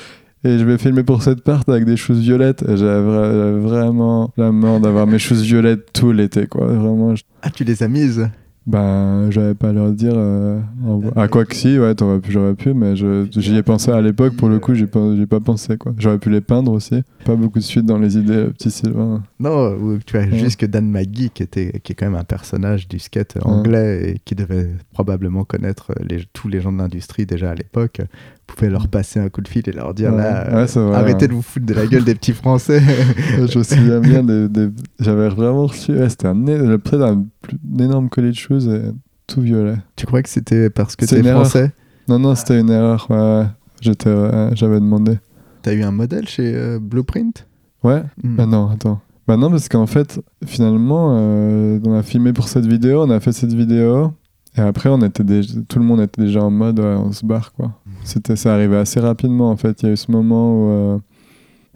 Et 0.46 0.58
je 0.60 0.66
vais 0.66 0.78
filmer 0.78 1.04
pour 1.04 1.24
cette 1.24 1.42
part 1.44 1.64
avec 1.68 1.86
des 1.86 1.96
choses 1.98 2.20
violettes. 2.20 2.64
Et 2.68 2.76
j'avais 2.78 3.02
vra- 3.08 3.32
j'avais 3.34 3.60
vraiment 3.60 4.32
la 4.38 4.52
mort 4.52 4.80
d'avoir 4.80 5.08
mes 5.08 5.20
choses 5.20 5.42
violettes 5.44 5.88
tout 5.94 6.12
l'été, 6.12 6.48
quoi. 6.48 6.66
Vraiment, 6.68 7.16
je- 7.16 7.24
Ah, 7.42 7.50
tu 7.50 7.64
les 7.64 7.82
as 7.84 7.88
mises? 7.88 8.28
Ben, 8.66 9.30
j'avais 9.30 9.56
pas 9.56 9.70
à 9.70 9.74
leur 9.74 9.92
dire. 9.92 10.14
euh, 10.16 10.58
en- 10.86 11.02
à 11.18 11.28
quoi 11.28 11.44
que 11.44 11.54
si, 11.54 11.78
ouais, 11.78 11.94
j'aurais 12.30 12.56
pu, 12.56 12.74
mais 12.74 12.96
j'y 12.96 13.56
ai 13.58 13.62
pensé 13.64 13.92
à 13.92 14.00
l'époque, 14.00 14.38
pour 14.38 14.48
le 14.48 14.60
coup, 14.60 14.74
j'ai 14.74 14.88
pas, 14.88 15.02
j'ai 15.18 15.26
pas 15.26 15.42
pensé, 15.42 15.76
quoi. 15.78 15.94
J'aurais 15.98 16.18
pu 16.18 16.30
les 16.30 16.40
peindre 16.40 16.72
aussi. 16.72 17.04
Pas 17.26 17.36
beaucoup 17.36 17.60
de 17.60 17.64
suite 17.64 17.86
dans 17.86 17.98
les 17.98 18.18
idées, 18.18 18.46
petit 18.58 18.72
Sylvain. 18.72 19.22
Non, 19.38 20.00
tu 20.06 20.16
as 20.16 20.22
Ouais. 20.22 20.38
juste 20.40 20.58
que 20.62 20.66
Dan 20.66 20.90
McGee, 20.90 21.30
qui, 21.34 21.44
était, 21.44 21.82
qui 21.84 21.92
est 21.92 21.96
quand 21.96 22.06
même 22.06 22.16
un 22.20 22.24
personnage 22.24 22.88
du 22.88 23.00
skate 23.00 23.38
anglais 23.44 24.12
et 24.12 24.20
qui 24.24 24.34
devait 24.36 24.70
probablement 24.94 25.44
connaître 25.44 25.92
les, 26.02 26.24
tous 26.32 26.48
les 26.48 26.62
gens 26.62 26.72
de 26.72 26.78
l'industrie 26.78 27.26
déjà 27.26 27.52
à 27.52 27.56
l'époque, 27.56 28.00
pouvait 28.48 28.70
leur 28.70 28.88
passer 28.88 29.20
un 29.20 29.30
coup 29.30 29.42
de 29.42 29.48
fil 29.48 29.64
et 29.68 29.72
leur 29.72 29.94
dire 29.94 30.12
Ouais. 30.12 30.18
là, 30.18 30.56
Ouais, 30.56 30.68
c'est 30.68 30.80
vrai, 30.80 30.96
arrêtez 30.96 31.22
ouais. 31.24 31.28
de 31.30 31.34
vous 31.34 31.42
foutre 31.42 31.66
de 31.66 31.74
la 31.74 31.88
gueule 31.88 32.04
des 32.04 32.16
petits 32.16 32.34
Français. 32.34 32.82
je 33.48 33.58
me 33.58 33.64
souviens 33.64 34.00
bien 34.00 34.24
des, 34.24 34.48
des- 34.50 34.70
j'avais 35.00 35.30
vraiment 35.30 35.66
reçu 35.68 35.94
c'était 36.10 36.28
un, 36.28 36.36
un, 36.48 37.26
énorme 37.80 38.10
collier 38.10 38.30
de 38.32 38.36
choses 38.36 38.68
et 38.68 38.82
tout 39.28 39.42
violet 39.42 39.76
tu 39.96 40.06
crois 40.06 40.22
que 40.22 40.30
c'était 40.30 40.70
parce 40.70 40.96
que 40.96 41.06
t'es 41.06 41.20
une 41.20 41.26
erreur. 41.26 41.42
français? 41.48 41.72
Non 42.08 42.20
non 42.20 42.36
c'était 42.36 42.60
une 42.60 42.70
erreur 42.70 43.08
j'avais 43.82 44.80
demandé 44.80 45.20
T'as 45.62 45.74
eu 45.74 45.84
un 45.84 45.92
modèle 45.92 46.28
chez 46.28 46.54
euh, 46.56 46.80
Blueprint? 46.80 47.48
Ouais 47.84 48.04
bah 48.24 48.46
non 48.46 48.70
attends 48.70 49.02
bah 49.28 49.38
non 49.38 49.50
parce 49.50 49.70
qu'en 49.70 49.88
fait 49.88 50.20
finalement 50.46 51.16
euh, 51.18 51.80
on 51.86 51.94
a 51.94 52.04
filmé 52.04 52.34
pour 52.34 52.48
cette 52.50 52.66
vidéo 52.66 53.04
on 53.04 53.10
a 53.10 53.20
fait 53.22 53.32
cette 53.32 53.54
vidéo 53.54 54.12
et 54.58 54.62
après 54.62 54.90
on 54.90 55.02
était 55.02 55.24
déjà, 55.24 55.54
tout 55.68 55.80
le 55.80 55.86
monde 55.86 56.02
était 56.02 56.22
déjà 56.22 56.44
en 56.44 56.52
mode 56.52 56.80
ouais, 56.80 56.96
on 56.96 57.12
se 57.12 57.26
barre 57.26 57.54
quoi. 57.54 57.72
C'était 58.04 58.36
ça 58.36 58.54
arrivait 58.54 58.78
assez 58.78 59.00
rapidement 59.00 59.50
en 59.50 59.58
fait. 59.58 59.82
Il 59.82 59.86
y 59.88 59.90
a 59.90 59.94
eu 59.94 59.98
ce 59.98 60.12
moment 60.12 60.54
où 60.54 60.70
euh, 60.70 61.00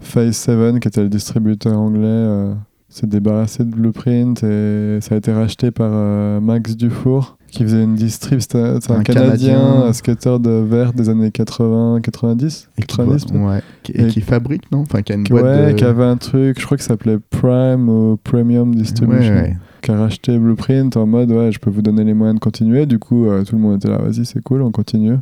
Phase 0.00 0.36
7 0.36 0.78
qui 0.80 0.88
était 0.88 1.02
le 1.02 1.08
distributeur 1.08 1.78
anglais 1.78 2.04
euh, 2.04 2.54
s'est 2.88 3.06
débarrassé 3.06 3.64
de 3.64 3.70
Blueprint 3.70 4.42
et 4.44 4.98
ça 5.00 5.14
a 5.14 5.18
été 5.18 5.32
racheté 5.32 5.70
par 5.70 5.90
euh, 5.92 6.40
Max 6.40 6.76
Dufour 6.76 7.37
qui 7.50 7.62
faisait 7.62 7.82
une 7.82 7.94
distrib 7.94 8.40
c'est 8.40 8.54
un, 8.56 8.76
un 8.76 9.02
Canadien, 9.02 9.04
Canadien. 9.04 9.58
un 9.86 9.92
skater 9.92 10.38
de 10.38 10.50
verre 10.50 10.92
des 10.92 11.08
années 11.08 11.30
80 11.30 12.00
90 12.02 12.68
Et 12.78 12.82
qui, 12.82 12.86
90 12.96 13.24
peut-être. 13.24 13.40
ouais, 13.44 13.62
qui- 13.82 13.92
et 13.92 14.04
Et- 14.04 14.06
qui 14.08 14.20
fabrique, 14.20 14.70
non? 14.70 14.80
Enfin, 14.80 15.02
qui 15.02 15.12
a 15.12 15.16
une 15.16 15.24
Qui- 15.24 15.32
boîte 15.32 15.44
ouais, 15.44 15.72
de... 15.72 15.76
qui 15.76 15.84
avait 15.84 16.04
un 16.04 16.16
truc, 16.16 16.60
je 16.60 16.64
crois 16.66 16.76
que 16.76 16.82
ça 16.82 16.88
s'appelait 16.90 17.18
Prime 17.30 17.88
ou 17.88 18.18
Premium 18.22 18.74
Distribution, 18.74 19.34
Ouais, 19.34 19.40
ouais. 19.42 19.56
qui 19.82 19.90
a 19.90 19.96
racheté 19.98 20.38
Blueprint 20.38 20.96
en 20.96 21.06
mode 21.06 21.30
ouais, 21.32 21.50
je 21.52 21.58
peux 21.58 21.70
vous 21.70 21.82
donner 21.82 22.04
les 22.04 22.14
moyens 22.14 22.36
de 22.38 22.40
continuer. 22.40 22.86
Du 22.86 22.98
coup, 22.98 23.26
euh, 23.28 23.44
tout 23.44 23.56
le 23.56 23.62
monde 23.62 23.76
était 23.76 23.88
là, 23.88 23.98
vas-y, 23.98 24.24
c'est 24.26 24.42
cool, 24.42 24.62
on 24.62 24.70
continue. 24.70 25.16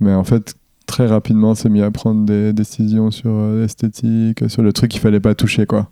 Mais 0.00 0.12
en 0.12 0.24
fait, 0.24 0.54
très 0.86 1.06
rapidement, 1.06 1.50
on 1.50 1.54
s'est 1.54 1.68
mis 1.70 1.82
à 1.82 1.90
prendre 1.90 2.24
des 2.26 2.52
décisions 2.52 3.10
sur 3.10 3.30
euh, 3.30 3.62
l'esthétique, 3.62 4.48
sur 4.50 4.62
le 4.62 4.72
truc 4.72 4.90
qu'il 4.90 5.00
fallait 5.00 5.20
pas 5.20 5.34
toucher, 5.34 5.66
quoi. 5.66 5.88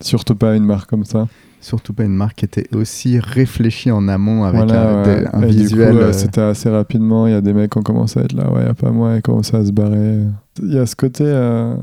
Surtout 0.00 0.34
pas 0.34 0.54
une 0.56 0.64
marque 0.64 0.88
comme 0.88 1.04
ça. 1.04 1.26
Surtout 1.60 1.92
pas 1.92 2.04
une 2.04 2.14
marque 2.14 2.36
qui 2.36 2.44
était 2.44 2.68
aussi 2.72 3.18
réfléchie 3.18 3.90
en 3.90 4.06
amont 4.06 4.44
avec 4.44 4.56
Voilà, 4.64 5.02
un, 5.32 5.40
ouais. 5.40 5.48
visuel. 5.48 5.96
euh, 5.96 6.12
c'était 6.12 6.40
assez 6.40 6.68
rapidement. 6.70 7.26
Il 7.26 7.32
y 7.32 7.36
a 7.36 7.40
des 7.40 7.52
mecs 7.52 7.72
qui 7.72 7.78
ont 7.78 7.82
commencé 7.82 8.20
à 8.20 8.22
être 8.22 8.32
là, 8.32 8.48
ouais, 8.52 8.62
y 8.64 8.68
a 8.68 8.74
pas 8.74 8.90
moi, 8.92 9.16
et 9.16 9.22
commencé 9.22 9.56
à 9.56 9.64
se 9.64 9.72
barrer. 9.72 10.18
Il 10.62 10.72
y 10.72 10.78
a 10.78 10.86
ce 10.86 10.94
côté, 10.94 11.24
euh, 11.26 11.74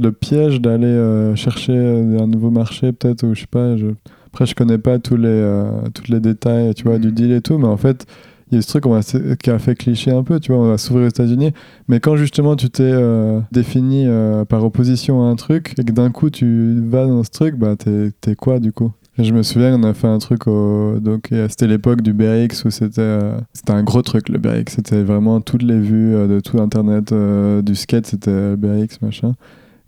le 0.00 0.12
piège 0.12 0.62
d'aller 0.62 0.86
euh, 0.86 1.34
chercher 1.36 1.76
un 1.76 2.26
nouveau 2.26 2.50
marché, 2.50 2.92
peut-être, 2.92 3.24
ou 3.26 3.34
je 3.34 3.40
sais 3.40 3.46
pas. 3.50 3.76
Je... 3.76 3.88
Après, 4.28 4.46
je 4.46 4.54
connais 4.54 4.78
pas 4.78 4.98
tous 4.98 5.16
les, 5.16 5.62
tous 5.92 6.10
les 6.10 6.20
détails, 6.20 6.74
tu 6.74 6.84
vois, 6.84 6.98
du 6.98 7.08
Mhm. 7.08 7.14
deal 7.14 7.32
et 7.32 7.40
tout, 7.42 7.58
mais 7.58 7.66
en 7.68 7.76
fait, 7.76 8.06
il 8.50 8.56
y 8.56 8.58
a 8.58 8.62
ce 8.62 8.68
truc 8.68 8.84
s- 8.98 9.16
qui 9.42 9.50
a 9.50 9.58
fait 9.58 9.74
cliché 9.74 10.10
un 10.10 10.22
peu, 10.22 10.40
tu 10.40 10.52
vois, 10.52 10.62
on 10.62 10.68
va 10.68 10.78
s'ouvrir 10.78 11.06
aux 11.06 11.10
États-Unis. 11.10 11.52
Mais 11.88 12.00
quand 12.00 12.16
justement 12.16 12.56
tu 12.56 12.70
t'es 12.70 12.82
euh, 12.84 13.40
défini 13.52 14.04
euh, 14.06 14.44
par 14.44 14.64
opposition 14.64 15.22
à 15.22 15.30
un 15.30 15.36
truc 15.36 15.74
et 15.78 15.84
que 15.84 15.92
d'un 15.92 16.10
coup 16.10 16.30
tu 16.30 16.80
vas 16.88 17.06
dans 17.06 17.22
ce 17.24 17.30
truc, 17.30 17.56
bah 17.56 17.74
t'es 17.76 18.34
quoi 18.36 18.58
du 18.58 18.72
coup? 18.72 18.92
Je 19.20 19.32
me 19.32 19.42
souviens, 19.42 19.74
on 19.74 19.82
a 19.82 19.94
fait 19.94 20.06
un 20.06 20.18
truc 20.18 20.46
au. 20.46 21.00
Donc, 21.00 21.30
c'était 21.48 21.66
l'époque 21.66 22.02
du 22.02 22.12
BRX 22.12 22.64
où 22.64 22.70
c'était 22.70 23.00
euh, 23.00 23.36
c'était 23.52 23.72
un 23.72 23.82
gros 23.82 24.02
truc 24.02 24.28
le 24.28 24.38
BRX. 24.38 24.74
C'était 24.76 25.02
vraiment 25.02 25.40
toutes 25.40 25.64
les 25.64 25.80
vues 25.80 26.12
de 26.12 26.38
tout 26.38 26.60
Internet 26.60 27.12
du 27.12 27.74
skate, 27.74 28.06
c'était 28.06 28.30
le 28.30 28.54
BRX 28.56 29.00
machin. 29.02 29.34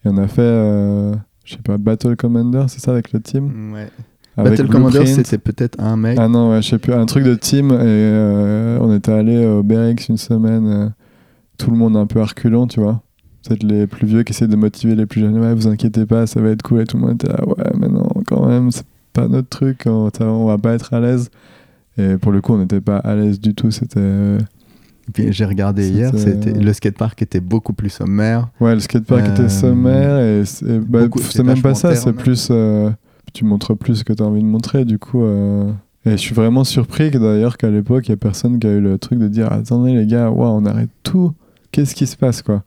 Et 0.04 0.08
on 0.08 0.16
a 0.16 0.26
fait, 0.26 0.40
je 1.44 1.54
sais 1.54 1.62
pas, 1.62 1.78
Battle 1.78 2.16
Commander, 2.16 2.64
c'est 2.66 2.80
ça 2.80 2.90
avec 2.90 3.12
le 3.12 3.20
team? 3.20 3.72
Ouais. 3.72 3.88
Avec 4.36 4.52
Battle 4.52 4.68
Commander, 4.68 5.06
c'était 5.06 5.38
peut-être 5.38 5.78
un 5.80 5.96
mec. 5.96 6.18
Ah 6.20 6.28
non, 6.28 6.50
ouais, 6.50 6.62
je 6.62 6.68
sais 6.68 6.78
plus, 6.78 6.92
un 6.94 7.06
truc 7.06 7.24
de 7.24 7.34
team. 7.34 7.70
Et 7.72 7.74
euh, 7.80 8.78
on 8.80 8.94
était 8.94 9.12
allé 9.12 9.44
au 9.46 9.62
BRX 9.62 10.08
une 10.08 10.16
semaine, 10.16 10.66
euh, 10.66 10.88
tout 11.58 11.70
le 11.70 11.76
monde 11.76 11.96
un 11.96 12.06
peu 12.06 12.20
arculant, 12.20 12.66
tu 12.66 12.80
vois. 12.80 13.02
Peut-être 13.46 13.62
les 13.62 13.86
plus 13.86 14.06
vieux 14.06 14.22
qui 14.22 14.32
essaient 14.32 14.46
de 14.48 14.56
motiver 14.56 14.94
les 14.94 15.06
plus 15.06 15.20
jeunes. 15.20 15.38
Ouais, 15.38 15.54
vous 15.54 15.66
inquiétez 15.68 16.06
pas, 16.06 16.26
ça 16.26 16.40
va 16.40 16.50
être 16.50 16.62
cool. 16.62 16.82
Et 16.82 16.84
tout 16.86 16.96
le 16.96 17.02
monde 17.02 17.14
était 17.14 17.28
là, 17.28 17.46
ouais, 17.46 17.72
mais 17.78 17.88
non, 17.88 18.06
quand 18.26 18.46
même, 18.46 18.70
c'est 18.70 18.84
pas 19.12 19.28
notre 19.28 19.48
truc, 19.48 19.82
on, 19.86 20.10
on 20.20 20.46
va 20.46 20.58
pas 20.58 20.74
être 20.74 20.94
à 20.94 21.00
l'aise. 21.00 21.30
Et 21.98 22.16
pour 22.16 22.32
le 22.32 22.40
coup, 22.40 22.54
on 22.54 22.58
n'était 22.58 22.80
pas 22.80 22.98
à 22.98 23.14
l'aise 23.14 23.40
du 23.40 23.54
tout. 23.54 23.70
C'était. 23.70 23.98
euh, 23.98 24.38
j'ai 25.16 25.44
regardé 25.44 25.88
hier, 25.90 26.12
c'était 26.16 26.52
le 26.52 26.72
skatepark 26.72 27.20
était 27.22 27.40
beaucoup 27.40 27.72
plus 27.72 27.90
sommaire. 27.90 28.48
Ouais, 28.60 28.74
le 28.74 28.80
skatepark 28.80 29.26
Euh, 29.26 29.32
était 29.32 29.48
sommaire 29.48 30.20
et 30.20 30.44
c'est 30.44 30.78
bah, 30.78 31.00
c'est 31.20 31.42
même 31.42 31.60
pas 31.60 31.74
ça, 31.74 31.96
c'est 31.96 32.12
plus 32.12 32.48
euh, 32.52 32.90
tu 33.32 33.44
montres 33.44 33.76
plus 33.76 33.96
ce 33.96 34.04
que 34.04 34.12
tu 34.12 34.22
as 34.22 34.26
envie 34.26 34.42
de 34.42 34.46
montrer 34.46 34.84
du 34.84 34.98
coup 34.98 35.22
euh, 35.22 35.72
et 36.06 36.12
je 36.12 36.16
suis 36.16 36.34
vraiment 36.34 36.64
surpris 36.64 37.10
que 37.10 37.18
d'ailleurs 37.18 37.58
qu'à 37.58 37.68
l'époque 37.68 38.08
il 38.08 38.10
y 38.10 38.14
a 38.14 38.16
personne 38.16 38.58
qui 38.58 38.66
a 38.66 38.70
eu 38.70 38.80
le 38.80 38.98
truc 38.98 39.18
de 39.18 39.28
dire 39.28 39.52
attendez 39.52 39.92
les 39.92 40.06
gars, 40.06 40.30
on 40.30 40.64
arrête 40.64 40.88
tout. 41.02 41.32
Qu'est-ce 41.72 41.94
qui 41.94 42.06
se 42.06 42.16
passe 42.16 42.40
quoi? 42.42 42.64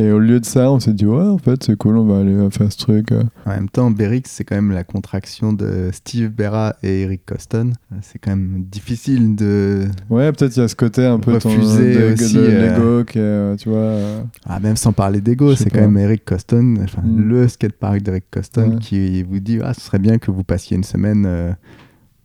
Et 0.00 0.10
au 0.12 0.18
lieu 0.18 0.40
de 0.40 0.44
ça, 0.46 0.70
on 0.72 0.80
s'est 0.80 0.94
dit 0.94 1.04
ouais, 1.04 1.22
en 1.22 1.36
fait, 1.36 1.62
c'est 1.62 1.76
cool, 1.76 1.98
on 1.98 2.04
va 2.06 2.20
aller 2.20 2.50
faire 2.50 2.72
ce 2.72 2.78
truc. 2.78 3.12
euh. 3.12 3.22
En 3.44 3.50
même 3.50 3.68
temps, 3.68 3.90
Berix, 3.90 4.22
c'est 4.24 4.44
quand 4.44 4.54
même 4.54 4.70
la 4.70 4.82
contraction 4.82 5.52
de 5.52 5.90
Steve 5.92 6.30
Berra 6.30 6.76
et 6.82 7.02
Eric 7.02 7.26
Coston. 7.26 7.74
C'est 8.00 8.18
quand 8.18 8.30
même 8.30 8.64
difficile 8.70 9.36
de. 9.36 9.84
Ouais, 10.08 10.32
peut-être 10.32 10.56
il 10.56 10.60
y 10.60 10.62
a 10.62 10.68
ce 10.68 10.76
côté 10.76 11.04
un 11.04 11.18
peu 11.18 11.38
ton- 11.38 11.54
de- 11.54 11.60
aussi, 11.60 12.34
de 12.34 12.40
euh, 12.40 12.74
l'ego 12.76 13.04
qui 13.04 13.18
est, 13.18 13.22
euh, 13.22 13.56
tu 13.56 13.68
vois 13.68 13.78
euh, 13.78 14.22
Ah, 14.46 14.58
même 14.58 14.76
sans 14.76 14.92
parler 14.92 15.20
d'ego, 15.20 15.54
c'est 15.54 15.68
quand 15.70 15.80
même 15.82 15.98
Eric 15.98 16.24
Coston, 16.24 16.78
enfin, 16.82 17.02
Mm. 17.04 17.28
le 17.28 17.48
skatepark 17.48 18.00
d'Eric 18.02 18.24
Coston, 18.30 18.70
Ouais. 18.74 18.78
qui 18.78 19.22
vous 19.22 19.40
dit 19.40 19.58
Ah, 19.62 19.74
ce 19.74 19.82
serait 19.82 19.98
bien 19.98 20.16
que 20.18 20.30
vous 20.30 20.44
passiez 20.44 20.76
une 20.78 20.84
semaine 20.84 21.24
euh, 21.26 21.52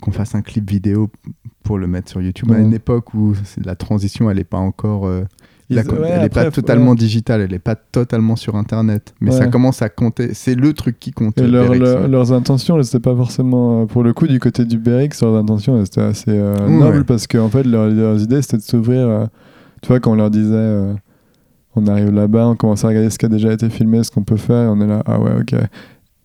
qu'on 0.02 0.12
fasse 0.12 0.34
un 0.36 0.42
clip 0.42 0.70
vidéo 0.70 1.10
pour 1.64 1.78
le 1.78 1.88
mettre 1.88 2.10
sur 2.10 2.22
YouTube 2.22 2.52
à 2.52 2.56
Ouais. 2.56 2.62
une 2.62 2.74
époque 2.74 3.14
où 3.14 3.34
la 3.66 3.76
transition, 3.76 4.30
elle 4.30 4.38
n'est 4.38 4.44
pas 4.46 4.58
encore. 4.60 5.08
euh, 5.08 5.24
Ils- 5.70 5.76
la 5.78 5.84
co- 5.84 5.96
ouais, 5.96 6.10
elle 6.12 6.22
n'est 6.22 6.30
pas 6.30 6.52
totalement 6.52 6.92
ouais. 6.92 6.96
digitale, 6.98 7.42
elle 7.42 7.52
n'est 7.52 7.60
pas 7.60 7.76
totalement 7.76 8.36
sur 8.36 8.56
Internet. 8.56 9.14
Mais 9.20 9.32
ça 9.32 9.48
commence 9.48 9.82
à 9.82 9.90
compter. 9.90 10.34
C'est 10.34 10.54
le 10.56 10.74
truc 10.74 11.00
qui 11.00 11.12
compte. 11.12 11.38
Et 11.40 11.48
leur- 11.48 11.66
Berix, 11.66 11.80
leur- 11.80 12.02
ouais. 12.04 12.08
leurs 12.08 12.34
intentions, 12.34 12.78
elles, 12.78 12.86
c'était 12.86 13.00
pas 13.00 13.16
forcément. 13.16 13.82
euh, 13.82 13.86
Pour 13.86 14.04
le 14.04 14.14
coup, 14.14 14.28
du 14.28 14.40
côté 14.40 14.64
du 14.66 14.78
BRX, 14.78 15.22
leurs 15.24 15.36
intentions, 15.36 15.84
c'était 15.86 16.02
assez 16.02 16.30
euh, 16.32 16.68
nobles 16.70 17.04
parce 17.06 17.26
qu'en 17.28 17.50
fait, 17.50 17.64
leur- 17.64 17.88
leurs 17.90 18.22
idées, 18.22 18.42
c'était 18.44 18.58
de 18.58 18.62
s'ouvrir. 18.62 19.08
euh, 19.08 19.26
tu 19.82 19.88
vois, 19.88 20.00
quand 20.00 20.12
on 20.12 20.16
leur 20.16 20.30
disait. 20.30 20.54
euh, 20.54 20.94
on 21.76 21.88
arrive 21.88 22.12
là-bas, 22.12 22.48
on 22.48 22.56
commence 22.56 22.86
à 22.86 22.88
regarder 22.88 23.10
ce 23.10 23.18
qui 23.18 23.26
a 23.26 23.30
déjà 23.30 23.52
été 23.52 23.70
filmé, 23.70 24.02
ce 24.04 24.10
qu'on 24.10 24.24
peut 24.24 24.38
faire, 24.38 24.64
et 24.64 24.68
on 24.68 24.80
est 24.80 24.88
là, 24.88 25.04
ah 25.06 25.20
ouais, 25.20 25.32
ok. 25.42 25.56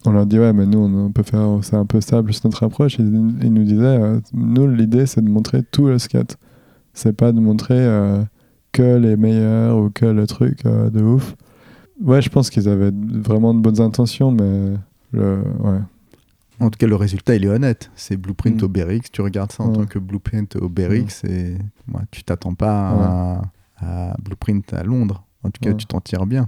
On 0.06 0.12
leur 0.12 0.24
dit, 0.24 0.38
ouais, 0.38 0.52
mais 0.52 0.64
nous, 0.64 0.78
on 0.78 1.10
peut 1.10 1.24
faire, 1.24 1.58
c'est 1.62 1.74
un 1.76 1.84
peu 1.86 2.00
ça, 2.00 2.22
plus 2.22 2.44
notre 2.44 2.62
approche. 2.62 2.98
Ils 3.00 3.34
ils 3.42 3.52
nous 3.52 3.64
disaient, 3.64 3.98
nous, 4.32 4.68
l'idée, 4.68 5.06
c'est 5.06 5.22
de 5.24 5.28
montrer 5.28 5.62
tout 5.72 5.86
le 5.88 5.98
skate. 5.98 6.36
C'est 6.94 7.12
pas 7.14 7.32
de 7.32 7.40
montrer 7.40 7.74
que 8.72 8.96
les 8.96 9.16
meilleurs 9.16 9.78
ou 9.78 9.90
que 9.90 10.06
le 10.06 10.26
truc 10.26 10.64
euh, 10.66 10.90
de 10.90 11.02
ouf. 11.02 11.34
Ouais, 12.02 12.22
je 12.22 12.30
pense 12.30 12.50
qu'ils 12.50 12.68
avaient 12.68 12.92
vraiment 12.94 13.52
de 13.54 13.60
bonnes 13.60 13.80
intentions, 13.80 14.30
mais 14.32 14.74
le, 15.12 15.42
ouais. 15.60 15.78
En 16.60 16.68
tout 16.70 16.78
cas, 16.78 16.86
le 16.86 16.94
résultat, 16.96 17.34
il 17.36 17.44
est 17.44 17.48
honnête. 17.48 17.90
C'est 17.94 18.16
Blueprint 18.16 18.62
Mm. 18.62 18.66
Berix. 18.66 19.00
Tu 19.12 19.22
regardes 19.22 19.50
ça 19.52 19.62
en 19.62 19.68
Ouais. 19.68 19.74
tant 19.74 19.86
que 19.86 19.98
Blueprint 19.98 20.56
au 20.56 20.68
Berix 20.68 21.06
et 21.24 21.54
ouais, 21.92 22.02
tu 22.10 22.22
t'attends 22.22 22.54
pas 22.54 23.42
à, 23.80 24.10
à 24.10 24.16
Blueprint 24.22 24.72
à 24.74 24.82
Londres. 24.82 25.24
En 25.42 25.50
tout 25.50 25.60
cas, 25.62 25.72
tu 25.72 25.86
t'en 25.86 26.00
tires 26.00 26.26
bien. 26.26 26.46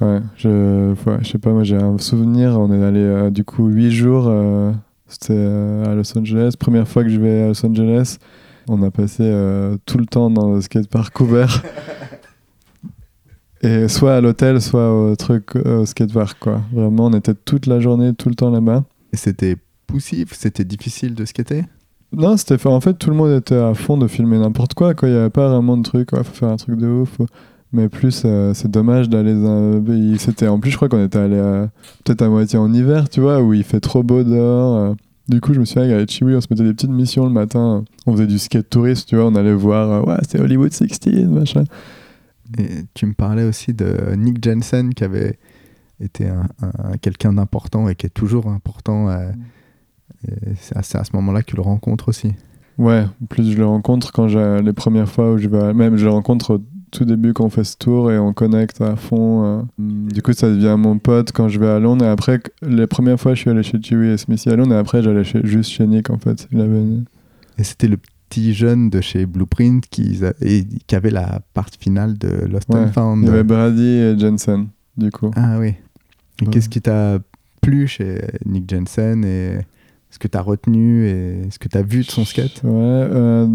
Ouais, 0.00 0.20
je, 0.36 0.94
je 1.22 1.28
sais 1.28 1.38
pas, 1.38 1.52
moi 1.52 1.62
j'ai 1.62 1.76
un 1.76 1.96
souvenir, 1.98 2.58
on 2.60 2.70
est 2.72 2.82
allé 2.84 2.98
euh, 3.00 3.30
du 3.30 3.44
coup 3.44 3.68
8 3.68 3.92
jours, 3.92 4.24
euh, 4.28 4.72
c'était 5.06 5.34
euh, 5.36 5.86
à 5.90 5.94
Los 5.94 6.18
Angeles, 6.18 6.54
première 6.58 6.88
fois 6.88 7.04
que 7.04 7.10
je 7.10 7.20
vais 7.20 7.42
à 7.42 7.46
Los 7.48 7.64
Angeles, 7.64 8.18
on 8.68 8.82
a 8.82 8.90
passé 8.90 9.22
euh, 9.22 9.76
tout 9.86 9.98
le 9.98 10.06
temps 10.06 10.30
dans 10.30 10.52
le 10.54 10.60
skatepark 10.60 11.12
couvert. 11.12 11.62
Et 13.62 13.88
soit 13.88 14.16
à 14.16 14.20
l'hôtel, 14.20 14.60
soit 14.60 14.92
au 14.92 15.16
truc, 15.16 15.56
euh, 15.56 15.80
au 15.80 15.86
skatepark, 15.86 16.38
quoi. 16.38 16.60
Vraiment, 16.72 17.06
on 17.06 17.12
était 17.14 17.34
toute 17.34 17.66
la 17.66 17.80
journée, 17.80 18.12
tout 18.14 18.28
le 18.28 18.34
temps 18.34 18.50
là-bas. 18.50 18.84
Et 19.12 19.16
c'était 19.16 19.56
poussif, 19.86 20.34
c'était 20.34 20.64
difficile 20.64 21.14
de 21.14 21.24
skater? 21.24 21.64
Non, 22.12 22.36
c'était 22.36 22.58
fait. 22.58 22.68
En 22.68 22.80
fait, 22.80 22.94
tout 22.94 23.08
le 23.10 23.16
monde 23.16 23.30
était 23.32 23.56
à 23.56 23.72
fond 23.74 23.96
de 23.96 24.06
filmer 24.06 24.38
n'importe 24.38 24.74
quoi. 24.74 24.94
quoi. 24.94 25.08
Il 25.08 25.12
n'y 25.12 25.18
avait 25.18 25.30
pas 25.30 25.48
vraiment 25.48 25.76
de 25.76 25.82
truc. 25.82 26.10
Il 26.12 26.22
faut 26.24 26.34
faire 26.34 26.50
un 26.50 26.56
truc 26.56 26.76
de 26.78 26.86
ouf. 26.86 27.16
Mais 27.72 27.88
plus, 27.88 28.22
euh, 28.24 28.52
c'est 28.54 28.70
dommage 28.70 29.08
d'aller. 29.08 29.34
C'était 30.18 30.46
en 30.46 30.60
plus, 30.60 30.70
je 30.70 30.76
crois 30.76 30.88
qu'on 30.88 31.02
était 31.04 31.18
allé 31.18 31.38
à- 31.38 31.68
peut-être 32.04 32.22
à 32.22 32.28
moitié 32.28 32.58
en 32.58 32.72
hiver, 32.72 33.08
tu 33.08 33.20
vois, 33.20 33.40
où 33.42 33.52
il 33.54 33.64
fait 33.64 33.80
trop 33.80 34.02
beau 34.04 34.22
dehors. 34.22 34.94
Du 35.28 35.40
coup, 35.40 35.54
je 35.54 35.60
me 35.60 35.64
souviens 35.64 35.88
qu'avec 35.88 36.10
Chiwi, 36.10 36.34
on 36.36 36.40
se 36.40 36.48
mettait 36.50 36.64
des 36.64 36.74
petites 36.74 36.90
missions 36.90 37.24
le 37.24 37.30
matin. 37.32 37.84
On 38.06 38.12
faisait 38.12 38.26
du 38.26 38.38
skate 38.38 38.68
touriste, 38.68 39.08
tu 39.08 39.16
vois. 39.16 39.26
On 39.26 39.34
allait 39.34 39.54
voir, 39.54 39.90
euh, 39.90 40.02
ouais, 40.02 40.18
c'est 40.28 40.38
Hollywood 40.38 40.72
16, 40.72 41.26
machin. 41.28 41.64
Et 42.58 42.84
tu 42.92 43.06
me 43.06 43.14
parlais 43.14 43.44
aussi 43.44 43.72
de 43.72 44.14
Nick 44.16 44.44
Jensen 44.44 44.92
qui 44.92 45.02
avait 45.02 45.38
été 45.98 46.28
un, 46.28 46.46
un- 46.62 46.96
quelqu'un 46.98 47.32
d'important 47.32 47.88
et 47.88 47.94
qui 47.94 48.04
est 48.06 48.10
toujours 48.10 48.48
important. 48.48 49.08
euh, 49.08 49.30
et 50.26 50.52
c'est 50.60 50.76
à, 50.76 51.04
ce 51.04 51.10
moment-là 51.16 51.40
que 51.42 51.46
tu 51.50 51.56
le 51.56 51.62
rencontres 51.62 52.08
aussi. 52.08 52.32
Ouais, 52.76 53.04
en 53.22 53.26
plus 53.26 53.52
je 53.52 53.56
le 53.56 53.66
rencontre 53.66 54.12
quand 54.12 54.26
j'ai 54.28 54.60
les 54.62 54.72
premières 54.72 55.08
fois 55.08 55.32
où 55.32 55.38
je 55.38 55.48
vais, 55.48 55.72
même 55.74 55.96
je 55.96 56.04
le 56.04 56.10
rencontre 56.10 56.60
tout 56.94 57.04
début 57.04 57.32
quand 57.32 57.44
on 57.44 57.50
fait 57.50 57.64
ce 57.64 57.76
tour 57.76 58.10
et 58.10 58.18
on 58.18 58.32
connecte 58.32 58.80
à 58.80 58.96
fond. 58.96 59.44
euh. 59.44 59.62
Du 59.78 60.22
coup, 60.22 60.32
ça 60.32 60.48
devient 60.48 60.76
mon 60.78 60.98
pote 60.98 61.32
quand 61.32 61.48
je 61.48 61.58
vais 61.58 61.68
à 61.68 61.78
Londres. 61.78 62.04
Et 62.04 62.08
après, 62.08 62.40
les 62.62 62.86
premières 62.86 63.18
fois, 63.20 63.34
je 63.34 63.40
suis 63.40 63.50
allé 63.50 63.62
chez 63.62 63.78
Chewy 63.82 64.08
et 64.10 64.16
Smithy 64.16 64.48
à 64.50 64.56
Londres. 64.56 64.74
Et 64.74 64.78
après, 64.78 65.02
j'allais 65.02 65.24
juste 65.24 65.70
chez 65.70 65.86
Nick 65.86 66.10
en 66.10 66.18
fait. 66.18 66.48
Il 66.52 66.60
avait 66.60 66.82
Et 67.58 67.64
c'était 67.64 67.88
le 67.88 67.98
petit 68.28 68.54
jeune 68.54 68.90
de 68.90 69.00
chez 69.00 69.26
Blueprint 69.26 69.86
qui, 69.88 70.18
et, 70.40 70.64
qui 70.86 70.94
avait 70.96 71.10
la 71.10 71.40
partie 71.52 71.78
finale 71.78 72.16
de 72.18 72.28
Lost 72.50 72.68
Ouais, 72.70 72.80
and 72.80 72.92
Found. 72.92 73.22
Il 73.22 73.26
y 73.26 73.30
avait 73.30 73.44
Brady 73.44 73.82
et 73.86 74.18
Jensen, 74.18 74.68
du 74.96 75.10
coup. 75.10 75.30
Ah 75.36 75.58
oui. 75.60 75.74
Et 76.40 76.44
Ouais. 76.46 76.50
qu'est-ce 76.50 76.68
qui 76.68 76.80
t'a 76.80 77.18
plu 77.60 77.86
chez 77.86 78.20
Nick 78.44 78.68
Jensen 78.68 79.24
et 79.24 79.58
ce 80.10 80.18
que 80.18 80.26
tu 80.28 80.36
as 80.36 80.40
retenu 80.42 81.06
et 81.06 81.42
ce 81.50 81.58
que 81.58 81.68
tu 81.68 81.76
as 81.78 81.82
vu 81.82 82.00
de 82.00 82.10
son 82.10 82.24
skate? 82.24 82.60
Ouais, 82.64 82.70
euh, 82.72 83.46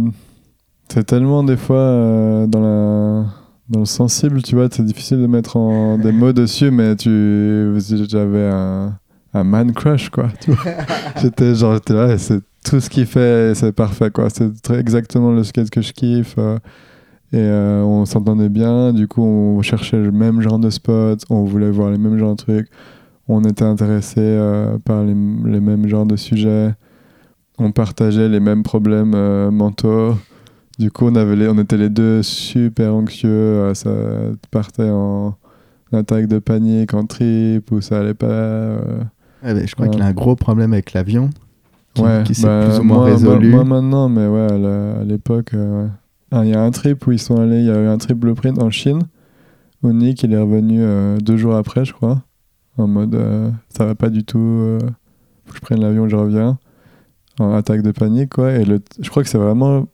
c'est 0.91 1.03
tellement 1.05 1.43
des 1.43 1.57
fois 1.57 1.77
euh, 1.77 2.47
dans, 2.47 2.61
la, 2.61 3.25
dans 3.69 3.79
le 3.79 3.85
sensible, 3.85 4.41
tu 4.41 4.55
vois, 4.55 4.67
c'est 4.71 4.83
difficile 4.83 5.21
de 5.21 5.27
mettre 5.27 5.57
en, 5.57 5.97
des 5.97 6.11
mots 6.11 6.33
dessus, 6.33 6.71
mais 6.71 6.95
tu, 6.95 7.73
j'avais 8.07 8.49
un, 8.51 8.97
un 9.33 9.43
man 9.43 9.71
crush, 9.71 10.09
quoi. 10.09 10.29
J'étais 11.21 11.53
genre, 11.55 11.75
j'étais 11.75 11.93
là, 11.93 12.17
c'est 12.17 12.41
tout 12.63 12.79
ce 12.79 12.89
qu'il 12.89 13.05
fait, 13.05 13.53
c'est 13.55 13.71
parfait, 13.71 14.09
quoi. 14.09 14.27
C'est 14.29 14.51
exactement 14.71 15.31
le 15.31 15.43
skate 15.43 15.69
que 15.69 15.81
je 15.81 15.93
kiffe. 15.93 16.35
euh, 16.37 16.57
et 17.31 17.37
euh, 17.37 17.83
on 17.83 18.05
s'entendait 18.05 18.49
bien, 18.49 18.91
du 18.91 19.07
coup, 19.07 19.21
on 19.21 19.61
cherchait 19.61 19.97
le 20.01 20.11
même 20.11 20.41
genre 20.41 20.57
de 20.57 20.71
spot, 20.71 21.23
on 21.29 21.43
voulait 21.43 21.69
voir 21.69 21.91
les 21.91 21.99
mêmes 21.99 22.17
genres 22.17 22.31
de 22.31 22.37
trucs, 22.37 22.69
on 23.27 23.43
était 23.43 23.63
intéressé 23.65 24.19
euh, 24.19 24.79
par 24.79 25.03
les, 25.03 25.13
les 25.13 25.59
mêmes 25.59 25.87
genres 25.87 26.07
de 26.07 26.15
sujets 26.15 26.73
on 27.61 27.71
partageait 27.73 28.29
les 28.29 28.39
mêmes 28.39 28.63
problèmes 28.63 29.49
mentaux. 29.49 30.15
Du 30.79 30.91
coup, 30.91 31.05
on, 31.07 31.15
avait 31.15 31.35
les- 31.35 31.47
on 31.49 31.57
était 31.57 31.77
les 31.77 31.89
deux 31.89 32.23
super 32.23 32.93
anxieux. 32.95 33.29
euh, 33.29 33.73
ça 33.73 33.91
partait 34.49 34.89
en 34.89 35.35
attaque 35.91 36.27
de 36.27 36.39
panique, 36.39 36.93
en 36.93 37.05
trip, 37.05 37.71
ou 37.71 37.81
ça 37.81 37.99
allait 37.99 38.13
pas. 38.13 38.27
euh. 38.27 39.01
Ouais, 39.43 39.67
Je 39.67 39.73
crois 39.75 39.87
Ouais. 39.87 39.91
qu'il 39.91 40.01
a 40.01 40.05
un 40.05 40.13
gros 40.13 40.35
problème 40.35 40.73
avec 40.73 40.93
l'avion 40.93 41.29
qui, 41.93 42.01
ouais, 42.01 42.23
qui 42.25 42.33
s'est 42.35 42.45
bah, 42.47 42.65
plus 42.69 42.79
ou 42.79 42.83
moins 42.83 42.97
moi- 42.97 43.05
résolu. 43.05 43.49
Moi, 43.49 43.63
moi 43.65 43.81
maintenant, 43.81 44.07
mais 44.09 44.27
ouais, 44.27 44.47
à 44.99 45.03
l'époque. 45.03 45.53
euh. 45.53 45.87
Ah, 46.31 46.45
Il 46.45 46.51
y 46.51 46.53
a 46.53 46.61
un 46.63 46.71
trip 46.71 47.05
où 47.07 47.11
ils 47.11 47.19
sont 47.19 47.37
allés, 47.41 47.59
il 47.59 47.65
y 47.65 47.71
a 47.71 47.81
eu 47.81 47.87
un 47.87 47.97
trip 47.97 48.17
blueprint 48.17 48.61
en 48.61 48.69
Chine, 48.69 48.99
où 49.83 49.91
Nick 49.91 50.21
il 50.23 50.31
est 50.33 50.37
revenu 50.39 50.77
euh, 50.81 51.17
deux 51.17 51.37
jours 51.37 51.55
après, 51.55 51.83
je 51.85 51.93
crois, 51.93 52.21
en 52.77 52.87
mode 52.87 53.15
euh, 53.15 53.49
ça 53.69 53.85
va 53.85 53.95
pas 53.95 54.09
du 54.09 54.23
tout, 54.23 54.37
euh, 54.39 54.79
faut 55.45 55.51
que 55.53 55.55
je 55.57 55.61
prenne 55.61 55.81
l'avion, 55.81 56.07
je 56.07 56.15
reviens, 56.15 56.59
en 57.39 57.51
attaque 57.53 57.81
de 57.81 57.91
panique, 57.91 58.29
quoi. 58.35 58.51
Et 58.53 58.63
le, 58.63 58.79
je 59.01 59.09
crois 59.09 59.23
que 59.23 59.29
c'est 59.29 59.39
vraiment 59.39 59.87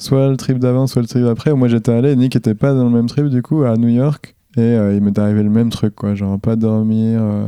soit 0.00 0.28
le 0.28 0.36
trip 0.36 0.58
d'avant, 0.58 0.86
soit 0.86 1.02
le 1.02 1.08
trip 1.08 1.22
d'après. 1.24 1.54
Moi 1.54 1.68
j'étais 1.68 1.92
allé, 1.92 2.16
Nick 2.16 2.36
était 2.36 2.54
pas 2.54 2.74
dans 2.74 2.84
le 2.84 2.90
même 2.90 3.06
trip 3.06 3.26
du 3.26 3.42
coup, 3.42 3.62
à 3.62 3.76
New 3.76 3.88
York, 3.88 4.34
et 4.56 4.60
euh, 4.60 4.94
il 4.94 5.02
m'est 5.02 5.18
arrivé 5.18 5.42
le 5.42 5.50
même 5.50 5.70
truc, 5.70 5.94
quoi, 5.94 6.14
genre 6.14 6.38
pas 6.40 6.56
dormir. 6.56 7.20
euh, 7.22 7.44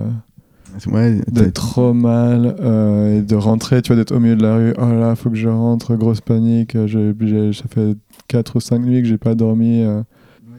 Ouais, 0.91 1.21
d'être 1.31 1.53
trop 1.53 1.93
mal 1.93 2.57
euh, 2.61 3.19
et 3.19 3.23
de 3.23 3.35
rentrer, 3.37 3.83
tu 3.83 3.89
vois, 3.89 3.97
d'être 3.97 4.13
au 4.17 4.21
milieu 4.21 4.37
de 4.37 4.43
la 4.43 4.57
rue. 4.57 4.73
Oh 4.79 4.91
là, 4.91 5.15
faut 5.17 5.29
que 5.29 5.37
je 5.37 5.49
rentre, 5.51 5.97
grosse 5.97 6.23
panique. 6.23 6.75
euh, 6.77 6.87
j'ai- 6.87 7.13
j'ai- 7.21 7.53
ça 7.53 7.65
fait 7.69 7.95
4 8.27 8.57
ou 8.57 8.61
5 8.61 8.79
nuits 8.79 9.03
que 9.03 9.07
j'ai 9.09 9.19
pas 9.19 9.35
dormi. 9.35 9.83
euh. 9.83 10.03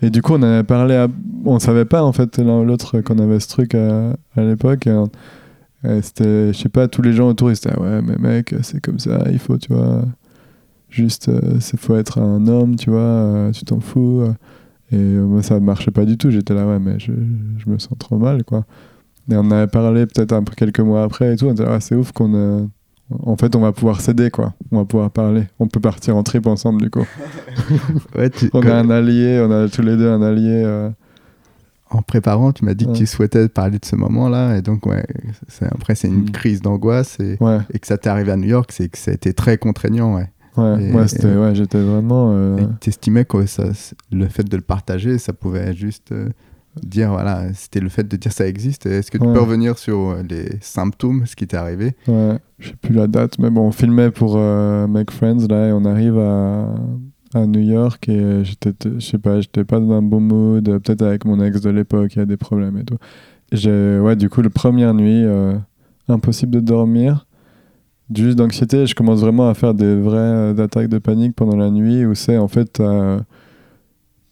Et 0.04 0.12
du 0.12 0.22
coup, 0.22 0.34
on 0.34 0.44
avait 0.44 0.62
parlé. 0.64 0.94
À... 0.96 1.08
On 1.46 1.58
savait 1.58 1.86
pas, 1.86 2.04
en 2.04 2.12
fait, 2.12 2.38
l'un 2.38 2.60
ou 2.60 2.64
l'autre, 2.64 3.02
qu'on 3.02 3.18
avait 3.18 3.40
ce 3.40 3.48
truc 3.48 3.74
à, 3.74 4.12
à 4.36 4.42
l'époque. 4.44 4.86
et, 4.86 5.04
et 5.84 6.02
c'était, 6.04 6.54
je 6.54 6.58
sais 6.60 6.70
pas, 6.70 6.88
tous 6.88 7.02
les 7.02 7.14
gens 7.14 7.28
autour, 7.30 7.50
ils 7.50 7.56
étaient, 7.58 7.72
Ah 7.76 7.82
ouais, 7.82 8.02
mais 8.04 8.16
mec, 8.18 8.54
c'est 8.62 8.82
comme 8.82 9.00
ça, 9.00 9.24
il 9.32 9.40
faut, 9.40 9.58
tu 9.58 9.74
vois, 9.74 10.04
juste, 10.94 11.30
il 11.74 11.80
faut 11.80 11.96
être 11.96 12.20
un 12.20 12.48
homme, 12.48 12.76
tu 12.76 12.90
vois, 12.90 13.00
euh, 13.00 13.52
tu 13.52 13.66
t'en 13.66 13.80
fous. 13.80 14.22
euh. 14.22 14.34
Et 14.92 14.96
euh, 14.98 15.26
moi, 15.26 15.42
ça 15.42 15.60
marchait 15.60 15.92
pas 15.92 16.06
du 16.06 16.18
tout. 16.18 16.30
J'étais 16.30 16.54
là, 16.54 16.68
ouais, 16.68 16.80
mais 16.80 17.00
je, 17.00 17.12
je 17.58 17.70
me 17.70 17.80
sens 17.80 17.98
trop 17.98 18.18
mal, 18.18 18.44
quoi. 18.44 18.66
Et 19.32 19.36
on 19.36 19.50
avait 19.52 19.68
parlé 19.68 20.06
peut-être 20.06 20.34
un 20.34 20.44
peu 20.44 20.54
quelques 20.56 20.82
mois 20.82 21.04
après 21.04 21.34
et 21.34 21.36
tout. 21.38 21.48
On 21.48 21.54
était 21.54 21.64
là, 21.64 21.74
ah, 21.76 21.80
c'est 21.80 21.96
ouf 21.96 22.12
qu'on. 22.12 22.34
euh, 22.36 22.66
En 23.24 23.36
fait, 23.38 23.56
on 23.56 23.60
va 23.62 23.72
pouvoir 23.72 24.02
s'aider, 24.02 24.30
quoi. 24.30 24.54
On 24.72 24.78
va 24.80 24.86
pouvoir 24.86 25.10
parler. 25.10 25.46
On 25.60 25.68
peut 25.68 25.80
partir 25.80 26.16
en 26.16 26.24
trip 26.24 26.46
ensemble, 26.46 26.82
du 26.84 26.90
coup. 26.92 27.06
ouais, 28.18 28.30
tu- 28.30 28.50
On 28.54 28.62
a 28.62 28.76
un 28.76 28.90
allié, 28.90 29.44
on 29.46 29.52
a 29.52 29.68
tous 29.70 29.82
les 29.82 29.98
deux 29.98 30.10
un 30.10 30.22
allié. 30.22 30.62
euh, 30.66 30.90
en 31.90 32.02
préparant, 32.02 32.52
tu 32.52 32.66
m'as 32.66 32.74
dit 32.74 32.86
Ouais. 32.86 32.94
que 32.94 32.98
tu 32.98 33.06
souhaitais 33.06 33.48
parler 33.50 33.78
de 33.78 33.86
ce 33.86 33.96
moment-là. 33.96 34.58
Et 34.58 34.62
donc, 34.64 34.86
ouais, 34.88 35.06
c'est- 35.48 35.66
après, 35.66 35.94
c'est 35.96 36.08
une 36.08 36.22
Mm. 36.24 36.32
crise 36.32 36.62
d'angoisse. 36.62 37.20
Et, 37.20 37.38
et 37.74 37.80
que 37.80 37.88
ça 37.88 37.98
t'est 38.00 38.10
arrivé 38.10 38.32
à 38.32 38.36
New 38.36 38.48
York, 38.48 38.72
c'est 38.72 38.90
que 38.90 38.98
ça 38.98 39.12
a 39.12 39.14
été 39.14 39.34
très 39.34 39.58
contraignant. 39.58 40.16
Ouais. 40.16 40.28
Ouais, 40.58 40.84
Et- 40.90 40.94
ouais, 40.94 41.08
c'était, 41.08 41.34
et- 41.34 41.38
ouais, 41.38 41.56
j'étais 41.56 41.82
vraiment. 41.82 42.32
euh, 42.34 42.58
t'estimais 42.80 43.26
que 43.26 43.46
ça, 43.46 43.66
le 44.12 44.28
fait 44.28 44.44
de 44.44 44.56
le 44.56 44.62
partager, 44.64 45.18
ça 45.18 45.34
pouvait 45.34 45.74
juste 45.74 46.12
euh, 46.12 46.30
dire, 46.84 47.12
voilà, 47.12 47.54
c'était 47.54 47.80
le 47.80 47.90
fait 47.90 48.08
de 48.08 48.16
dire 48.18 48.32
ça 48.32 48.48
existe. 48.48 48.86
Est-ce 48.86 49.12
que 49.12 49.18
tu 49.18 49.26
Ouais. 49.26 49.34
peux 49.34 49.40
revenir 49.42 49.78
sur 49.78 50.10
euh, 50.12 50.24
les 50.28 50.50
symptômes, 50.62 51.26
ce 51.26 51.36
qui 51.36 51.46
t'est 51.48 51.58
arrivé? 51.58 51.96
Ouais, 52.08 52.40
je 52.60 52.70
sais 52.70 52.76
plus 52.76 52.94
la 52.94 53.08
date, 53.08 53.38
mais 53.40 53.50
bon, 53.50 53.68
on 53.68 53.72
filmait 53.72 54.12
pour 54.12 54.36
euh, 54.38 54.88
Make 54.88 55.12
Friends 55.12 55.48
là, 55.50 55.68
et 55.68 55.72
on 55.72 55.86
arrive 55.86 56.18
à, 56.18 56.74
à 57.36 57.46
New 57.46 57.62
York 57.62 58.08
et 58.10 58.44
j'étais, 58.44 58.74
je 58.84 59.00
sais 59.00 59.18
pas, 59.20 59.40
j'étais 59.42 59.64
pas 59.64 59.80
dans 59.80 59.92
un 59.94 60.02
bon 60.02 60.20
mood, 60.22 60.64
peut-être 60.82 61.02
avec 61.04 61.26
mon 61.26 61.42
ex 61.44 61.62
de 61.62 61.70
l'époque, 61.70 62.16
il 62.16 62.20
y 62.20 62.22
a 62.22 62.26
des 62.26 62.38
problèmes 62.38 62.78
et 62.78 62.84
tout. 62.84 62.98
Ouais, 63.70 64.16
du 64.16 64.30
coup, 64.30 64.42
la 64.42 64.50
première 64.50 64.94
nuit, 64.94 65.24
euh, 65.26 65.56
impossible 66.08 66.52
de 66.52 66.60
dormir, 66.60 67.28
juste 68.16 68.38
d'anxiété, 68.38 68.86
je 68.86 68.96
commence 68.96 69.22
vraiment 69.22 69.50
à 69.50 69.54
faire 69.54 69.74
des 69.74 69.96
vraies 70.00 70.18
euh, 70.18 70.58
attaques 70.64 70.90
de 70.90 70.98
panique 71.00 71.36
pendant 71.36 71.56
la 71.58 71.70
nuit 71.72 72.06
où 72.06 72.16
c'est 72.16 72.38
en 72.38 72.48
fait 72.48 72.66
t'as 72.74 73.20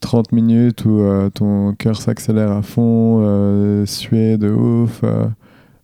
30 0.00 0.32
minutes 0.32 0.84
où 0.84 1.00
euh, 1.00 1.30
ton 1.30 1.74
cœur 1.74 2.00
s'accélère 2.00 2.50
à 2.52 2.62
fond, 2.62 3.20
euh, 3.22 3.86
suer 3.86 4.36
de 4.38 4.50
ouf. 4.50 5.00
euh, 5.04 5.26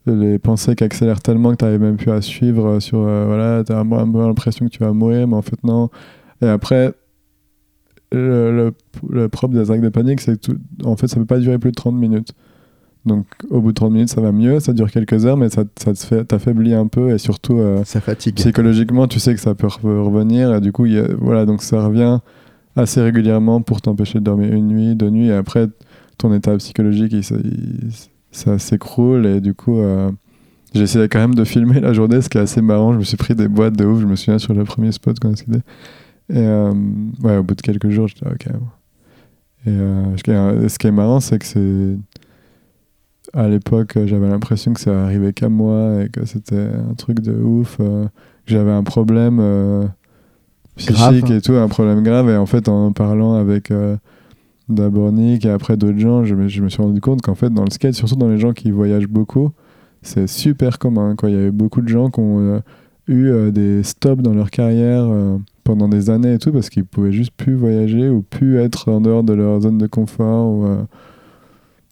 les 0.06 0.38
pensées 0.38 0.74
qui 0.74 0.84
accélèrent 0.84 1.20
tellement 1.20 1.52
que 1.52 1.56
tu 1.56 1.64
n'arrives 1.66 1.82
même 1.82 1.96
plus 1.98 2.10
à 2.12 2.22
suivre 2.22 2.66
euh, 2.66 2.80
sur 2.80 3.00
euh, 3.00 3.26
voilà 3.26 3.62
tu 3.64 3.72
as 3.72 3.78
un 3.80 3.86
peu 4.12 4.18
l'impression 4.26 4.66
que 4.66 4.70
tu 4.72 4.80
vas 4.80 4.92
mourir 4.92 5.28
mais 5.28 5.36
en 5.36 5.42
fait 5.42 5.62
non 5.64 5.90
et 6.42 6.46
après 6.48 6.94
le, 8.10 8.52
le, 8.56 8.72
le 9.10 9.28
propre 9.28 9.54
des 9.54 9.60
attaques 9.60 9.82
de 9.82 9.88
panique 9.90 10.20
c'est 10.20 10.40
que 10.40 10.52
tout- 10.52 10.58
en 10.84 10.96
fait 10.96 11.08
ça 11.08 11.16
peut 11.16 11.26
pas 11.26 11.38
durer 11.40 11.58
plus 11.58 11.70
de 11.70 11.76
30 11.76 11.94
minutes 11.94 12.32
donc 13.08 13.26
au 13.50 13.60
bout 13.60 13.70
de 13.70 13.74
30 13.74 13.90
minutes 13.92 14.08
ça 14.10 14.20
va 14.20 14.30
mieux 14.30 14.60
ça 14.60 14.72
dure 14.72 14.88
quelques 14.90 15.26
heures 15.26 15.36
mais 15.36 15.48
ça, 15.48 15.64
ça 15.76 15.92
te 15.92 15.98
fait 15.98 16.24
t'affaiblit 16.24 16.74
un 16.74 16.86
peu 16.86 17.10
et 17.10 17.18
surtout 17.18 17.58
euh, 17.58 17.82
Ça 17.84 18.00
fatigue. 18.00 18.36
psychologiquement 18.36 19.08
tu 19.08 19.18
sais 19.18 19.34
que 19.34 19.40
ça 19.40 19.56
peut 19.56 19.66
re- 19.66 19.80
revenir 20.04 20.54
et 20.54 20.60
du 20.60 20.70
coup 20.70 20.86
y 20.86 20.98
a- 20.98 21.08
voilà 21.18 21.44
donc 21.46 21.62
ça 21.62 21.84
revient 21.84 22.20
assez 22.76 23.00
régulièrement 23.02 23.60
pour 23.60 23.80
t'empêcher 23.82 24.20
de 24.20 24.24
dormir 24.24 24.52
une 24.54 24.68
nuit 24.68 24.94
deux 24.94 25.10
nuits 25.10 25.26
et 25.28 25.32
après 25.32 25.66
ton 26.18 26.32
état 26.32 26.56
psychologique 26.58 27.12
il, 27.12 27.24
ça 28.30 28.58
s'écroule 28.58 29.26
et 29.26 29.40
du 29.40 29.54
coup 29.54 29.78
euh, 29.78 30.10
essayé 30.74 31.08
quand 31.08 31.18
même 31.18 31.34
de 31.34 31.44
filmer 31.44 31.80
la 31.80 31.92
journée 31.92 32.20
ce 32.20 32.28
qui 32.28 32.38
est 32.38 32.42
assez 32.42 32.60
marrant. 32.60 32.92
Je 32.92 32.98
me 32.98 33.02
suis 33.04 33.16
pris 33.16 33.34
des 33.34 33.48
boîtes 33.48 33.76
de 33.76 33.84
ouf 33.84 34.00
je 34.00 34.06
me 34.06 34.14
souviens 34.16 34.38
sur 34.38 34.52
le 34.54 34.62
premier 34.64 34.92
spot 34.92 35.18
qu'on 35.18 35.32
a 35.32 35.36
skidé 35.36 35.58
et 36.30 36.36
euh, 36.36 36.72
ouais 37.22 37.38
au 37.38 37.42
bout 37.42 37.54
de 37.54 37.62
quelques 37.62 37.88
jours 37.88 38.06
j'étais 38.06 38.26
ok. 38.28 38.46
Et 39.66 39.70
euh, 39.70 40.16
ce 40.16 40.78
qui 40.78 40.86
est 40.86 40.92
marrant 40.92 41.20
c'est 41.20 41.38
que 41.38 41.46
c'est 41.46 41.96
à 43.32 43.48
l'époque 43.48 43.96
euh, 43.96 44.06
j'avais 44.06 44.28
l'impression 44.28 44.72
que 44.72 44.80
ça 44.80 45.04
arrivait 45.04 45.32
qu'à 45.32 45.48
moi 45.48 46.02
et 46.02 46.08
que 46.08 46.24
c'était 46.24 46.68
un 46.90 46.94
truc 46.94 47.20
de 47.20 47.32
ouf 47.32 47.76
euh, 47.80 48.04
que 48.04 48.52
j'avais 48.52 48.70
un 48.70 48.82
problème 48.82 49.38
euh, 49.40 49.84
psychique 50.76 50.96
Grave. 50.96 51.32
et 51.32 51.40
tout 51.40 51.52
un 51.52 51.68
problème 51.68 52.02
grave 52.02 52.30
et 52.30 52.36
en 52.36 52.46
fait 52.46 52.68
en 52.68 52.92
parlant 52.92 53.34
avec 53.34 53.70
euh, 53.70 53.96
d'abord 54.68 55.12
Nick 55.12 55.44
et 55.44 55.50
après 55.50 55.76
d'autres 55.76 55.98
gens 55.98 56.24
je 56.24 56.34
me, 56.34 56.48
je 56.48 56.62
me 56.62 56.68
suis 56.68 56.82
rendu 56.82 57.00
compte 57.00 57.22
qu'en 57.22 57.34
fait 57.34 57.50
dans 57.50 57.64
le 57.64 57.70
skate 57.70 57.94
surtout 57.94 58.16
dans 58.16 58.28
les 58.28 58.38
gens 58.38 58.52
qui 58.52 58.70
voyagent 58.70 59.08
beaucoup 59.08 59.50
c'est 60.02 60.26
super 60.26 60.78
commun 60.78 61.16
quoi 61.16 61.30
il 61.30 61.36
y 61.36 61.38
a 61.38 61.46
eu 61.46 61.50
beaucoup 61.50 61.80
de 61.80 61.88
gens 61.88 62.10
qui 62.10 62.20
ont 62.20 62.62
eu 63.08 63.50
des 63.50 63.82
stops 63.82 64.22
dans 64.22 64.34
leur 64.34 64.50
carrière 64.50 65.08
pendant 65.64 65.88
des 65.88 66.08
années 66.08 66.34
et 66.34 66.38
tout 66.38 66.52
parce 66.52 66.70
qu'ils 66.70 66.84
pouvaient 66.84 67.12
juste 67.12 67.32
plus 67.36 67.54
voyager 67.54 68.08
ou 68.08 68.22
plus 68.22 68.58
être 68.58 68.90
en 68.90 69.00
dehors 69.00 69.24
de 69.24 69.32
leur 69.32 69.60
zone 69.60 69.78
de 69.78 69.86
confort 69.86 70.46
ou 70.46 70.66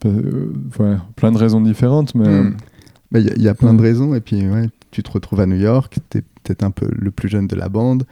euh, 0.05 0.09
euh, 0.09 0.53
ouais, 0.83 0.97
plein 1.17 1.33
de 1.33 1.39
raisons 1.39 1.61
différentes 1.61 2.15
mais 2.15 2.29
Hmm. 2.43 2.57
Bah, 3.13 3.21
Il 3.21 3.27
y, 3.27 3.31
a- 3.31 3.35
il 3.37 3.43
y 3.43 3.49
a 3.49 3.55
plein 3.55 3.73
de 3.73 3.79
Mm. 3.79 3.83
raisons. 3.85 4.15
Et 4.17 4.21
puis, 4.21 4.49
ouais, 4.49 4.69
tu 4.91 5.03
te 5.05 5.11
retrouves 5.13 5.39
à 5.41 5.47
New 5.47 5.57
York, 5.57 5.97
tu 6.11 6.19
es 6.19 6.23
peut-être 6.43 6.65
un 6.65 6.73
peu 6.73 6.89
le 6.93 7.13
plus 7.13 7.29
jeune 7.29 7.47
de 7.47 7.55
la 7.55 7.69
bande, 7.69 8.03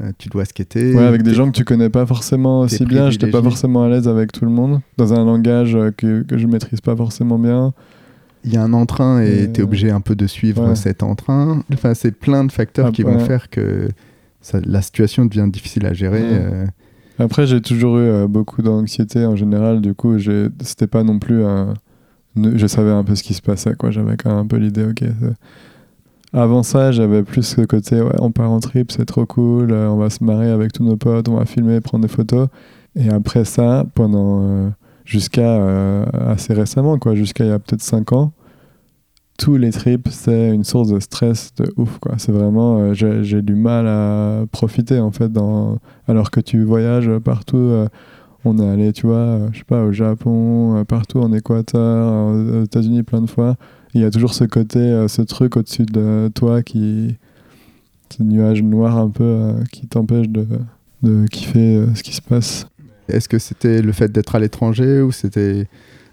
euh, 0.00 0.12
tu 0.16 0.30
dois 0.30 0.46
skater. 0.46 0.94
Ouais, 0.94 1.02
avec 1.04 1.22
des 1.22 1.34
gens 1.34 1.46
que 1.50 1.56
tu 1.56 1.62
connais 1.64 1.90
pas 1.90 2.06
forcément 2.06 2.60
aussi 2.60 2.86
bien. 2.86 3.10
J'étais 3.10 3.30
pas 3.30 3.42
forcément 3.42 3.82
à 3.84 3.88
l'aise 3.90 4.08
avec 4.08 4.32
tout 4.32 4.46
le 4.46 4.50
monde, 4.50 4.80
dans 4.96 5.12
un 5.12 5.24
langage 5.26 5.76
euh, 5.76 5.90
que, 5.94 6.22
que 6.22 6.38
je 6.38 6.46
maîtrise 6.46 6.80
pas 6.80 6.96
forcément 6.96 7.38
bien. 7.38 7.74
Il 8.44 8.52
y 8.54 8.56
a 8.56 8.62
un 8.64 8.72
entrain 8.72 9.20
et 9.22 9.50
tu 9.52 9.60
es 9.60 9.62
obligé 9.62 9.90
un 9.90 10.00
peu 10.00 10.14
de 10.16 10.26
suivre 10.26 10.70
Ouais. 10.70 10.74
cet 10.74 11.02
entrain. 11.02 11.62
Enfin, 11.74 11.92
c'est 11.92 12.10
plein 12.12 12.42
de 12.44 12.50
facteurs 12.50 12.86
Ah, 12.88 12.92
qui 12.92 13.02
vont 13.02 13.18
faire 13.18 13.50
que 13.50 13.90
ça- 14.40 14.60
la 14.64 14.80
situation 14.80 15.26
devient 15.26 15.48
difficile 15.52 15.84
à 15.84 15.92
gérer. 15.92 16.22
Euh. 16.24 16.64
Après, 17.20 17.46
j'ai 17.46 17.60
toujours 17.60 17.98
eu 17.98 18.02
euh, 18.02 18.26
beaucoup 18.26 18.62
d'anxiété 18.62 19.26
en 19.26 19.36
général. 19.36 19.80
Du 19.80 19.94
coup, 19.94 20.16
c'était 20.62 20.86
pas 20.86 21.04
non 21.04 21.18
plus 21.18 21.44
un. 21.44 21.74
Je 22.36 22.66
savais 22.66 22.90
un 22.90 23.04
peu 23.04 23.14
ce 23.14 23.22
qui 23.22 23.34
se 23.34 23.42
passait, 23.42 23.74
quoi. 23.74 23.90
J'avais 23.90 24.16
quand 24.16 24.30
même 24.30 24.38
un 24.38 24.46
peu 24.46 24.56
l'idée, 24.56 24.84
ok. 24.84 25.04
Avant 26.32 26.62
ça, 26.62 26.92
j'avais 26.92 27.22
plus 27.24 27.42
ce 27.42 27.62
côté, 27.62 28.00
ouais, 28.00 28.14
on 28.20 28.30
part 28.30 28.50
en 28.52 28.60
trip, 28.60 28.92
c'est 28.92 29.04
trop 29.04 29.26
cool, 29.26 29.72
euh, 29.72 29.88
on 29.88 29.96
va 29.96 30.10
se 30.10 30.22
marrer 30.22 30.48
avec 30.48 30.72
tous 30.72 30.84
nos 30.84 30.96
potes, 30.96 31.28
on 31.28 31.34
va 31.34 31.44
filmer, 31.44 31.80
prendre 31.80 32.02
des 32.02 32.08
photos. 32.12 32.48
Et 32.96 33.08
après 33.10 33.44
ça, 33.44 33.84
pendant. 33.94 34.40
euh, 34.42 34.68
jusqu'à 35.04 36.04
assez 36.28 36.54
récemment, 36.54 36.96
quoi, 36.98 37.16
jusqu'à 37.16 37.44
il 37.44 37.48
y 37.48 37.52
a 37.52 37.58
peut-être 37.58 37.82
5 37.82 38.12
ans, 38.12 38.32
tous 39.40 39.56
les 39.56 39.70
trips, 39.72 40.08
c'est 40.10 40.50
une 40.54 40.64
source 40.64 40.88
de 40.88 41.00
stress 41.00 41.52
de 41.56 41.72
ouf, 41.78 41.98
quoi. 41.98 42.16
C'est 42.18 42.30
vraiment. 42.30 42.78
euh, 42.78 43.22
j'ai 43.22 43.40
du 43.40 43.54
mal 43.54 43.86
à 43.88 44.44
profiter, 44.52 44.98
en 45.00 45.10
fait, 45.12 45.32
dans 45.32 45.78
alors 46.06 46.30
que 46.30 46.40
tu 46.40 46.62
voyages 46.62 47.10
partout. 47.24 47.56
euh, 47.56 47.88
on 48.44 48.58
est 48.58 48.68
allé, 48.68 48.92
tu 48.92 49.06
vois, 49.06 49.16
euh, 49.16 49.48
je 49.52 49.58
sais 49.58 49.64
pas, 49.64 49.82
au 49.84 49.92
Japon, 49.92 50.84
partout 50.86 51.20
en 51.20 51.32
Équateur, 51.32 52.34
aux 52.34 52.64
États-Unis 52.64 53.02
plein 53.02 53.22
de 53.22 53.30
fois. 53.30 53.56
Il 53.94 54.02
y 54.02 54.04
a 54.04 54.10
toujours 54.10 54.34
ce 54.34 54.44
côté, 54.44 55.06
ce 55.08 55.22
truc 55.22 55.56
au-dessus 55.56 55.86
de 55.86 56.30
toi 56.34 56.62
qui. 56.62 57.16
ce 58.10 58.22
nuage 58.22 58.62
noir 58.62 58.98
un 58.98 59.08
peu 59.10 59.54
qui 59.72 59.86
t'empêche 59.86 60.28
de, 60.28 60.46
de 61.02 61.26
kiffer 61.26 61.86
ce 61.94 62.02
qui 62.02 62.14
se 62.14 62.22
passe. 62.22 62.66
Est-ce 63.08 63.28
que 63.28 63.38
c'était 63.38 63.80
le 63.82 63.92
fait 63.92 64.12
d'être 64.12 64.34
à 64.34 64.38
l'étranger 64.38 65.00
ou 65.00 65.12
c'était. 65.12 65.66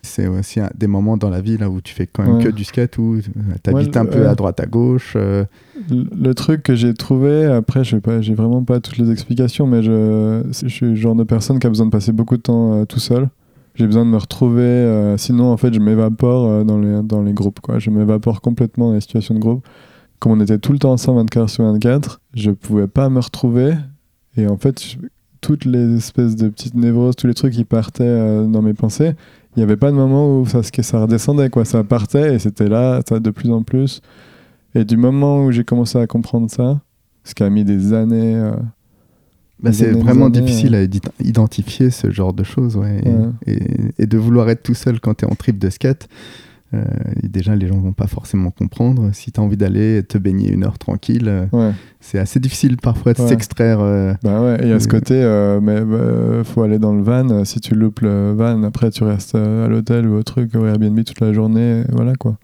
C'est 0.07 0.27
aussi 0.27 0.59
un- 0.59 0.69
des 0.75 0.87
moments 0.87 1.17
dans 1.17 1.29
la 1.29 1.41
vie 1.41 1.57
là 1.57 1.69
où 1.69 1.81
tu 1.81 1.93
fais 1.93 2.07
quand 2.07 2.23
même 2.23 2.37
Ouais. 2.37 2.43
que 2.45 2.49
du 2.49 2.63
skate 2.63 2.97
où 2.97 3.17
tu 3.21 3.69
habites 3.69 3.95
Ouais, 3.95 3.97
un 3.97 4.05
peu 4.05 4.27
à 4.27 4.33
droite 4.35 4.59
à 4.59 4.65
gauche. 4.65 5.13
euh, 5.15 5.45
Le, 5.91 6.05
le 6.19 6.33
truc 6.33 6.63
que 6.63 6.75
j'ai 6.75 6.93
trouvé, 6.93 7.45
après, 7.45 7.83
je 7.83 7.97
j'ai 8.21 8.33
vraiment 8.33 8.63
pas 8.63 8.79
toutes 8.79 8.97
les 8.97 9.11
explications, 9.11 9.67
mais 9.67 9.83
je, 9.83 10.41
je 10.51 10.67
suis 10.67 10.85
le 10.87 10.95
genre 10.95 11.13
de 11.15 11.23
personne 11.23 11.59
qui 11.59 11.67
a 11.67 11.69
besoin 11.69 11.85
de 11.85 11.91
passer 11.91 12.11
beaucoup 12.11 12.37
de 12.37 12.41
temps 12.41 12.73
euh, 12.73 12.85
tout 12.85 12.99
seul. 12.99 13.29
J'ai 13.75 13.85
besoin 13.85 14.05
de 14.05 14.09
me 14.09 14.17
retrouver, 14.17 14.63
euh, 14.63 15.17
sinon 15.17 15.51
en 15.51 15.57
fait 15.57 15.71
je 15.73 15.79
m'évapore 15.79 16.47
euh, 16.47 16.63
dans, 16.63 16.79
les, 16.79 17.03
dans 17.03 17.21
les 17.21 17.33
groupes. 17.33 17.59
Quoi. 17.59 17.77
Je 17.77 17.91
m'évapore 17.91 18.41
complètement 18.41 18.87
dans 18.89 18.95
les 18.95 19.01
situations 19.01 19.35
de 19.35 19.39
groupe. 19.39 19.63
Comme 20.19 20.31
on 20.31 20.39
était 20.39 20.57
tout 20.57 20.71
le 20.73 20.79
temps 20.79 20.93
ensemble 20.93 21.19
24 21.19 21.37
heures 21.37 21.49
sur 21.51 21.63
24, 21.63 22.19
je 22.33 22.49
pouvais 22.49 22.87
pas 22.87 23.07
me 23.09 23.19
retrouver. 23.19 23.75
Et 24.35 24.47
en 24.47 24.57
fait, 24.57 24.83
je- 24.83 24.97
toutes 25.41 25.65
les 25.65 25.95
espèces 25.95 26.35
de 26.35 26.49
petites 26.49 26.73
névroses, 26.73 27.15
tous 27.15 27.27
les 27.27 27.35
trucs 27.35 27.53
qui 27.53 27.63
partaient 27.65 28.03
euh, 28.03 28.47
dans 28.47 28.63
mes 28.63 28.73
pensées, 28.73 29.13
il 29.57 29.59
n'y 29.59 29.63
avait 29.63 29.75
pas 29.75 29.89
de 29.91 29.95
moment 29.97 30.39
où 30.39 30.45
ça, 30.45 30.61
ça 30.63 31.01
redescendait. 31.01 31.49
Quoi. 31.49 31.65
Ça 31.65 31.83
partait 31.83 32.35
et 32.35 32.39
c'était 32.39 32.69
là, 32.69 33.01
ça 33.09 33.19
de 33.19 33.29
plus 33.31 33.49
en 33.51 33.63
plus. 33.63 34.01
Et 34.75 34.85
du 34.85 34.95
moment 34.97 35.43
où 35.43 35.51
j'ai 35.51 35.63
commencé 35.63 35.97
à 35.97 36.05
comprendre 36.07 36.49
ça, 36.49 36.79
ce 37.23 37.33
qui 37.33 37.41
a 37.43 37.49
mis 37.49 37.65
des 37.65 37.91
années. 37.93 38.35
euh, 38.35 38.51
bah, 39.59 39.73
c'est 39.73 39.91
vraiment 39.91 40.27
années, 40.27 40.39
difficile 40.41 40.75
à 40.75 40.83
édi- 40.83 41.01
identifier 41.23 41.89
ce 41.89 42.11
genre 42.11 42.33
de 42.33 42.43
choses. 42.43 42.75
Ouais, 42.77 43.01
et- 43.03 43.09
Ouais. 43.09 43.29
Et, 43.47 44.03
et 44.03 44.05
de 44.05 44.17
vouloir 44.17 44.47
être 44.51 44.61
tout 44.61 44.75
seul 44.75 44.99
quand 44.99 45.15
tu 45.15 45.25
es 45.25 45.27
en 45.27 45.33
trip 45.35 45.57
de 45.57 45.69
skate. 45.71 46.07
Euh, 46.73 46.83
et 47.23 47.27
déjà, 47.29 47.55
les 47.55 47.67
gens 47.67 47.77
vont 47.79 47.93
pas 47.93 48.07
forcément 48.07 48.51
comprendre. 48.51 49.09
Si 49.13 49.31
tu 49.31 49.39
as 49.39 49.43
envie 49.43 49.55
d'aller 49.57 50.03
te 50.03 50.17
baigner 50.17 50.51
une 50.51 50.65
heure 50.65 50.77
tranquille, 50.77 51.27
euh, 51.27 51.45
ouais. 51.53 51.71
c'est 52.01 52.19
assez 52.19 52.39
difficile 52.39 52.75
parfois 52.77 53.13
de 53.13 53.21
Ouais. 53.21 53.27
s'extraire. 53.29 53.79
euh, 53.79 54.13
Bah 54.23 54.41
ouais, 54.41 54.57
et 54.59 54.63
il 54.63 54.69
y 54.69 54.73
a 54.73 54.79
ce 54.79 54.87
côté, 54.89 55.13
euh, 55.15 55.59
mais 55.61 55.79
bah, 55.81 56.43
faut 56.43 56.61
aller 56.63 56.77
dans 56.79 56.93
le 56.93 57.01
van. 57.03 57.45
Si 57.45 57.59
tu 57.61 57.73
loupes 57.73 58.01
le 58.01 58.33
van, 58.33 58.63
après 58.63 58.89
tu 58.91 59.03
restes 59.03 59.35
à 59.35 59.67
l'hôtel 59.67 60.07
ou 60.07 60.15
au 60.15 60.23
truc, 60.23 60.55
au 60.55 60.65
Airbnb 60.65 61.01
toute 61.05 61.21
la 61.21 61.31
journée. 61.31 61.83
Voilà 61.93 62.15
quoi. 62.15 62.37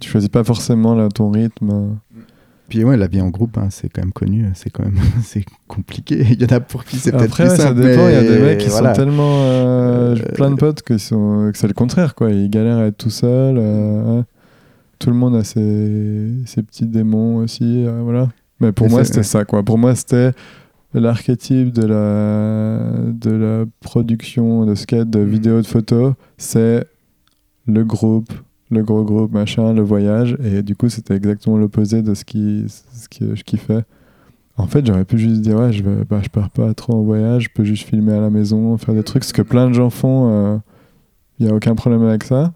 Tu 0.00 0.08
choisis 0.08 0.28
pas 0.28 0.44
forcément 0.44 0.94
là, 0.94 1.08
ton 1.08 1.30
rythme. 1.30 1.96
Puis 2.70 2.84
ouais, 2.84 2.96
la 2.96 3.06
vie 3.08 3.20
en 3.20 3.28
groupe, 3.28 3.58
hein, 3.58 3.66
c'est 3.68 3.88
quand 3.90 4.00
même 4.00 4.12
connu, 4.12 4.48
c'est 4.54 4.70
quand 4.70 4.84
même 4.84 4.96
c'est 5.22 5.44
compliqué. 5.68 6.24
Il 6.30 6.40
y 6.40 6.44
en 6.44 6.56
a 6.56 6.60
pour 6.60 6.84
qui 6.84 6.96
c'est 6.96 7.10
peut-être 7.10 7.24
Après, 7.24 7.44
plus 7.44 7.50
ouais, 7.50 7.56
ça 7.58 7.74
dépend. 7.74 8.08
Il 8.08 8.14
y 8.14 8.16
a 8.16 8.22
des 8.22 8.38
mecs 8.38 8.58
qui 8.58 8.68
voilà. 8.70 8.94
sont 8.94 9.00
tellement. 9.02 9.42
euh, 9.42 10.16
Euh, 10.16 10.32
plein 10.34 10.50
de 10.50 10.54
potes 10.56 10.82
sont, 10.98 11.50
que 11.52 11.58
c'est 11.58 11.68
le 11.68 11.74
contraire 11.74 12.14
quoi. 12.14 12.30
Ils 12.30 12.48
galèrent 12.48 12.78
à 12.78 12.86
être 12.86 12.96
tout 12.96 13.10
seul. 13.10 13.56
euh, 13.58 14.18
ouais. 14.18 14.24
Tout 14.98 15.10
le 15.10 15.16
monde 15.16 15.34
a 15.36 15.44
ses, 15.44 16.30
ses 16.46 16.62
petits 16.62 16.86
démons 16.86 17.36
aussi. 17.36 17.84
voilà. 18.02 18.28
Mais 18.60 18.72
pour 18.72 18.88
moi, 18.90 19.04
c'était 19.04 19.22
ça 19.22 19.44
quoi. 19.44 19.62
Pour 19.62 19.78
moi, 19.78 19.94
c'était 19.94 20.32
l'archétype 20.94 21.72
de 21.72 21.86
la, 21.86 23.10
de 23.12 23.30
la 23.30 23.64
production 23.80 24.66
de 24.66 24.74
skate, 24.74 25.08
de 25.10 25.20
Mhm. 25.20 25.28
vidéos, 25.30 25.62
de 25.62 25.66
photos. 25.66 26.14
C'est 26.36 26.84
le 27.66 27.84
groupe, 27.84 28.30
le 28.70 28.82
gros 28.82 29.04
groupe, 29.04 29.32
machin, 29.32 29.72
le 29.72 29.82
voyage. 29.82 30.36
Et 30.44 30.62
du 30.62 30.76
coup, 30.76 30.88
c'était 30.88 31.14
exactement 31.14 31.56
l'opposé 31.58 32.02
de 32.02 32.14
ce 32.14 32.24
qui, 32.24 32.64
ce 32.68 33.08
que 33.08 33.34
je 33.34 33.42
kiffais. 33.42 33.82
En 34.56 34.66
fait, 34.66 34.84
j'aurais 34.86 35.04
pu 35.04 35.18
juste 35.18 35.40
dire, 35.40 35.56
ouais, 35.56 35.72
je, 35.72 35.82
vais, 35.82 36.04
bah, 36.08 36.20
je 36.22 36.28
pars 36.28 36.50
pas 36.50 36.72
trop 36.74 36.94
en 36.94 37.02
voyage, 37.02 37.44
je 37.44 37.48
peux 37.54 37.64
juste 37.64 37.88
filmer 37.88 38.12
à 38.12 38.20
la 38.20 38.30
maison, 38.30 38.76
faire 38.76 38.94
des 38.94 39.02
trucs, 39.02 39.24
ce 39.24 39.32
que 39.32 39.42
plein 39.42 39.68
de 39.68 39.74
gens 39.74 39.90
font. 39.90 40.60
Il 41.38 41.46
n'y 41.46 41.50
a 41.52 41.54
aucun 41.54 41.74
problème 41.74 42.02
avec 42.04 42.24
ça. 42.24 42.52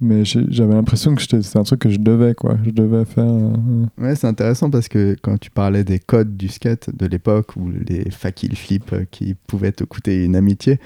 Mais 0.00 0.24
j'avais 0.24 0.74
l'impression 0.74 1.14
que 1.16 1.22
c'était 1.22 1.58
un 1.58 1.64
truc 1.64 1.80
que 1.80 1.90
je 1.90 1.98
devais, 1.98 2.32
quoi. 2.34 2.56
Je 2.64 2.70
devais 2.70 3.04
faire. 3.04 3.24
euh, 3.24 3.50
Ouais, 3.98 4.14
c'est 4.14 4.28
intéressant 4.28 4.70
parce 4.70 4.86
que 4.86 5.16
quand 5.20 5.38
tu 5.38 5.50
parlais 5.50 5.82
des 5.82 5.98
codes 5.98 6.36
du 6.36 6.46
skate 6.46 6.90
de 6.96 7.06
l'époque 7.06 7.56
ou 7.56 7.68
les 7.68 8.08
fakil 8.10 8.54
flips 8.54 8.92
euh, 8.92 9.04
qui 9.10 9.34
pouvaient 9.48 9.72
te 9.72 9.82
coûter 9.82 10.24
une 10.24 10.36
amitié, 10.36 10.78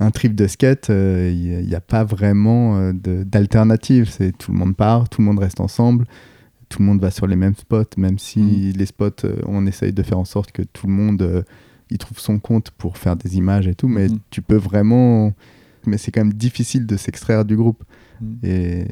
un 0.00 0.10
trip 0.10 0.34
de 0.34 0.46
skate, 0.46 0.90
euh, 0.90 1.30
il 1.32 1.66
n'y 1.66 1.74
a, 1.74 1.80
pas 1.80 2.04
vraiment 2.04 2.76
euh, 2.78 2.92
d'alternative. 2.92 4.08
C'est 4.10 4.36
tout 4.36 4.52
le 4.52 4.58
monde 4.58 4.76
part, 4.76 5.08
tout 5.08 5.20
le 5.20 5.26
monde 5.26 5.38
reste 5.38 5.60
ensemble, 5.60 6.06
tout 6.68 6.80
le 6.80 6.86
monde 6.86 7.00
va 7.00 7.10
sur 7.10 7.26
les 7.26 7.36
mêmes 7.36 7.54
spots, 7.56 7.96
même 7.96 8.18
si 8.18 8.40
Mm. 8.40 8.72
les 8.78 8.86
spots, 8.86 9.24
euh, 9.24 9.36
on 9.46 9.66
essaye 9.66 9.92
de 9.92 10.02
faire 10.02 10.18
en 10.18 10.24
sorte 10.24 10.52
que 10.52 10.62
tout 10.62 10.86
le 10.86 10.92
monde 10.92 11.22
euh, 11.22 11.42
y 11.90 11.98
trouve 11.98 12.18
son 12.18 12.38
compte 12.38 12.70
pour 12.72 12.96
faire 12.98 13.16
des 13.16 13.36
images 13.36 13.66
et 13.66 13.74
tout, 13.74 13.88
mais 13.88 14.08
Mhm. 14.08 14.18
tu 14.30 14.42
peux 14.42 14.56
vraiment. 14.56 15.32
Mais 15.86 15.96
c'est 15.96 16.10
quand 16.10 16.20
même 16.22 16.34
difficile 16.34 16.86
de 16.86 16.96
s'extraire 16.96 17.44
du 17.44 17.56
groupe. 17.56 17.82
Et, 18.42 18.84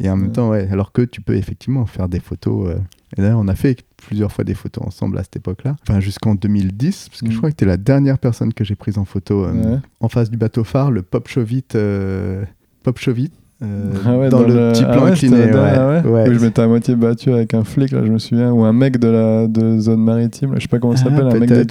et 0.00 0.10
en 0.10 0.16
même 0.16 0.32
temps, 0.32 0.50
ouais, 0.50 0.68
alors 0.70 0.92
que 0.92 1.02
tu 1.02 1.20
peux 1.20 1.34
effectivement 1.36 1.86
faire 1.86 2.08
des 2.08 2.20
photos. 2.20 2.70
euh, 2.70 2.78
et 3.16 3.22
d'ailleurs, 3.22 3.38
on 3.38 3.48
a 3.48 3.54
fait 3.54 3.84
plusieurs 3.96 4.32
fois 4.32 4.44
des 4.44 4.54
photos 4.54 4.84
ensemble 4.86 5.18
à 5.18 5.22
cette 5.22 5.36
époque-là. 5.36 5.76
Enfin, 5.82 6.00
jusqu'en 6.00 6.34
2010, 6.34 7.08
parce 7.08 7.20
que 7.22 7.28
je 7.30 7.34
Mm. 7.34 7.38
crois 7.38 7.50
que 7.50 7.56
tu 7.56 7.64
es 7.64 7.66
la 7.66 7.76
dernière 7.76 8.18
personne 8.18 8.52
que 8.52 8.64
j'ai 8.64 8.74
prise 8.74 8.98
en 8.98 9.04
photo 9.04 9.44
euh, 9.44 9.52
Ouais. 9.74 9.78
en 10.00 10.08
face 10.08 10.30
du 10.30 10.36
bateau 10.36 10.64
phare, 10.64 10.90
le 10.90 11.02
Pop 11.02 11.28
Chovit. 11.28 11.64
euh, 11.74 12.44
Pop 12.82 12.98
Chovit 12.98 13.30
euh, 13.62 13.92
Ah 14.04 14.16
ouais, 14.18 14.28
dans, 14.28 14.42
le, 14.42 14.72
petit 14.72 14.84
ah 14.86 14.92
plan 14.92 15.04
ouais, 15.04 15.10
incliné. 15.12 15.36
ouais. 15.36 15.52
ah. 15.54 16.02
Où 16.28 16.32
je 16.34 16.38
m'étais 16.44 16.62
à 16.62 16.66
moitié 16.66 16.94
battu 16.94 17.32
avec 17.32 17.54
un 17.54 17.64
flic, 17.64 17.90
là, 17.92 18.02
je 18.04 18.10
me 18.12 18.18
souviens, 18.18 18.50
ou 18.52 18.64
un 18.64 18.72
mec 18.72 18.98
de 18.98 19.08
la 19.08 19.46
de 19.48 19.78
zone 19.78 20.02
maritime, 20.02 20.50
là, 20.52 20.58
je 20.58 20.62
sais 20.62 20.68
pas 20.68 20.78
comment 20.78 20.96
ça 20.96 21.04
Ah, 21.06 21.10
s'appelle, 21.10 21.26
un 21.26 21.38
mec 21.40 21.68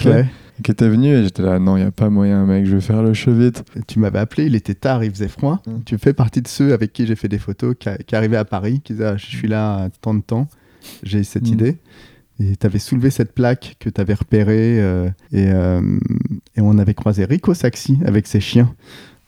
qui 0.64 0.70
était 0.70 0.88
venu 0.88 1.08
et 1.08 1.22
j'étais 1.22 1.42
là, 1.42 1.58
non, 1.58 1.76
il 1.76 1.82
y 1.82 1.86
a 1.86 1.90
pas 1.90 2.08
moyen, 2.08 2.46
mec, 2.46 2.64
je 2.64 2.76
vais 2.76 2.80
faire 2.80 3.02
le 3.02 3.12
chevite. 3.12 3.62
Tu 3.86 3.98
m'avais 3.98 4.18
appelé, 4.18 4.46
il 4.46 4.54
était 4.54 4.72
tard, 4.74 5.04
il 5.04 5.10
faisait 5.10 5.28
froid. 5.28 5.60
Mm. 5.66 5.70
Tu 5.84 5.98
fais 5.98 6.14
partie 6.14 6.40
de 6.40 6.48
ceux 6.48 6.72
avec 6.72 6.94
qui 6.94 7.06
j'ai 7.06 7.14
fait 7.14 7.28
des 7.28 7.38
photos, 7.38 7.74
qui, 7.78 7.90
qui 8.06 8.16
arrivaient 8.16 8.38
à 8.38 8.46
Paris, 8.46 8.80
qui 8.82 8.94
disaient 8.94 9.04
ah, 9.04 9.16
Je 9.18 9.26
suis 9.26 9.48
là 9.48 9.74
à 9.84 9.88
tant 10.00 10.14
de 10.14 10.22
temps, 10.22 10.48
j'ai 11.02 11.24
cette 11.24 11.44
Mm. 11.50 11.52
idée. 11.52 11.76
Et 12.40 12.56
tu 12.56 12.66
avais 12.66 12.78
soulevé 12.78 13.10
cette 13.10 13.32
plaque 13.32 13.76
que 13.80 13.90
tu 13.90 14.00
avais 14.00 14.14
repérée. 14.14 14.80
euh, 14.80 15.08
et, 15.30 15.46
euh, 15.50 15.80
et 16.56 16.60
on 16.62 16.78
avait 16.78 16.94
croisé 16.94 17.24
Rico 17.26 17.52
Saxi 17.54 17.98
avec 18.06 18.26
ses 18.26 18.40
chiens 18.40 18.74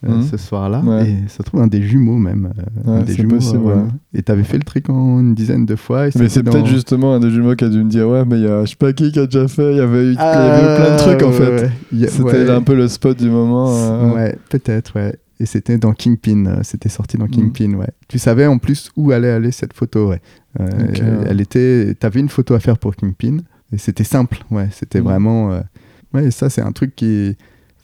euh, 0.07 0.18
Mm. 0.18 0.22
ce 0.22 0.36
soir-là. 0.36 0.80
Ouais. 0.80 1.11
Et 1.11 1.16
ça 1.28 1.42
trouve 1.42 1.61
un 1.61 1.66
des 1.66 1.82
jumeaux 1.82 2.18
même. 2.18 2.53
euh, 2.86 2.99
un 2.99 3.03
des 3.03 3.14
jumeaux, 3.14 3.36
possible, 3.36 3.59
ouais. 3.64 3.74
Et 4.14 4.22
tu 4.22 4.30
avais 4.30 4.44
fait 4.44 4.59
le 4.59 4.62
truc 4.64 4.88
en 4.90 5.18
une 5.20 5.34
dizaine 5.34 5.66
de 5.66 5.74
fois. 5.76 6.07
et 6.07 6.11
Mais 6.18 6.28
c'est 6.28 6.42
dans- 6.42 6.53
peut-être 6.53 6.66
justement 6.66 7.14
un 7.14 7.20
des 7.20 7.30
jumeaux 7.30 7.55
qui 7.57 7.64
a 7.64 7.68
dû 7.68 7.78
me 7.82 7.88
dire, 7.90 8.09
ouais, 8.09 8.24
mais 8.24 8.36
il 8.36 8.44
y 8.44 8.49
a 8.49 8.64
je 8.64 8.70
sais 8.70 8.76
pas 8.76 8.92
qui 8.92 9.11
qui 9.11 9.18
a 9.18 9.24
déjà 9.26 9.49
fait, 9.49 9.72
il 9.72 9.78
y 9.78 9.80
avait 9.80 10.12
eu, 10.12 10.14
Ah, 10.18 10.76
plein 10.76 10.94
de 10.94 10.99
trucs 10.99 11.22
en 11.22 11.32
fait. 11.32 11.70
C'était 12.09 12.51
un 12.51 12.62
peu 12.62 12.74
le 12.76 12.86
spot 12.88 13.18
du 13.18 13.28
moment. 13.30 13.68
euh, 13.76 14.14
Ouais, 14.14 14.36
peut-être, 14.51 14.94
ouais. 14.96 15.16
Et 15.40 15.46
c'était 15.46 15.78
dans 15.78 15.92
Kingpin, 15.92 16.62
c'était 16.62 16.88
sorti 16.88 17.16
dans 17.16 17.26
Mm. 17.26 17.30
Kingpin, 17.30 17.74
ouais. 17.74 17.90
Tu 18.09 18.18
savais 18.18 18.46
en 18.46 18.59
plus 18.59 18.90
où 18.96 19.12
allait 19.12 19.30
aller 19.30 19.53
cette 19.53 19.72
photo, 19.72 20.09
ouais. 20.11 20.20
Euh, 20.61 20.66
Ok, 20.66 20.99
ouais. 21.01 21.26
Elle 21.28 21.40
était, 21.40 21.94
t'avais 21.99 22.18
une 22.20 22.28
photo 22.28 22.55
à 22.55 22.61
faire 22.61 22.76
pour 22.78 22.96
Kingpin, 22.96 23.38
et 23.72 23.78
c'était 23.78 24.03
simple, 24.05 24.38
ouais. 24.51 24.68
C'était 24.72 25.01
Mm. 25.01 25.05
vraiment, 25.05 25.53
euh, 25.53 25.61
ouais. 26.14 26.26
Et 26.26 26.30
ça, 26.32 26.51
c'est 26.51 26.62
un 26.62 26.72
truc 26.72 26.96
qui 26.96 27.36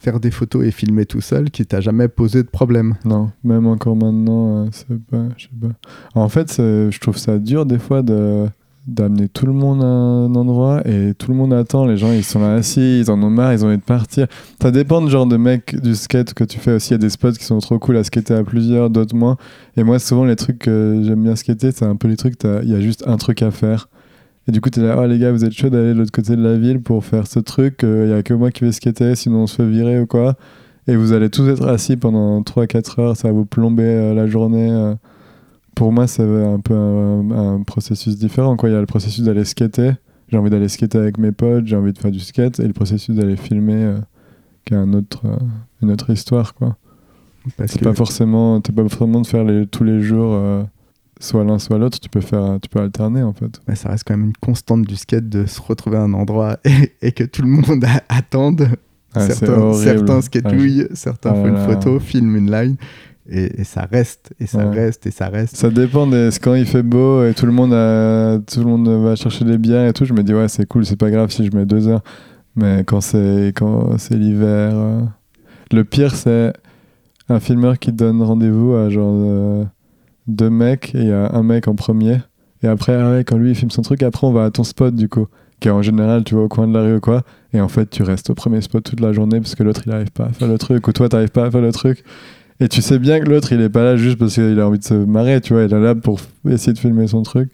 faire 0.05 0.20
des 0.20 0.30
photos 0.30 0.64
et 0.66 0.70
filmer 0.70 1.07
tout 1.07 1.22
seul, 1.22 1.50
qui 1.50 1.64
t'a 1.64 1.80
jamais 1.80 2.09
posé 2.09 2.42
de 2.42 2.48
problème. 2.48 2.94
Non, 3.05 3.30
même 3.42 3.66
encore 3.66 3.96
maintenant, 3.96 4.64
euh, 4.64 4.68
c'est 4.70 5.00
pas, 5.07 5.28
je 5.36 5.44
sais 5.44 5.50
pas. 5.61 5.74
En 6.14 6.28
fait, 6.28 6.55
je 6.59 6.98
trouve 7.00 7.16
ça 7.16 7.38
dur 7.38 7.64
des 7.64 7.78
fois 7.78 8.02
de 8.02 8.46
d'amener 8.86 9.28
tout 9.28 9.46
le 9.46 9.55
monde 9.55 9.82
à 9.82 9.86
un 9.86 10.34
endroit 10.34 10.86
et 10.86 11.14
tout 11.14 11.30
le 11.30 11.36
monde 11.36 11.55
attend. 11.55 11.86
Les 11.86 11.96
gens, 11.96 12.12
ils 12.12 12.24
sont 12.24 12.40
là 12.40 12.52
assis, 12.55 13.00
ils 13.00 13.11
en 13.11 13.22
ont 13.22 13.30
marre, 13.30 13.55
ils 13.55 13.64
ont 13.64 13.68
envie 13.68 13.78
de 13.78 13.82
partir. 13.82 14.26
Ça 14.61 14.70
dépend 14.70 15.00
du 15.00 15.11
genre 15.11 15.26
de 15.26 15.38
mec 15.38 15.80
du 15.80 15.94
skate 15.94 16.34
que 16.34 16.44
tu 16.44 16.59
fais 16.59 16.72
aussi. 16.72 16.90
Il 16.90 16.92
y 16.92 16.94
a 16.96 16.98
des 16.98 17.09
spots 17.09 17.32
qui 17.32 17.44
sont 17.44 17.59
trop 17.61 17.78
cool 17.78 17.96
à 17.96 18.05
skater 18.05 18.34
à 18.34 18.44
plusieurs, 18.44 18.90
d'autres 18.90 19.16
moins. 19.16 19.36
Et 19.76 19.84
moi, 19.84 19.98
souvent, 19.98 20.24
les 20.24 20.36
trucs 20.36 20.59
que 20.59 21.02
j'aime 21.02 21.22
bien 21.22 21.34
skater, 21.34 21.72
c'est 21.72 21.86
un 21.86 21.96
peu 21.96 22.09
les 22.09 22.16
trucs, 22.16 22.34
il 22.44 22.70
y 22.70 22.74
a 22.74 22.80
juste 22.80 23.05
un 23.07 23.16
truc 23.16 23.40
à 23.42 23.50
faire. 23.50 23.88
Et 24.47 24.53
du 24.53 24.61
coup, 24.61 24.68
t'es 24.70 24.82
là, 24.82 24.97
oh 24.99 25.07
les 25.07 25.18
gars, 25.18 25.32
vous 25.32 25.45
êtes 25.45 25.53
chaud 25.53 25.70
d'aller 25.70 25.95
de 25.95 25.99
l'autre 25.99 26.12
côté 26.12 26.36
de 26.36 26.42
la 26.42 26.57
ville 26.59 26.80
pour 26.82 27.05
faire 27.05 27.26
ce 27.26 27.38
truc. 27.40 27.80
Il 27.82 28.09
y 28.09 28.12
a 28.12 28.22
que 28.22 28.34
moi 28.34 28.51
qui 28.51 28.64
vais 28.64 28.72
skater, 28.72 29.14
sinon 29.14 29.45
on 29.45 29.47
se 29.47 29.57
fait 29.57 29.66
virer 29.66 30.01
ou 30.01 30.07
quoi. 30.07 30.34
Et 30.86 30.97
vous 30.97 31.12
allez 31.14 31.30
tous 31.30 31.49
être 31.49 31.66
assis 31.66 31.97
pendant 31.97 32.42
3-4 32.42 33.01
heures, 33.01 33.16
ça 33.16 33.28
va 33.28 33.34
vous 33.34 33.47
plomber 33.47 33.84
euh, 33.84 34.14
la 34.14 34.26
journée. 34.26 34.70
euh. 34.70 34.95
Pour 35.74 35.92
moi, 35.92 36.07
c'est 36.07 36.22
un 36.22 36.61
peu 36.61 36.74
un, 36.74 37.30
un 37.30 37.62
processus 37.62 38.18
différent. 38.18 38.57
Il 38.62 38.70
y 38.70 38.74
a 38.74 38.80
le 38.80 38.86
processus 38.86 39.24
d'aller 39.24 39.45
skater. 39.45 39.92
J'ai 40.28 40.36
envie 40.36 40.51
d'aller 40.51 40.68
skater 40.68 40.99
avec 40.99 41.18
mes 41.18 41.32
potes, 41.32 41.66
j'ai 41.66 41.76
envie 41.76 41.92
de 41.92 41.99
faire 41.99 42.11
du 42.11 42.20
skate. 42.20 42.61
Et 42.61 42.66
le 42.66 42.72
processus 42.74 43.14
d'aller 43.16 43.36
filmer, 43.36 43.74
euh, 43.84 43.99
qui 44.64 44.74
a 44.74 44.78
un 44.78 44.92
autre, 44.92 45.22
euh, 45.24 45.36
une 45.82 45.90
autre 45.90 46.11
histoire. 46.11 46.55
Quoi. 46.55 46.76
Parce 47.57 47.74
que, 47.76 47.84
pas 47.84 47.95
forcément, 47.95 48.61
t'es 48.61 48.72
pas 48.72 48.86
forcément 48.88 49.20
de 49.20 49.26
faire 49.26 49.45
les, 49.45 49.66
tous 49.66 49.84
les 49.84 50.01
jours 50.01 50.32
euh, 50.34 50.62
soit 51.24 51.44
l'un 51.44 51.58
soit 51.58 51.78
l'autre. 51.78 51.98
Tu 52.00 52.08
peux 52.08 52.20
faire, 52.20 52.58
tu 52.62 52.68
peux 52.68 52.80
alterner 52.80 53.22
en 53.22 53.32
fait. 53.32 53.60
ouais, 53.68 53.74
ça 53.76 53.88
reste 53.88 54.04
quand 54.06 54.16
même 54.16 54.26
une 54.26 54.36
constante 54.40 54.82
du 54.82 54.96
skate 54.96 55.28
de 55.28 55.46
se 55.46 55.60
retrouver 55.60 55.96
à 55.96 56.02
un 56.02 56.12
endroit 56.14 56.58
et, 56.64 56.92
et 57.02 57.12
que 57.12 57.24
tout 57.24 57.42
le 57.42 57.48
monde 57.48 57.84
a- 57.84 58.02
attende. 58.08 58.68
C'est 59.16 59.32
certains, 59.32 59.72
certains 59.74 60.18
Ah, 60.18 60.22
skatouillent, 60.22 60.86
certains 60.94 61.30
Ah 61.30 61.34
font 61.36 61.46
une 61.46 61.56
photo, 61.56 62.00
filment 62.00 62.34
une 62.36 62.50
line, 62.50 62.74
et, 63.28 63.60
et 63.60 63.64
ça 63.64 63.82
reste, 63.90 64.34
et 64.40 64.46
ça 64.46 64.58
Ouais. 64.66 64.74
reste, 64.74 65.06
et 65.06 65.12
ça 65.12 65.28
reste. 65.28 65.56
Ça 65.56 65.70
dépend 65.70 66.08
des 66.08 66.30
quand 66.42 66.54
il 66.54 66.66
fait 66.66 66.82
beau 66.82 67.24
et 67.24 67.32
tout 67.32 67.46
le 67.46 67.52
monde 67.52 67.72
a, 67.72 68.40
tout 68.40 68.58
le 68.58 68.66
monde 68.66 68.88
va 68.88 69.14
chercher 69.14 69.44
des 69.44 69.56
bières 69.56 69.86
et 69.86 69.92
tout. 69.92 70.04
Je 70.04 70.12
me 70.14 70.22
dis 70.24 70.34
ouais 70.34 70.48
c'est 70.48 70.66
cool, 70.66 70.84
c'est 70.84 70.96
pas 70.98 71.10
grave 71.12 71.30
si 71.30 71.46
je 71.46 71.56
mets 71.56 71.64
deux 71.64 71.86
heures. 71.86 72.02
Mais 72.56 72.82
quand 72.84 73.00
c'est 73.00 73.52
quand 73.54 73.96
c'est 73.98 74.16
l'hiver, 74.16 74.72
euh, 74.74 75.00
le 75.72 75.84
pire 75.84 76.12
c'est 76.14 76.52
un 77.28 77.38
filmeur 77.38 77.78
qui 77.78 77.92
donne 77.92 78.20
rendez-vous 78.20 78.74
à 78.74 78.90
genre 78.90 79.12
euh, 79.14 79.64
deux 80.26 80.50
mecs 80.50 80.94
et 80.94 81.00
il 81.00 81.08
y 81.08 81.12
a 81.12 81.32
un 81.34 81.42
mec 81.42 81.68
en 81.68 81.74
premier 81.74 82.20
et 82.62 82.66
après 82.68 82.94
ah 82.94 83.10
ouais, 83.12 83.24
quand 83.24 83.36
lui 83.36 83.50
il 83.50 83.54
filme 83.54 83.70
son 83.70 83.82
truc 83.82 84.02
après 84.02 84.26
on 84.26 84.32
va 84.32 84.44
à 84.44 84.50
ton 84.50 84.64
spot 84.64 84.94
du 84.94 85.08
coup 85.08 85.26
qui 85.60 85.68
est 85.68 85.70
en 85.70 85.82
général 85.82 86.24
tu 86.24 86.34
vois 86.34 86.44
au 86.44 86.48
coin 86.48 86.66
de 86.66 86.72
la 86.72 86.82
rue 86.82 86.96
ou 86.96 87.00
quoi 87.00 87.22
et 87.52 87.60
en 87.60 87.68
fait 87.68 87.90
tu 87.90 88.02
restes 88.02 88.30
au 88.30 88.34
premier 88.34 88.60
spot 88.60 88.82
toute 88.84 89.00
la 89.00 89.12
journée 89.12 89.40
parce 89.40 89.54
que 89.54 89.62
l'autre 89.62 89.82
il 89.86 89.92
arrive 89.92 90.10
pas 90.12 90.24
à 90.26 90.28
faire 90.32 90.48
le 90.48 90.58
truc 90.58 90.86
ou 90.88 90.92
toi 90.92 91.08
t'arrives 91.08 91.30
pas 91.30 91.44
à 91.46 91.50
faire 91.50 91.60
le 91.60 91.72
truc 91.72 92.02
et 92.60 92.68
tu 92.68 92.82
sais 92.82 93.00
bien 93.00 93.18
que 93.18 93.28
l'autre, 93.28 93.52
il 93.52 93.60
est 93.60 93.68
pas 93.68 93.82
là 93.82 93.96
juste 93.96 94.16
parce 94.16 94.34
qu'il 94.34 94.60
a 94.60 94.68
envie 94.68 94.78
de 94.78 94.84
se 94.84 94.94
marrer, 94.94 95.40
tu 95.40 95.54
vois. 95.54 95.64
Il 95.64 95.74
est 95.74 95.80
là 95.80 95.96
pour 95.96 96.20
essayer 96.48 96.72
de 96.72 96.78
filmer 96.78 97.08
son 97.08 97.24
truc. 97.24 97.50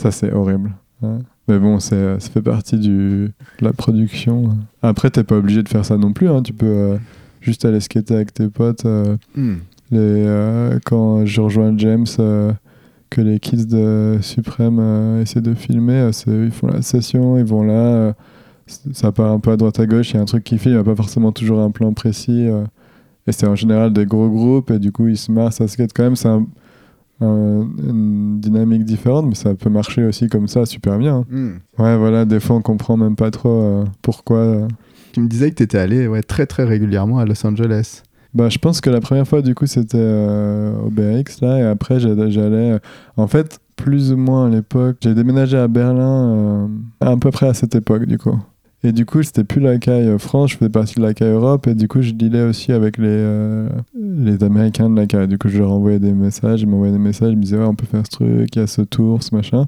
Ça, 0.00 0.10
c'est 0.10 0.32
horrible. 0.32 0.72
hein. 1.02 1.18
Mais 1.48 1.58
bon, 1.58 1.76
euh, 1.92 2.18
ça 2.18 2.30
fait 2.30 2.40
partie 2.40 2.78
du, 2.78 2.88
de 3.26 3.32
la 3.60 3.74
production. 3.74 4.56
Après, 4.80 5.10
t'es 5.10 5.22
pas 5.22 5.36
obligé 5.36 5.62
de 5.62 5.68
faire 5.68 5.84
ça 5.84 5.98
non 5.98 6.14
plus. 6.14 6.30
hein. 6.30 6.42
Tu 6.42 6.54
peux 6.54 6.64
euh, 6.66 6.96
juste 7.42 7.66
aller 7.66 7.78
skater 7.78 8.14
avec 8.14 8.32
tes 8.32 8.48
potes. 8.48 8.86
euh, 8.86 9.18
Hmm. 9.36 9.56
Les, 9.90 9.98
euh, 10.00 10.78
quand 10.84 11.24
je 11.26 11.40
rejoins 11.40 11.74
James, 11.78 12.06
euh, 12.18 12.52
que 13.10 13.20
les 13.20 13.38
kids 13.38 13.66
de 13.66 14.18
Supreme 14.20 14.78
euh, 14.80 15.22
essaient 15.22 15.40
de 15.40 15.54
filmer, 15.54 16.10
ils 16.26 16.50
font 16.50 16.66
la 16.68 16.82
session, 16.82 17.38
ils 17.38 17.44
vont 17.44 17.62
là. 17.64 18.14
ça 18.66 19.12
part 19.12 19.30
un 19.32 19.38
peu 19.38 19.52
à 19.52 19.56
droite 19.56 19.78
à 19.78 19.86
gauche. 19.86 20.10
Il 20.10 20.16
y 20.16 20.18
a 20.18 20.22
un 20.22 20.26
truc 20.26 20.42
qui 20.44 20.58
filme, 20.58 20.74
il 20.74 20.76
n'y 20.78 20.80
a 20.80 20.84
pas 20.84 20.96
forcément 20.96 21.30
toujours 21.32 21.60
un 21.60 21.70
plan 21.70 21.92
précis. 21.92 22.48
et 23.28 23.32
c'est 23.32 23.46
en 23.46 23.54
général 23.56 23.92
des 23.92 24.06
gros 24.06 24.28
groupes, 24.28 24.70
et 24.70 24.78
du 24.78 24.92
coup, 24.92 25.06
ils 25.08 25.16
se 25.16 25.30
marrent, 25.32 25.52
ça 25.52 25.66
skate 25.68 25.92
quand 25.94 26.02
même. 26.04 26.16
C'est 26.16 26.28
un- 26.28 26.46
un- 27.20 27.66
une 27.88 28.40
dynamique 28.40 28.84
différente, 28.84 29.26
mais 29.26 29.34
ça 29.34 29.54
peut 29.54 29.70
marcher 29.70 30.04
aussi 30.04 30.28
comme 30.28 30.48
ça, 30.48 30.66
super 30.66 30.98
bien. 30.98 31.24
Hmm. 31.30 31.52
Ouais, 31.78 31.96
voilà, 31.96 32.24
des 32.24 32.40
fois, 32.40 32.56
on 32.56 32.62
comprend 32.62 32.96
même 32.96 33.16
pas 33.16 33.30
trop 33.30 33.48
euh, 33.48 33.84
pourquoi. 34.02 34.68
Tu 35.12 35.20
me 35.20 35.28
disais 35.28 35.50
que 35.50 35.54
tu 35.56 35.62
étais 35.62 35.78
allé 35.78 36.06
ouais, 36.08 36.22
très 36.22 36.44
très 36.46 36.64
régulièrement 36.64 37.18
à 37.18 37.24
Los 37.24 37.46
Angeles. 37.46 38.02
Bah, 38.36 38.50
je 38.50 38.58
pense 38.58 38.82
que 38.82 38.90
la 38.90 39.00
première 39.00 39.26
fois, 39.26 39.40
du 39.40 39.54
coup, 39.54 39.64
c'était 39.66 39.96
euh, 39.98 40.74
au 40.84 40.90
BX, 40.90 41.40
là, 41.40 41.58
et 41.58 41.62
après, 41.62 41.98
j'allais. 41.98 42.72
euh, 42.72 42.78
En 43.16 43.26
fait, 43.28 43.58
plus 43.76 44.12
ou 44.12 44.18
moins 44.18 44.46
à 44.46 44.50
l'époque, 44.50 44.98
j'ai 45.00 45.14
déménagé 45.14 45.56
à 45.56 45.68
Berlin 45.68 46.34
euh, 46.34 46.66
à 47.00 47.16
peu 47.16 47.30
près 47.30 47.48
à 47.48 47.54
cette 47.54 47.74
époque, 47.74 48.04
du 48.04 48.18
coup. 48.18 48.38
Et 48.84 48.92
du 48.92 49.06
coup, 49.06 49.22
c'était 49.22 49.42
plus 49.42 49.62
la 49.62 49.78
caille 49.78 50.06
euh, 50.06 50.18
France, 50.18 50.50
je 50.50 50.58
faisais 50.58 50.68
partie 50.68 50.96
de 50.96 51.00
la 51.02 51.14
caille 51.14 51.30
Europe, 51.32 51.66
et 51.66 51.74
du 51.74 51.88
coup, 51.88 52.02
je 52.02 52.12
dealais 52.12 52.42
aussi 52.42 52.72
avec 52.72 52.98
les, 52.98 53.66
les 53.98 54.44
Américains 54.44 54.90
de 54.90 54.96
la 54.96 55.06
caille. 55.06 55.28
Du 55.28 55.38
coup, 55.38 55.48
je 55.48 55.58
leur 55.58 55.72
envoyais 55.72 55.98
des 55.98 56.12
messages, 56.12 56.60
ils 56.60 56.68
m'envoyaient 56.68 56.92
des 56.92 56.98
messages, 56.98 57.32
ils 57.32 57.38
me 57.38 57.42
disaient, 57.42 57.56
ouais, 57.56 57.64
on 57.64 57.74
peut 57.74 57.86
faire 57.86 58.04
ce 58.04 58.10
truc, 58.10 58.54
il 58.54 58.58
y 58.58 58.62
a 58.62 58.66
ce 58.66 58.82
tour, 58.82 59.22
ce 59.22 59.34
machin. 59.34 59.64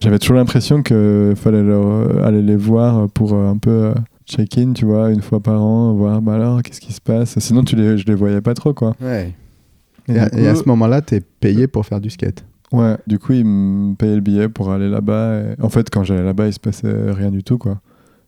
J'avais 0.00 0.18
toujours 0.18 0.36
l'impression 0.36 0.82
qu'il 0.82 1.34
fallait 1.36 1.62
aller 2.24 2.40
les 2.40 2.56
voir 2.56 3.06
pour 3.10 3.34
un 3.34 3.58
peu 3.58 3.92
check-in, 4.28 4.72
tu 4.72 4.84
vois, 4.84 5.10
une 5.10 5.22
fois 5.22 5.40
par 5.40 5.62
an, 5.62 5.92
voir, 5.94 6.20
bah 6.22 6.34
alors, 6.34 6.62
qu'est-ce 6.62 6.80
qui 6.80 6.92
se 6.92 7.00
passe? 7.00 7.38
Sinon, 7.38 7.64
tu 7.64 7.76
les, 7.76 7.96
je 7.98 8.06
les 8.06 8.14
voyais 8.14 8.40
pas 8.40 8.54
trop, 8.54 8.74
quoi. 8.74 8.94
Ouais. 9.02 9.34
Et 10.08 10.12
Et, 10.14 10.18
à, 10.18 10.26
et 10.34 10.54
ce 10.54 10.64
moment-là, 10.66 11.02
tu 11.02 11.16
es 11.16 11.20
payé 11.20 11.66
pour 11.66 11.84
faire 11.86 12.00
du 12.00 12.10
skate. 12.10 12.44
Ouais, 12.72 12.96
du 13.06 13.18
coup, 13.18 13.32
ils 13.32 13.44
me 13.44 13.94
payaient 13.94 14.14
le 14.16 14.20
billet 14.20 14.48
pour 14.48 14.70
aller 14.70 14.88
là-bas. 14.88 15.38
et- 15.40 15.62
En 15.62 15.68
fait, 15.70 15.88
quand 15.90 16.04
j'allais 16.04 16.22
là-bas, 16.24 16.46
il 16.46 16.52
se 16.52 16.60
passait 16.60 16.92
rien 17.12 17.30
du 17.30 17.42
tout, 17.42 17.58
quoi. 17.58 17.80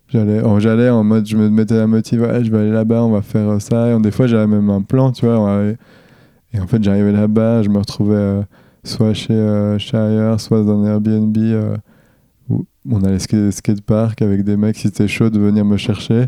J'allais 0.09 0.43
en, 0.43 0.59
j'allais 0.59 0.89
en 0.91 1.05
mode, 1.05 1.27
je 1.27 1.37
me 1.37 1.49
mettais 1.51 1.77
la 1.77 1.87
motive, 1.87 2.27
je 2.43 2.51
vais 2.51 2.59
aller 2.59 2.71
là-bas, 2.73 3.03
on 3.05 3.11
va 3.13 3.23
faire 3.23 3.49
euh, 3.49 3.59
ça. 3.61 3.93
Et 3.95 4.01
des 4.01 4.11
fois, 4.11 4.27
j'avais 4.27 4.47
même 4.47 4.69
un 4.71 4.83
plan, 4.83 5.13
tu 5.13 5.25
vois. 5.27 5.53
avait- 5.59 5.77
Et 6.53 6.59
en 6.59 6.67
fait, 6.67 6.83
j'arrivais 6.83 7.13
là-bas, 7.13 7.63
je 7.63 7.69
me 7.69 7.79
retrouvais 7.79 8.15
euh, 8.17 8.43
soit 8.83 9.13
chez, 9.15 9.33
euh, 9.35 9.79
ailleurs, 9.93 10.41
soit 10.41 10.65
dans 10.65 10.83
un 10.83 10.87
Airbnb 10.87 11.37
euh, 11.39 11.77
on 12.89 13.03
allait 13.05 13.19
skate 13.19 13.51
skatepark 13.53 14.23
avec 14.23 14.45
des 14.45 14.57
mecs 14.57 14.77
qui 14.77 14.87
étaient 14.87 15.09
chauds 15.09 15.31
de 15.31 15.39
venir 15.39 15.65
me 15.65 15.77
chercher. 15.77 16.27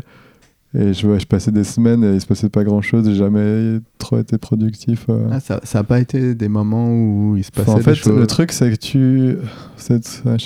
Et 0.75 0.91
je, 0.95 1.05
ouais, 1.07 1.19
je 1.19 1.27
passais 1.27 1.51
des 1.51 1.63
semaines 1.63 2.03
et 2.03 2.15
il 2.15 2.19
se 2.21 2.25
passait 2.25 2.49
pas 2.49 2.63
grand-chose. 2.63 3.05
J'ai 3.07 3.13
jamais 3.13 3.77
trop 3.99 4.17
été 4.17 4.39
productif. 4.39 5.05
euh. 5.07 5.27
Ah, 5.31 5.39
ça 5.39 5.59
n'a 5.75 5.83
pas 5.83 5.99
été 5.99 6.33
des 6.33 6.47
moments 6.47 6.89
où 6.91 7.35
il 7.37 7.43
se 7.43 7.51
passait 7.51 7.69
Enfin, 7.69 7.73
en 7.73 7.77
des 7.77 7.83
fait, 7.83 7.93
choses. 7.93 8.17
le 8.17 8.25
truc, 8.25 8.51
c'est 8.51 8.71
que 8.71 8.75
tu. 8.75 9.37
Je 9.77 9.83
sais 9.83 9.99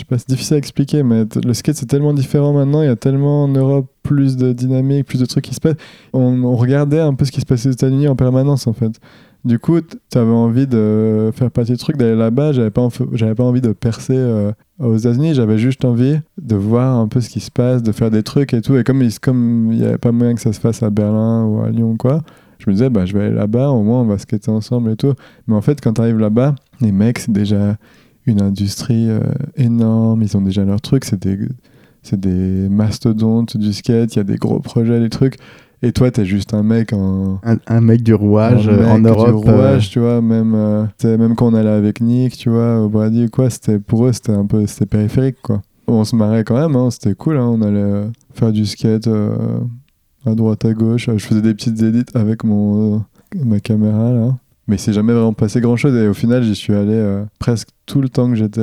pas, 0.06 0.18
c'est 0.18 0.28
difficile 0.28 0.56
à 0.56 0.58
expliquer, 0.58 1.02
mais 1.04 1.24
le 1.46 1.54
skate, 1.54 1.78
c'est 1.78 1.86
tellement 1.86 2.14
différent 2.14 2.52
maintenant. 2.52 2.82
Il 2.82 2.88
y 2.88 2.90
a 2.90 2.98
tellement 2.98 3.46
en 3.46 3.48
Europe 3.48 3.90
plus 4.04 4.36
de 4.36 4.52
dynamique, 4.52 5.06
plus 5.06 5.20
de 5.22 5.26
trucs 5.26 5.46
qui 5.46 5.54
se 5.56 5.62
passent. 5.62 5.78
On, 6.12 6.44
on 6.44 6.58
regardait 6.58 7.00
un 7.00 7.14
peu 7.14 7.24
ce 7.24 7.32
qui 7.32 7.40
se 7.40 7.46
passait 7.46 7.70
aux 7.70 7.74
États-Unis 7.74 8.10
en 8.10 8.18
permanence, 8.18 8.68
en 8.68 8.74
fait. 8.74 9.00
Du 9.46 9.60
coup, 9.60 9.80
tu 9.82 10.18
avais 10.18 10.32
envie 10.32 10.68
de 10.68 11.32
faire 11.34 11.52
partie 11.52 11.72
du 11.72 11.78
truc, 11.78 11.96
d'aller 11.96 12.16
là-bas. 12.16 12.52
J'avais 12.52 12.70
pas, 12.72 12.88
j'avais 13.14 13.36
pas 13.36 13.44
envie 13.44 13.62
de 13.62 13.72
percer 13.72 14.18
euh, 14.18 14.52
aux 14.80 14.98
États-Unis. 14.98 15.36
J'avais 15.36 15.58
juste 15.58 15.86
envie 15.86 16.20
de 16.42 16.56
voir 16.56 16.98
un 16.98 17.08
peu 17.08 17.22
ce 17.22 17.30
qui 17.30 17.40
se 17.40 17.52
passe, 17.52 17.82
de 17.82 17.92
faire 17.92 18.12
des 18.12 18.24
trucs 18.24 18.54
et 18.54 18.62
tout. 18.62 18.76
Et 18.78 18.84
comme 18.84 19.02
il 19.02 19.20
comme 19.20 19.72
il 19.72 19.80
y 19.80 19.86
avait 19.86 19.98
pas 19.98 20.12
moyen 20.12 20.36
que 20.36 20.42
ça 20.42 20.52
se 20.52 20.60
fasse 20.60 20.84
à 20.84 20.90
Berlin 20.90 21.46
ou 21.46 21.62
à 21.62 21.70
Lyon, 21.70 21.96
quoi, 21.98 22.24
je 22.60 22.70
me 22.70 22.74
disais, 22.74 22.90
bah, 22.90 23.06
je 23.06 23.14
vais 23.14 23.26
aller 23.26 23.36
là-bas, 23.36 23.70
au 23.70 23.84
moins 23.84 24.02
on 24.02 24.06
va 24.06 24.18
skater 24.18 24.52
ensemble 24.52 24.92
et 24.92 24.96
tout. 24.96 25.14
Mais 25.48 25.56
en 25.56 25.62
fait, 25.62 25.80
quand 25.82 25.94
tu 25.94 26.02
arrives 26.02 26.20
là-bas, 26.20 26.56
les 26.82 26.92
mecs, 26.92 27.20
c'est 27.20 27.32
déjà 27.32 27.78
une 28.26 28.42
industrie 28.42 29.10
euh, 29.10 29.22
énorme. 29.56 30.22
Ils 30.22 30.36
ont 30.36 30.42
déjà 30.42 30.66
leur 30.66 30.82
truc. 30.82 31.06
C'est 31.06 31.22
des, 31.22 31.38
c'est 32.04 32.20
des 32.20 32.68
mastodontes 32.70 33.58
du 33.58 33.72
skate. 33.74 34.16
Il 34.16 34.18
y 34.18 34.20
a 34.20 34.24
des 34.24 34.36
gros 34.36 34.60
projets, 34.60 35.00
des 35.00 35.10
trucs. 35.10 35.38
Et 35.84 35.92
toi, 35.92 36.10
t'es 36.10 36.26
juste 36.26 36.54
un 36.56 36.64
mec 36.64 36.92
en. 36.92 37.40
Un, 37.44 37.58
un 37.68 37.82
mec 37.82 38.02
du 38.02 38.14
rouage 38.16 38.68
euh, 38.68 38.86
en 38.88 38.98
mec 39.00 39.12
Europe. 39.14 39.44
Du 39.44 39.50
euh, 39.50 39.54
rouage, 39.54 39.90
tu 39.92 40.00
vois, 40.00 40.22
même, 40.22 40.54
euh, 40.56 40.86
même 41.04 41.36
quand 41.36 41.48
on 41.48 41.54
allait 41.54 41.70
avec 41.70 42.02
Nick, 42.02 42.36
tu 42.38 42.50
vois, 42.50 42.82
au 42.82 42.90
Brady 42.90 43.26
ou 43.26 43.30
quoi, 43.30 43.50
c'était, 43.50 43.78
pour 43.78 44.06
eux, 44.08 44.12
c'était 44.12 44.32
un 44.32 44.46
peu 44.46 44.66
c'était 44.66 44.88
périphérique, 44.88 45.38
quoi. 45.42 45.62
On 45.88 46.04
se 46.04 46.16
marrait 46.16 46.44
quand 46.44 46.58
même, 46.60 46.76
hein, 46.76 46.90
c'était 46.90 47.14
cool, 47.14 47.38
hein, 47.38 47.46
on 47.48 47.62
allait 47.62 48.08
faire 48.34 48.52
du 48.52 48.66
skate 48.66 49.08
euh, 49.08 49.60
à 50.26 50.34
droite, 50.34 50.66
à 50.66 50.74
gauche. 50.74 51.10
Je 51.16 51.24
faisais 51.26 51.42
des 51.42 51.54
petites 51.54 51.82
édits 51.82 52.04
avec 52.16 52.44
mon, 52.44 53.04
ma 53.46 53.60
caméra, 53.60 54.12
là. 54.12 54.36
Mais 54.68 54.76
il 54.76 54.80
s'est 54.80 54.92
jamais 54.94 55.14
vraiment 55.14 55.32
passé 55.34 55.62
grand 55.62 55.78
chose, 55.78 55.96
et 55.96 56.08
au 56.08 56.14
final, 56.14 56.44
j'y 56.44 56.56
suis 56.56 56.74
allé 56.74 57.22
presque 57.40 57.70
tout 57.86 58.02
le 58.02 58.10
temps 58.10 58.28
que 58.30 58.36
j'étais 58.36 58.60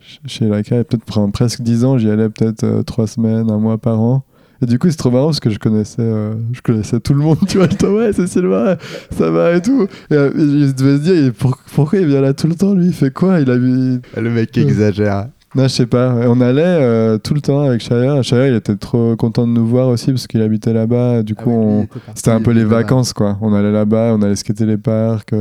ch- 0.00 0.20
chez 0.26 0.46
Laika, 0.48 0.78
et 0.78 0.84
peut-être 0.84 1.04
pendant 1.04 1.30
presque 1.30 1.60
10 1.60 1.84
ans, 1.84 1.98
j'y 1.98 2.08
allais 2.08 2.28
peut-être 2.30 2.64
euh, 2.64 2.82
3 2.84 3.06
semaines, 3.08 3.50
un 3.50 3.58
mois 3.58 3.76
par 3.78 4.00
an. 4.00 4.22
Et 4.62 4.66
du 4.66 4.78
coup, 4.78 4.88
c'est 4.90 4.96
trop 4.96 5.10
marrant 5.10 5.26
parce 5.26 5.40
que 5.40 5.50
je 5.50 5.58
connaissais, 5.58 5.96
euh, 6.00 6.34
je 6.52 6.60
connaissais 6.62 6.98
tout 7.00 7.12
le 7.14 7.20
monde, 7.20 7.38
tu 7.48 7.58
vois. 7.58 7.68
J'étais, 7.70 7.86
ouais, 7.86 8.12
c'est 8.12 8.26
Sylvain, 8.26 8.76
ça 9.10 9.30
va 9.30 9.54
et 9.54 9.60
tout. 9.62 9.86
Et 10.10 10.14
euh, 10.14 10.30
je 10.34 10.72
devais 10.72 10.96
se 10.96 11.02
dire, 11.02 11.14
il- 11.14 11.32
pour- 11.32 11.58
pourquoi 11.74 11.98
il 11.98 12.06
vient 12.06 12.20
là 12.22 12.32
tout 12.32 12.46
le 12.46 12.54
temps, 12.54 12.72
lui? 12.74 12.86
Il 12.86 12.92
fait 12.94 13.12
quoi? 13.12 13.40
Il 13.40 13.50
a 13.50 13.56
vu. 13.58 14.00
Le 14.16 14.30
mec 14.30 14.56
exagère. 14.56 15.26
Non, 15.54 15.62
je 15.64 15.68
sais 15.68 15.86
pas. 15.86 16.14
On 16.26 16.40
allait 16.42 16.62
euh, 16.64 17.16
tout 17.18 17.32
le 17.32 17.40
temps 17.40 17.62
avec 17.62 17.80
Shire. 17.80 18.22
Shire, 18.22 18.46
il 18.46 18.54
était 18.54 18.76
trop 18.76 19.16
content 19.16 19.46
de 19.46 19.52
nous 19.52 19.66
voir 19.66 19.88
aussi 19.88 20.10
parce 20.10 20.26
qu'il 20.26 20.42
habitait 20.42 20.72
là-bas. 20.74 21.22
Du 21.22 21.34
Ah 21.38 21.42
coup, 21.42 21.50
on... 21.50 21.88
c'était 22.14 22.30
un 22.32 22.42
peu 22.42 22.50
les 22.50 22.64
vacances, 22.64 23.12
quoi. 23.14 23.38
On 23.40 23.54
allait 23.54 23.72
là-bas, 23.72 24.12
on 24.18 24.22
allait 24.22 24.36
skater 24.36 24.66
les 24.66 24.76
parcs, 24.76 25.32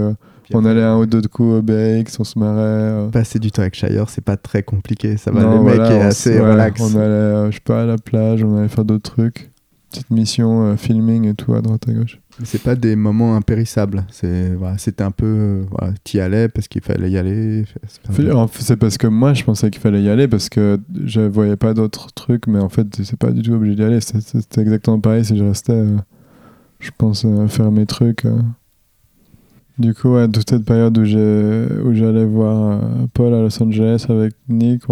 on 0.54 0.66
allait 0.66 0.84
un 0.84 0.98
ou 0.98 1.06
deux 1.06 1.22
coups 1.22 1.56
au 1.56 1.62
BX, 1.62 2.20
on 2.20 2.24
se 2.24 2.38
marrait. 2.40 2.60
euh. 2.62 3.08
Passer 3.10 3.40
du 3.40 3.52
temps 3.52 3.62
avec 3.64 3.76
Shire, 3.76 4.10
c'est 4.10 4.24
pas 4.24 4.38
très 4.38 4.64
compliqué. 4.64 5.18
Ça 5.18 5.32
va, 5.32 5.42
Non, 5.42 5.58
le 5.60 5.64
mec 5.64 5.76
voilà, 5.76 5.92
est 5.94 5.98
on 5.98 6.08
assez 6.08 6.40
ouais, 6.40 6.52
relax. 6.52 6.82
On 6.82 6.90
allait, 6.96 7.00
euh, 7.00 7.52
je 7.52 7.56
sais 7.56 7.62
pas, 7.64 7.84
à 7.84 7.86
la 7.86 7.98
plage, 7.98 8.44
on 8.44 8.58
allait 8.58 8.68
faire 8.68 8.86
d'autres 8.86 9.12
trucs. 9.12 9.52
Petite 9.92 10.10
mission, 10.12 10.64
euh, 10.66 10.76
filming 10.76 11.26
et 11.26 11.34
tout 11.36 11.54
à 11.54 11.62
droite 11.62 11.88
à 11.88 11.94
gauche. 11.94 12.20
Mais 12.40 12.46
C'est 12.46 12.62
pas 12.62 12.76
des 12.76 12.98
moments 12.98 13.38
impérissables. 13.38 14.04
C'est 14.12 14.54
voilà, 14.56 14.78
c'était 14.78 15.06
un 15.06 15.12
peu 15.12 15.26
euh, 15.26 15.64
voilà, 15.72 15.94
t'y 16.04 16.20
allais 16.20 16.50
parce 16.50 16.68
qu'il 16.68 16.82
fallait 16.82 17.10
y 17.10 17.18
aller. 17.18 17.64
C'est 17.88 18.02
pas- 18.02 18.12
Fait- 18.12 18.32
en 18.32 18.48
fait, 18.48 18.62
C'est 18.62 18.76
parce 18.76 18.98
que 18.98 19.08
moi, 19.08 19.34
je 19.34 19.46
pensais 19.46 19.70
qu'il 19.72 19.82
fallait 19.82 20.02
y 20.02 20.10
aller 20.10 20.28
parce 20.28 20.50
que 20.50 20.78
je 21.06 21.22
voyais 21.22 21.56
pas 21.56 21.74
d'autres 21.74 22.12
trucs, 22.14 22.48
mais 22.48 22.60
en 22.60 22.68
fait, 22.68 22.88
c'est 23.04 23.16
pas 23.18 23.32
du 23.32 23.42
tout 23.42 23.54
obligé 23.54 23.76
d'y 23.76 23.84
aller. 23.84 24.00
C'était 24.02 24.60
exactement 24.62 25.00
pareil 25.00 25.24
si 25.24 25.38
je 25.38 25.46
restais, 25.46 25.72
euh, 25.72 25.96
je 26.82 26.90
pense, 26.98 27.24
euh, 27.24 27.48
faire 27.48 27.72
mes 27.72 27.86
trucs. 27.86 28.26
Euh. 29.80 29.82
Du 29.82 29.94
coup, 29.94 30.14
ouais, 30.16 30.28
toute 30.28 30.50
cette 30.50 30.66
période 30.66 30.98
où 30.98 31.06
j'allais 31.06 32.26
voir 32.26 32.72
euh, 32.72 33.06
Paul 33.14 33.34
à 33.34 33.42
Los 33.42 33.62
Angeles 33.62 34.06
avec 34.10 34.34
Nick, 34.48 34.84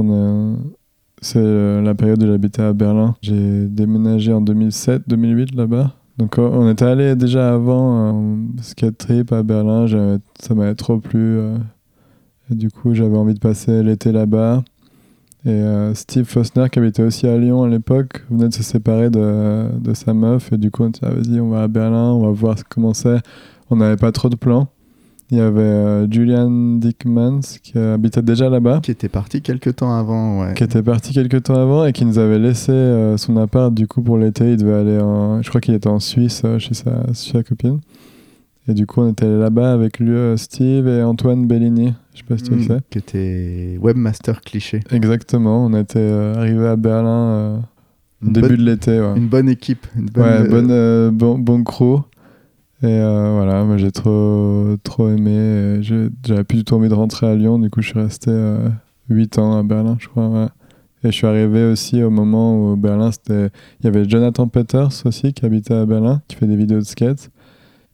c'est 1.22 1.40
euh, 1.40 1.82
la 1.82 1.96
période 1.96 2.22
où 2.22 2.28
j'habitais 2.28 2.62
à 2.62 2.74
Berlin. 2.74 3.16
J'ai 3.22 3.68
déménagé 3.68 4.34
en 4.34 4.42
2007-2008 4.42 5.56
là-bas. 5.56 5.94
Donc 6.18 6.38
euh, 6.38 6.48
on 6.52 6.70
était 6.70 6.86
allé 6.86 7.16
déjà 7.16 7.54
avant 7.54 8.10
en 8.10 8.38
skate 8.62 8.98
trip 8.98 9.32
à 9.32 9.42
Berlin, 9.42 9.88
ça 10.40 10.54
m'avait 10.54 10.76
trop 10.76 11.00
plu. 11.00 11.20
euh, 11.20 11.58
du 12.50 12.70
coup, 12.70 12.94
j'avais 12.94 13.18
envie 13.18 13.34
de 13.34 13.40
passer 13.40 13.82
l'été 13.84 14.12
là-bas. 14.12 14.64
Et 15.46 15.50
euh, 15.50 15.94
Steve 15.94 16.26
Fosner, 16.26 16.70
qui 16.70 16.80
habitait 16.80 17.04
aussi 17.04 17.28
à 17.28 17.38
Lyon 17.38 17.64
à 17.64 17.68
l'époque, 17.68 18.24
venait 18.30 18.48
de 18.48 18.54
se 18.54 18.64
séparer 18.64 19.10
de, 19.10 19.94
sa 19.94 20.14
meuf. 20.14 20.54
Et 20.54 20.58
du 20.58 20.72
coup, 20.72 20.84
on 20.84 20.90
dit, 20.90 21.00
vas-y, 21.02 21.40
on 21.42 21.50
va 21.50 21.64
à 21.64 21.68
Berlin, 21.68 22.12
on 22.12 22.26
va 22.26 22.32
voir 22.32 22.56
comment 22.70 22.94
c'est. 22.94 23.20
On 23.74 23.78
n'avait 23.78 23.98
pas 23.98 24.12
trop 24.12 24.30
de 24.30 24.36
plans. 24.36 24.68
Il 25.32 25.38
y 25.38 25.41
avait 25.41 25.62
euh, 25.62 26.12
Julian 26.12 26.50
Dickmans, 26.78 27.40
qui 27.64 27.78
habitait 27.78 28.22
déjà 28.22 28.50
là-bas, 28.50 28.82
Qui 28.84 28.91
était 28.91 29.10
parti 29.10 29.41
quelques 29.41 29.78
temps 29.78 29.98
avant. 29.98 30.41
Ouais. 30.41 30.54
qui 30.54 30.64
était 30.64 30.84
parti 30.84 31.12
quelques 31.12 31.44
temps 31.44 31.56
avant 31.56 31.86
et 31.86 31.94
qui 31.94 32.06
nous 32.06 32.20
avait 32.20 32.38
laissé 32.38 32.72
euh, 32.72 33.18
son 33.18 33.38
appart. 33.38 33.74
Du 33.74 33.88
coup, 33.88 34.04
pour 34.04 34.18
l'été, 34.20 34.52
il 34.52 34.58
devait 34.58 34.74
aller 34.76 35.00
en. 35.00 35.41
Je 35.41 35.50
crois 35.50 35.60
qu'il 35.62 35.74
était 35.74 35.88
en 35.90 36.00
Suisse 36.00 36.44
euh, 36.45 36.60
chez, 36.60 36.76
sa, 36.76 36.91
chez 37.14 37.32
sa 37.32 37.41
copine. 37.44 37.80
Et 38.68 38.74
du 38.76 38.86
coup, 38.86 39.02
on 39.02 39.12
était 39.12 39.26
allé 39.26 39.40
là-bas 39.40 39.74
avec 39.74 40.00
lui, 40.00 40.16
Steve 40.38 40.88
et 40.88 41.02
Antoine 41.04 41.48
Bellini. 41.48 41.94
Je 42.14 42.20
sais 42.20 42.24
pas 42.26 42.38
si 42.38 42.44
tu 42.44 42.64
sais 42.64 42.78
qui 42.91 42.98
était 43.00 43.78
webmaster 43.82 44.40
cliché. 44.41 44.82
Exactement, 44.91 45.66
on 45.66 45.74
était 45.74 46.12
arrivé 46.38 46.68
à 46.68 46.76
Berlin 46.78 47.62
début 48.22 48.50
bonne- 48.50 48.58
de 48.58 48.64
l'été. 48.64 49.02
Ouais, 49.02 49.18
Une 49.18 49.28
bonne 49.28 49.50
équipe. 49.50 49.86
Une 49.98 50.06
bonne, 50.06 50.24
ouais 50.24 50.48
bonne, 50.48 51.10
bon, 51.10 51.38
bon 51.40 51.64
crew. 51.64 52.04
Et 52.84 52.88
euh, 52.88 53.32
voilà, 53.36 53.64
moi 53.64 53.78
j'ai 53.78 53.92
trop, 53.92 54.76
trop 54.84 55.10
aimé. 55.10 55.78
j'ai- 55.82 56.10
J'avais 56.26 56.44
plus 56.44 56.58
du 56.60 56.64
tout 56.66 56.74
envie 56.76 56.90
de 56.90 56.94
rentrer 56.94 57.28
à 57.28 57.36
Lyon, 57.36 57.58
du 57.60 57.70
coup 57.70 57.82
je 57.82 57.88
suis 57.90 58.00
resté 58.00 58.32
8 59.10 59.38
ans 59.40 59.58
à 59.58 59.64
Berlin, 59.64 59.96
je 60.00 60.08
crois. 60.10 60.50
Et 61.06 61.08
je 61.08 61.12
suis 61.12 61.28
arrivé 61.28 61.64
aussi 61.66 62.02
au 62.04 62.10
moment 62.10 62.72
où 62.72 62.76
Berlin, 62.78 63.12
c'était. 63.12 63.50
Il 63.82 63.86
y 63.86 63.88
avait 63.88 64.08
Jonathan 64.08 64.48
Peters 64.48 64.90
aussi 65.06 65.34
qui 65.34 65.46
habitait 65.46 65.74
à 65.74 65.86
Berlin, 65.86 66.22
qui 66.28 66.36
fait 66.38 66.48
des 66.48 66.56
vidéos 66.56 66.80
de 66.80 66.86
skate. 66.86 67.30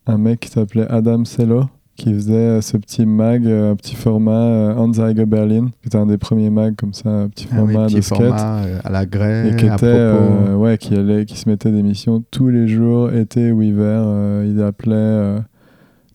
Un 0.08 0.18
mec 0.18 0.40
qui 0.42 0.50
s'appelait 0.50 0.88
Adam 0.90 1.24
Sello, 1.26 1.64
qui 2.00 2.14
faisait 2.14 2.34
euh, 2.34 2.62
ce 2.62 2.78
petit 2.78 3.06
mag, 3.06 3.46
euh, 3.46 3.74
un 3.74 3.76
petit 3.76 3.96
format 3.96 4.32
euh, 4.32 4.76
Anzeige 4.76 5.24
Berlin, 5.26 5.68
qui 5.82 5.88
était 5.88 5.98
un 5.98 6.06
des 6.06 6.18
premiers 6.18 6.50
mags 6.50 6.76
comme 6.76 6.94
ça, 6.94 7.10
un 7.10 7.28
petit 7.30 7.48
ah 7.52 7.58
oui, 7.62 7.74
format 7.74 7.88
de 7.88 8.02
skate. 8.02 8.18
format 8.18 8.62
à 8.84 8.90
la 8.90 9.06
grève. 9.06 9.54
Et 9.54 9.56
qui 9.58 9.68
à 9.68 9.76
propos. 9.76 9.86
euh, 9.88 10.56
ouais, 10.56 10.78
qui 10.78 10.96
allait, 10.96 11.26
qui 11.26 11.38
se 11.38 11.48
mettait 11.50 11.72
des 11.72 11.84
missions 11.84 12.24
tous 12.32 12.50
les 12.50 12.68
jours, 12.68 13.12
été 13.14 13.52
ou 13.52 13.62
hiver. 13.62 14.02
euh, 14.06 14.50
il 14.50 14.62
appelait. 14.64 14.94
euh. 14.96 15.40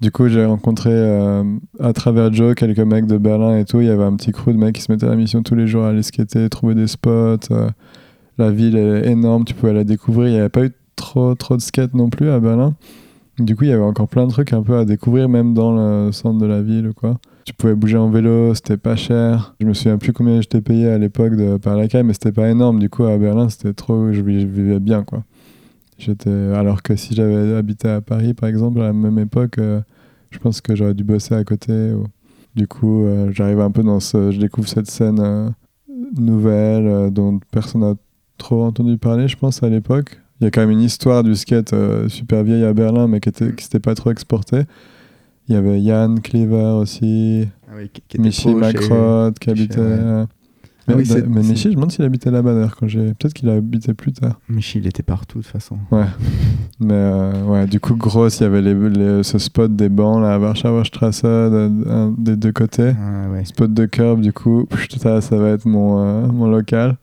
Du 0.00 0.10
coup, 0.10 0.28
j'ai 0.28 0.44
rencontré 0.44 0.92
à 1.80 1.92
travers 1.94 2.30
Joe 2.30 2.54
quelques 2.54 2.78
mecs 2.80 3.06
de 3.06 3.16
Berlin 3.16 3.56
et 3.56 3.64
tout. 3.64 3.80
Il 3.80 3.86
y 3.86 3.90
avait 3.90 4.04
un 4.04 4.14
petit 4.16 4.32
crew 4.32 4.48
de 4.48 4.58
mecs 4.58 4.74
qui 4.74 4.82
se 4.82 4.92
mettaient 4.92 5.06
à 5.06 5.10
la 5.10 5.16
mission 5.16 5.42
tous 5.42 5.54
les 5.54 5.66
jours 5.66 5.84
à 5.84 5.90
aller 5.90 6.02
skater, 6.02 6.46
trouver 6.50 6.74
des 6.74 6.88
spots. 6.88 7.48
La 8.36 8.50
ville 8.50 8.76
est 8.76 9.06
énorme, 9.08 9.44
tu 9.44 9.54
pouvais 9.54 9.72
la 9.72 9.84
découvrir. 9.84 10.28
Il 10.28 10.32
n'y 10.32 10.38
avait 10.40 10.48
pas 10.50 10.64
eu 10.64 10.72
trop, 10.96 11.34
trop 11.36 11.56
de 11.56 11.62
skate 11.62 11.94
non 11.94 12.10
plus 12.10 12.28
à 12.28 12.38
Berlin. 12.38 12.74
Du 13.38 13.56
coup, 13.56 13.64
il 13.64 13.70
y 13.70 13.72
avait 13.72 13.82
encore 13.82 14.08
plein 14.08 14.26
de 14.26 14.30
trucs 14.30 14.52
un 14.52 14.62
peu 14.62 14.76
à 14.76 14.84
découvrir, 14.84 15.28
même 15.28 15.54
dans 15.54 15.72
le 15.74 16.12
centre 16.12 16.38
de 16.38 16.46
la 16.46 16.62
ville, 16.62 16.92
quoi. 16.94 17.18
Tu 17.44 17.52
pouvais 17.52 17.74
bouger 17.74 17.98
en 17.98 18.08
vélo, 18.08 18.54
c'était 18.54 18.76
pas 18.76 18.96
cher. 18.96 19.54
Je 19.60 19.66
me 19.66 19.74
souviens 19.74 19.98
plus 19.98 20.12
combien 20.12 20.40
j'étais 20.40 20.60
payé 20.60 20.88
à 20.88 20.98
l'époque 20.98 21.34
de 21.34 21.56
par 21.56 21.76
la 21.76 21.88
caille, 21.88 22.04
mais 22.04 22.12
c'était 22.12 22.32
pas 22.32 22.48
énorme. 22.48 22.78
Du 22.78 22.88
coup, 22.88 23.04
à 23.04 23.18
Berlin, 23.18 23.48
c'était 23.48 23.74
trop. 23.74 24.12
Je, 24.12 24.22
vivais 24.22 24.78
bien, 24.78 25.02
quoi. 25.02 25.24
J'étais. 25.98 26.30
Alors 26.30 26.82
que 26.82 26.94
si 26.94 27.14
j'avais 27.14 27.54
habité 27.54 27.88
à 27.88 28.00
Paris, 28.00 28.34
par 28.34 28.48
exemple, 28.48 28.80
à 28.80 28.84
la 28.84 28.92
même 28.92 29.18
époque, 29.18 29.58
euh, 29.58 29.80
je 30.30 30.38
pense 30.38 30.60
que 30.60 30.74
j'aurais 30.76 30.94
dû 30.94 31.04
bosser 31.04 31.34
à 31.34 31.44
côté. 31.44 31.92
Du 32.54 32.68
coup, 32.68 33.04
euh, 33.04 33.30
j'arrive 33.32 33.60
un 33.60 33.70
peu 33.72 33.82
dans 33.82 34.00
ce. 34.00 34.30
Je 34.30 34.38
découvre 34.38 34.68
cette 34.68 34.90
scène 34.90 35.20
euh, 35.20 35.50
nouvelle 36.16 37.10
dont 37.10 37.40
personne 37.50 37.80
n'a 37.80 37.94
trop 38.38 38.64
entendu 38.64 38.96
parler, 38.96 39.26
je 39.26 39.36
pense, 39.36 39.62
à 39.62 39.68
l'époque. 39.68 40.20
Il 40.40 40.44
y 40.44 40.46
a 40.46 40.50
quand 40.50 40.60
même 40.60 40.70
une 40.70 40.80
histoire 40.80 41.22
du 41.22 41.34
skate 41.36 41.72
euh, 41.72 42.08
super 42.08 42.42
vieille 42.42 42.64
à 42.64 42.72
Berlin, 42.74 43.06
mais 43.08 43.20
qui 43.20 43.28
était, 43.28 43.52
qui 43.54 43.64
s'était 43.64 43.80
pas 43.80 43.94
trop 43.94 44.10
exportée. 44.10 44.62
Il 45.48 45.54
y 45.54 45.58
avait 45.58 45.80
Yann 45.80 46.20
Cleaver 46.20 46.78
aussi, 46.80 47.46
Ah 47.68 47.72
oui, 47.76 47.90
qui- 47.92 48.02
qui 48.08 48.16
était 48.16 48.22
Michi 48.26 48.54
Macrot 48.54 49.30
qui 49.40 49.50
habitait. 49.50 49.78
ouais. 49.78 49.84
euh, 49.86 50.26
Ah 50.86 50.94
mais 50.96 50.96
oui, 50.96 51.22
Michi, 51.48 51.64
je 51.64 51.68
me 51.70 51.74
demande 51.76 51.92
s'il 51.92 52.04
habitait 52.04 52.30
là-bas 52.30 52.52
d'ailleurs. 52.52 52.76
Quand 52.76 52.88
j'ai, 52.88 53.14
peut-être 53.14 53.32
qu'il 53.32 53.48
a 53.48 53.54
habité 53.54 53.94
plus 53.94 54.12
tard. 54.12 54.38
Michi, 54.50 54.78
il 54.80 54.86
était 54.86 55.02
partout 55.02 55.38
de 55.38 55.42
toute 55.44 55.52
façon. 55.52 55.78
Ouais. 55.90 56.04
Mais 56.80 56.92
euh, 56.92 57.44
ouais, 57.44 57.66
du 57.66 57.78
coup, 57.80 57.94
grosse, 57.96 58.40
il 58.40 58.42
y 58.42 58.46
avait 58.46 58.60
les, 58.60 58.74
les- 58.90 59.22
ce 59.22 59.38
spot 59.38 59.74
des 59.74 59.88
bancs 59.88 60.20
là 60.20 60.34
à 60.34 60.38
Warschauer 60.38 60.84
Strasse, 60.84 61.22
de- 61.22 61.88
un- 61.88 62.14
des 62.18 62.36
deux 62.36 62.52
côtés. 62.52 62.92
Ah 63.00 63.30
ouais. 63.30 63.44
Spot 63.46 63.72
de 63.72 63.86
curb, 63.86 64.20
du 64.20 64.32
coup, 64.32 64.66
pff, 64.66 64.88
ça, 64.98 65.20
ça 65.22 65.36
va 65.36 65.50
être 65.50 65.64
mon, 65.66 65.98
euh, 66.04 66.26
mon 66.26 66.48
local. 66.48 66.96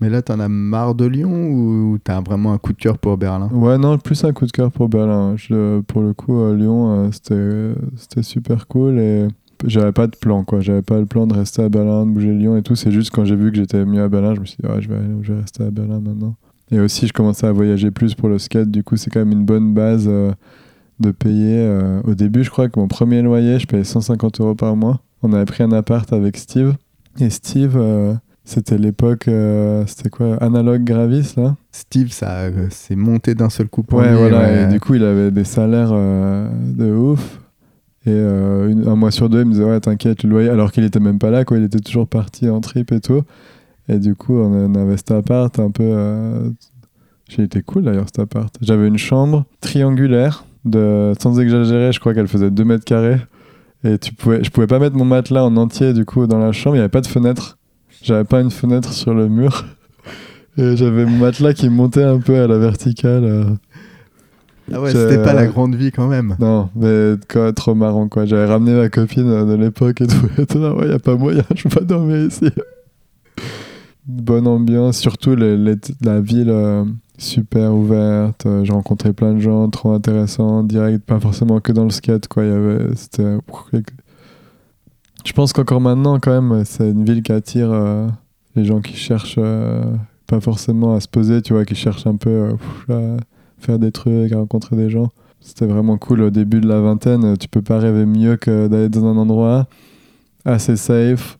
Mais 0.00 0.08
là, 0.08 0.22
t'en 0.22 0.40
as 0.40 0.48
marre 0.48 0.94
de 0.94 1.04
Lyon 1.04 1.50
ou 1.50 1.98
t'as 2.02 2.20
vraiment 2.20 2.54
un 2.54 2.58
coup 2.58 2.72
de 2.72 2.78
cœur 2.78 2.96
pour 2.96 3.18
Berlin? 3.18 3.48
Ouais, 3.52 3.76
non, 3.76 3.98
plus 3.98 4.24
un 4.24 4.32
coup 4.32 4.46
de 4.46 4.50
cœur 4.50 4.72
pour 4.72 4.88
Berlin. 4.88 5.36
Pour 5.86 6.00
le 6.00 6.14
coup, 6.14 6.54
Lyon, 6.54 7.10
euh, 7.30 7.74
c'était, 7.96 8.22
super 8.22 8.66
cool 8.66 8.98
et 8.98 9.28
j'avais 9.66 9.92
pas 9.92 10.06
de 10.06 10.16
plan, 10.16 10.42
quoi. 10.42 10.60
J'avais 10.60 10.80
pas 10.80 10.98
le 10.98 11.04
plan 11.04 11.26
de 11.26 11.34
rester 11.34 11.62
à 11.62 11.68
Berlin, 11.68 12.06
de 12.06 12.12
bouger 12.12 12.32
Lyon 12.32 12.56
et 12.56 12.62
tout. 12.62 12.76
C'est 12.76 12.90
juste 12.90 13.10
quand 13.10 13.26
j'ai 13.26 13.36
vu 13.36 13.50
que 13.50 13.58
j'étais 13.58 13.84
mieux 13.84 14.02
à 14.02 14.08
Berlin, 14.08 14.34
je 14.34 14.40
me 14.40 14.46
suis 14.46 14.56
dit, 14.62 14.66
ouais, 14.66 14.80
je 14.80 14.88
vais, 14.88 15.40
rester 15.40 15.64
à 15.64 15.70
Berlin 15.70 16.00
maintenant. 16.00 16.34
Et 16.70 16.80
aussi, 16.80 17.06
je 17.06 17.12
commençais 17.12 17.46
à 17.46 17.52
voyager 17.52 17.90
plus 17.90 18.14
pour 18.14 18.30
le 18.30 18.38
skate. 18.38 18.70
Du 18.70 18.82
coup, 18.82 18.96
c'est 18.96 19.10
quand 19.10 19.18
même 19.18 19.32
une 19.32 19.44
bonne 19.44 19.74
base 19.74 20.06
euh, 20.08 20.32
de 20.98 21.10
payer. 21.10 21.58
euh, 21.58 22.00
au 22.04 22.14
début, 22.14 22.42
je 22.42 22.50
crois 22.50 22.70
que 22.70 22.80
mon 22.80 22.88
premier 22.88 23.20
loyer, 23.20 23.58
je 23.58 23.66
payais 23.66 23.84
150 23.84 24.40
euros 24.40 24.54
par 24.54 24.76
mois. 24.76 25.00
On 25.22 25.34
avait 25.34 25.44
pris 25.44 25.62
un 25.62 25.72
appart 25.72 26.10
avec 26.10 26.38
Steve. 26.38 26.74
Et 27.18 27.28
Steve, 27.28 27.76
c'était 28.50 28.78
l'époque, 28.78 29.28
euh, 29.28 29.84
c'était 29.86 30.10
quoi, 30.10 30.36
Analog 30.42 30.82
Gravis, 30.84 31.34
là? 31.36 31.56
Steve, 31.72 32.10
ça 32.12 32.30
euh, 32.40 32.66
s'est 32.70 32.96
monté 32.96 33.34
d'un 33.34 33.48
seul 33.50 33.68
coup 33.68 33.82
pour 33.82 33.98
Ouais, 34.00 34.10
lui, 34.10 34.16
voilà. 34.16 34.38
ouais. 34.40 34.62
Et 34.64 34.66
du 34.72 34.80
coup, 34.80 34.94
il 34.94 35.04
avait 35.04 35.30
des 35.30 35.44
salaires 35.44 35.90
euh, 35.92 36.48
de 36.76 36.92
ouf. 36.92 37.40
Et 38.06 38.10
euh, 38.10 38.68
une- 38.70 38.88
un 38.88 38.96
mois 38.96 39.10
sur 39.10 39.28
deux, 39.28 39.40
il 39.42 39.46
me 39.46 39.52
disait 39.52 39.64
Ouais, 39.64 39.78
t'inquiète, 39.80 40.22
le 40.24 40.30
loyer. 40.30 40.48
Alors 40.48 40.72
qu'il 40.72 40.84
était 40.84 41.00
même 41.00 41.18
pas 41.18 41.30
là, 41.30 41.44
quoi. 41.44 41.58
Il 41.58 41.64
était 41.64 41.78
toujours 41.80 42.08
parti 42.08 42.48
en 42.48 42.60
trip 42.60 42.92
et 42.92 43.00
tout. 43.00 43.22
Et 43.88 43.98
du 43.98 44.14
coup, 44.14 44.34
on, 44.36 44.52
on 44.52 44.74
avait 44.74 44.96
cet 44.96 45.10
appart 45.12 45.58
un 45.58 45.70
peu. 45.70 45.82
Euh... 45.84 46.50
J'ai 47.28 47.42
été 47.44 47.62
cool 47.62 47.84
d'ailleurs, 47.84 48.06
cet 48.06 48.18
appart. 48.18 48.52
J'avais 48.60 48.88
une 48.88 48.98
chambre 48.98 49.44
triangulaire, 49.60 50.44
de, 50.64 51.12
sans 51.22 51.38
exagérer, 51.38 51.92
je 51.92 52.00
crois 52.00 52.12
qu'elle 52.14 52.26
faisait 52.26 52.50
2 52.50 52.64
mètres 52.64 52.84
carrés. 52.84 53.18
Et 53.84 53.98
tu 53.98 54.12
pouvais, 54.12 54.42
je 54.42 54.50
pouvais 54.50 54.66
pas 54.66 54.78
mettre 54.80 54.96
mon 54.96 55.04
matelas 55.04 55.44
en 55.44 55.56
entier, 55.56 55.92
du 55.92 56.04
coup, 56.04 56.26
dans 56.26 56.38
la 56.38 56.52
chambre. 56.52 56.74
Il 56.76 56.78
n'y 56.80 56.82
avait 56.82 56.88
pas 56.88 57.00
de 57.00 57.06
fenêtre. 57.06 57.58
J'avais 58.02 58.24
pas 58.24 58.40
une 58.40 58.50
fenêtre 58.50 58.92
sur 58.92 59.14
le 59.14 59.28
mur. 59.28 59.64
Et 60.58 60.76
j'avais 60.76 61.04
mon 61.04 61.18
matelas 61.18 61.52
qui 61.54 61.68
montait 61.68 62.02
un 62.02 62.18
peu 62.18 62.36
à 62.40 62.46
la 62.46 62.58
verticale. 62.58 63.24
euh. 63.24 63.44
Ah 64.72 64.80
ouais, 64.80 64.90
c'était 64.92 65.22
pas 65.22 65.32
la 65.34 65.46
grande 65.46 65.74
vie 65.74 65.90
quand 65.90 66.06
même. 66.08 66.36
Non, 66.38 66.70
mais 66.76 67.14
quoi, 67.30 67.52
trop 67.52 67.74
marrant 67.74 68.08
quoi. 68.08 68.24
J'avais 68.26 68.46
ramené 68.46 68.72
ma 68.74 68.88
copine 68.88 69.28
euh, 69.28 69.44
de 69.44 69.54
l'époque 69.54 70.00
et 70.00 70.06
tout. 70.06 70.28
Et 70.38 70.46
tout 70.46 70.58
là, 70.58 70.74
ouais, 70.74 70.88
y 70.88 70.92
a 70.92 70.98
pas 70.98 71.16
moyen, 71.16 71.42
je 71.54 71.64
peux 71.64 71.68
pas 71.80 71.84
dormir 71.84 72.18
ici. 72.26 72.48
Bonne 74.06 74.46
ambiance, 74.46 74.98
surtout 74.98 75.34
les- 75.36 75.56
les- 75.56 75.76
la 76.02 76.20
ville 76.20 76.50
euh, 76.50 76.84
super 77.18 77.74
ouverte. 77.74 78.46
euh, 78.46 78.64
J'ai 78.64 78.72
rencontré 78.72 79.12
plein 79.12 79.34
de 79.34 79.40
gens 79.40 79.68
trop 79.70 79.92
intéressants, 79.92 80.62
direct, 80.62 81.04
pas 81.04 81.20
forcément 81.20 81.60
que 81.60 81.72
dans 81.72 81.84
le 81.84 81.90
skate 81.90 82.26
quoi. 82.28 82.44
Il 82.44 82.50
y 82.50 82.52
avait, 82.54 82.94
c'était. 82.96 83.36
Je 85.24 85.32
pense 85.32 85.52
qu'encore 85.52 85.80
maintenant 85.80 86.18
quand 86.18 86.40
même, 86.40 86.64
c'est 86.64 86.90
une 86.90 87.04
ville 87.04 87.22
qui 87.22 87.32
attire 87.32 87.70
euh, 87.70 88.08
les 88.56 88.64
gens 88.64 88.80
qui 88.80 88.94
cherchent 88.94 89.36
euh, 89.38 89.84
pas 90.26 90.40
forcément 90.40 90.94
à 90.94 91.00
se 91.00 91.08
poser, 91.08 91.42
tu 91.42 91.52
vois, 91.52 91.64
qui 91.64 91.74
cherchent 91.74 92.06
un 92.06 92.16
peu 92.16 92.56
euh, 92.90 93.16
à 93.18 93.20
faire 93.58 93.78
des 93.78 93.92
trucs, 93.92 94.32
à 94.32 94.38
rencontrer 94.38 94.76
des 94.76 94.88
gens. 94.88 95.10
C'était 95.40 95.66
vraiment 95.66 95.98
cool 95.98 96.22
au 96.22 96.30
début 96.30 96.60
de 96.60 96.68
la 96.68 96.80
vingtaine. 96.80 97.36
Tu 97.36 97.48
peux 97.48 97.62
pas 97.62 97.78
rêver 97.78 98.06
mieux 98.06 98.36
que 98.36 98.68
d'aller 98.68 98.88
dans 98.88 99.06
un 99.06 99.16
endroit 99.16 99.66
assez 100.44 100.76
safe, 100.76 101.38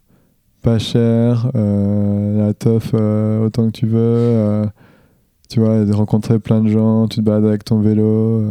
pas 0.63 0.79
cher, 0.79 1.51
la 1.55 2.55
teuf 2.55 2.95
autant 2.95 3.67
que 3.67 3.73
tu 3.73 3.87
veux. 3.87 4.65
tu 5.51 5.61
vois, 5.61 5.85
rencontrer 5.93 6.39
plein 6.39 6.63
de 6.63 6.69
gens, 6.69 7.09
tu 7.09 7.19
te 7.19 7.23
balades 7.23 7.45
avec 7.45 7.65
ton 7.65 7.81
vélo. 7.81 8.43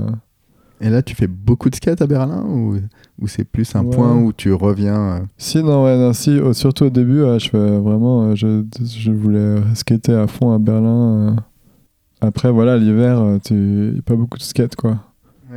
Et 0.81 0.89
là, 0.89 1.01
tu 1.01 1.13
fais 1.15 1.27
beaucoup 1.27 1.69
de 1.69 1.75
skate 1.75 2.01
à 2.01 2.07
Berlin 2.07 2.43
ou, 2.47 2.75
ou 3.21 3.27
c'est 3.27 3.43
plus 3.43 3.75
un 3.75 3.83
Ouais. 3.83 3.89
point 3.95 4.15
où 4.15 4.31
tu 4.31 4.53
reviens 4.53 4.95
euh, 4.99 5.19
Si, 5.37 5.61
non, 5.61 5.83
ouais, 5.83 5.97
non, 5.97 6.13
si, 6.13 6.39
surtout 6.53 6.85
au 6.85 6.89
début, 6.89 7.21
ouais, 7.23 7.39
je 7.39 7.49
fais 7.49 7.77
vraiment, 7.79 8.23
euh, 8.29 8.35
je, 8.35 8.63
je 8.85 9.11
voulais 9.11 9.55
skater 9.75 10.13
à 10.13 10.27
fond 10.27 10.53
à 10.53 10.57
Berlin. 10.59 11.35
euh. 11.35 11.35
Après, 12.21 12.51
voilà, 12.51 12.77
l'hiver, 12.77 13.19
euh, 13.19 13.37
tu 13.43 13.93
y 13.95 13.99
a 13.99 14.01
pas 14.01 14.15
beaucoup 14.15 14.37
de 14.37 14.43
skate, 14.43 14.75
quoi. 14.75 14.97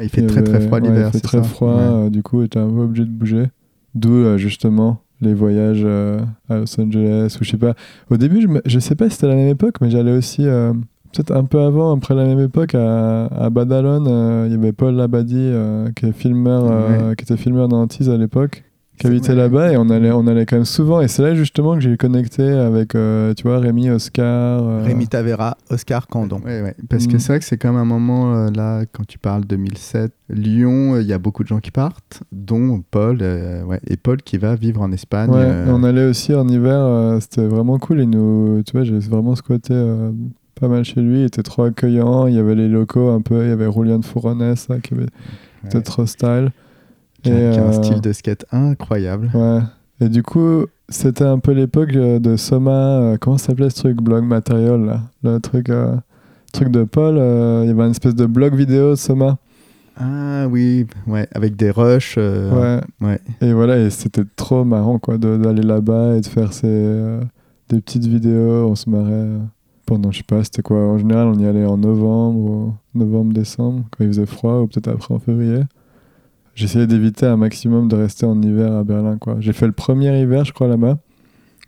Il 0.00 0.08
fait 0.08 0.22
Il 0.22 0.26
très 0.26 0.42
très 0.42 0.60
froid 0.60 0.80
l'hiver. 0.80 1.08
Il 1.08 1.12
fait 1.12 1.18
c'est 1.18 1.22
très 1.24 1.38
ça 1.38 1.44
froid, 1.44 1.70
euh, 1.70 2.10
du 2.10 2.22
coup, 2.22 2.42
j'étais 2.42 2.58
un 2.58 2.68
peu 2.68 2.80
obligé 2.80 3.04
de 3.04 3.10
bouger. 3.10 3.46
D'où 3.94 4.12
euh, 4.14 4.38
justement 4.38 5.00
les 5.20 5.34
voyages 5.34 5.84
à 6.48 6.56
Los 6.56 6.80
Angeles 6.80 7.36
ou 7.40 7.44
je 7.44 7.50
sais 7.50 7.56
pas. 7.58 7.74
Au 8.10 8.16
début, 8.16 8.40
je, 8.40 8.48
me- 8.48 8.62
je 8.66 8.78
sais 8.80 8.96
pas 8.96 9.08
si 9.08 9.14
c'était 9.16 9.26
à 9.26 9.30
la 9.30 9.36
même 9.36 9.48
époque, 9.50 9.76
mais 9.80 9.88
j'allais 9.90 10.16
aussi 10.16 10.44
peut-être 11.12 11.32
un 11.32 11.44
peu 11.44 11.60
avant, 11.60 11.94
après 11.96 12.14
la 12.14 12.24
même 12.24 12.40
époque, 12.40 12.74
à, 12.74 13.26
à 13.26 13.50
Badalone. 13.50 14.06
euh, 14.08 14.44
Il 14.48 14.52
y 14.52 14.56
avait 14.56 14.72
Paul 14.72 14.94
Labadie 14.94 15.36
euh, 15.38 15.88
qui 15.96 16.06
est 16.06 16.12
filmeur, 16.12 16.64
euh, 16.70 17.14
qui 17.14 17.24
était 17.24 17.36
filmeur 17.36 17.68
d'Antise 17.68 18.08
à 18.10 18.16
l'époque. 18.16 18.64
Qui 18.98 19.06
habitait 19.08 19.34
là-bas 19.34 19.72
et 19.72 19.76
on 19.78 19.88
allait, 19.90 20.12
on 20.12 20.26
allait 20.28 20.44
quand 20.46 20.54
même 20.54 20.64
souvent. 20.66 21.00
Et 21.00 21.08
c'est 21.08 21.22
là 21.22 21.34
justement 21.34 21.74
que 21.74 21.80
j'ai 21.80 21.96
connecté 21.96 22.42
avec, 22.46 22.94
euh, 22.94 23.32
tu 23.34 23.44
vois, 23.44 23.58
Rémi, 23.58 23.90
Oscar. 23.90 24.62
euh, 24.62 24.82
Rémi 24.84 25.08
Tavera, 25.08 25.56
Oscar 25.70 26.06
Candon. 26.06 26.40
Ouais, 26.44 26.60
ouais. 26.62 26.76
Parce 26.88 27.06
que 27.08 27.16
Mm. 27.16 27.18
c'est 27.18 27.32
vrai 27.32 27.38
que 27.40 27.44
c'est 27.46 27.56
quand 27.56 27.72
même 27.72 27.80
un 27.80 27.84
moment 27.86 28.34
euh, 28.36 28.50
là, 28.54 28.82
quand 28.92 29.04
tu 29.06 29.18
parles 29.18 29.44
2007, 29.44 30.12
Lyon, 30.28 30.94
euh, 30.94 31.00
il 31.02 31.08
y 31.08 31.12
a 31.14 31.18
beaucoup 31.18 31.42
de 31.42 31.48
gens 31.48 31.58
qui 31.58 31.70
partent, 31.72 32.22
dont 32.30 32.82
Paul, 32.90 33.18
euh, 33.22 33.64
ouais, 33.64 33.80
et 33.88 33.96
Paul 33.96 34.18
qui 34.22 34.36
va 34.36 34.54
vivre 34.54 34.82
en 34.82 34.92
Espagne. 34.92 35.30
Ouais, 35.30 35.36
euh, 35.40 35.66
et 35.66 35.70
on 35.70 35.82
allait 35.82 36.04
aussi 36.06 36.32
en 36.34 36.46
hiver, 36.46 36.78
euh, 36.78 37.18
c'était 37.18 37.46
vraiment 37.46 37.78
cool. 37.78 38.00
Il 38.02 38.10
nous, 38.10 38.62
tu 38.64 38.72
vois, 38.72 38.84
j'ai 38.84 38.98
vraiment 38.98 39.34
squatté 39.34 39.72
euh, 39.74 40.12
pas 40.60 40.68
mal 40.68 40.84
chez 40.84 41.00
lui. 41.00 41.20
Il 41.20 41.24
était 41.24 41.42
trop 41.42 41.64
accueillant. 41.64 42.26
Il 42.26 42.34
y 42.34 42.38
avait 42.38 42.54
les 42.54 42.68
locaux 42.68 43.10
un 43.10 43.20
peu. 43.20 43.44
Il 43.44 43.48
y 43.48 43.52
avait 43.52 43.70
Julian 43.72 44.02
Fouronès 44.02 44.68
là, 44.68 44.78
qui 44.80 44.94
avait, 44.94 45.06
était 45.66 45.76
ouais, 45.78 45.82
trop 45.82 46.06
style. 46.06 46.50
qui 47.22 47.30
a, 47.30 47.50
Et, 47.50 47.52
qui 47.52 47.58
a 47.58 47.64
un 47.64 47.68
euh, 47.68 47.72
style 47.72 48.00
de 48.00 48.12
skate 48.12 48.44
incroyable. 48.52 49.30
Ouais. 49.34 49.60
Et 50.00 50.08
du 50.08 50.22
coup, 50.22 50.66
c'était 50.88 51.24
un 51.24 51.38
peu 51.38 51.52
l'époque 51.52 51.94
euh, 51.94 52.18
de 52.18 52.36
Soma. 52.36 52.70
euh, 53.00 53.16
comment 53.20 53.38
s'appelait 53.38 53.70
ce 53.70 53.76
truc 53.76 53.96
Blog 54.02 54.24
Material 54.24 54.84
là? 54.84 55.00
Le 55.22 55.38
truc, 55.40 55.70
truc 56.52 56.68
de 56.70 56.84
Paul. 56.84 57.14
il 57.16 57.68
y 57.68 57.70
avait 57.70 57.82
une 57.84 57.90
espèce 57.92 58.14
de 58.14 58.26
blog 58.26 58.54
vidéo 58.54 58.96
Soma. 58.96 59.38
Ah 60.00 60.46
oui, 60.50 60.86
ouais, 61.06 61.28
avec 61.34 61.54
des 61.54 61.70
rushs. 61.70 62.14
euh, 62.16 62.78
Ouais. 63.00 63.06
ouais. 63.06 63.20
Et 63.42 63.52
voilà, 63.52 63.78
et 63.78 63.90
c'était 63.90 64.24
trop 64.36 64.64
marrant 64.64 64.98
quoi 64.98 65.18
d'aller 65.18 65.62
là-bas 65.62 66.16
et 66.16 66.22
de 66.22 66.26
faire 66.26 66.52
ces, 66.54 66.66
euh, 66.66 67.20
des 67.68 67.80
petites 67.82 68.06
vidéos. 68.06 68.68
On 68.70 68.74
se 68.74 68.88
marrait 68.88 69.10
euh, 69.12 69.38
pendant, 69.86 70.10
je 70.10 70.18
sais 70.18 70.24
pas, 70.24 70.42
c'était 70.44 70.62
quoi. 70.62 70.78
En 70.78 70.98
général, 70.98 71.28
on 71.28 71.38
y 71.38 71.46
allait 71.46 71.64
en 71.66 71.76
novembre, 71.76 72.74
novembre, 72.94 73.32
décembre, 73.32 73.84
quand 73.90 74.04
il 74.04 74.08
faisait 74.08 74.26
froid, 74.26 74.60
ou 74.60 74.66
peut-être 74.66 74.88
après 74.88 75.14
en 75.14 75.18
février. 75.18 75.62
J'essayais 76.54 76.86
d'éviter 76.86 77.26
un 77.26 77.36
maximum 77.38 77.88
de 77.88 77.96
rester 77.96 78.26
en 78.26 78.40
hiver 78.42 78.72
à 78.72 78.84
Berlin 78.84 79.16
quoi. 79.18 79.36
J'ai 79.40 79.54
fait 79.54 79.66
le 79.66 79.72
premier 79.72 80.20
hiver, 80.20 80.44
je 80.44 80.52
crois, 80.52 80.68
là-bas. 80.68 80.98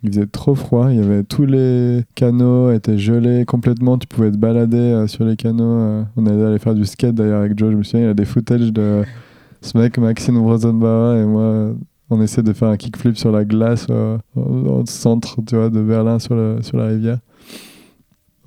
Il 0.02 0.10
faisait 0.10 0.26
trop 0.26 0.54
froid, 0.54 0.88
il 0.90 0.98
y 0.98 1.02
avait 1.02 1.24
tous 1.24 1.46
les 1.46 2.04
canaux 2.14 2.70
étaient 2.70 2.98
gelés 2.98 3.46
complètement, 3.46 3.96
tu 3.96 4.06
pouvais 4.06 4.30
te 4.30 4.36
balader 4.36 4.76
euh, 4.76 5.06
sur 5.06 5.24
les 5.24 5.36
canaux. 5.36 5.64
euh. 5.64 6.02
On 6.18 6.26
allait 6.26 6.44
aller 6.44 6.58
faire 6.58 6.74
du 6.74 6.84
skate 6.84 7.14
d'ailleurs 7.14 7.40
avec 7.40 7.58
Joe, 7.58 7.72
je 7.72 7.76
me 7.76 7.82
souviens, 7.82 8.06
il 8.08 8.10
a 8.10 8.14
des 8.14 8.26
footage 8.26 8.70
de 8.70 9.02
ce 9.62 9.78
mec 9.78 9.96
Maxime 9.96 10.36
Rosenbauer 10.36 11.22
et 11.22 11.24
moi, 11.24 11.70
on 12.10 12.20
essaie 12.20 12.42
de 12.42 12.52
faire 12.52 12.68
un 12.68 12.76
kickflip 12.76 13.16
sur 13.16 13.32
la 13.32 13.46
glace 13.46 13.86
euh, 13.88 14.18
au 14.36 14.82
centre 14.84 15.38
tu 15.46 15.56
vois, 15.56 15.70
de 15.70 15.80
Berlin 15.80 16.18
sur, 16.18 16.34
le, 16.34 16.58
sur 16.60 16.76
la 16.76 16.88
rivière. 16.88 17.20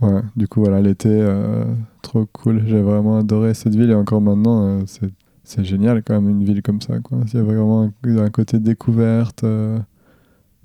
Ouais, 0.01 0.21
du 0.35 0.47
coup 0.47 0.59
voilà, 0.61 0.79
l'été, 0.81 1.09
euh, 1.09 1.65
trop 2.03 2.25
cool, 2.31 2.63
j'ai 2.67 2.81
vraiment 2.81 3.17
adoré 3.17 3.53
cette 3.55 3.73
ville 3.75 3.89
et 3.89 3.95
encore 3.95 4.21
maintenant, 4.21 4.61
euh, 4.67 4.81
c'est 4.85 5.09
c'est 5.43 5.63
génial 5.63 6.03
quand 6.03 6.13
même 6.21 6.29
une 6.29 6.43
ville 6.43 6.61
comme 6.61 6.81
ça. 6.81 6.99
Quoi. 6.99 7.19
Il 7.27 7.33
y 7.33 7.37
a 7.37 7.43
vraiment 7.43 7.83
un, 8.03 8.17
un 8.17 8.29
côté 8.29 8.59
découverte, 8.59 9.43
euh, 9.45 9.79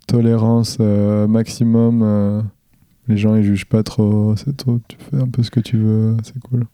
tolérance 0.06 0.78
maximum. 1.28 2.42
les 3.08 3.16
gens 3.16 3.34
ils 3.36 3.44
jugent 3.44 3.64
pas 3.66 3.82
trop, 3.82 4.34
c'est 4.36 4.56
trop, 4.56 4.80
tu 4.88 4.96
fais 4.98 5.16
un 5.22 5.28
peu 5.28 5.42
ce 5.42 5.50
que 5.50 5.60
tu 5.60 5.76
veux, 5.76 6.16
c'est 6.24 6.38
cool. 6.40 6.64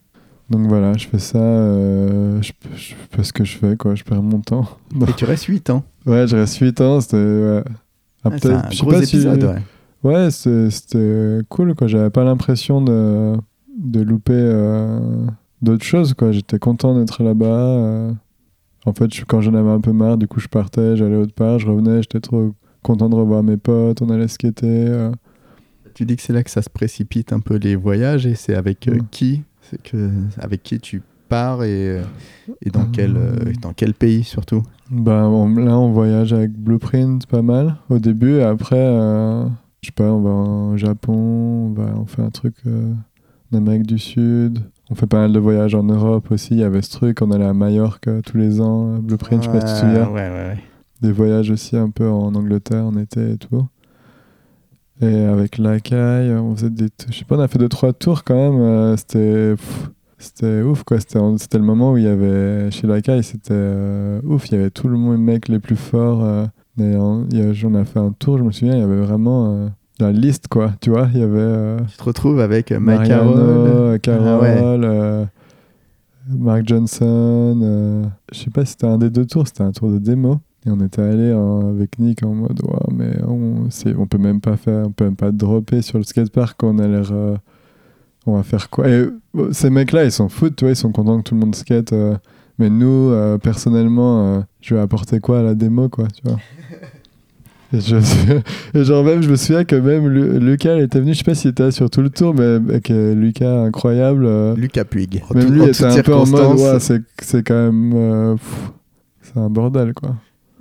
Donc 0.51 0.67
voilà, 0.67 0.95
je 0.97 1.07
fais 1.07 1.19
ça, 1.19 1.39
je, 1.39 2.41
je 2.75 2.95
fais 3.11 3.23
ce 3.23 3.33
que 3.35 3.45
je 3.45 3.59
fais, 3.59 3.77
quoi, 3.77 3.95
je 3.95 4.03
perds 4.05 4.23
mon 4.23 4.41
temps. 4.41 4.67
Et 5.07 5.13
tu 5.13 5.27
restes 5.27 5.45
8 5.45 5.69
ans. 5.71 5.85
Ouais, 6.07 6.27
je 6.27 6.37
reste 6.37 6.57
8 6.59 6.81
ans, 6.81 7.01
c'était. 7.03 7.17
Ouais. 7.19 7.63
Ah, 8.25 8.31
Ah, 8.33 8.37
c'est 8.41 8.49
un 8.53 8.59
gros 8.85 8.91
si- 9.07 9.17
ouais. 9.47 9.63
Ouais, 10.05 10.31
c'était 10.31 11.41
cool, 11.49 11.75
quoi. 11.75 11.87
J'avais 11.89 12.11
pas 12.11 12.25
l'impression 12.25 12.81
de, 12.81 13.35
de 13.77 14.01
louper 14.01 14.33
euh, 14.35 15.27
d'autres 15.61 15.85
choses, 15.85 16.15
quoi. 16.15 16.31
J'étais 16.33 16.59
content 16.59 16.99
d'être 16.99 17.23
là-bas. 17.23 17.47
euh. 17.47 18.13
En 18.87 18.93
fait, 18.93 19.13
je- 19.13 19.25
quand 19.25 19.41
j'en 19.41 19.55
avais 19.55 19.71
un 19.71 19.81
peu 19.81 19.93
marre, 19.93 20.17
du 20.17 20.29
coup, 20.29 20.41
je 20.41 20.49
partais, 20.49 20.97
j'allais 20.97 21.17
autre 21.17 21.35
part, 21.35 21.59
je 21.59 21.67
revenais, 21.69 22.01
j'étais 22.03 22.21
trop 22.21 22.55
content 22.83 23.09
de 23.09 23.15
revoir 23.17 23.43
mes 23.43 23.57
potes, 23.57 24.01
on 24.03 24.09
allait 24.11 24.29
skater. 24.29 24.67
euh. 24.67 25.11
Tu 25.95 26.05
dis 26.05 26.15
que 26.15 26.23
c'est 26.23 26.33
là 26.33 26.45
que 26.45 26.51
ça 26.51 26.63
se 26.63 26.71
précipite 26.71 27.33
un 27.33 27.41
peu 27.41 27.57
les 27.57 27.75
voyages 27.75 28.25
et 28.25 28.37
c'est 28.37 28.55
avec 28.55 28.89
qui? 29.11 29.43
C'est 29.63 29.83
que 29.83 30.11
avec 30.39 30.63
qui 30.63 30.79
tu 30.79 31.03
pars 31.29 31.65
et, 31.65 32.01
et 32.63 32.71
dans 32.71 32.87
quel 32.87 33.15
dans 33.61 33.73
quel 33.73 33.95
pays 33.95 34.23
surtout? 34.23 34.63
On- 34.93 35.49
là, 35.57 35.77
on 35.77 35.91
voyage 35.91 36.33
avec 36.33 36.53
Blueprint 36.53 37.27
pas 37.27 37.43
mal 37.43 37.77
au 37.91 37.99
début, 37.99 38.37
et 38.37 38.43
après, 38.45 38.79
je 39.83 39.87
sais 39.89 39.93
pas, 39.93 40.05
on 40.13 40.21
va 40.21 40.31
en 40.31 40.77
Japon, 40.77 41.13
on, 41.15 41.73
va, 41.73 41.93
on 41.97 42.07
fait 42.07 42.23
un 42.23 42.31
truc 42.31 42.55
euh, 42.67 42.93
en 43.53 43.57
Amérique 43.57 43.87
du 43.87 43.99
Sud. 43.99 44.59
On 44.91 44.95
fait 44.95 45.07
pas 45.07 45.19
mal 45.19 45.33
de 45.33 45.39
voyages 45.39 45.75
en 45.75 45.83
Europe 45.83 46.31
aussi. 46.31 46.55
Il 46.55 46.61
y 46.61 46.65
avait 46.65 46.83
ce 46.83 46.91
truc, 46.91 47.21
on 47.23 47.31
allait 47.31 47.45
à 47.45 47.53
Majorque 47.55 48.09
euh, 48.09 48.21
tous 48.23 48.37
les 48.39 48.61
ans. 48.61 48.95
euh, 48.95 48.99
Blueprint, 48.99 49.43
je 49.43 49.47
sais 49.49 49.53
pas 49.53 49.67
si 49.67 49.75
tu 49.75 49.81
te 49.81 49.87
souviens. 49.87 50.07
Ouais, 50.09 50.29
ouais, 50.29 50.31
ouais. 50.31 50.59
Des 51.03 51.13
voyages 51.13 51.51
aussi 51.51 51.77
un 51.77 51.91
peu 51.91 52.09
en 52.09 52.35
Angleterre 52.35 52.85
en 52.87 52.97
été 52.97 53.33
et 53.33 53.37
tout. 53.37 53.67
Et 55.01 55.25
avec 55.25 55.59
Lacaille, 55.59 56.33
on 56.33 56.57
faisait 56.57 56.71
des. 56.71 56.89
Je 57.11 57.17
sais 57.19 57.25
pas, 57.25 57.37
on 57.37 57.41
a 57.41 57.47
fait 57.49 57.59
deux, 57.59 57.69
trois 57.69 57.93
tours 57.93 58.25
quand 58.25 58.35
même. 58.35 58.61
euh, 58.61 58.97
C'était. 58.97 59.55
C'était 60.21 60.63
ouf 60.63 60.83
quoi, 60.83 60.99
c'était 60.99 61.59
le 61.59 61.65
moment 61.65 61.93
où 61.93 61.97
il 61.97 62.03
y 62.03 62.09
avait 62.09 62.73
chez 62.73 62.89
Lacaille, 62.89 63.23
c'était 63.23 63.51
euh, 63.53 64.21
ouf, 64.25 64.49
il 64.49 64.57
y 64.57 64.59
avait 64.59 64.71
tout 64.71 64.89
le 64.89 64.97
monde, 64.99 65.13
les 65.13 65.23
mecs 65.23 65.47
les 65.47 65.61
plus 65.61 65.77
forts. 65.77 66.25
Euh, 66.81 66.93
et 66.93 66.97
on, 66.97 67.27
il 67.31 67.39
y 67.39 67.43
a- 67.43 67.67
on 67.69 67.75
a 67.75 67.85
fait 67.85 67.99
un 67.99 68.13
tour, 68.19 68.39
je 68.39 68.43
me 68.45 68.51
souviens, 68.53 68.75
il 68.75 68.81
y 68.81 68.83
avait 68.83 69.01
vraiment 69.01 69.53
euh, 69.53 69.69
la 70.01 70.13
liste 70.13 70.49
quoi, 70.49 70.73
tu 70.81 70.91
vois, 70.91 71.09
il 71.13 71.21
y 71.21 71.23
avait 71.23 71.39
euh, 71.39 71.79
Tu 71.91 71.97
te 71.97 72.05
retrouves 72.05 72.41
avec 72.41 72.71
euh, 72.73 72.79
Mike 72.81 73.09
Mariano. 73.09 73.99
Carroll, 73.99 74.85
Ah 74.85 75.21
ouais. 75.21 75.27
Mark 76.31 76.63
Johnson. 76.69 78.11
je 78.33 78.39
sais 78.39 78.51
pas 78.51 78.65
si 78.65 78.73
c'était 78.73 78.87
un 78.87 78.99
des 78.99 79.11
deux 79.11 79.25
tours, 79.27 79.47
c'était 79.47 79.63
un 79.63 79.73
tour 79.73 79.91
de 79.91 79.99
démo. 79.99 80.41
Et 80.67 80.71
on 80.71 80.81
était 80.81 81.01
allé 81.03 81.31
avec 81.31 81.99
Nick 81.99 82.23
en 82.25 82.35
mode, 82.35 82.61
ouais, 82.63 82.93
mais 82.95 83.13
on, 83.27 83.69
on 83.99 84.07
peut 84.07 84.19
même 84.19 84.41
pas 84.41 84.57
faire, 84.57 84.87
on 84.89 84.91
peut 84.91 85.05
même 85.05 85.17
pas 85.17 85.31
dropper 85.31 85.81
sur 85.83 85.99
le 85.99 86.05
skatepark. 86.05 86.61
On 86.65 86.79
a 86.81 86.87
l'air, 86.89 87.11
on 88.27 88.35
va 88.37 88.43
faire 88.43 88.69
quoi? 88.69 88.89
Et 88.89 89.07
ces 89.53 89.71
mecs-là, 89.71 90.05
ils 90.05 90.13
s'en 90.13 90.29
foutent, 90.29 90.57
tu 90.57 90.65
vois, 90.65 90.73
ils 90.73 90.77
sont 90.77 90.93
contents 90.93 91.17
que 91.19 91.23
tout 91.23 91.35
le 91.35 91.41
monde 91.41 91.55
skate. 91.55 91.93
euh, 91.93 92.17
mais 92.59 92.71
nous, 92.71 93.11
euh, 93.11 93.39
personnellement, 93.39 94.37
euh, 94.37 94.41
je 94.61 94.75
vais 94.75 94.81
apporter 94.81 95.21
quoi 95.21 95.41
à 95.41 95.43
la 95.43 95.55
démo, 95.55 95.89
quoi, 95.89 96.07
tu 96.09 96.23
vois 96.25 96.39
et, 97.73 97.81
je, 97.81 97.97
et 98.79 98.85
genre 98.85 99.05
même, 99.05 99.23
je 99.23 99.31
me 99.31 99.37
souviens 99.37 99.65
que 99.65 99.77
même 99.77 100.09
Lu- 100.09 100.39
Lucas 100.41 100.77
il 100.77 100.83
était 100.83 101.01
venu, 101.01 101.13
je 101.13 101.19
sais 101.19 101.25
pas 101.25 101.35
s'il 101.35 101.51
était 101.51 101.65
là 101.65 101.71
sur 101.71 101.91
tout 101.91 102.01
le 102.03 102.11
tour, 102.11 102.35
mais 102.35 102.45
avec 102.45 102.89
Lucas 102.89 103.63
incroyable. 103.65 104.25
euh, 104.27 104.55
Lucas 104.57 104.85
Puig. 104.85 105.23
Même 105.35 105.53
lui 105.53 105.65
était 105.65 105.85
un 105.85 106.03
peu 106.03 106.15
en 106.15 106.27
mode, 106.27 106.59
ouais, 106.59 106.81
c'est, 106.81 107.03
c'est 107.23 107.47
quand 107.47 107.55
même, 107.71 107.93
euh, 107.95 108.37
c'est 109.23 109.37
un 109.39 109.51
bordel 109.51 109.93
quoi. 109.95 110.17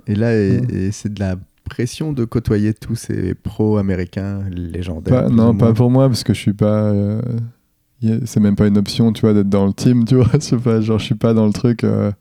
Et 0.06 0.14
là, 0.14 0.34
et- 0.34 0.60
Ouais. 0.60 0.66
et 0.74 0.92
c'est 0.92 1.12
de 1.12 1.20
la 1.20 1.36
pression 1.68 2.12
de 2.14 2.24
côtoyer 2.24 2.72
tous 2.74 2.94
ces 2.94 3.34
pros 3.34 3.76
américains 3.76 4.40
légendaires. 4.50 5.24
Pas- 5.24 5.28
non, 5.30 5.54
pas 5.54 5.72
pour 5.74 5.90
moi 5.90 6.08
parce 6.08 6.24
que 6.24 6.32
je 6.34 6.38
suis 6.40 6.54
pas 6.54 6.84
euh, 6.84 7.20
c'est 8.24 8.40
même 8.40 8.56
pas 8.56 8.66
une 8.66 8.78
option, 8.78 9.12
tu 9.12 9.22
vois, 9.22 9.34
d'être 9.34 9.48
dans 9.48 9.66
le 9.66 9.72
team, 9.72 10.04
tu 10.04 10.14
vois. 10.16 10.26
C'est 10.40 10.56
pas, 10.58 10.80
genre, 10.80 10.98
je 10.98 11.04
suis 11.04 11.14
pas 11.14 11.34
dans 11.34 11.46
le 11.46 11.52
truc. 11.52 11.84
euh, 11.84 12.12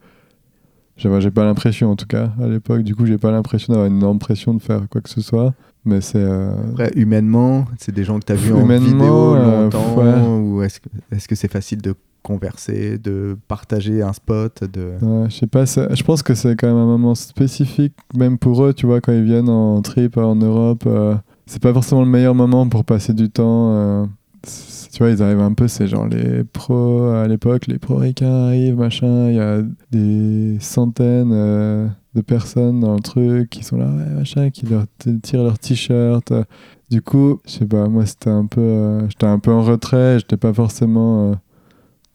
j'ai 0.97 1.31
pas 1.31 1.45
l'impression, 1.45 1.91
en 1.91 1.95
tout 1.95 2.07
cas, 2.07 2.31
à 2.41 2.47
l'époque. 2.47 2.81
Du 2.83 2.95
coup, 2.95 3.05
j'ai 3.05 3.17
pas 3.19 3.31
l'impression 3.31 3.73
d'avoir 3.73 3.87
une 3.87 3.97
énorme 3.97 4.17
pression 4.19 4.53
de 4.53 4.61
faire 4.61 4.87
quoi 4.89 5.01
que 5.01 5.09
ce 5.09 5.21
soit. 5.21 5.53
Mais 5.85 6.01
c'est. 6.01 6.17
euh, 6.17 6.51
Après, 6.71 6.91
humainement, 6.95 7.65
c'est 7.77 7.93
des 7.93 8.03
gens 8.03 8.19
que 8.19 8.25
tu 8.25 8.31
as 8.33 8.35
vus 8.35 8.51
en 8.53 8.65
vidéo 8.67 9.35
euh, 9.35 9.63
longtemps 9.65 9.95
ouais. 9.97 10.39
Ou 10.41 10.61
est-ce 10.63 10.79
que 10.79 10.89
est-ce 11.11 11.27
que 11.27 11.35
c'est 11.35 11.51
facile 11.51 11.81
de 11.81 11.93
converser, 12.23 12.97
de 12.97 13.37
partager 13.47 14.01
un 14.01 14.11
spot 14.11 14.61
de... 14.65 14.95
Ouais, 15.01 15.29
je 15.29 15.35
sais 15.37 15.47
pas, 15.47 15.65
c'est- 15.65 15.95
je 15.95 16.03
pense 16.03 16.23
que 16.23 16.33
c'est 16.33 16.57
quand 16.57 16.67
même 16.67 16.75
un 16.75 16.85
moment 16.85 17.15
spécifique, 17.15 17.93
même 18.17 18.37
pour 18.37 18.65
eux, 18.65 18.73
tu 18.73 18.85
vois, 18.85 18.99
quand 18.99 19.13
ils 19.13 19.23
viennent 19.23 19.47
en 19.47 19.81
trip 19.81 20.17
en 20.17 20.35
Europe. 20.35 20.83
euh, 20.87 21.15
c'est 21.45 21.61
pas 21.61 21.71
forcément 21.71 22.01
le 22.03 22.09
meilleur 22.09 22.35
moment 22.35 22.67
pour 22.67 22.83
passer 22.83 23.13
du 23.13 23.29
temps. 23.29 23.71
Tu 24.91 24.99
vois, 25.03 25.11
ils 25.11 25.21
arrivent 25.21 25.39
un 25.41 25.53
peu, 25.53 25.67
c'est 25.67 25.87
genre 25.87 26.07
les 26.07 26.43
pros 26.43 27.09
à 27.09 27.27
l'époque, 27.27 27.67
les 27.67 27.77
pros 27.79 27.95
ricains 27.97 28.47
arrivent, 28.47 28.77
machin. 28.77 29.29
Il 29.29 29.35
y 29.35 29.39
a 29.39 29.61
des 29.91 30.57
centaines 30.59 31.31
euh, 31.33 31.87
de 32.15 32.21
personnes 32.21 32.79
dans 32.79 32.95
le 32.95 33.01
truc 33.01 33.49
qui 33.49 33.63
sont 33.63 33.77
là, 33.77 33.85
ouais, 33.87 34.09
machin, 34.15 34.49
qui 34.49 34.65
leur 34.65 34.85
tirent 35.23 35.43
leur 35.43 35.59
t-shirt. 35.59 36.33
Du 36.89 37.01
coup, 37.01 37.39
je 37.45 37.51
sais 37.51 37.65
pas, 37.65 37.87
moi 37.89 38.05
c'était 38.05 38.29
un 38.29 38.45
peu. 38.45 38.61
euh, 38.61 39.09
j'étais 39.09 39.25
un 39.27 39.39
peu 39.39 39.51
en 39.51 39.63
retrait, 39.63 40.19
j'étais 40.19 40.37
pas 40.37 40.53
forcément. 40.53 41.31
euh, 41.31 41.35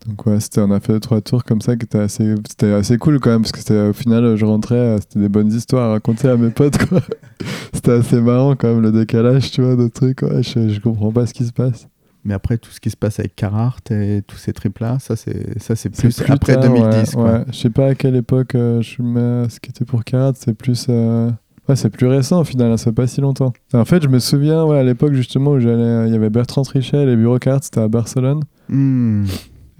donc 0.06 0.26
ouais, 0.26 0.38
on 0.58 0.70
a 0.72 0.80
fait 0.80 0.94
deux, 0.94 1.00
trois 1.00 1.20
tours 1.20 1.44
comme 1.44 1.60
ça 1.60 1.76
qui 1.76 1.84
étaient 1.84 1.98
assez, 2.00 2.34
c'était 2.48 2.72
assez 2.72 2.98
cool 2.98 3.20
quand 3.20 3.30
même 3.30 3.42
parce 3.42 3.52
que 3.52 3.58
c'était, 3.60 3.80
au 3.88 3.92
final 3.92 4.34
je 4.36 4.44
rentrais, 4.44 4.96
c'était 5.00 5.20
des 5.20 5.28
bonnes 5.28 5.52
histoires 5.52 5.90
à 5.90 5.92
raconter 5.92 6.28
à 6.28 6.36
mes 6.36 6.50
potes 6.50 6.78
quoi. 6.88 7.00
c'était 7.72 7.92
assez 7.92 8.20
marrant 8.20 8.56
quand 8.56 8.68
même 8.68 8.82
le 8.82 8.90
décalage, 8.92 9.50
tu 9.52 9.62
vois, 9.62 9.76
de 9.76 9.86
trucs. 9.88 10.22
Ouais, 10.22 10.42
je, 10.42 10.68
je 10.70 10.80
comprends 10.80 11.12
pas 11.12 11.26
ce 11.26 11.34
qui 11.34 11.44
se 11.46 11.52
passe. 11.52 11.86
Mais 12.24 12.34
après, 12.34 12.56
tout 12.58 12.70
ce 12.70 12.80
qui 12.80 12.88
se 12.90 12.96
passe 12.96 13.18
avec 13.18 13.34
Carhartt 13.34 13.90
et 13.90 14.22
tous 14.26 14.36
ces 14.36 14.52
trips-là, 14.52 14.98
ça 15.00 15.16
c'est 15.16 15.60
ça 15.60 15.74
c'est 15.74 15.90
plus, 15.90 16.20
après 16.28 16.54
tard, 16.54 16.62
2010. 16.72 17.14
ouais, 17.14 17.22
ouais. 17.22 17.44
Je 17.50 17.56
sais 17.56 17.70
pas 17.70 17.88
à 17.88 17.94
quelle 17.94 18.14
époque 18.16 18.54
euh, 18.54 18.80
je 18.80 19.02
mets 19.02 19.48
ce 19.48 19.58
qui 19.58 19.70
était 19.70 19.84
pour 19.84 20.04
Karat, 20.04 20.32
c'est 20.36 20.54
plus. 20.54 20.86
euh, 20.88 21.30
Ouais, 21.68 21.76
c'est 21.76 21.90
plus 21.90 22.08
récent 22.08 22.40
au 22.40 22.44
final, 22.44 22.72
hein, 22.72 22.76
ça 22.76 22.86
fait 22.86 22.92
pas 22.92 23.06
si 23.06 23.20
longtemps. 23.20 23.52
En 23.72 23.84
fait, 23.84 24.02
je 24.02 24.08
me 24.08 24.18
souviens, 24.18 24.64
ouais, 24.64 24.78
à 24.78 24.82
l'époque 24.82 25.12
justement 25.14 25.52
où 25.52 25.60
j'allais, 25.60 26.08
il 26.08 26.12
y 26.12 26.16
avait 26.16 26.28
Bertrand 26.28 26.62
Trichet, 26.62 27.06
les 27.06 27.14
bureaux 27.14 27.38
Karat, 27.38 27.60
c'était 27.62 27.78
à 27.80 27.86
Barcelone. 27.86 28.40
Hmm. 28.68 29.24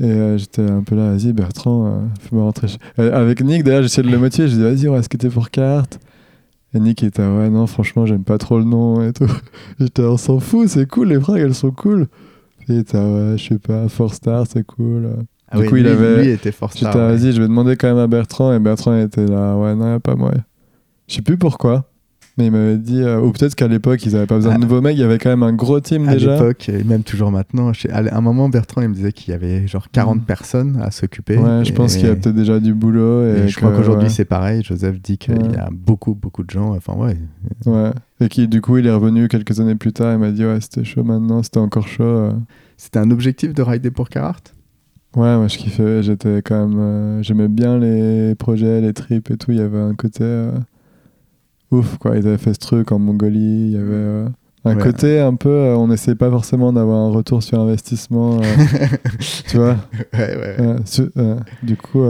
Et 0.00 0.04
euh, 0.04 0.38
j'étais 0.38 0.62
un 0.62 0.82
peu 0.82 0.94
là, 0.94 1.10
vas-y 1.12 1.32
Bertrand, 1.32 1.86
euh, 1.86 2.00
fais-moi 2.20 2.44
rentrer 2.44 2.68
chez... 2.68 2.78
Euh, 3.00 3.12
avec 3.20 3.42
Nick, 3.42 3.64
d'ailleurs, 3.64 3.82
j'essayais 3.82 4.06
de 4.06 4.12
le 4.12 4.18
motiver, 4.20 4.46
je 4.48 4.54
disais, 4.54 4.62
vas-y, 4.74 4.88
on 4.88 4.92
va 4.92 5.02
skater 5.02 5.28
pour 5.28 5.50
carte. 5.50 5.98
Et 6.72 6.78
Nick 6.80 7.02
était, 7.02 7.22
ouais, 7.22 7.50
non, 7.50 7.66
franchement, 7.66 8.06
j'aime 8.06 8.24
pas 8.24 8.38
trop 8.38 8.58
le 8.58 8.64
nom 8.64 9.02
et 9.06 9.12
tout. 9.12 9.26
J'étais, 9.80 10.02
on 10.02 10.16
s'en 10.16 10.38
fout, 10.38 10.68
c'est 10.68 10.88
cool, 10.88 11.08
les 11.08 11.20
frags, 11.20 11.40
elles 11.40 11.54
sont 11.54 11.72
cool. 11.72 12.06
Était, 12.68 12.96
ouais, 12.98 13.34
je 13.36 13.48
sais 13.48 13.58
pas, 13.58 13.88
Four 13.88 14.14
Star, 14.14 14.46
c'est 14.46 14.64
cool. 14.64 15.16
Ah 15.50 15.56
Du 15.56 15.62
oui, 15.64 15.68
coup, 15.68 15.76
il 15.76 15.86
avait- 15.86 16.22
lui 16.22 16.30
était 16.30 16.52
J'étais, 16.52 16.90
star. 16.90 16.96
ouais. 17.10 17.16
vas-y, 17.16 17.32
je 17.32 17.42
vais 17.42 17.48
demander 17.48 17.76
quand 17.76 17.88
même 17.88 17.98
à 17.98 18.06
Bertrand. 18.06 18.52
Et 18.54 18.58
Bertrand 18.58 18.96
était 18.98 19.26
là, 19.26 19.56
ouais, 19.56 19.74
non, 19.74 19.90
y 19.90 19.94
a 19.94 20.00
pas 20.00 20.14
moyen. 20.14 20.44
Je 21.08 21.16
sais 21.16 21.22
plus 21.22 21.36
pourquoi. 21.36 21.84
Mais 22.38 22.46
il 22.46 22.50
m'avait 22.52 22.78
dit, 22.78 23.02
euh, 23.02 23.20
ou 23.20 23.30
peut-être 23.30 23.54
qu'à 23.54 23.68
l'époque, 23.68 24.06
ils 24.06 24.16
avaient 24.16 24.24
pas 24.26 24.36
besoin 24.36 24.52
Ah. 24.54 24.56
de 24.56 24.62
nouveaux 24.62 24.80
mecs, 24.80 24.96
il 24.96 25.00
y 25.00 25.04
avait 25.04 25.18
quand 25.18 25.28
même 25.28 25.42
un 25.42 25.52
gros 25.52 25.80
team 25.80 26.08
À 26.08 26.14
déjà. 26.14 26.32
l'époque, 26.32 26.66
et 26.70 26.82
même 26.82 27.02
toujours 27.02 27.30
maintenant, 27.30 27.74
je 27.74 27.82
sais- 27.82 27.90
à 27.90 28.16
un 28.16 28.20
moment, 28.22 28.48
Bertrand 28.48 28.80
il 28.80 28.88
me 28.88 28.94
disait 28.94 29.12
qu'il 29.12 29.32
y 29.32 29.34
avait 29.34 29.66
genre 29.66 29.90
40 29.92 30.22
Mm. 30.22 30.24
personnes 30.24 30.78
à 30.82 30.90
s'occuper. 30.90 31.36
Ouais, 31.36 31.62
je 31.64 31.72
pense 31.74 31.94
Et- 31.94 31.98
qu'il 31.98 32.08
y 32.08 32.10
a 32.10 32.14
peut-être 32.14 32.34
déjà 32.34 32.58
du 32.58 32.72
boulot. 32.72 33.26
Et, 33.26 33.40
et 33.40 33.48
je 33.48 33.56
crois 33.58 33.70
qu'aujourd'hui 33.72 34.04
ouais. 34.04 34.10
c'est 34.10 34.24
pareil. 34.24 34.62
Joseph 34.64 34.98
dit 35.02 35.18
qu'il 35.18 35.34
Ouais. 35.34 35.52
y 35.52 35.56
a 35.58 35.68
beaucoup, 35.70 36.14
beaucoup 36.14 36.42
de 36.42 36.48
gens. 36.50 36.74
Enfin, 36.74 36.94
ouais. 36.94 37.18
Ouais. 37.66 37.90
Et 38.20 38.28
qui, 38.30 38.48
du 38.48 38.62
coup, 38.62 38.78
il 38.78 38.86
est 38.86 38.92
revenu 38.92 39.28
quelques 39.28 39.60
années 39.60 39.74
plus 39.74 39.92
tard. 39.92 40.14
Il 40.14 40.18
m'a 40.18 40.30
dit, 40.30 40.46
ouais, 40.46 40.58
c'était 40.62 40.84
chaud 40.84 41.04
maintenant, 41.04 41.42
c'était 41.42 41.58
encore 41.58 41.86
chaud. 41.86 42.02
euh. 42.02 42.32
C'était 42.78 42.98
un 42.98 43.10
objectif 43.10 43.52
de 43.52 43.60
rider 43.62 43.90
pour 43.90 44.08
Carhartt 44.08 44.54
Ouais, 45.14 45.36
moi, 45.36 45.46
je 45.48 45.58
kiffais. 45.58 46.02
J'étais 46.02 46.40
quand 46.42 46.66
même. 46.66 46.78
euh, 46.80 47.22
J'aimais 47.22 47.48
bien 47.48 47.78
les 47.78 48.34
projets, 48.36 48.80
les 48.80 48.94
trips 48.94 49.30
et 49.30 49.36
tout. 49.36 49.50
Il 49.52 49.58
y 49.58 49.60
avait 49.60 49.78
un 49.78 49.94
côté. 49.94 50.20
euh, 50.24 50.52
Ouf, 51.72 51.98
quoi. 51.98 52.16
Ils 52.16 52.26
avaient 52.26 52.38
fait 52.38 52.54
ce 52.54 52.58
truc 52.60 52.92
en 52.92 52.98
Mongolie. 52.98 53.66
Il 53.66 53.70
y 53.72 53.76
avait. 53.76 53.86
euh, 53.90 54.28
Un 54.64 54.76
Ouais. 54.76 54.82
côté 54.82 55.18
un 55.18 55.34
peu, 55.34 55.48
euh, 55.48 55.74
on 55.76 55.88
n'essayait 55.88 56.14
pas 56.14 56.30
forcément 56.30 56.72
d'avoir 56.72 56.98
un 57.00 57.10
retour 57.10 57.42
sur 57.42 57.58
investissement, 57.58 58.38
euh, 58.38 58.42
tu 59.48 59.56
vois. 59.56 59.76
Ouais, 60.14 60.36
ouais. 60.36 60.56
Euh, 60.60 60.78
su- 60.84 61.10
du 61.64 61.76
coup, 61.76 62.00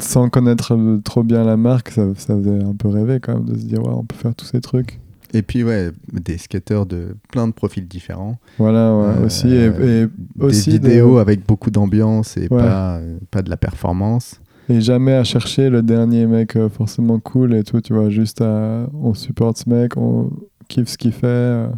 sans 0.00 0.28
connaître 0.30 0.74
trop 1.04 1.22
bien 1.22 1.44
la 1.44 1.56
marque, 1.56 1.90
ça, 1.90 2.06
ça 2.16 2.36
faisait 2.36 2.62
un 2.62 2.74
peu 2.74 2.88
rêver 2.88 3.20
quand 3.20 3.34
même 3.34 3.44
de 3.44 3.58
se 3.58 3.64
dire, 3.66 3.80
ouais, 3.82 3.92
on 3.94 4.04
peut 4.04 4.16
faire 4.16 4.34
tous 4.34 4.46
ces 4.46 4.60
trucs. 4.60 5.00
Et 5.34 5.42
puis, 5.42 5.62
ouais, 5.62 5.90
des 6.10 6.38
skateurs 6.38 6.86
de 6.86 7.08
plein 7.30 7.46
de 7.46 7.52
profils 7.52 7.86
différents. 7.86 8.38
Voilà, 8.58 8.96
ouais, 8.96 9.26
aussi. 9.26 9.48
Et, 9.48 9.66
et 9.66 10.06
aussi 10.40 10.70
des 10.70 10.78
de- 10.78 10.88
vidéos 10.88 11.18
avec 11.18 11.46
beaucoup 11.46 11.70
d'ambiance 11.70 12.38
et 12.38 12.48
pas, 12.48 13.00
pas 13.30 13.42
de 13.42 13.50
la 13.50 13.58
performance. 13.58 14.40
Et 14.68 14.80
jamais 14.82 15.14
à 15.14 15.24
chercher 15.24 15.70
le 15.70 15.82
dernier 15.82 16.26
mec 16.26 16.56
euh, 16.56 16.68
forcément 16.68 17.18
cool 17.20 17.54
et 17.54 17.64
tout, 17.64 17.80
tu 17.80 17.94
vois, 17.94 18.10
juste 18.10 18.42
à, 18.42 18.86
on 18.92 19.14
supporte 19.14 19.58
ce 19.58 19.68
mec, 19.70 19.96
on 19.96 20.30
kiffe 20.68 20.88
ce 20.88 20.98
qu'il 20.98 21.12
fait. 21.12 21.26
euh. 21.26 21.68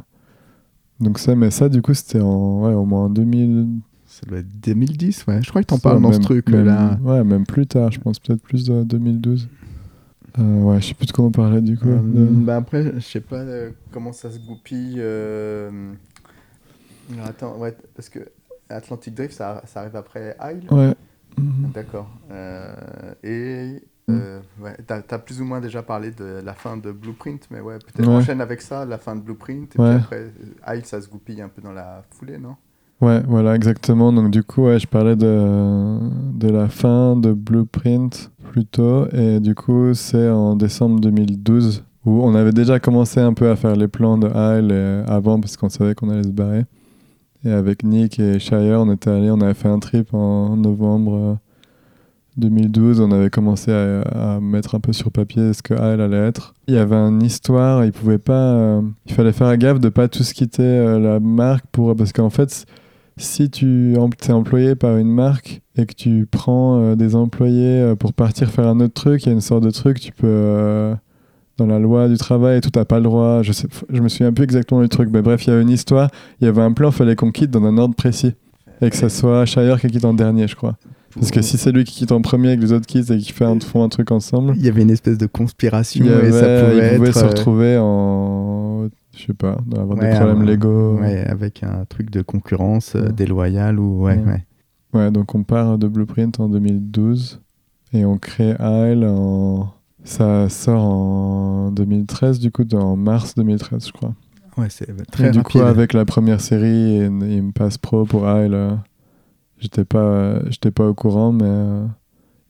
Donc 0.98 1.18
ça, 1.18 1.36
mais 1.36 1.50
ça, 1.50 1.68
du 1.68 1.82
coup, 1.82 1.94
c'était 1.94 2.20
en, 2.20 2.62
ouais, 2.62 2.74
au 2.74 2.84
moins 2.84 3.04
en 3.04 3.10
2000. 3.10 3.68
Ça 4.06 4.26
doit 4.26 4.38
être 4.38 4.60
2010, 4.60 5.24
ouais. 5.28 5.40
Je 5.42 5.48
crois 5.50 5.62
que 5.62 5.68
t'en 5.68 5.78
parles 5.78 6.02
dans 6.02 6.12
ce 6.12 6.18
truc 6.18 6.48
même- 6.50 6.66
là. 6.66 6.98
Ouais, 7.02 7.22
même 7.22 7.46
plus 7.46 7.66
tard, 7.66 7.92
je 7.92 8.00
pense 8.00 8.18
peut-être 8.18 8.42
plus 8.42 8.64
de 8.66 8.82
2012. 8.82 9.48
Euh, 10.38 10.62
ouais, 10.62 10.80
je 10.80 10.88
sais 10.88 10.94
plus 10.94 11.06
de 11.06 11.12
quoi 11.12 11.24
on 11.24 11.30
parlait 11.30 11.60
du 11.60 11.76
coup. 11.78 11.88
Euh, 11.88 12.00
de- 12.02 12.26
bah 12.44 12.56
après, 12.56 12.92
je 12.96 13.00
sais 13.00 13.20
pas 13.20 13.36
euh, 13.40 13.70
comment 13.92 14.12
ça 14.12 14.30
se 14.30 14.38
goupille. 14.40 15.00
alors, 15.00 15.72
attends, 17.26 17.56
ouais, 17.58 17.74
parce 17.94 18.08
que 18.08 18.18
Atlantic 18.68 19.14
Drift, 19.14 19.32
ça, 19.34 19.62
ça 19.66 19.80
arrive 19.80 19.96
après 19.96 20.36
Isle. 20.42 20.66
Ouais. 20.72 20.94
Mhm. 21.38 21.70
D'accord. 21.74 22.08
Euh, 22.30 22.74
et 23.22 23.82
Mm. 24.08 24.12
euh, 24.12 24.40
ouais, 24.60 24.76
t'as 24.86 25.02
as 25.08 25.18
plus 25.18 25.40
ou 25.40 25.44
moins 25.44 25.60
déjà 25.60 25.82
parlé 25.82 26.10
de 26.10 26.40
la 26.44 26.54
fin 26.54 26.76
de 26.76 26.90
Blueprint, 26.90 27.46
mais 27.50 27.60
ouais, 27.60 27.78
peut-être 27.78 28.08
Ouais. 28.08 28.14
enchaîne 28.16 28.40
avec 28.40 28.60
ça, 28.60 28.84
la 28.84 28.98
fin 28.98 29.14
de 29.14 29.20
Blueprint, 29.20 29.76
et 29.76 29.80
Ouais. 29.80 29.88
puis 29.94 29.98
après, 30.04 30.16
euh, 30.68 30.74
Isle, 30.76 30.84
ça 30.84 31.00
se 31.00 31.08
goupille 31.08 31.40
un 31.40 31.48
peu 31.48 31.62
dans 31.62 31.72
la 31.72 32.02
foulée, 32.10 32.38
non? 32.38 32.56
Ouais, 33.00 33.22
voilà, 33.28 33.54
exactement. 33.54 34.12
Donc 34.12 34.30
du 34.30 34.42
coup, 34.42 34.66
je 34.76 34.86
parlais 34.86 35.16
de, 35.16 35.98
de 36.34 36.48
la 36.48 36.68
fin 36.68 37.16
de 37.16 37.32
Blueprint 37.32 38.30
plutôt. 38.50 39.06
Et 39.12 39.40
du 39.40 39.54
coup, 39.54 39.94
c'est 39.94 40.28
en 40.28 40.54
décembre 40.56 41.00
2012 41.00 41.84
où 42.04 42.22
on 42.24 42.34
avait 42.34 42.52
déjà 42.52 42.78
commencé 42.80 43.20
un 43.20 43.32
peu 43.32 43.48
à 43.48 43.56
faire 43.56 43.76
les 43.76 43.88
plans 43.88 44.18
de 44.18 44.26
Isle 44.28 44.72
et 44.72 45.10
avant 45.10 45.40
parce 45.40 45.56
qu'on 45.56 45.68
savait 45.70 45.94
qu'on 45.94 46.10
allait 46.10 46.24
se 46.24 46.28
barrer. 46.28 46.64
Et 47.44 47.50
avec 47.50 47.84
Nick 47.84 48.18
et 48.18 48.38
Shire, 48.38 48.80
on 48.80 48.92
était 48.92 49.10
allés, 49.10 49.30
on 49.30 49.40
avait 49.40 49.54
fait 49.54 49.68
un 49.68 49.78
trip 49.78 50.12
en 50.12 50.56
novembre 50.56 51.14
euh, 51.14 51.34
2012. 52.36 53.00
On 53.00 53.10
avait 53.12 53.30
commencé 53.30 53.72
à, 53.72 54.38
mettre 54.40 54.74
un 54.74 54.80
peu 54.80 54.92
sur 54.92 55.10
papier 55.10 55.52
ce 55.52 55.62
que 55.62 55.74
Isle 55.74 56.00
allait 56.00 56.28
être. 56.28 56.54
Il 56.68 56.74
y 56.74 56.78
avait 56.78 56.96
une 56.96 57.22
histoire, 57.22 57.84
il 57.84 57.92
pouvait 57.92 58.18
pas, 58.18 58.52
euh, 58.54 58.82
il 59.06 59.14
fallait 59.14 59.32
faire 59.32 59.56
gaffe 59.56 59.80
de 59.80 59.88
pas 59.88 60.08
tous 60.08 60.32
quitter 60.32 60.62
euh, 60.62 60.98
la 60.98 61.20
marque 61.20 61.64
pour 61.72 61.96
parce 61.96 62.12
qu'en 62.12 62.30
fait 62.30 62.66
si 63.20 63.50
tu 63.50 63.94
es 63.94 64.30
employé 64.32 64.74
par 64.74 64.96
une 64.96 65.10
marque 65.10 65.60
et 65.76 65.86
que 65.86 65.94
tu 65.94 66.26
prends 66.30 66.80
euh, 66.80 66.96
des 66.96 67.14
employés 67.14 67.80
euh, 67.80 67.94
pour 67.94 68.12
partir 68.12 68.50
faire 68.50 68.66
un 68.66 68.80
autre 68.80 68.94
truc, 68.94 69.24
il 69.24 69.26
y 69.26 69.28
a 69.30 69.32
une 69.32 69.40
sorte 69.40 69.62
de 69.62 69.70
truc, 69.70 70.00
tu 70.00 70.12
peux, 70.12 70.26
euh, 70.26 70.94
dans 71.60 71.66
la 71.66 71.78
loi 71.78 72.08
du 72.08 72.16
travail 72.16 72.58
et 72.58 72.60
tout, 72.60 72.70
t'as 72.70 72.84
pas 72.84 72.96
le 72.98 73.04
droit. 73.04 73.42
Je, 73.42 73.52
sais, 73.52 73.68
je 73.90 74.00
me 74.02 74.08
souviens 74.08 74.32
plus 74.32 74.44
exactement 74.44 74.80
du 74.82 74.88
truc, 74.88 75.08
mais 75.12 75.22
bref, 75.22 75.46
il 75.46 75.50
y 75.50 75.52
avait 75.52 75.62
une 75.62 75.70
histoire, 75.70 76.10
il 76.40 76.46
y 76.46 76.48
avait 76.48 76.62
un 76.62 76.72
plan, 76.72 76.90
fallait 76.90 77.16
qu'on 77.16 77.30
quitte 77.30 77.50
dans 77.50 77.64
un 77.64 77.76
ordre 77.78 77.94
précis. 77.94 78.32
Et 78.82 78.88
que 78.88 78.96
ça 78.96 79.10
soit 79.10 79.44
Shire 79.44 79.78
qui 79.80 79.88
quitte 79.88 80.04
en 80.06 80.14
dernier, 80.14 80.48
je 80.48 80.56
crois. 80.56 80.76
Parce 81.14 81.30
que 81.30 81.42
si 81.42 81.58
c'est 81.58 81.70
lui 81.72 81.84
qui 81.84 81.92
quitte 81.92 82.12
en 82.12 82.22
premier 82.22 82.52
et 82.52 82.56
que 82.56 82.62
les 82.62 82.72
autres 82.72 82.86
quittent 82.86 83.10
et 83.10 83.18
qu'ils 83.18 83.34
font 83.34 83.58
un, 83.84 83.88
truc 83.88 84.10
ensemble, 84.10 84.54
Il 84.56 84.64
y 84.64 84.68
avait 84.68 84.80
une 84.82 84.90
espèce 84.90 85.18
de 85.18 85.26
conspiration 85.26 86.04
y 86.04 86.08
et 86.08 86.32
ça 86.32 86.68
avait- 86.68 86.96
pouvait 86.96 87.08
être. 87.10 87.18
se 87.18 87.24
euh, 87.24 87.28
retrouver 87.28 87.78
en. 87.78 88.88
Je 89.16 89.26
sais 89.26 89.32
pas, 89.34 89.58
avoir 89.76 89.98
ouais, 89.98 90.08
des 90.10 90.16
problèmes 90.16 90.40
un- 90.42 90.44
légaux. 90.46 90.94
Ouais, 90.98 91.26
avec 91.26 91.62
un 91.62 91.84
truc 91.88 92.10
de 92.10 92.22
concurrence 92.22 92.94
euh, 92.94 93.06
Ouais. 93.06 93.12
déloyale 93.12 93.78
ou. 93.80 94.04
Ouais, 94.04 94.14
Ouais. 94.18 94.32
ouais. 94.32 94.44
Ouais, 94.94 95.10
donc 95.10 95.34
on 95.34 95.42
part 95.42 95.76
de 95.78 95.86
Blueprint 95.88 96.40
en 96.40 96.48
2012 96.48 97.40
et 97.92 98.04
on 98.04 98.16
crée 98.16 98.54
Isle 98.60 99.04
en. 99.04 99.74
Ça 100.04 100.48
sort 100.48 100.82
en 100.82 101.70
2013, 101.70 102.38
du 102.40 102.50
coup, 102.50 102.64
en 102.72 102.96
mars 102.96 103.34
2013, 103.36 103.86
je 103.86 103.92
crois. 103.92 104.14
Ouais, 104.56 104.66
c'est 104.70 104.88
Et 104.88 104.92
très 105.10 105.30
du 105.30 105.38
rapide. 105.38 105.60
coup, 105.60 105.60
avec 105.66 105.92
la 105.92 106.04
première 106.04 106.40
série, 106.40 106.96
et, 106.96 107.08
me 107.08 107.52
passe 107.52 107.78
pro 107.78 108.04
pour 108.04 108.22
Isle. 108.28 108.54
euh, 108.54 108.70
J'étais 109.58 109.84
pas, 109.84 110.40
j'étais 110.50 110.70
pas 110.70 110.86
au 110.88 110.94
courant, 110.94 111.32
mais. 111.32 111.44
euh, 111.44 111.84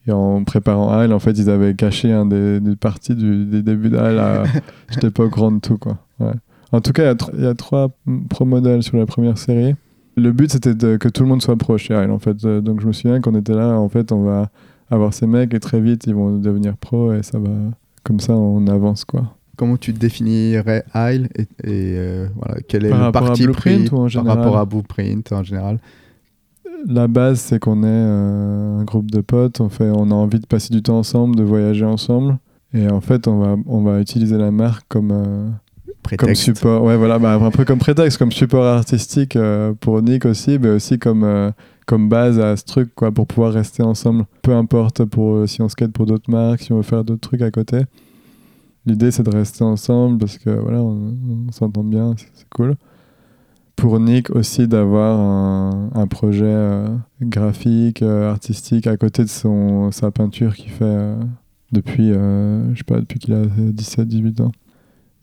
et 0.06 0.12
en 0.12 0.43
préparant 0.44 1.02
Isle, 1.02 1.12
en 1.12 1.18
fait, 1.18 1.32
ils 1.32 1.51
avaient 1.51 1.74
caché 1.74 2.10
un 2.12 2.24
des, 2.24 2.59
des 2.60 2.74
parties 2.77 3.14
du, 3.14 3.44
des 3.44 3.62
débuts 3.62 3.90
d'Isle. 3.90 4.44
J'étais 4.90 5.10
pas 5.10 5.24
au 5.24 5.28
courant 5.28 5.52
de 5.52 5.60
tout, 5.60 5.77
quoi. 5.77 5.98
Ouais. 6.20 6.32
En 6.72 6.81
tout 6.81 6.93
cas, 6.93 7.14
il 7.35 7.40
y 7.43 7.47
a 7.47 7.51
y, 7.51 7.55
trois 7.56 7.89
pro 8.31 8.44
modèles 8.44 8.82
sur 8.82 8.97
la 8.97 9.05
première 9.06 9.36
série. 9.36 9.74
Le 10.16 10.32
but, 10.32 10.51
c'était 10.51 10.74
que 10.98 11.09
tout 11.09 11.22
le 11.22 11.28
monde 11.28 11.43
soit 11.43 11.56
pro 11.56 11.77
chez 11.78 11.94
Isle, 11.94 12.10
en 12.12 12.18
fait. 12.18 12.44
Euh, 12.44 12.60
Donc, 12.60 12.81
je 12.81 12.86
me 12.86 12.93
souviens 12.93 13.20
qu'on 13.20 13.35
était 13.35 13.55
là, 13.55 13.78
en 13.78 13.89
fait, 13.89 14.10
on 14.12 14.22
va 14.22 14.48
avoir 14.90 15.14
ces 15.14 15.26
mecs 15.26 15.54
et 15.54 15.60
très 15.60 15.80
vite, 15.80 16.04
ils 16.06 16.14
vont 16.14 16.36
devenir 16.36 16.76
pro 16.76 17.12
et 17.12 17.22
ça 17.22 17.38
va. 17.38 17.50
Comme 18.02 18.20
ça, 18.20 18.32
on 18.34 18.66
avance, 18.66 19.04
quoi. 19.04 19.34
Comment 19.56 19.76
tu 19.76 19.92
définirais 19.92 20.84
Isle 20.94 21.28
et, 21.36 21.42
et, 21.42 21.46
euh, 21.64 22.26
voilà, 22.34 22.56
quel 22.66 22.86
est 22.86 22.90
Par 22.90 23.06
le 23.06 23.12
parti 23.12 23.46
pris 23.48 23.88
ou 23.90 23.96
en 23.96 24.00
par 24.00 24.08
général 24.08 24.38
rapport 24.38 24.58
à 24.58 24.64
Blueprint 24.64 25.32
en 25.32 25.42
général? 25.42 25.78
La 26.88 27.08
base, 27.08 27.40
c'est 27.40 27.58
qu'on 27.58 27.82
est 27.82 27.86
euh, 27.86 28.78
un 28.80 28.84
groupe 28.84 29.10
de 29.10 29.20
potes, 29.20 29.60
on, 29.60 29.68
fait, 29.68 29.90
on 29.90 30.10
a 30.10 30.14
envie 30.14 30.40
de 30.40 30.46
passer 30.46 30.72
du 30.72 30.82
temps 30.82 30.98
ensemble, 30.98 31.36
de 31.36 31.42
voyager 31.42 31.84
ensemble. 31.84 32.38
Et 32.72 32.88
en 32.88 33.02
fait, 33.02 33.28
on 33.28 33.38
va, 33.38 33.56
on 33.66 33.82
va 33.82 34.00
utiliser 34.00 34.38
la 34.38 34.50
marque 34.50 34.86
comme, 34.88 35.10
euh, 35.12 35.48
comme 35.84 35.94
Prétexte. 36.02 36.42
support. 36.44 36.82
Ouais, 36.82 36.96
voilà, 36.96 37.18
bah, 37.18 37.34
un 37.34 37.50
peu 37.50 37.66
comme 37.66 37.80
prétexte, 37.80 38.16
comme 38.16 38.32
support 38.32 38.64
artistique 38.64 39.36
euh, 39.36 39.74
pour 39.78 40.00
Nick 40.00 40.24
aussi, 40.24 40.58
mais 40.58 40.70
aussi 40.70 40.98
comme, 40.98 41.52
comme 41.90 42.08
base 42.08 42.38
à 42.38 42.56
ce 42.56 42.64
truc, 42.64 42.94
quoi, 42.94 43.10
pour 43.10 43.26
pouvoir 43.26 43.52
rester 43.52 43.82
ensemble. 43.82 44.24
Peu 44.42 44.54
importe 44.54 45.04
pour, 45.06 45.34
euh, 45.34 45.48
si 45.48 45.60
on 45.60 45.68
skate 45.68 45.90
pour 45.90 46.06
d'autres 46.06 46.30
marques, 46.30 46.60
si 46.60 46.72
on 46.72 46.76
veut 46.76 46.84
faire 46.84 47.02
d'autres 47.02 47.28
trucs 47.28 47.42
à 47.42 47.50
côté. 47.50 47.80
L'idée, 48.86 49.10
c'est 49.10 49.24
de 49.24 49.30
rester 49.30 49.64
ensemble 49.64 50.18
parce 50.18 50.38
que 50.38 50.50
voilà, 50.50 50.80
on, 50.80 51.50
s'entend 51.50 51.82
bien, 51.82 52.14
c'est 52.16 52.48
cool. 52.50 52.76
Pour 53.74 53.98
Nick 53.98 54.30
aussi 54.30 54.68
d'avoir 54.68 55.18
un, 55.18 55.90
un 55.92 56.06
projet 56.06 56.44
euh, 56.44 56.86
graphique, 57.22 58.02
euh, 58.02 58.30
artistique 58.30 58.86
à 58.86 58.96
côté 58.96 59.24
de 59.24 59.28
son, 59.28 59.90
sa 59.90 60.12
peinture 60.12 60.54
qu'il 60.54 60.70
fait 60.70 61.14
depuis, 61.72 62.10
je 62.10 62.74
sais 62.76 62.84
pas, 62.84 63.00
depuis 63.00 63.18
qu'il 63.18 63.34
a 63.34 63.46
17-18 63.46 64.42
ans. 64.42 64.52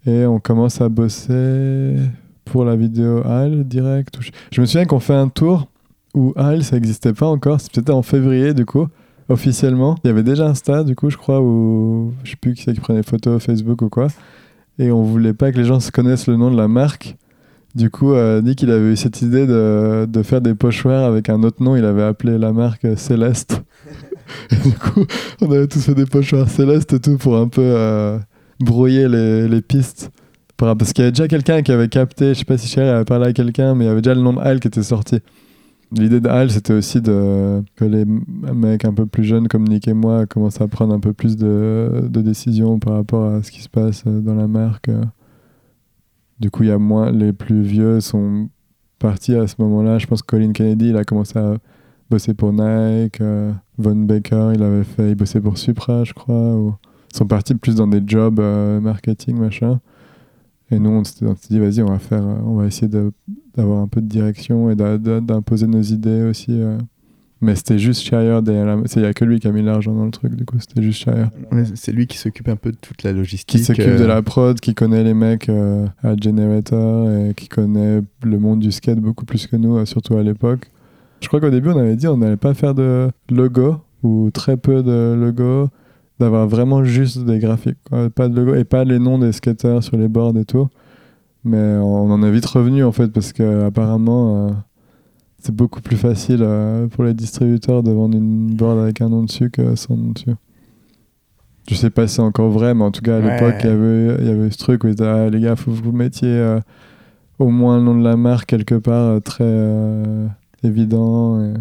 Et 0.06 0.26
on 0.26 0.41
commence 0.41 0.81
à 0.81 0.89
bosser 0.89 1.95
pour 2.44 2.65
la 2.65 2.76
vidéo 2.76 3.26
HAL 3.26 3.64
direct. 3.64 4.19
je 4.52 4.60
me 4.60 4.65
souviens 4.65 4.85
qu'on 4.85 4.99
fait 4.99 5.15
un 5.15 5.30
tour 5.30 5.69
où 6.18 6.34
HAL 6.35 6.64
ça 6.64 6.76
n'existait 6.76 7.14
pas 7.14 7.27
encore, 7.27 7.61
c'était 7.61 7.91
en 7.91 8.02
février 8.02 8.53
du 8.53 8.65
coup, 8.65 8.88
officiellement. 9.30 9.95
Il 10.03 10.07
y 10.07 10.10
avait 10.10 10.23
déjà 10.23 10.48
Insta 10.48 10.84
du 10.84 10.95
coup, 10.95 11.10
je 11.10 11.18
crois, 11.18 11.41
où 11.41 12.11
je 12.23 12.31
sais 12.31 12.38
plus 12.38 12.53
qui 12.56 12.64
c'est 12.64 12.73
qui 12.73 12.80
prenait 12.80 13.02
des 13.02 13.07
photos, 13.07 13.44
Facebook 13.44 13.81
ou 13.84 13.89
quoi. 13.89 14.07
Et 14.80 14.91
on 14.91 15.03
voulait 15.03 15.34
pas 15.34 15.52
que 15.52 15.57
les 15.57 15.65
gens 15.65 15.80
se 15.80 15.91
connaissent 15.91 16.27
le 16.27 16.35
nom 16.35 16.52
de 16.52 16.57
la 16.57 16.68
marque. 16.68 17.15
Du 17.76 17.89
coup, 17.91 18.14
euh, 18.14 18.41
Nick, 18.41 18.64
il 18.64 18.72
avait 18.72 18.94
eu 18.94 18.95
cette 18.95 19.22
idée 19.22 19.45
de, 19.45 20.22
faire 20.23 20.41
des 20.41 20.56
pochoirs 20.56 21.03
avec 21.03 21.30
un 21.30 21.44
autre 21.44 21.61
nom. 21.61 21.76
Il 21.76 21.85
avait 21.85 22.03
appelé 22.03 22.38
la 22.38 22.52
marque 22.52 22.88
Céleste. 22.98 23.61
Du 24.52 24.73
coup, 24.73 25.06
on 25.41 25.49
avait 25.52 25.68
tous 25.68 25.80
fait 25.80 25.95
des 25.95 26.06
pochoirs 26.06 26.49
Céleste 26.49 26.91
et 26.91 26.99
tout 26.99 27.18
pour 27.18 27.38
un 27.38 27.48
peu 27.48 27.61
euh, 27.64 28.19
brouiller 28.60 29.07
les, 29.07 29.61
pistes. 29.61 30.11
Par- 30.57 30.76
Parce 30.76 30.91
qu'il 30.91 31.03
y 31.03 31.06
avait 31.06 31.14
déjà 31.14 31.30
quelqu'un 31.30 31.61
qui 31.61 31.72
avait 31.72 31.88
capté, 31.88 32.34
je 32.34 32.39
sais 32.39 32.45
pas 32.45 32.57
si 32.57 32.68
Chéri 32.68 32.89
avait 32.89 33.06
parlé 33.06 33.27
à 33.27 33.34
quelqu'un, 33.34 33.73
mais 33.73 33.85
il 33.85 33.88
y 33.88 33.91
avait 33.91 34.02
déjà 34.02 34.15
le 34.15 34.22
nom 34.22 34.34
de 34.34 34.39
Hal 34.39 34.60
qui 34.60 34.68
était 34.68 34.84
sorti. 34.84 35.19
L'idée 35.91 36.19
de 36.19 36.27
Hal, 36.27 36.51
c'était 36.51 36.73
aussi 36.73 37.01
de, 37.01 37.64
que 37.76 37.85
les 37.85 38.03
mecs 38.05 38.84
un 38.84 38.93
peu 38.93 39.05
plus 39.05 39.23
jeunes 39.23 39.47
comme 39.47 39.65
Nick 39.68 39.88
et 39.88 39.93
moi 39.93 40.26
commencent 40.26 40.59
à 40.59 40.68
prendre 40.68 40.93
un 40.93 40.99
peu 40.99 41.14
plus 41.14 41.38
de, 41.38 42.09
décisions 42.11 42.77
par 42.77 42.93
rapport 42.95 43.34
à 43.34 43.41
ce 43.41 43.51
qui 43.51 43.61
se 43.61 43.69
passe 43.69 44.03
euh, 44.05 44.19
dans 44.19 44.35
la 44.35 44.47
marque. 44.47 44.89
Du 46.39 46.51
coup, 46.51 46.64
il 46.64 46.69
y 46.69 46.72
a 46.72 46.77
moins, 46.77 47.11
les 47.11 47.31
plus 47.31 47.61
vieux 47.61 48.01
sont 48.01 48.49
partis 48.99 49.35
à 49.35 49.47
ce 49.47 49.55
moment-là. 49.59 49.97
Je 49.97 50.07
pense 50.07 50.22
que 50.22 50.27
Colin 50.27 50.51
Kennedy, 50.51 50.89
il 50.89 50.97
a 50.97 51.03
commencé 51.05 51.39
à 51.39 51.55
bosser 52.09 52.34
pour 52.34 52.51
Nike. 52.51 53.22
euh, 53.22 53.53
Von 53.77 53.95
Baker, 53.95 54.51
il 54.55 54.64
avait 54.64 54.84
fait, 54.84 55.11
il 55.11 55.15
bossait 55.15 55.41
pour 55.41 55.57
Supra, 55.57 56.03
je 56.03 56.14
crois. 56.14 56.55
Ou... 56.55 56.76
Ils 57.14 57.18
sont 57.18 57.27
partis 57.27 57.55
plus 57.55 57.76
dans 57.76 57.88
des 57.88 58.01
jobs 58.05 58.39
euh, 58.39 58.81
marketing, 58.81 59.38
machin. 59.38 59.80
Et 60.69 60.80
nous, 60.80 60.89
on 60.89 61.03
s'est 61.05 61.26
dit, 61.49 61.59
vas-y, 61.59 61.81
on 61.81 61.89
va 61.89 61.99
faire, 61.99 62.23
on 62.23 62.55
va 62.57 62.65
essayer 62.65 62.89
de- 62.89 63.14
d'avoir 63.58 63.82
un 63.82 63.88
peu 63.88 64.02
de 64.02 64.08
direction 64.08 64.70
et 64.70 64.76
d'imposer 64.76 65.68
nos 65.68 65.82
idées 65.82 66.24
aussi. 66.24 66.52
euh. 66.52 66.78
Mais 67.42 67.56
c'était 67.56 67.78
juste 67.78 68.02
Shire. 68.02 68.42
Il 68.46 69.00
n'y 69.02 69.06
a 69.06 69.14
que 69.14 69.26
lui 69.26 69.40
qui 69.40 69.48
a 69.48 69.52
mis 69.52 69.62
l'argent 69.62 69.94
dans 69.94 70.06
le 70.06 70.12
truc, 70.12 70.36
du 70.36 70.44
coup, 70.46 70.58
c'était 70.60 70.82
juste 70.82 71.04
Shire. 71.04 71.30
Ouais, 71.52 71.64
C'est 71.76 71.92
lui 71.92 72.08
qui 72.08 72.18
s'occupe 72.18 72.48
un 72.50 72.56
peu 72.56 72.72
de 72.72 72.78
toute 72.78 73.04
la 73.04 73.14
logistique. 73.14 73.60
Qui 73.60 73.64
s'occupe 73.64 73.86
euh, 73.86 74.00
de 74.00 74.06
la 74.06 74.22
prod, 74.24 74.60
qui 74.60 74.74
connaît 74.74 75.04
les 75.04 75.14
mecs 75.14 75.50
euh, 75.50 75.86
à 76.02 76.16
Generator 76.16 77.10
et 77.12 77.34
qui 77.36 77.48
connaît 77.48 78.02
le 78.24 78.40
monde 78.40 78.60
du 78.60 78.72
skate 78.72 79.00
beaucoup 79.00 79.26
plus 79.26 79.46
que 79.46 79.56
nous, 79.56 79.78
euh, 79.78 79.86
surtout 79.86 80.18
à 80.18 80.24
l'époque. 80.24 80.70
Je 81.22 81.28
crois 81.28 81.40
qu'au 81.40 81.50
début, 81.50 81.70
on 81.70 81.78
avait 81.78 81.96
dit 81.96 82.08
on 82.08 82.18
n'allait 82.18 82.38
pas 82.38 82.54
faire 82.54 82.74
de 82.74 83.10
logo 83.30 83.78
ou 84.04 84.30
très 84.32 84.58
peu 84.58 84.82
de 84.82 85.14
logo, 85.14 85.70
d'avoir 86.20 86.48
vraiment 86.48 86.84
juste 86.84 87.20
des 87.24 87.38
graphiques, 87.40 87.78
quoi. 87.90 88.10
pas 88.10 88.30
de 88.30 88.36
logo 88.36 88.56
et 88.56 88.64
pas 88.64 88.84
les 88.84 89.00
noms 89.00 89.20
des 89.20 89.32
skateurs 89.32 89.84
sur 89.84 89.98
les 89.98 90.08
boards 90.08 90.38
et 90.38 90.46
tout. 90.46 90.70
Mais 91.43 91.57
on 91.77 92.11
en 92.11 92.23
est 92.23 92.31
vite 92.31 92.45
revenu 92.45 92.84
en 92.84 92.91
fait 92.91 93.07
parce 93.07 93.31
que 93.34 93.64
apparemment 93.65 94.47
euh, 94.47 94.51
c'est 95.41 95.55
beaucoup 95.55 95.81
plus 95.81 95.95
facile 95.97 96.39
euh, 96.41 96.88
pour 96.88 97.03
les 97.03 97.14
distributeurs 97.14 97.84
de 97.84 97.91
vendre 97.91 98.18
une 98.18 98.53
board 98.55 98.80
avec 98.80 99.01
un 99.01 99.09
nom 99.09 99.23
dessus 99.23 99.49
que 99.49 99.76
sans 99.76 99.95
nom 99.95 100.11
dessus. 100.11 100.35
Je 101.69 101.76
sais 101.76 101.89
pas 101.89 102.07
si 102.07 102.15
c'est 102.15 102.22
encore 102.22 102.49
vrai, 102.49 102.73
mais 102.73 102.84
en 102.84 102.91
tout 102.91 103.01
cas 103.01 103.18
à 103.18 103.19
Ouais. 103.19 103.31
l'époque 103.34 103.55
il 103.64 103.69
y 103.69 103.73
avait 103.73 104.15
il 104.22 104.27
y 104.27 104.30
avait 104.31 104.51
ce 104.51 104.57
truc 104.57 104.84
où 104.84 104.88
ils 104.88 104.95
disaient, 104.95 105.09
ah, 105.09 105.30
les 105.30 105.39
gars 105.39 105.55
faut 105.55 105.72
que 105.72 105.76
vous 105.81 105.91
mettiez 105.91 106.27
euh, 106.30 106.59
au 107.39 107.49
moins 107.49 107.77
le 107.77 107.84
nom 107.84 107.97
de 107.97 108.03
la 108.03 108.18
marque 108.18 108.47
quelque 108.49 108.76
part 108.76 109.22
très 109.22 110.27
évident. 110.64 111.41
et- 111.43 111.53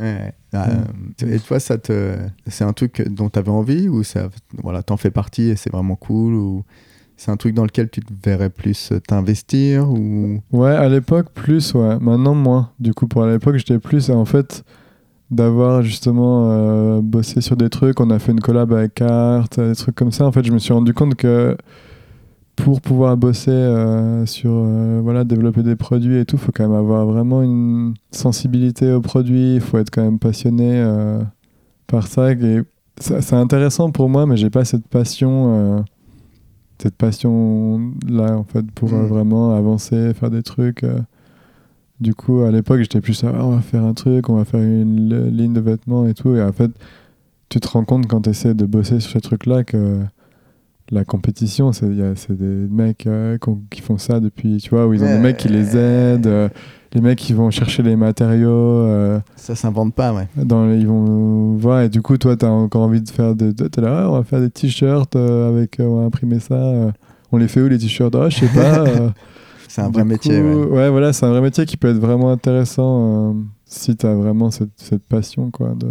Ouais. 0.00 0.32
Ah, 0.52 0.68
euh, 0.70 1.26
Et 1.26 1.40
toi, 1.40 1.58
ça 1.58 1.76
te, 1.76 2.16
c'est 2.46 2.62
un 2.64 2.72
truc 2.72 3.06
dont 3.10 3.28
tu 3.28 3.38
avais 3.38 3.50
envie 3.50 3.88
ou 3.88 4.04
ça, 4.04 4.28
voilà, 4.62 4.82
t'en 4.84 4.96
fais 4.96 5.10
partie 5.10 5.48
et 5.50 5.56
c'est 5.56 5.70
vraiment 5.72 5.96
cool 5.96 6.34
ou 6.34 6.62
c'est 7.18 7.32
un 7.32 7.36
truc 7.36 7.52
dans 7.52 7.64
lequel 7.64 7.90
tu 7.90 8.00
te 8.00 8.12
verrais 8.24 8.48
plus 8.48 8.92
t'investir 9.06 9.90
ou? 9.90 10.40
Ouais, 10.52 10.70
à 10.70 10.88
l'époque, 10.88 11.26
plus, 11.34 11.74
ouais. 11.74 11.98
Maintenant, 12.00 12.34
moins. 12.34 12.70
Du 12.78 12.94
coup, 12.94 13.08
pour 13.08 13.26
l'époque, 13.26 13.56
j'étais 13.56 13.80
plus, 13.80 14.08
en 14.08 14.24
fait, 14.24 14.64
d'avoir 15.30 15.82
justement 15.82 16.48
euh, 16.50 17.00
bossé 17.02 17.40
sur 17.40 17.56
des 17.56 17.70
trucs. 17.70 17.98
On 18.00 18.10
a 18.10 18.20
fait 18.20 18.30
une 18.30 18.40
collab 18.40 18.72
avec 18.72 18.94
Carte, 18.94 19.58
des 19.58 19.74
trucs 19.74 19.96
comme 19.96 20.12
ça. 20.12 20.26
En 20.26 20.32
fait, 20.32 20.44
je 20.44 20.52
me 20.52 20.58
suis 20.58 20.72
rendu 20.72 20.94
compte 20.94 21.16
que 21.16 21.56
pour 22.54 22.80
pouvoir 22.80 23.16
bosser 23.16 23.50
euh, 23.50 24.24
sur, 24.24 24.52
euh, 24.52 25.00
voilà, 25.02 25.24
développer 25.24 25.64
des 25.64 25.76
produits 25.76 26.18
et 26.18 26.24
tout, 26.24 26.38
faut 26.38 26.52
quand 26.52 26.68
même 26.68 26.78
avoir 26.78 27.04
vraiment 27.04 27.42
une 27.42 27.94
sensibilité 28.12 28.92
aux 28.92 29.00
produits. 29.00 29.56
Il 29.56 29.60
faut 29.60 29.78
être 29.78 29.90
quand 29.90 30.02
même 30.02 30.20
passionné 30.20 30.70
euh, 30.72 31.20
par 31.88 32.06
ça. 32.06 32.30
Et 32.30 32.60
c'est 33.00 33.34
intéressant 33.34 33.90
pour 33.90 34.08
moi, 34.08 34.24
mais 34.26 34.36
j'ai 34.36 34.50
pas 34.50 34.64
cette 34.64 34.86
passion. 34.86 35.84
Cette 36.80 36.96
passion 36.96 37.92
là 38.08 38.36
en 38.36 38.44
fait 38.44 38.70
pour 38.72 38.92
euh, 38.92 39.02
Mm. 39.02 39.06
vraiment 39.06 39.54
avancer 39.56 40.12
faire 40.14 40.30
des 40.30 40.42
trucs 40.42 40.84
euh. 40.84 41.00
du 42.00 42.14
coup 42.14 42.40
à 42.42 42.50
l'époque 42.50 42.80
j'étais 42.80 43.00
plus 43.00 43.24
ah, 43.24 43.32
on 43.44 43.50
va 43.56 43.60
faire 43.60 43.84
un 43.84 43.94
truc 43.94 44.28
on 44.28 44.36
va 44.36 44.44
faire 44.44 44.62
une 44.62 45.28
ligne 45.28 45.52
de 45.52 45.60
vêtements 45.60 46.06
et 46.06 46.14
tout 46.14 46.34
et 46.36 46.42
en 46.42 46.52
fait 46.52 46.70
tu 47.48 47.60
te 47.60 47.68
rends 47.68 47.84
compte 47.84 48.06
quand 48.06 48.22
tu 48.22 48.30
essaies 48.30 48.54
de 48.54 48.66
bosser 48.66 49.00
sur 49.00 49.12
ce 49.12 49.18
truc 49.18 49.46
là 49.46 49.64
que 49.64 49.98
la 50.90 51.04
compétition 51.04 51.72
c'est 51.72 51.88
des 51.88 52.66
mecs 52.70 53.06
euh, 53.06 53.36
qui 53.70 53.80
font 53.82 53.98
ça 53.98 54.20
depuis 54.20 54.58
tu 54.58 54.70
vois 54.70 54.86
où 54.86 54.94
ils 54.94 55.02
ont 55.02 55.06
des 55.06 55.18
mecs 55.18 55.36
qui 55.36 55.48
les 55.48 55.76
aident 55.76 56.26
euh, 56.26 56.48
les 56.94 57.00
mecs 57.00 57.18
qui 57.18 57.32
vont 57.34 57.50
chercher 57.50 57.82
les 57.82 57.96
matériaux 57.96 58.48
euh, 58.50 59.20
ça 59.36 59.54
s'invente 59.54 59.94
pas, 59.94 60.12
ouais. 60.14 60.26
dans 60.36 60.66
les- 60.66 60.78
ils 60.78 60.86
vont 60.88 61.54
voir 61.56 61.82
et 61.82 61.88
du 61.88 62.00
coup 62.02 62.16
toi 62.18 62.36
t'as 62.36 62.48
encore 62.48 62.82
envie 62.82 63.02
de 63.02 63.08
faire 63.10 63.34
de, 63.34 63.50
t'es 63.52 63.80
là 63.80 64.04
Ah, 64.04 64.10
on 64.10 64.12
va 64.14 64.24
faire 64.24 64.40
des 64.40 64.50
t-shirts 64.50 65.14
euh, 65.16 65.48
avec 65.50 65.80
euh, 65.80 65.84
on 65.84 66.00
va 66.00 66.06
imprimer 66.06 66.38
ça 66.40 66.54
euh. 66.54 66.90
on 67.32 67.36
les 67.36 67.48
fait 67.48 67.60
où 67.60 67.68
les 67.68 67.78
t-shirts? 67.78 68.14
Ah 68.14 68.28
je 68.30 68.38
sais 68.40 68.48
pas. 68.48 68.84
C'est 69.70 69.82
un 69.82 69.90
vrai 69.90 70.04
métier. 70.04 70.40
coup, 70.40 70.74
ouais. 70.74 70.88
voilà 70.88 71.12
c'est 71.12 71.26
un 71.26 71.30
vrai 71.30 71.42
métier 71.42 71.66
qui 71.66 71.76
peut 71.76 71.88
être 71.88 71.98
vraiment 71.98 72.30
intéressant 72.30 73.36
si 73.66 73.94
t'as 73.96 74.14
vraiment 74.14 74.50
cette, 74.50 74.70
cette 74.76 75.02
passion 75.06 75.50
quoi 75.50 75.74
de... 75.78 75.88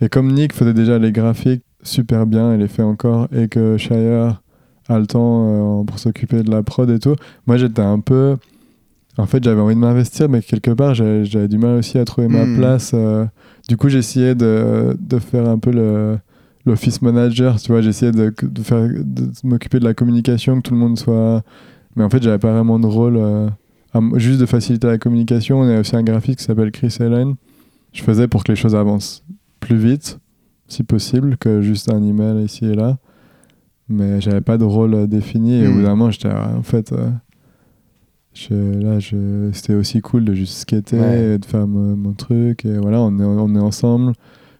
et 0.00 0.08
comme 0.08 0.32
Nick 0.32 0.54
faisait 0.54 0.72
déjà 0.72 0.98
les 0.98 1.12
graphiques 1.12 1.62
super 1.82 2.24
bien 2.24 2.54
et 2.54 2.56
les 2.56 2.66
fait 2.66 2.82
encore 2.82 3.28
et 3.30 3.48
que 3.48 3.76
Shire 3.76 4.40
a 4.88 4.98
le 4.98 5.06
temps 5.06 5.84
pour 5.86 5.98
s'occuper 5.98 6.42
de 6.42 6.50
la 6.50 6.62
prod 6.62 6.88
et 6.88 6.98
tout 6.98 7.14
moi 7.46 7.58
j'étais 7.58 7.82
un 7.82 8.00
peu 8.00 8.36
en 9.18 9.26
fait 9.26 9.42
j'avais 9.44 9.60
envie 9.60 9.74
de 9.74 9.80
m'investir 9.80 10.28
mais 10.28 10.40
quelque 10.40 10.70
part 10.70 10.94
j'avais 10.94 11.48
du 11.48 11.58
mal 11.58 11.76
aussi 11.78 11.98
à 11.98 12.04
trouver 12.04 12.28
ma 12.28 12.44
Hmm. 12.44 12.56
place 12.56 12.92
euh. 12.94 13.26
du 13.68 13.76
coup 13.76 13.88
j'essayais 13.88 14.34
de, 14.34 14.96
de 14.98 15.18
faire 15.18 15.48
un 15.48 15.58
peu 15.58 15.70
le 15.72 16.18
l'office 16.66 17.00
manager 17.02 17.58
tu 17.60 17.72
vois 17.72 17.80
j'essayais 17.80 18.12
de, 18.12 18.32
de 18.42 18.62
faire 18.62 18.86
de 18.88 19.30
m'occuper 19.44 19.78
de 19.80 19.84
la 19.84 19.94
communication 19.94 20.56
que 20.56 20.62
tout 20.68 20.74
le 20.74 20.80
monde 20.80 20.98
soit 20.98 21.42
mais 21.96 22.04
en 22.04 22.10
fait 22.10 22.22
j'avais 22.22 22.38
pas 22.38 22.52
vraiment 22.52 22.78
de 22.78 22.86
rôle 22.86 23.16
euh, 23.16 23.48
à 23.94 24.00
juste 24.16 24.40
de 24.40 24.46
faciliter 24.46 24.86
la 24.86 24.98
communication 24.98 25.60
on 25.60 25.68
a 25.68 25.80
aussi 25.80 25.96
un 25.96 26.02
graphiste 26.02 26.38
qui 26.38 26.44
s'appelle 26.44 26.70
Chris 26.70 26.96
Allen 27.00 27.34
je 27.92 28.02
faisais 28.02 28.28
pour 28.28 28.44
que 28.44 28.52
les 28.52 28.56
choses 28.56 28.74
avancent 28.76 29.24
plus 29.58 29.76
vite 29.76 30.18
si 30.68 30.82
possible 30.84 31.36
que 31.36 31.60
juste 31.62 31.90
un 31.92 32.02
email 32.02 32.44
ici 32.44 32.66
et 32.66 32.74
là 32.74 32.98
mais 33.88 34.20
j'avais 34.20 34.40
pas 34.42 34.56
de 34.58 34.64
rôle 34.64 34.94
euh, 34.94 35.06
défini 35.06 35.54
et 35.62 35.66
au 35.66 35.70
Hmm. 35.70 35.74
bout 35.76 35.82
d'un 35.82 35.90
moment 35.96 36.10
j'étais 36.10 36.28
en 36.30 36.62
fait 36.62 36.92
euh, 36.92 37.10
je, 38.34 38.54
là 38.80 38.98
je, 39.00 39.50
c'était 39.52 39.74
aussi 39.74 40.00
cool 40.00 40.24
de 40.24 40.34
juste 40.34 40.58
skater 40.58 40.98
Ouais. 41.00 41.34
et 41.34 41.38
de 41.38 41.44
faire 41.44 41.66
mon, 41.66 41.96
mon 41.96 42.12
truc 42.12 42.64
et 42.64 42.78
voilà 42.78 43.00
on 43.00 43.18
est, 43.18 43.24
on 43.24 43.54
est 43.56 43.60
ensemble 43.60 44.12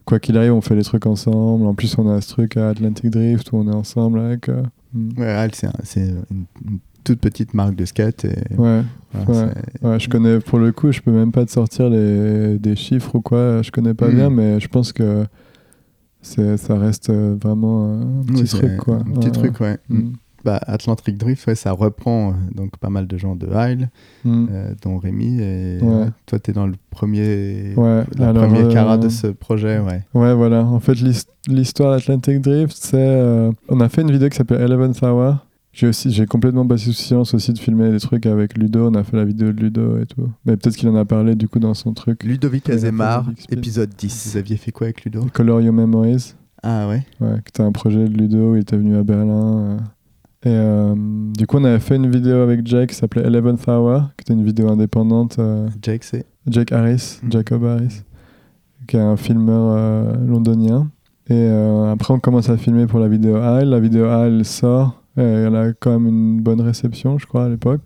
quoi 0.04 0.18
qu'il 0.18 0.36
arrive 0.36 0.52
on 0.54 0.60
fait 0.60 0.74
les 0.74 0.82
trucs 0.82 1.06
ensemble 1.06 1.64
en 1.66 1.74
plus 1.74 1.96
on 1.98 2.08
a 2.10 2.20
ce 2.20 2.28
truc 2.30 2.56
à 2.56 2.70
Atlantic 2.70 3.10
Drift 3.10 3.52
où 3.52 3.56
on 3.58 3.70
est 3.70 3.74
ensemble 3.74 4.18
avec 4.18 4.48
euh, 4.48 4.62
hmm. 4.94 5.10
Ouais, 5.18 5.26
Al, 5.30 5.54
c'est 5.54 5.68
un- 5.68 5.72
c'est 5.84 6.00
une, 6.00 6.24
une 6.68 6.78
toute 7.02 7.20
petite 7.20 7.54
marque 7.54 7.76
de 7.76 7.86
skate. 7.86 8.26
Et, 8.26 8.34
ouais, 8.58 8.82
voilà, 9.14 9.52
ouais. 9.82 9.98
je 9.98 10.08
connais 10.10 10.38
pour 10.40 10.58
le 10.58 10.70
coup 10.72 10.92
je 10.92 11.00
peux 11.00 11.12
même 11.12 11.32
pas 11.32 11.46
te 11.46 11.50
sortir 11.50 11.88
les, 11.88 12.58
des 12.58 12.76
chiffres 12.76 13.14
ou 13.14 13.20
quoi 13.22 13.62
je 13.62 13.70
connais 13.70 13.94
pas 13.94 14.08
Hmm. 14.08 14.14
bien 14.16 14.30
mais 14.30 14.58
je 14.60 14.68
pense 14.68 14.92
que 14.92 15.24
c'est, 16.22 16.56
ça 16.58 16.76
reste 16.76 17.08
euh, 17.10 17.36
vraiment 17.40 17.94
un 18.00 18.22
petit 18.26 18.44
truc 18.44 18.76
quoi 18.78 18.96
Un 18.96 19.12
petit 19.18 19.30
truc, 19.32 19.58
ouais. 19.60 19.78
ouais. 19.90 19.96
Bah, 20.44 20.58
Atlantic 20.66 21.18
Drift, 21.18 21.46
ouais, 21.46 21.54
ça 21.54 21.72
reprend 21.72 22.30
euh, 22.30 22.32
donc 22.54 22.76
pas 22.78 22.88
mal 22.90 23.06
de 23.06 23.16
gens 23.18 23.36
de 23.36 23.46
Heil, 23.52 23.88
Hmm. 24.24 24.46
euh, 24.50 24.74
dont 24.82 24.98
Rémi. 24.98 25.40
Et 25.40 25.78
Ouais. 25.82 25.82
euh, 25.82 26.06
toi, 26.26 26.38
tu 26.38 26.50
es 26.50 26.54
dans 26.54 26.66
le 26.66 26.74
premier, 26.90 27.74
Ouais, 27.76 28.04
la 28.16 28.28
alors, 28.30 28.46
première 28.46 28.66
euh, 28.66 28.72
cara 28.72 28.96
de 28.98 29.08
ce 29.08 29.26
projet. 29.26 29.78
Ouais. 29.80 30.02
Ouais, 30.14 30.34
voilà. 30.34 30.64
En 30.64 30.80
fait, 30.80 30.94
l'his- 30.94 31.26
l'histoire 31.48 31.94
d'Atlantic 31.94 32.40
Drift, 32.40 32.76
c'est. 32.78 32.96
euh, 32.96 33.52
on 33.68 33.80
a 33.80 33.88
fait 33.88 34.02
une 34.02 34.10
vidéo 34.12 34.28
qui 34.28 34.36
s'appelle 34.36 34.60
Eleventh 34.62 35.02
Hour. 35.02 35.36
J'ai 35.72 35.86
aussi, 35.86 36.10
j'ai 36.10 36.26
complètement 36.26 36.66
passé 36.66 36.86
sous 36.86 36.92
silence 36.92 37.32
aussi 37.32 37.52
de 37.52 37.58
filmer 37.58 37.90
des 37.92 38.00
trucs 38.00 38.26
avec 38.26 38.58
Ludo. 38.58 38.88
On 38.90 38.94
a 38.94 39.04
fait 39.04 39.16
la 39.16 39.24
vidéo 39.24 39.52
de 39.52 39.60
Ludo 39.60 39.98
et 40.00 40.06
tout. 40.06 40.28
Mais 40.44 40.56
peut-être 40.56 40.74
qu'il 40.76 40.88
en 40.88 40.96
a 40.96 41.04
parlé 41.04 41.36
du 41.36 41.48
coup 41.48 41.60
dans 41.60 41.74
son 41.74 41.92
truc. 41.92 42.24
Ludovic 42.24 42.68
Azemar, 42.68 43.24
épisode 43.50 43.90
10. 43.96 44.30
Vous 44.32 44.36
aviez 44.38 44.56
fait 44.56 44.72
quoi 44.72 44.86
avec 44.88 45.04
Ludo? 45.04 45.26
Color 45.32 45.60
Your 45.60 45.72
Memories. 45.72 46.34
Ah 46.64 46.88
ouais 46.88 47.04
Ouais, 47.20 47.34
qui 47.44 47.50
était 47.50 47.62
un 47.62 47.70
projet 47.70 48.08
de 48.08 48.18
Ludo. 48.18 48.56
Il 48.56 48.62
était 48.62 48.76
venu 48.76 48.96
à 48.96 49.04
Berlin. 49.04 49.76
Et 50.42 50.48
euh, 50.48 50.94
du 51.36 51.46
coup, 51.46 51.58
on 51.58 51.64
avait 51.64 51.80
fait 51.80 51.96
une 51.96 52.10
vidéo 52.10 52.36
avec 52.38 52.66
Jake 52.66 52.90
qui 52.90 52.94
s'appelait 52.94 53.22
Eleventh 53.26 53.68
Hour, 53.68 54.04
qui 54.16 54.22
était 54.22 54.32
une 54.32 54.44
vidéo 54.44 54.70
indépendante. 54.70 55.38
euh, 55.38 55.68
Jake, 55.82 56.02
c'est 56.04 56.24
Jake 56.46 56.72
Harris, 56.72 57.20
Mhm. 57.22 57.32
Jacob 57.32 57.64
Harris, 57.64 58.02
qui 58.86 58.96
est 58.96 59.00
un 59.00 59.16
filmeur 59.16 59.74
euh, 59.76 60.16
londonien. 60.26 60.90
Et 61.28 61.34
euh, 61.34 61.92
après, 61.92 62.14
on 62.14 62.18
commence 62.20 62.48
à 62.48 62.56
filmer 62.56 62.86
pour 62.86 63.00
la 63.00 63.08
vidéo 63.08 63.36
Isle. 63.36 63.68
La 63.68 63.80
vidéo 63.80 64.06
Isle 64.06 64.44
sort. 64.44 65.02
Et 65.18 65.22
elle 65.22 65.56
a 65.56 65.72
quand 65.74 65.90
même 65.98 66.06
une 66.06 66.40
bonne 66.40 66.60
réception, 66.62 67.18
je 67.18 67.26
crois, 67.26 67.44
à 67.44 67.48
l'époque. 67.48 67.82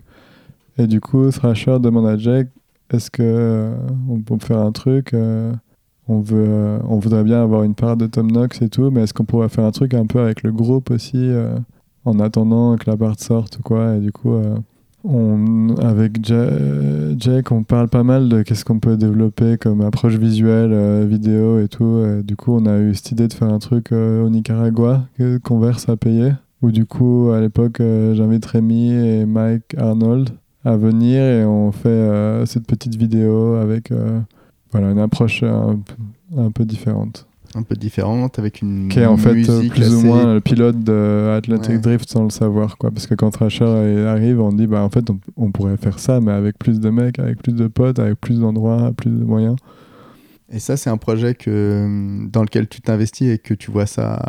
Et 0.78 0.86
du 0.86 1.00
coup, 1.00 1.28
Thrasher 1.30 1.78
demande 1.80 2.06
à 2.06 2.16
Jake 2.16 2.48
est-ce 2.90 3.10
euh, 3.18 3.74
on 4.08 4.20
peut 4.20 4.36
faire 4.38 4.58
un 4.60 4.70
truc 4.72 5.12
on, 6.06 6.20
veut, 6.20 6.78
on 6.86 6.98
voudrait 6.98 7.24
bien 7.24 7.42
avoir 7.42 7.64
une 7.64 7.74
part 7.74 7.96
de 7.96 8.06
Tom 8.06 8.30
Knox 8.30 8.60
et 8.62 8.68
tout, 8.68 8.90
mais 8.90 9.02
est-ce 9.02 9.14
qu'on 9.14 9.24
pourrait 9.24 9.48
faire 9.48 9.64
un 9.64 9.70
truc 9.72 9.94
un 9.94 10.06
peu 10.06 10.20
avec 10.20 10.42
le 10.42 10.52
groupe 10.52 10.90
aussi 10.90 11.16
en 12.04 12.18
attendant 12.20 12.76
que 12.76 12.90
la 12.90 12.96
part 12.96 13.18
sorte 13.18 13.58
ou 13.58 13.62
quoi 13.62 13.96
Et 13.96 14.00
du 14.00 14.12
coup, 14.12 14.32
euh, 14.34 14.54
avec 15.82 16.26
Ja- 16.26 16.48
Jake, 17.18 17.52
on 17.52 17.62
parle 17.62 17.88
pas 17.88 18.02
mal 18.02 18.28
de 18.28 18.42
qu'est-ce 18.42 18.64
qu'on 18.64 18.78
peut 18.78 18.96
développer 18.96 19.58
comme 19.58 19.80
approche 19.82 20.16
visuelle, 20.16 20.70
euh, 20.72 21.06
vidéo 21.08 21.60
et 21.60 21.68
tout. 21.68 22.02
Et 22.04 22.22
du 22.22 22.36
coup, 22.36 22.52
on 22.52 22.66
a 22.66 22.78
eu 22.78 22.94
cette 22.94 23.12
idée 23.12 23.28
de 23.28 23.32
faire 23.32 23.52
un 23.52 23.58
truc 23.58 23.92
euh, 23.92 24.24
au 24.24 24.30
Nicaragua 24.30 25.04
Converse 25.42 25.88
a 25.88 25.96
payé. 25.96 26.32
Où 26.62 26.70
du 26.70 26.86
coup, 26.86 27.30
à 27.30 27.40
l'époque, 27.40 27.80
euh, 27.80 28.14
j'invite 28.14 28.46
Rémi 28.46 28.90
et 28.92 29.26
Mike 29.26 29.74
Arnold 29.76 30.30
à 30.64 30.78
venir 30.78 31.22
et 31.22 31.44
on 31.44 31.72
fait 31.72 31.88
euh, 31.90 32.46
cette 32.46 32.66
petite 32.66 32.96
vidéo 32.96 33.56
avec 33.56 33.92
euh, 33.92 34.18
voilà, 34.72 34.90
une 34.90 34.98
approche 34.98 35.42
un 35.42 36.50
peu 36.50 36.64
différente. 36.64 37.26
Un 37.56 37.62
peu 37.62 37.74
différente, 37.76 38.38
avec 38.38 38.62
une 38.62 38.88
Qui 38.88 39.00
est 39.00 39.06
en 39.06 39.16
fait 39.16 39.32
plus 39.32 39.48
ou 39.94 39.98
assez- 39.98 40.06
moins 40.06 40.34
le 40.34 40.40
pilote 40.40 40.80
de 40.80 41.32
Atlantic 41.36 41.70
Ouais. 41.70 41.78
Drift 41.78 42.08
sans 42.10 42.24
le 42.24 42.30
savoir. 42.30 42.76
Quoi. 42.78 42.90
Parce 42.90 43.06
que 43.06 43.14
quand 43.14 43.30
Thrasher 43.30 43.64
arrive, 44.06 44.40
on 44.40 44.52
dit 44.52 44.66
bah, 44.66 44.82
en 44.82 44.90
fait 44.90 45.08
on, 45.10 45.18
on 45.36 45.50
pourrait 45.52 45.76
faire 45.76 45.98
ça, 45.98 46.20
mais 46.20 46.32
avec 46.32 46.58
plus 46.58 46.80
de 46.80 46.90
mecs, 46.90 47.18
avec 47.18 47.42
plus 47.42 47.52
de 47.54 47.66
potes, 47.66 47.98
avec 47.98 48.20
plus 48.20 48.40
d'endroits, 48.40 48.92
plus 48.96 49.10
de 49.10 49.24
moyens. 49.24 49.56
Et 50.52 50.58
ça, 50.58 50.76
c'est 50.76 50.90
un 50.90 50.98
projet 50.98 51.34
que, 51.34 52.26
dans 52.30 52.42
lequel 52.42 52.68
tu 52.68 52.80
t'investis 52.80 53.28
et 53.28 53.38
que 53.38 53.54
tu 53.54 53.70
vois 53.70 53.86
ça, 53.86 54.20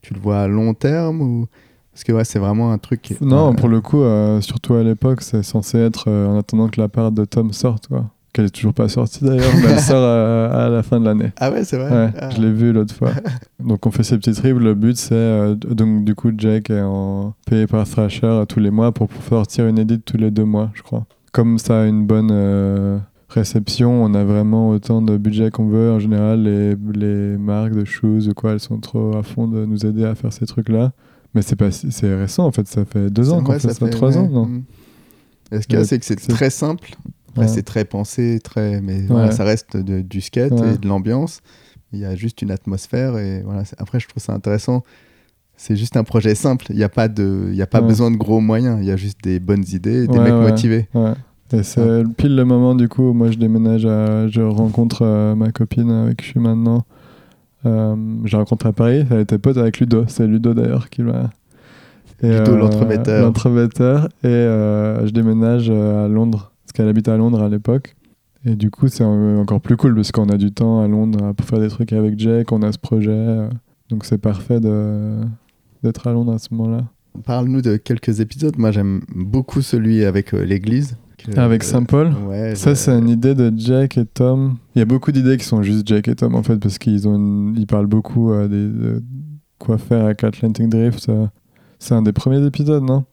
tu 0.00 0.14
le 0.14 0.20
vois 0.20 0.38
à 0.40 0.48
long 0.48 0.72
terme 0.74 1.20
ou 1.20 1.46
parce 1.92 2.04
que 2.04 2.12
ouais, 2.12 2.24
c'est 2.24 2.38
vraiment 2.38 2.72
un 2.72 2.78
truc. 2.78 3.14
Non, 3.20 3.50
euh, 3.50 3.52
pour 3.54 3.68
le 3.68 3.80
coup, 3.80 4.00
euh, 4.02 4.40
surtout 4.42 4.74
à 4.74 4.82
l'époque, 4.82 5.22
c'est 5.22 5.42
censé 5.42 5.78
être 5.78 6.04
euh, 6.08 6.28
en 6.28 6.38
attendant 6.38 6.68
que 6.68 6.80
la 6.80 6.88
part 6.88 7.10
de 7.10 7.24
Tom 7.24 7.52
sorte. 7.52 7.88
Quoi. 7.88 8.04
Qu'elle 8.36 8.44
est 8.44 8.50
toujours 8.50 8.74
pas 8.74 8.86
sortie 8.90 9.24
d'ailleurs, 9.24 9.50
mais 9.62 9.70
elle 9.70 9.80
sort 9.80 9.96
euh, 9.98 10.66
à 10.66 10.68
la 10.68 10.82
fin 10.82 11.00
de 11.00 11.06
l'année. 11.06 11.32
Ah 11.38 11.50
ouais, 11.50 11.64
c'est 11.64 11.78
vrai? 11.78 11.90
Ouais, 11.90 12.12
Ah. 12.20 12.28
je 12.28 12.42
l'ai 12.42 12.52
vu 12.52 12.70
l'autre 12.70 12.94
fois. 12.94 13.12
donc 13.64 13.86
on 13.86 13.90
fait 13.90 14.02
ces 14.02 14.18
petits 14.18 14.34
trips. 14.34 14.58
Le 14.58 14.74
but 14.74 14.94
c'est 14.98 15.14
euh, 15.14 15.54
donc 15.54 16.04
du 16.04 16.14
coup 16.14 16.30
Jake 16.36 16.68
est 16.68 16.82
en... 16.82 17.32
payé 17.46 17.66
par 17.66 17.88
Thrasher 17.88 18.26
euh, 18.26 18.44
tous 18.44 18.60
les 18.60 18.70
mois 18.70 18.92
pour 18.92 19.08
sortir 19.26 19.66
une 19.68 19.78
édite 19.78 20.04
tous 20.04 20.18
les 20.18 20.30
deux 20.30 20.44
mois, 20.44 20.70
je 20.74 20.82
crois. 20.82 21.06
Comme 21.32 21.58
ça 21.58 21.80
a 21.80 21.86
une 21.86 22.04
bonne 22.06 22.28
euh, 22.30 22.98
réception, 23.30 24.04
on 24.04 24.12
a 24.12 24.22
vraiment 24.24 24.68
autant 24.68 25.00
de 25.00 25.16
budget 25.16 25.50
qu'on 25.50 25.68
veut. 25.68 25.92
En 25.92 25.98
général, 25.98 26.42
les, 26.42 26.74
les 26.94 27.38
marques 27.38 27.72
de 27.74 27.86
shoes 27.86 28.28
ou 28.28 28.34
quoi, 28.34 28.52
elles 28.52 28.60
sont 28.60 28.78
trop 28.80 29.16
à 29.16 29.22
fond 29.22 29.48
de 29.48 29.64
nous 29.64 29.86
aider 29.86 30.04
à 30.04 30.14
faire 30.14 30.32
ces 30.32 30.44
trucs 30.44 30.68
là. 30.68 30.92
Mais 31.34 31.40
c'est 31.40 31.56
pas 31.56 31.70
c'est 31.70 32.14
récent 32.14 32.44
en 32.44 32.52
fait, 32.52 32.66
ça 32.68 32.84
fait 32.84 33.08
deux 33.08 33.32
ans 33.32 33.42
qu'on 33.42 33.52
fait 33.54 33.60
ça, 33.60 33.72
fait- 33.74 33.88
trois 33.90 34.10
ouais. 34.10 34.16
ans, 34.18 34.28
non? 34.28 34.44
Mm. 34.46 34.62
Et 35.52 35.60
ce 35.62 35.66
qu'il 35.66 35.74
y 35.74 35.76
a, 35.76 35.80
Ouais, 35.80 35.86
c'est 35.86 35.98
que 35.98 36.04
c'est- 36.04 36.16
très 36.28 36.50
simple. 36.50 36.90
Après, 37.36 37.46
Ouais. 37.48 37.52
c'est 37.54 37.62
très 37.62 37.84
pensé, 37.84 38.40
très. 38.42 38.80
Mais 38.80 39.02
voilà, 39.02 39.30
ça 39.30 39.44
reste 39.44 39.76
de- 39.76 40.00
du 40.00 40.20
skate 40.20 40.52
Ouais. 40.52 40.74
et 40.74 40.78
de 40.78 40.88
l'ambiance. 40.88 41.40
Il 41.92 42.00
y 42.00 42.04
a 42.04 42.14
juste 42.16 42.42
une 42.42 42.50
atmosphère 42.50 43.16
et 43.18 43.42
voilà. 43.44 43.62
Après, 43.78 44.00
je 44.00 44.08
trouve 44.08 44.22
ça 44.22 44.32
intéressant. 44.32 44.82
C'est 45.56 45.76
juste 45.76 45.96
un 45.96 46.04
projet 46.04 46.34
simple. 46.34 46.66
Il 46.70 46.76
n'y 46.76 46.82
a 46.84 46.88
pas 46.88 47.08
de, 47.08 47.48
il 47.50 47.54
y 47.56 47.62
a 47.62 47.66
pas 47.66 47.80
besoin 47.80 48.10
de 48.10 48.16
gros 48.16 48.40
moyens. 48.40 48.78
Il 48.80 48.86
y 48.86 48.90
a 48.90 48.96
juste 48.96 49.18
des 49.22 49.38
bonnes 49.40 49.64
idées, 49.72 50.06
des 50.06 50.18
mecs 50.18 50.32
motivés. 50.32 50.88
C'est 51.62 52.02
pile 52.16 52.34
le 52.36 52.44
moment 52.44 52.74
du 52.74 52.88
coup 52.88 53.10
où 53.10 53.12
moi 53.14 53.30
je 53.30 53.38
déménage, 53.38 53.86
à- 53.86 54.26
je 54.28 54.40
rencontre 54.42 55.02
euh, 55.02 55.34
ma 55.36 55.52
copine 55.52 55.90
avec 55.90 56.16
qui 56.18 56.24
je 56.26 56.30
suis 56.32 56.40
maintenant. 56.40 56.84
Euh, 57.64 57.94
je 58.24 58.36
rencontre 58.36 58.66
à 58.66 58.72
Paris, 58.72 59.04
elle 59.10 59.20
était 59.20 59.38
pote 59.38 59.56
avec 59.56 59.78
Ludo, 59.80 60.04
c'est 60.08 60.26
Ludo 60.26 60.54
d'ailleurs 60.54 60.88
qui 60.90 61.02
m'a. 61.02 61.30
Ludo, 62.22 62.56
l'entremetteur. 62.56 63.24
L'entremetteur. 63.24 64.06
Et 64.24 64.26
euh, 64.28 65.06
je 65.06 65.10
déménage 65.12 65.68
euh, 65.70 66.04
à 66.04 66.08
Londres, 66.08 66.52
qu'elle 66.76 66.88
habite 66.88 67.08
à 67.08 67.16
Londres 67.16 67.42
à 67.42 67.48
l'époque. 67.48 67.96
Et 68.44 68.54
du 68.54 68.70
coup, 68.70 68.88
c'est 68.88 69.02
en- 69.04 69.38
encore 69.38 69.60
plus 69.60 69.76
cool 69.76 69.94
parce 69.94 70.12
qu'on 70.12 70.28
a 70.28 70.36
du 70.36 70.52
temps 70.52 70.80
à 70.80 70.86
Londres 70.88 71.18
euh, 71.22 71.32
pour 71.32 71.46
faire 71.46 71.58
des 71.58 71.68
trucs 71.68 71.92
avec 71.92 72.18
Jake, 72.18 72.52
on 72.52 72.62
a 72.62 72.70
ce 72.72 72.78
projet. 72.78 73.10
euh, 73.10 73.48
donc 73.88 74.04
c'est 74.04 74.18
parfait 74.18 74.60
d'être 75.82 76.06
à 76.06 76.12
Londres 76.12 76.32
à 76.32 76.38
ce 76.38 76.48
moment-là. 76.54 76.84
Parle-nous 77.24 77.62
de 77.62 77.76
quelques 77.76 78.20
épisodes. 78.20 78.56
Moi, 78.58 78.70
j'aime 78.72 79.00
beaucoup 79.14 79.62
celui 79.62 80.04
avec 80.04 80.34
euh, 80.34 80.44
l'église. 80.44 80.96
Avec 81.36 81.64
Saint-Paul 81.64 82.12
Ouais. 82.28 82.54
Ça, 82.54 82.74
c'est 82.76 82.92
une 82.96 83.08
idée 83.08 83.34
de 83.34 83.50
Jake 83.56 83.98
et 83.98 84.04
Tom. 84.04 84.56
Il 84.76 84.78
y 84.78 84.82
a 84.82 84.84
beaucoup 84.84 85.10
d'idées 85.10 85.36
qui 85.38 85.44
sont 85.44 85.62
juste 85.62 85.88
Jake 85.88 86.06
et 86.08 86.14
Tom, 86.14 86.34
en 86.36 86.42
fait, 86.42 86.56
parce 86.58 86.78
qu'ils 86.78 87.08
ont 87.08 87.16
une- 87.16 87.54
ils 87.56 87.66
parlent 87.66 87.86
beaucoup 87.86 88.30
euh, 88.32 88.46
des, 88.46 88.68
de 88.68 89.02
quoi 89.58 89.78
faire 89.78 90.04
avec 90.04 90.22
Atlantic 90.22 90.68
Drift. 90.68 91.08
euh. 91.08 91.26
C'est 91.78 91.94
un 91.94 92.02
des 92.02 92.12
premiers 92.12 92.44
épisodes, 92.46 92.82
non? 92.84 93.04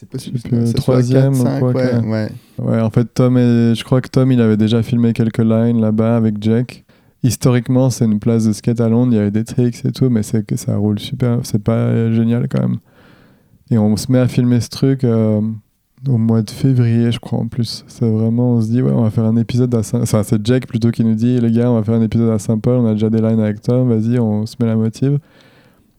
C'est 0.00 0.08
possible. 0.08 0.38
Soit 0.38 0.72
troisième 0.72 1.34
4, 1.34 1.40
ou 1.40 1.44
5, 1.44 1.60
quoi, 1.60 1.72
ouais, 1.72 1.98
ouais. 2.06 2.28
Ouais, 2.58 2.80
en 2.80 2.88
fait, 2.88 3.04
Tom 3.12 3.36
et... 3.36 3.74
je 3.74 3.84
crois 3.84 4.00
que 4.00 4.08
Tom, 4.08 4.32
il 4.32 4.40
avait 4.40 4.56
déjà 4.56 4.82
filmé 4.82 5.12
quelques 5.12 5.44
lines 5.44 5.78
là-bas 5.78 6.16
avec 6.16 6.42
Jake. 6.42 6.86
Historiquement, 7.22 7.90
c'est 7.90 8.06
une 8.06 8.18
place 8.18 8.46
de 8.46 8.54
skate 8.54 8.80
à 8.80 8.88
Londres, 8.88 9.12
il 9.12 9.16
y 9.16 9.18
avait 9.18 9.30
des 9.30 9.44
tricks 9.44 9.84
et 9.84 9.92
tout, 9.92 10.08
mais 10.08 10.22
c'est 10.22 10.46
que 10.46 10.56
ça 10.56 10.74
roule 10.74 10.98
super, 10.98 11.40
c'est 11.42 11.62
pas 11.62 12.10
génial 12.12 12.48
quand 12.48 12.62
même. 12.62 12.78
Et 13.70 13.76
on 13.76 13.94
se 13.98 14.10
met 14.10 14.20
à 14.20 14.26
filmer 14.26 14.60
ce 14.60 14.70
truc 14.70 15.04
euh, 15.04 15.42
au 16.08 16.16
mois 16.16 16.40
de 16.40 16.50
février, 16.50 17.12
je 17.12 17.20
crois 17.20 17.38
en 17.38 17.48
plus. 17.48 17.84
C'est 17.86 18.08
vraiment, 18.08 18.54
on 18.54 18.62
se 18.62 18.68
dit, 18.68 18.80
ouais, 18.80 18.92
on 18.92 19.02
va 19.02 19.10
faire 19.10 19.26
un 19.26 19.36
épisode 19.36 19.74
à 19.74 19.82
Saint... 19.82 20.00
Enfin, 20.00 20.22
c'est 20.22 20.44
Jake 20.46 20.66
plutôt 20.66 20.90
qui 20.90 21.04
nous 21.04 21.14
dit, 21.14 21.38
les 21.38 21.52
gars, 21.52 21.70
on 21.70 21.74
va 21.74 21.84
faire 21.84 21.96
un 21.96 22.02
épisode 22.02 22.30
à 22.30 22.38
Saint-Paul, 22.38 22.78
on 22.78 22.86
a 22.86 22.94
déjà 22.94 23.10
des 23.10 23.20
lines 23.20 23.40
avec 23.40 23.60
Tom, 23.60 23.86
vas-y, 23.86 24.18
on 24.18 24.46
se 24.46 24.56
met 24.60 24.66
la 24.66 24.76
motive. 24.76 25.18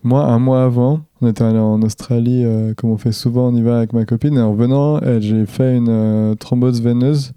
Moi, 0.04 0.24
un 0.26 0.40
mois 0.40 0.64
avant, 0.64 1.02
on 1.22 1.28
était 1.28 1.44
allé 1.44 1.60
en 1.60 1.82
Australie, 1.84 2.44
euh, 2.44 2.74
comme 2.76 2.90
on 2.90 2.98
fait 2.98 3.12
souvent, 3.12 3.50
on 3.50 3.56
y 3.56 3.62
va 3.62 3.78
avec 3.78 3.94
ma 3.94 4.06
copine, 4.06 4.36
et 4.38 4.42
en 4.42 4.52
revenant, 4.52 5.00
j'ai 5.20 5.46
fait 5.46 5.76
une 5.78 5.90
euh, 5.90 6.36
thrombose 6.36 6.82
veineuse. 6.82 7.34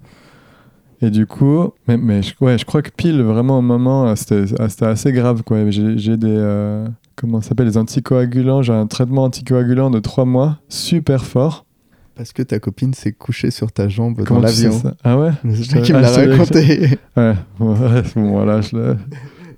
Et 1.02 1.10
du 1.10 1.26
coup, 1.26 1.70
mais, 1.86 1.98
mais 1.98 2.22
je, 2.22 2.32
ouais, 2.40 2.56
je 2.56 2.64
crois 2.64 2.80
que 2.80 2.88
pile, 2.90 3.20
vraiment 3.20 3.58
au 3.58 3.62
moment, 3.62 4.06
euh, 4.06 4.14
c'était 4.16 4.84
assez 4.86 5.12
grave. 5.12 5.42
quoi. 5.42 5.68
J'ai 5.70 6.16
des. 6.16 6.28
euh, 6.28 6.86
comment 7.14 7.42
ça 7.42 7.50
s'appelle 7.50 7.66
Les 7.66 7.76
anticoagulants. 7.76 8.62
J'ai 8.62 8.72
un 8.72 8.86
traitement 8.86 9.24
anticoagulant 9.24 9.90
de 9.90 9.98
3 9.98 10.24
mois, 10.24 10.58
super 10.70 11.24
fort. 11.26 11.66
Parce 12.14 12.32
que 12.32 12.42
ta 12.42 12.58
copine 12.60 12.94
s'est 12.94 13.12
couchée 13.12 13.50
sur 13.50 13.72
ta 13.72 13.88
jambe 13.88 14.22
Comment 14.24 14.40
dans 14.40 14.46
l'avion. 14.46 14.80
Ah 15.02 15.18
ouais? 15.18 15.32
C'est 15.62 15.82
qui 15.82 15.92
me 15.92 16.00
l'a 16.00 16.10
raconté. 16.10 16.96
Ouais, 17.16 17.34
bon, 17.58 17.74
bon, 18.14 18.30
voilà, 18.30 18.60
je 18.62 18.76
l'ai. 18.76 18.94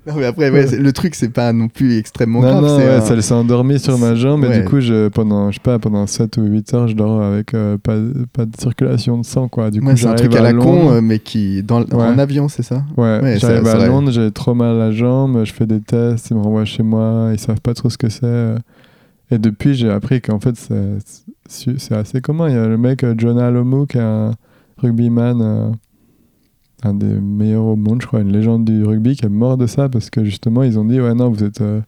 Non, 0.06 0.14
mais 0.16 0.24
après, 0.26 0.50
ouais, 0.50 0.66
le 0.78 0.92
truc, 0.92 1.14
c'est 1.14 1.28
pas 1.30 1.52
non 1.52 1.68
plus 1.68 1.98
extrêmement 1.98 2.40
Non, 2.42 2.60
grave. 2.60 2.64
non, 2.64 2.76
ouais, 2.76 2.86
un- 2.96 3.00
ça 3.00 3.20
s'est 3.20 3.34
endormi 3.34 3.78
sur 3.78 3.98
ma 3.98 4.14
jambe 4.14 4.44
et 4.44 4.48
Ouais. 4.48 4.58
du 4.60 4.64
coup, 4.64 4.80
je, 4.80 5.08
pendant, 5.08 5.50
je 5.50 5.56
sais 5.56 5.62
pas, 5.62 5.78
pendant 5.78 6.06
7 6.06 6.36
ou 6.36 6.42
8 6.44 6.74
heures, 6.74 6.88
je 6.88 6.94
dors 6.94 7.20
avec 7.22 7.54
euh, 7.54 7.76
pas, 7.78 7.96
pas 8.32 8.44
de 8.46 8.52
circulation 8.58 9.18
de 9.18 9.24
sang, 9.24 9.48
quoi. 9.48 9.70
Du 9.70 9.80
coup, 9.80 9.96
c'est 9.96 10.06
un 10.06 10.14
truc 10.14 10.34
à 10.36 10.42
la 10.42 10.52
Londres. 10.52 10.64
con, 10.70 10.92
euh, 10.92 11.00
mais 11.00 11.18
qui. 11.18 11.62
Dans. 11.62 11.82
En 11.92 12.18
avion, 12.18 12.48
c'est 12.48 12.62
ça? 12.62 12.84
Ouais, 12.96 13.36
j'arrive 13.38 13.66
à. 13.66 13.86
Londres, 13.86 14.10
j'ai 14.10 14.30
trop 14.30 14.54
mal 14.54 14.76
à 14.76 14.78
la 14.78 14.90
jambe, 14.92 15.44
je 15.44 15.52
fais 15.52 15.66
des 15.66 15.80
tests, 15.80 16.30
ils 16.30 16.36
me 16.36 16.42
renvoient 16.42 16.64
chez 16.64 16.82
moi, 16.82 17.30
ils 17.32 17.38
savent 17.38 17.60
pas 17.60 17.74
trop 17.74 17.90
ce 17.90 17.98
que 17.98 18.08
c'est. 18.08 18.54
Et 19.30 19.38
depuis, 19.38 19.74
j'ai 19.74 19.90
appris 19.90 20.20
qu'en 20.20 20.38
fait, 20.38 20.54
c'est 21.48 21.92
assez 21.92 22.20
commun. 22.20 22.48
Il 22.48 22.54
y 22.54 22.58
a 22.58 22.66
le 22.68 22.78
mec, 22.78 23.02
euh, 23.02 23.14
Jonah 23.18 23.50
Lomu, 23.50 23.86
qui 23.86 23.98
est 23.98 24.00
un 24.00 24.32
rugbyman, 24.78 25.40
euh, 25.42 25.70
un 26.82 26.94
des 26.94 27.06
meilleurs 27.06 27.64
au 27.64 27.76
monde, 27.76 28.02
je 28.02 28.06
crois, 28.06 28.20
une 28.20 28.32
légende 28.32 28.64
du 28.64 28.84
rugby, 28.84 29.16
qui 29.16 29.24
est 29.24 29.30
mort 29.30 29.56
de 29.56 29.66
ça 29.66 29.88
parce 29.88 30.10
que 30.10 30.24
justement, 30.24 30.62
ils 30.62 30.78
ont 30.78 30.84
dit 30.84 31.00
Ouais, 31.00 31.14
non, 31.14 31.30
vous 31.30 31.42
êtes. 31.44 31.60
euh, 31.60 31.80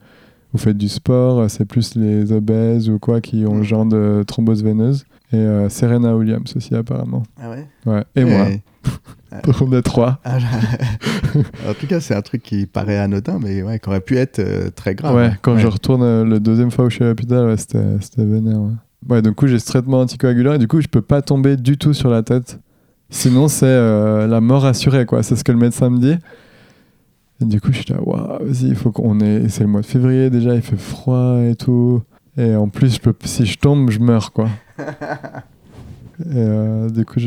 vous 0.52 0.59
faites 0.59 0.78
du 0.78 0.89
sport, 0.89 1.40
euh, 1.40 1.48
c'est 1.48 1.66
plus 1.66 1.94
les 1.94 2.32
obèses 2.32 2.89
ou 2.89 2.98
quoi 2.98 3.20
qui 3.20 3.44
ont 3.44 3.59
le 3.59 3.62
genre 3.65 3.85
de 3.85 4.24
thrombose 4.27 4.65
veineuse. 4.65 5.05
Et 5.31 5.36
euh, 5.36 5.69
Serena 5.69 6.16
Williams 6.16 6.55
aussi, 6.56 6.74
apparemment. 6.74 7.23
Ah 7.39 7.51
ouais? 7.51 7.66
Ouais. 7.85 8.05
Et 8.16 8.24
moi. 8.24 8.47
On 9.60 9.73
est 9.73 9.82
trois. 9.82 10.20
Ah, 10.24 10.39
en 11.69 11.74
tout 11.78 11.86
cas, 11.86 12.01
c'est 12.01 12.15
un 12.15 12.23
truc 12.23 12.43
qui 12.43 12.65
paraît 12.65 12.97
anodin, 12.97 13.39
mais 13.43 13.62
ouais, 13.62 13.78
qui 13.78 13.89
aurait 13.90 14.01
pu 14.01 14.16
être 14.16 14.39
euh, 14.39 14.70
très 14.70 14.94
grave. 14.94 15.15
ouais, 15.15 15.32
quand 15.43 15.59
je 15.59 15.66
retourne 15.66 16.02
euh, 16.02 16.24
le 16.24 16.40
deuxième 16.40 16.70
fois 16.70 16.86
où 16.86 16.90
je 16.90 16.94
suis 16.94 17.05
à 17.05 17.09
l'hôpital, 17.09 17.47
ouais, 17.47 17.56
c'était 17.59 17.85
c'était 18.01 18.24
vénère. 18.24 18.59
Ouais. 18.60 18.73
ouais, 19.10 19.20
du 19.23 19.32
coup, 19.32 19.47
j'ai 19.48 19.59
ce 19.59 19.66
traitement 19.66 20.01
anticoagulant 20.01 20.55
et 20.55 20.59
du 20.59 20.66
coup, 20.66 20.81
je 20.81 20.89
peux 20.89 21.02
pas 21.02 21.20
tomber 21.20 21.59
du 21.59 21.77
tout 21.77 21.93
sur 21.93 22.09
la 22.09 22.23
tête. 22.23 22.59
Sinon, 23.10 23.48
c'est 23.48 23.66
euh, 23.66 24.26
la 24.26 24.40
mort 24.40 24.64
assurée, 24.66 25.06
quoi. 25.06 25.22
C'est 25.22 25.36
ce 25.36 25.44
que 25.44 25.52
le 25.52 25.59
médecin 25.59 25.89
me 25.90 25.98
dit. 25.98 26.16
Et 27.40 27.44
du 27.44 27.60
coup, 27.60 27.68
je 27.72 27.78
suis 27.82 27.93
là, 27.93 28.01
waouh, 28.02 28.44
vas-y, 28.44 28.68
il 28.68 28.74
faut 28.76 28.90
qu'on 28.90 29.20
ait. 29.20 29.48
C'est 29.48 29.62
le 29.62 29.68
mois 29.68 29.80
de 29.80 29.86
février 29.86 30.28
déjà, 30.28 30.55
il 30.55 30.62
fait 30.62 30.76
froid 30.76 31.39
et 31.40 31.55
tout. 31.55 32.02
Et 32.36 32.55
en 32.55 32.68
plus, 32.68 32.94
je 32.97 33.01
peux... 33.01 33.14
si 33.24 33.47
je 33.47 33.59
tombe, 33.59 33.90
je 33.90 34.01
meurs, 34.01 34.32
quoi. 34.32 34.48
Et 36.20 36.35
euh, 36.35 36.90
du 36.90 37.05
coup, 37.05 37.20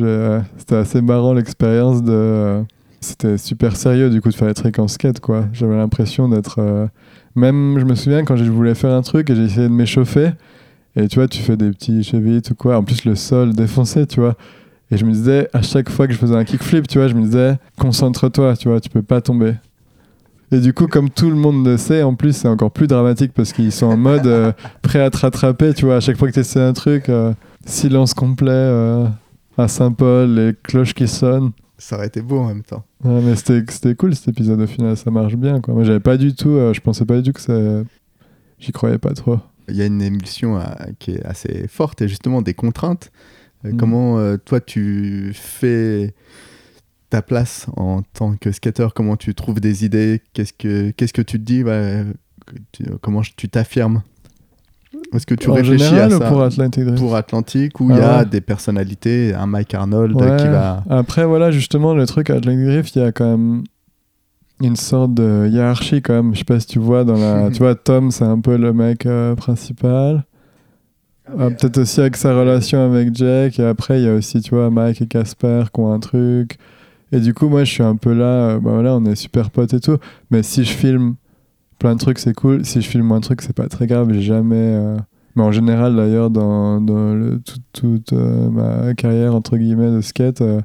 c'était 0.57 0.75
assez 0.75 1.01
marrant 1.01 1.33
l'expérience 1.33 2.03
de. 2.03 2.63
C'était 2.99 3.37
super 3.37 3.75
sérieux 3.77 4.09
du 4.11 4.21
coup 4.21 4.29
de 4.29 4.35
faire 4.35 4.47
les 4.49 4.53
trucs 4.53 4.77
en 4.77 4.87
skate 4.87 5.19
quoi. 5.19 5.45
J'avais 5.53 5.75
l'impression 5.75 6.29
d'être. 6.29 6.57
euh, 6.59 6.87
Même, 7.35 7.77
je 7.79 7.85
me 7.85 7.95
souviens 7.95 8.23
quand 8.25 8.35
je 8.35 8.43
voulais 8.43 8.75
faire 8.75 8.91
un 8.93 9.01
truc 9.01 9.29
et 9.29 9.35
j'ai 9.35 9.45
essayé 9.45 9.67
de 9.69 9.73
m'échauffer. 9.73 10.31
Et 10.95 11.07
tu 11.07 11.15
vois, 11.19 11.27
tu 11.27 11.41
fais 11.41 11.55
des 11.57 11.71
petits 11.71 12.03
chevilles 12.03 12.41
ou 12.51 12.53
quoi. 12.55 12.77
En 12.77 12.83
plus, 12.83 13.05
le 13.05 13.15
sol 13.15 13.53
défoncé, 13.53 14.05
tu 14.05 14.19
vois. 14.19 14.35
Et 14.91 14.97
je 14.97 15.05
me 15.05 15.11
disais, 15.11 15.47
à 15.53 15.61
chaque 15.61 15.89
fois 15.89 16.05
que 16.05 16.13
je 16.13 16.17
faisais 16.17 16.35
un 16.35 16.43
kickflip, 16.43 16.85
tu 16.85 16.97
vois, 16.97 17.07
je 17.07 17.13
me 17.13 17.23
disais, 17.23 17.57
concentre-toi, 17.79 18.57
tu 18.57 18.67
vois, 18.67 18.81
tu 18.81 18.89
peux 18.89 19.01
pas 19.01 19.21
tomber. 19.21 19.53
Et 20.51 20.59
du 20.59 20.73
coup, 20.73 20.87
comme 20.87 21.09
tout 21.09 21.29
le 21.29 21.37
monde 21.37 21.65
le 21.65 21.77
sait, 21.77 22.03
en 22.03 22.13
plus, 22.13 22.35
c'est 22.35 22.49
encore 22.49 22.71
plus 22.71 22.87
dramatique 22.87 23.31
parce 23.33 23.53
qu'ils 23.53 23.71
sont 23.71 23.85
en 23.85 23.97
mode 24.09 24.27
euh, 24.27 24.51
prêt 24.81 24.99
à 24.99 25.09
te 25.09 25.17
rattraper, 25.17 25.73
tu 25.73 25.85
vois. 25.85 25.95
À 25.95 25.99
chaque 26.01 26.17
fois 26.17 26.27
que 26.27 26.33
tu 26.33 26.41
essaies 26.41 26.59
un 26.59 26.73
truc, 26.73 27.07
euh, 27.07 27.33
silence 27.65 28.13
complet 28.13 28.51
euh, 28.51 29.07
à 29.57 29.69
Saint-Paul, 29.69 30.29
les 30.35 30.53
cloches 30.61 30.93
qui 30.93 31.07
sonnent. 31.07 31.51
Ça 31.77 31.95
aurait 31.95 32.07
été 32.07 32.21
beau 32.21 32.39
en 32.39 32.47
même 32.47 32.63
temps. 32.63 32.83
Ouais, 33.05 33.21
mais 33.21 33.35
c'était 33.35 33.95
cool 33.95 34.13
cet 34.13 34.27
épisode 34.27 34.59
au 34.59 34.67
final, 34.67 34.97
ça 34.97 35.09
marche 35.09 35.35
bien, 35.35 35.61
quoi. 35.61 35.73
Mais 35.73 35.85
j'avais 35.85 36.01
pas 36.01 36.17
du 36.17 36.35
tout, 36.35 36.57
je 36.73 36.79
pensais 36.81 37.05
pas 37.05 37.15
du 37.19 37.23
tout 37.23 37.33
que 37.33 37.41
ça. 37.41 37.53
J'y 38.59 38.71
croyais 38.71 38.99
pas 38.99 39.13
trop. 39.13 39.39
Il 39.67 39.75
y 39.75 39.81
a 39.81 39.85
une 39.85 40.01
émulsion 40.01 40.59
qui 40.99 41.11
est 41.11 41.25
assez 41.25 41.65
forte 41.67 42.01
et 42.03 42.07
justement 42.07 42.43
des 42.43 42.53
contraintes. 42.53 43.11
Euh, 43.65 43.71
Mm. 43.73 43.77
Comment 43.77 44.17
euh, 44.19 44.37
toi 44.37 44.59
tu 44.59 45.31
fais 45.33 46.13
ta 47.09 47.21
place 47.21 47.67
en 47.75 48.01
tant 48.01 48.35
que 48.35 48.51
skater? 48.51 48.87
Comment 48.95 49.17
tu 49.17 49.33
trouves 49.35 49.59
des 49.59 49.85
idées? 49.85 50.21
Qu'est-ce 50.33 50.53
que 50.53 50.91
qu'est-ce 50.91 51.13
que 51.13 51.21
tu 51.21 51.39
te 51.39 51.43
dis? 51.43 51.63
Tu- 52.71 52.85
Comment 53.01 53.21
tu 53.21 53.49
t'affirmes? 53.49 54.01
Est-ce 55.13 55.25
que 55.25 55.35
tu 55.35 55.49
en 55.49 55.53
réfléchis 55.53 55.85
général 55.85 56.13
à 56.13 56.17
ça 56.19 56.29
pour 56.29 56.41
Atlantic 56.41 56.83
Drift 56.85 56.99
pour 56.99 57.15
Atlantique 57.15 57.79
où 57.79 57.89
il 57.91 57.97
y 57.97 57.99
Ah 57.99 58.15
a 58.15 58.19
ouais. 58.19 58.25
des 58.25 58.41
personnalités, 58.41 59.33
un 59.33 59.45
Mike 59.45 59.73
Arnold 59.73 60.15
Ouais. 60.15 60.37
qui 60.37 60.47
va. 60.47 60.83
Après, 60.89 61.25
voilà, 61.25 61.51
justement, 61.51 61.93
le 61.93 62.05
truc 62.07 62.29
à 62.29 62.35
Atlantic 62.35 62.65
Drift, 62.65 62.95
il 62.95 63.01
y 63.01 63.05
a 63.05 63.11
quand 63.11 63.25
même 63.37 63.63
une 64.61 64.75
sorte 64.75 65.13
de 65.13 65.47
hiérarchie, 65.51 66.01
quand 66.01 66.13
même. 66.13 66.33
Je 66.33 66.39
sais 66.39 66.45
pas 66.45 66.59
si 66.59 66.67
tu 66.67 66.79
vois 66.79 67.03
dans 67.03 67.17
la. 67.17 67.49
tu 67.51 67.59
vois, 67.59 67.75
Tom, 67.75 68.11
c'est 68.11 68.23
un 68.25 68.39
peu 68.39 68.57
le 68.57 68.73
mec 68.73 69.05
euh, 69.05 69.35
principal. 69.35 70.23
Ah, 71.37 71.49
Peut-être 71.49 71.77
aussi 71.79 71.99
avec 72.01 72.17
sa 72.17 72.33
relation 72.37 72.83
avec 72.83 73.15
Jack. 73.15 73.59
Et 73.59 73.65
après, 73.65 74.01
il 74.01 74.05
y 74.05 74.09
a 74.09 74.13
aussi, 74.13 74.41
tu 74.41 74.53
vois, 74.55 74.69
Mike 74.69 75.01
et 75.01 75.07
Casper 75.07 75.63
qui 75.73 75.79
ont 75.79 75.91
un 75.91 75.99
truc. 75.99 76.57
Et 77.11 77.19
du 77.19 77.33
coup, 77.33 77.49
moi, 77.49 77.63
je 77.63 77.71
suis 77.71 77.83
un 77.83 77.95
peu 77.95 78.13
là. 78.13 78.25
euh, 78.51 78.59
bah 78.59 78.71
voilà, 78.73 78.95
on 78.95 79.05
est 79.05 79.15
super 79.15 79.49
potes 79.49 79.73
et 79.73 79.79
tout. 79.79 79.97
Mais 80.29 80.43
si 80.43 80.63
je 80.63 80.71
filme 80.71 81.15
plein 81.79 81.93
de 81.95 81.99
trucs, 81.99 82.19
c'est 82.19 82.33
cool. 82.33 82.63
Si 82.65 82.81
je 82.81 82.87
filme 82.87 83.11
un 83.11 83.19
truc, 83.19 83.41
c'est 83.41 83.55
pas 83.55 83.67
très 83.67 83.87
grave. 83.87 84.11
J'ai 84.13 84.21
jamais. 84.21 84.55
euh, 84.55 84.97
Mais 85.35 85.43
en 85.43 85.51
général, 85.51 85.95
d'ailleurs, 85.95 86.29
dans, 86.29 86.79
dans 86.81 87.13
le- 87.13 87.39
toute, 87.39 87.61
toute, 87.73 88.13
euh, 88.13 88.49
ma 88.49 88.93
carrière, 88.93 89.33
entre 89.35 89.57
guillemets, 89.57 89.91
de 89.91 90.01
skate, 90.01 90.41
euh, 90.41 90.61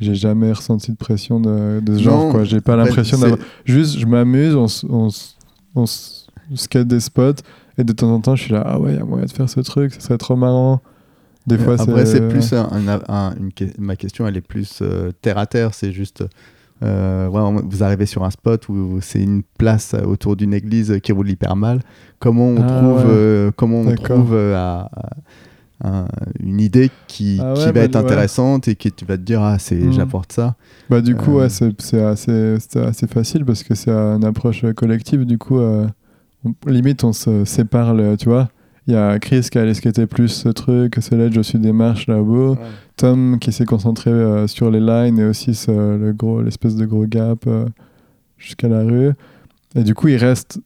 j'ai 0.00 0.14
jamais 0.14 0.52
ressenti 0.52 0.90
de 0.92 0.96
pression 0.96 1.40
de, 1.40 1.80
de 1.80 1.96
ce 1.96 2.02
genre. 2.02 2.24
Non, 2.26 2.30
quoi. 2.30 2.44
J'ai 2.44 2.60
pas 2.60 2.76
l'impression 2.76 3.18
d'avoir. 3.18 3.38
Juste, 3.64 3.98
je 3.98 4.06
m'amuse, 4.06 4.54
on, 4.54 5.86
skate 6.54 6.86
des 6.86 7.00
spots, 7.00 7.42
et 7.78 7.84
de 7.84 7.92
temps 7.92 8.10
en 8.12 8.20
temps, 8.20 8.36
je 8.36 8.42
suis 8.44 8.52
là, 8.52 8.62
ah 8.66 8.78
ouais, 8.78 8.92
il 8.92 8.98
y 8.98 9.00
a 9.00 9.04
moyen 9.04 9.24
de 9.26 9.30
faire 9.30 9.48
ce 9.50 9.60
truc, 9.60 9.94
ça 9.94 10.00
serait 10.00 10.18
trop 10.18 10.36
marrant. 10.36 10.80
Des 11.46 11.58
fois, 11.58 11.74
Après, 11.80 12.06
c'est 12.06 12.20
ouais. 12.20 12.28
plus 12.28 12.52
un, 12.54 12.68
un- 12.72 13.00
un- 13.08 13.34
une 13.38 13.52
que- 13.52 13.64
ma 13.78 13.94
question, 13.94 14.26
elle 14.26 14.36
est 14.36 14.40
plus 14.40 14.80
euh, 14.82 15.12
terre 15.22 15.38
à 15.38 15.46
terre. 15.46 15.74
C'est 15.74 15.92
juste, 15.92 16.24
euh, 16.82 17.28
ouais, 17.28 17.62
vous 17.64 17.84
arrivez 17.84 18.06
sur 18.06 18.24
un 18.24 18.30
spot 18.30 18.68
où 18.68 18.98
c'est 19.00 19.22
une 19.22 19.42
place 19.56 19.94
euh, 19.94 20.02
autour 20.06 20.34
d'une 20.34 20.52
église 20.52 20.98
qui 21.02 21.12
roule 21.12 21.30
hyper 21.30 21.54
mal. 21.54 21.82
Comment 22.18 22.48
on 22.48 22.60
Ah, 22.62 22.66
trouve, 22.66 22.96
ouais. 22.98 23.04
euh, 23.06 23.50
comment 23.54 23.80
on 23.82 23.94
trouve 23.94 24.34
euh, 24.34 24.56
à- 24.56 24.90
à- 24.92 25.10
un- 25.84 26.08
une 26.40 26.58
idée 26.60 26.90
qui, 27.06 27.38
Ah 27.40 27.52
qui 27.54 27.60
ouais, 27.60 27.66
va 27.66 27.72
bah, 27.72 27.80
être 27.82 27.96
intéressante 27.96 28.66
et 28.66 28.74
qui 28.74 28.90
tu 28.90 29.04
vas 29.04 29.16
te 29.16 29.22
dire 29.22 29.40
ah 29.42 29.58
c'est 29.60 29.76
Mhm. 29.76 29.92
j'apporte 29.92 30.32
ça. 30.32 30.56
Bah, 30.90 31.00
du 31.00 31.14
coup, 31.14 31.38
Euh, 31.38 31.42
ouais, 31.42 31.48
c'est 31.78 32.02
assez, 32.02 32.56
assez 32.76 33.06
facile 33.06 33.44
parce 33.44 33.62
que 33.62 33.74
c'est 33.76 33.90
une 33.92 34.24
approche 34.24 34.64
collective. 34.74 35.24
Du 35.26 35.38
coup, 35.38 35.60
euh, 35.60 35.86
on- 36.44 36.54
limite, 36.70 37.04
on 37.04 37.12
se 37.12 37.44
sépare, 37.44 37.94
le- 37.94 38.16
tu 38.16 38.28
vois. 38.28 38.48
Il 38.86 38.94
y 38.94 38.96
a 38.96 39.18
Chris 39.18 39.48
qui 39.50 39.58
a 39.58 39.62
allé 39.62 39.74
skater 39.74 40.06
plus 40.06 40.28
ce 40.28 40.48
truc, 40.48 40.96
Soledge 41.00 41.36
au-dessus 41.36 41.58
des 41.58 41.72
marches 41.72 42.06
là-haut. 42.06 42.56
Tom 42.96 43.38
qui 43.40 43.50
s'est 43.52 43.64
concentré 43.64 44.10
euh, 44.10 44.46
sur 44.46 44.70
les 44.70 44.78
lines 44.80 45.18
et 45.18 45.24
aussi 45.24 45.54
ce- 45.54 45.70
le 45.98 46.12
gros, 46.12 46.40
l'espèce 46.40 46.76
de 46.76 46.86
gros 46.86 47.04
gap 47.06 47.40
euh, 47.48 47.66
jusqu'à 48.38 48.68
la 48.68 48.82
rue. 48.84 49.10
Et 49.74 49.82
du 49.82 49.94
coup, 49.94 50.08
il 50.08 50.16
reste 50.16 50.60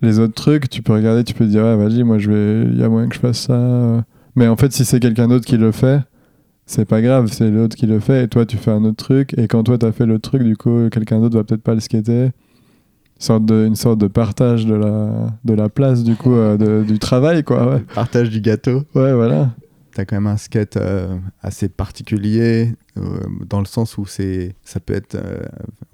les 0.00 0.18
autres 0.18 0.34
trucs. 0.34 0.70
Tu 0.70 0.82
peux 0.82 0.94
regarder, 0.94 1.22
tu 1.22 1.34
peux 1.34 1.44
te 1.44 1.50
dire, 1.50 1.64
ouais, 1.64 1.76
vas-y, 1.76 2.02
moi, 2.02 2.18
je 2.18 2.30
vais, 2.30 2.70
il 2.72 2.78
y 2.78 2.82
a 2.82 2.88
moyen 2.88 3.08
que 3.08 3.14
je 3.14 3.20
fasse 3.20 3.40
ça. 3.40 3.52
euh. 3.54 4.00
Mais 4.36 4.48
en 4.48 4.56
fait, 4.56 4.72
si 4.72 4.84
c'est 4.84 4.98
quelqu'un 5.00 5.28
d'autre 5.28 5.44
qui 5.46 5.56
le 5.58 5.70
fait, 5.70 6.00
c'est 6.64 6.84
pas 6.86 7.00
grave, 7.02 7.28
c'est 7.30 7.50
l'autre 7.50 7.76
qui 7.76 7.86
le 7.86 8.00
fait 8.00 8.24
et 8.24 8.28
toi, 8.28 8.44
tu 8.46 8.56
fais 8.56 8.70
un 8.72 8.84
autre 8.84 8.96
truc. 9.04 9.34
Et 9.38 9.46
quand 9.48 9.62
toi, 9.64 9.76
t'as 9.78 9.92
fait 9.92 10.06
le 10.06 10.18
truc, 10.18 10.42
du 10.42 10.56
coup, 10.56 10.88
quelqu'un 10.90 11.20
d'autre 11.20 11.36
va 11.36 11.44
peut-être 11.44 11.62
pas 11.62 11.74
le 11.74 11.80
skater. 11.80 12.30
Une 13.18 13.22
sorte 13.22 13.44
de, 13.46 13.66
une 13.66 13.76
sorte 13.76 13.98
de 13.98 14.08
partage 14.08 14.66
de 14.66 14.74
la, 14.74 15.30
de 15.44 15.54
la 15.54 15.68
place, 15.70 16.04
du 16.04 16.16
coup, 16.16 16.34
euh, 16.34 16.56
de- 16.58 16.84
du 16.86 16.98
travail, 16.98 17.44
quoi. 17.44 17.74
Ouais, 17.76 17.80
Partage 17.94 18.28
du 18.30 18.40
gâteau. 18.40 18.82
ouais 18.94 19.14
voilà. 19.14 19.50
T'as 19.94 20.04
quand 20.04 20.16
même 20.16 20.26
un 20.26 20.36
skate 20.36 20.76
euh, 20.76 21.16
assez 21.40 21.70
particulier 21.70 22.74
euh, 22.98 23.20
dans 23.48 23.60
le 23.60 23.64
sens 23.64 23.96
où 23.96 24.04
c'est 24.04 24.54
ça 24.62 24.78
peut 24.78 24.92
être 24.92 25.14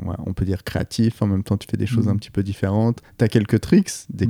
ouais, 0.04 0.16
on 0.26 0.32
peut 0.32 0.44
dire 0.44 0.64
créatif 0.64 1.22
en 1.22 1.28
même 1.28 1.44
temps 1.44 1.56
tu 1.56 1.68
fais 1.70 1.76
des 1.76 1.86
choses 1.86 2.06
Mhm. 2.06 2.14
un 2.14 2.16
petit 2.16 2.32
peu 2.32 2.42
différentes 2.42 2.98
t'as 3.16 3.28
quelques 3.28 3.60
tricks 3.60 3.92
des 4.12 4.26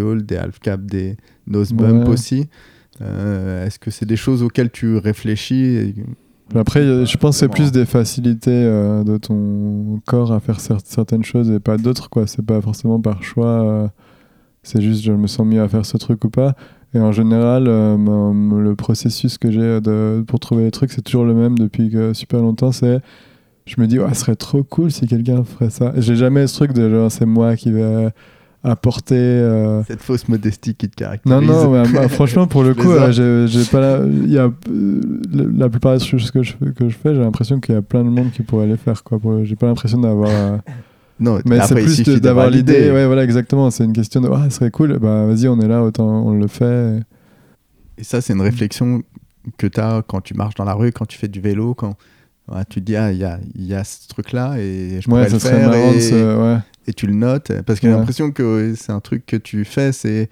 rolls, 0.00 0.24
des 0.24 0.36
half 0.38 0.58
cap 0.60 0.80
des 0.86 1.18
nose 1.46 1.74
bump 1.74 2.04
Ouais. 2.06 2.14
aussi 2.14 2.48
est-ce 3.02 3.78
que 3.78 3.90
c'est 3.90 4.06
des 4.06 4.16
choses 4.16 4.42
auxquelles 4.42 4.70
tu 4.70 4.96
réfléchis 4.96 5.64
et- 5.76 5.94
Après, 6.54 6.80
a- 6.80 7.04
je 7.04 7.16
pense 7.16 7.36
que 7.36 7.40
c'est 7.40 7.48
plus 7.48 7.70
des 7.72 7.86
facilités 7.86 8.50
euh, 8.52 9.04
de 9.04 9.16
ton 9.18 10.00
corps 10.06 10.32
à 10.32 10.40
faire 10.40 10.58
cer- 10.58 10.80
certaines 10.84 11.22
choses 11.24 11.50
et 11.50 11.60
pas 11.60 11.76
d'autres, 11.76 12.10
quoi. 12.10 12.26
C'est 12.26 12.44
pas 12.44 12.60
forcément 12.60 13.00
par 13.00 13.22
choix. 13.22 13.46
euh, 13.62 13.88
c'est 14.62 14.82
juste, 14.82 15.02
je 15.04 15.12
me 15.12 15.26
sens 15.26 15.46
mieux 15.46 15.62
à 15.62 15.68
faire 15.68 15.86
ce 15.86 15.96
truc 15.96 16.24
ou 16.24 16.30
pas. 16.30 16.54
Et 16.92 17.00
en 17.00 17.12
général, 17.12 17.66
euh, 17.68 17.96
le 17.96 18.74
processus 18.74 19.38
que 19.38 19.50
j'ai 19.50 19.78
pour 20.26 20.40
trouver 20.40 20.64
les 20.64 20.70
trucs, 20.70 20.90
c'est 20.92 21.02
toujours 21.02 21.24
le 21.24 21.34
même 21.34 21.56
depuis 21.56 21.88
que 21.90 22.12
super 22.14 22.40
longtemps. 22.40 22.72
C'est, 22.72 23.00
je 23.66 23.80
me 23.80 23.86
dis, 23.86 23.98
ouais, 23.98 24.12
ce 24.12 24.20
serait 24.20 24.34
trop 24.36 24.62
cool 24.64 24.90
si 24.90 25.06
quelqu'un 25.06 25.44
ferait 25.44 25.70
ça. 25.70 25.92
J'ai 25.96 26.16
jamais 26.16 26.46
ce 26.48 26.56
truc 26.56 26.72
de 26.72 26.90
genre, 26.90 27.10
c'est 27.12 27.26
moi 27.26 27.56
qui 27.56 27.70
vais 27.70 28.08
apporter. 28.62 29.14
euh, 29.16 29.82
cette 29.84 30.02
fausse 30.02 30.28
modestie 30.28 30.74
qui 30.74 30.88
te 30.88 31.02
non, 31.02 31.06
caractérise 31.06 31.48
non, 31.48 31.70
ouais, 31.72 31.82
bah, 31.92 32.08
franchement, 32.08 32.46
pour 32.46 32.62
le 32.62 32.74
coup, 32.74 32.90
euh, 32.90 33.10
j'ai 33.12 33.46
j'ai 33.48 33.64
pas 33.70 33.80
la, 33.80 33.98
il 34.06 34.30
y 34.30 34.38
a, 34.38 34.50
euh, 34.70 35.00
la, 35.56 35.68
plupart 35.68 35.96
des 35.98 36.04
choses 36.04 36.30
que 36.30 36.42
je, 36.42 36.52
fais- 36.52 36.72
que 36.72 36.88
je 36.88 36.96
fais, 36.96 37.14
j'ai 37.14 37.20
l'impression 37.20 37.60
qu'il 37.60 37.74
y 37.74 37.78
a 37.78 37.82
plein 37.82 38.04
de 38.04 38.10
monde 38.10 38.30
qui 38.32 38.42
pourrait 38.42 38.66
les 38.66 38.76
faire. 38.76 39.02
quoi. 39.02 39.18
J'ai 39.44 39.56
pas 39.56 39.66
l'impression 39.66 39.98
d'avoir. 40.00 40.30
non 41.20 41.38
mais 41.46 41.60
c'est 41.66 41.74
plus 41.74 42.20
d'avoir 42.20 42.50
l'idée. 42.50 42.90
Ouais, 42.90 43.06
voilà, 43.06 43.24
exactement. 43.24 43.70
C'est 43.70 43.84
une 43.84 43.92
question 43.92 44.20
de, 44.20 44.28
ah, 44.32 44.44
ce 44.50 44.56
serait 44.56 44.70
cool. 44.70 44.98
Bah, 44.98 45.26
vas-y, 45.26 45.48
on 45.48 45.58
est 45.60 45.68
là, 45.68 45.82
autant 45.82 46.06
on 46.26 46.32
le 46.34 46.46
fait. 46.46 47.00
et 47.98 48.04
ça 48.04 48.20
c'est 48.20 48.32
une 48.32 48.40
réflexion 48.42 49.02
que 49.56 49.66
tu 49.66 49.80
as 49.80 50.02
quand 50.06 50.20
tu 50.20 50.34
marches 50.34 50.54
dans 50.54 50.64
la 50.64 50.74
rue 50.74 50.92
quand 50.92 51.06
tu 51.06 51.16
fais 51.16 51.26
du 51.28 51.40
vélo 51.40 51.72
quand 51.74 51.94
ouais, 52.52 52.62
tu 52.68 52.80
te 52.80 52.84
dis 52.86 52.94
ah 52.96 53.10
il 53.10 53.18
y 53.18 53.24
a, 53.24 53.38
y 53.56 53.72
a 53.74 53.84
ce 53.84 54.06
truc 54.06 54.32
là 54.32 54.56
et 54.58 54.98
je 55.00 55.08
pourrais 55.08 55.22
Ouais, 55.22 55.30
le 55.30 55.38
ça 55.38 55.48
serait 55.48 55.66
marrant 55.66 55.92
de 55.92 55.96
et- 55.96 56.00
se- 56.00 56.36
ouais. 56.38 56.58
Et 56.90 56.92
tu 56.92 57.06
le 57.06 57.14
notes 57.14 57.50
parce 57.66 57.80
que 57.80 57.86
j'ai 57.88 57.92
l'impression 57.96 58.30
que 58.30 58.74
c'est 58.76 58.92
un 58.92 59.00
truc 59.00 59.24
que 59.26 59.36
tu 59.36 59.64
fais 59.64 59.92
c'est 59.92 60.28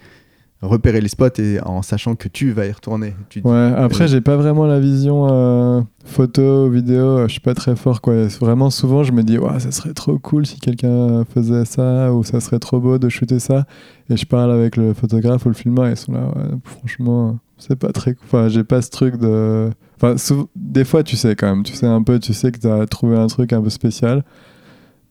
repérer 0.61 1.01
les 1.01 1.07
spots 1.09 1.39
et 1.39 1.61
en 1.65 1.83
sachant 1.83 2.17
que 2.17 2.27
tu 2.29 2.51
vas 2.51 2.67
y 2.67 2.73
retourner 2.73 3.15
tu 3.29 3.41
Ouais, 3.45 3.73
après, 3.77 4.05
euh, 4.05 4.07
j'ai 4.09 4.21
pas 4.21 4.37
vraiment 4.37 4.67
la 4.67 4.81
vision 4.81 5.29
euh, 5.31 5.81
photo, 6.05 6.69
vidéo, 6.69 7.19
euh, 7.19 7.29
je 7.29 7.33
suis 7.33 7.41
pas 7.41 7.55
très 7.55 7.77
fort. 7.77 8.01
Quoi. 8.01 8.27
Vraiment, 8.41 8.69
souvent, 8.71 9.05
je 9.05 9.13
me 9.13 9.23
dis, 9.23 9.39
ouais, 9.39 9.61
ça 9.61 9.71
serait 9.71 9.95
trop 9.95 10.19
cool 10.19 10.47
si 10.47 10.59
quelqu'un 10.59 11.25
faisait 11.33 11.65
ça, 11.65 12.13
ou 12.13 12.25
ça 12.25 12.41
serait 12.41 12.59
trop 12.59 12.81
beau 12.81 12.99
de 12.99 13.09
shooter 13.09 13.39
ça. 13.39 13.67
Et 14.11 14.17
je 14.17 14.27
parle 14.27 14.51
avec 14.51 14.77
le 14.77 14.95
photographe 14.95 15.47
ou 15.47 15.49
le 15.51 15.55
filmeur, 15.55 15.87
et 15.87 15.91
ils 15.93 15.97
sont 15.97 16.11
là, 16.11 16.27
ouais, 16.35 16.59
franchement, 16.65 17.39
c'est 17.57 17.77
pas 17.77 17.93
très 17.93 18.15
cool. 18.15 18.25
Enfin, 18.27 18.49
j'ai 18.49 18.65
pas 18.65 18.83
ce 18.83 18.91
truc 18.91 19.17
de. 19.17 19.71
Enfin, 19.97 20.17
sou- 20.17 20.49
des 20.57 20.85
fois, 20.85 21.05
tu 21.05 21.15
sais 21.17 21.37
quand 21.37 21.47
même, 21.55 21.63
tu 21.63 21.75
sais 21.75 21.87
un 21.87 22.03
peu, 22.03 22.19
tu 22.19 22.33
sais 22.35 22.51
que 22.51 22.59
t'as 22.59 22.85
trouvé 22.87 23.17
un 23.17 23.29
truc 23.29 23.53
un 23.53 23.63
peu 23.63 23.71
spécial. 23.71 24.25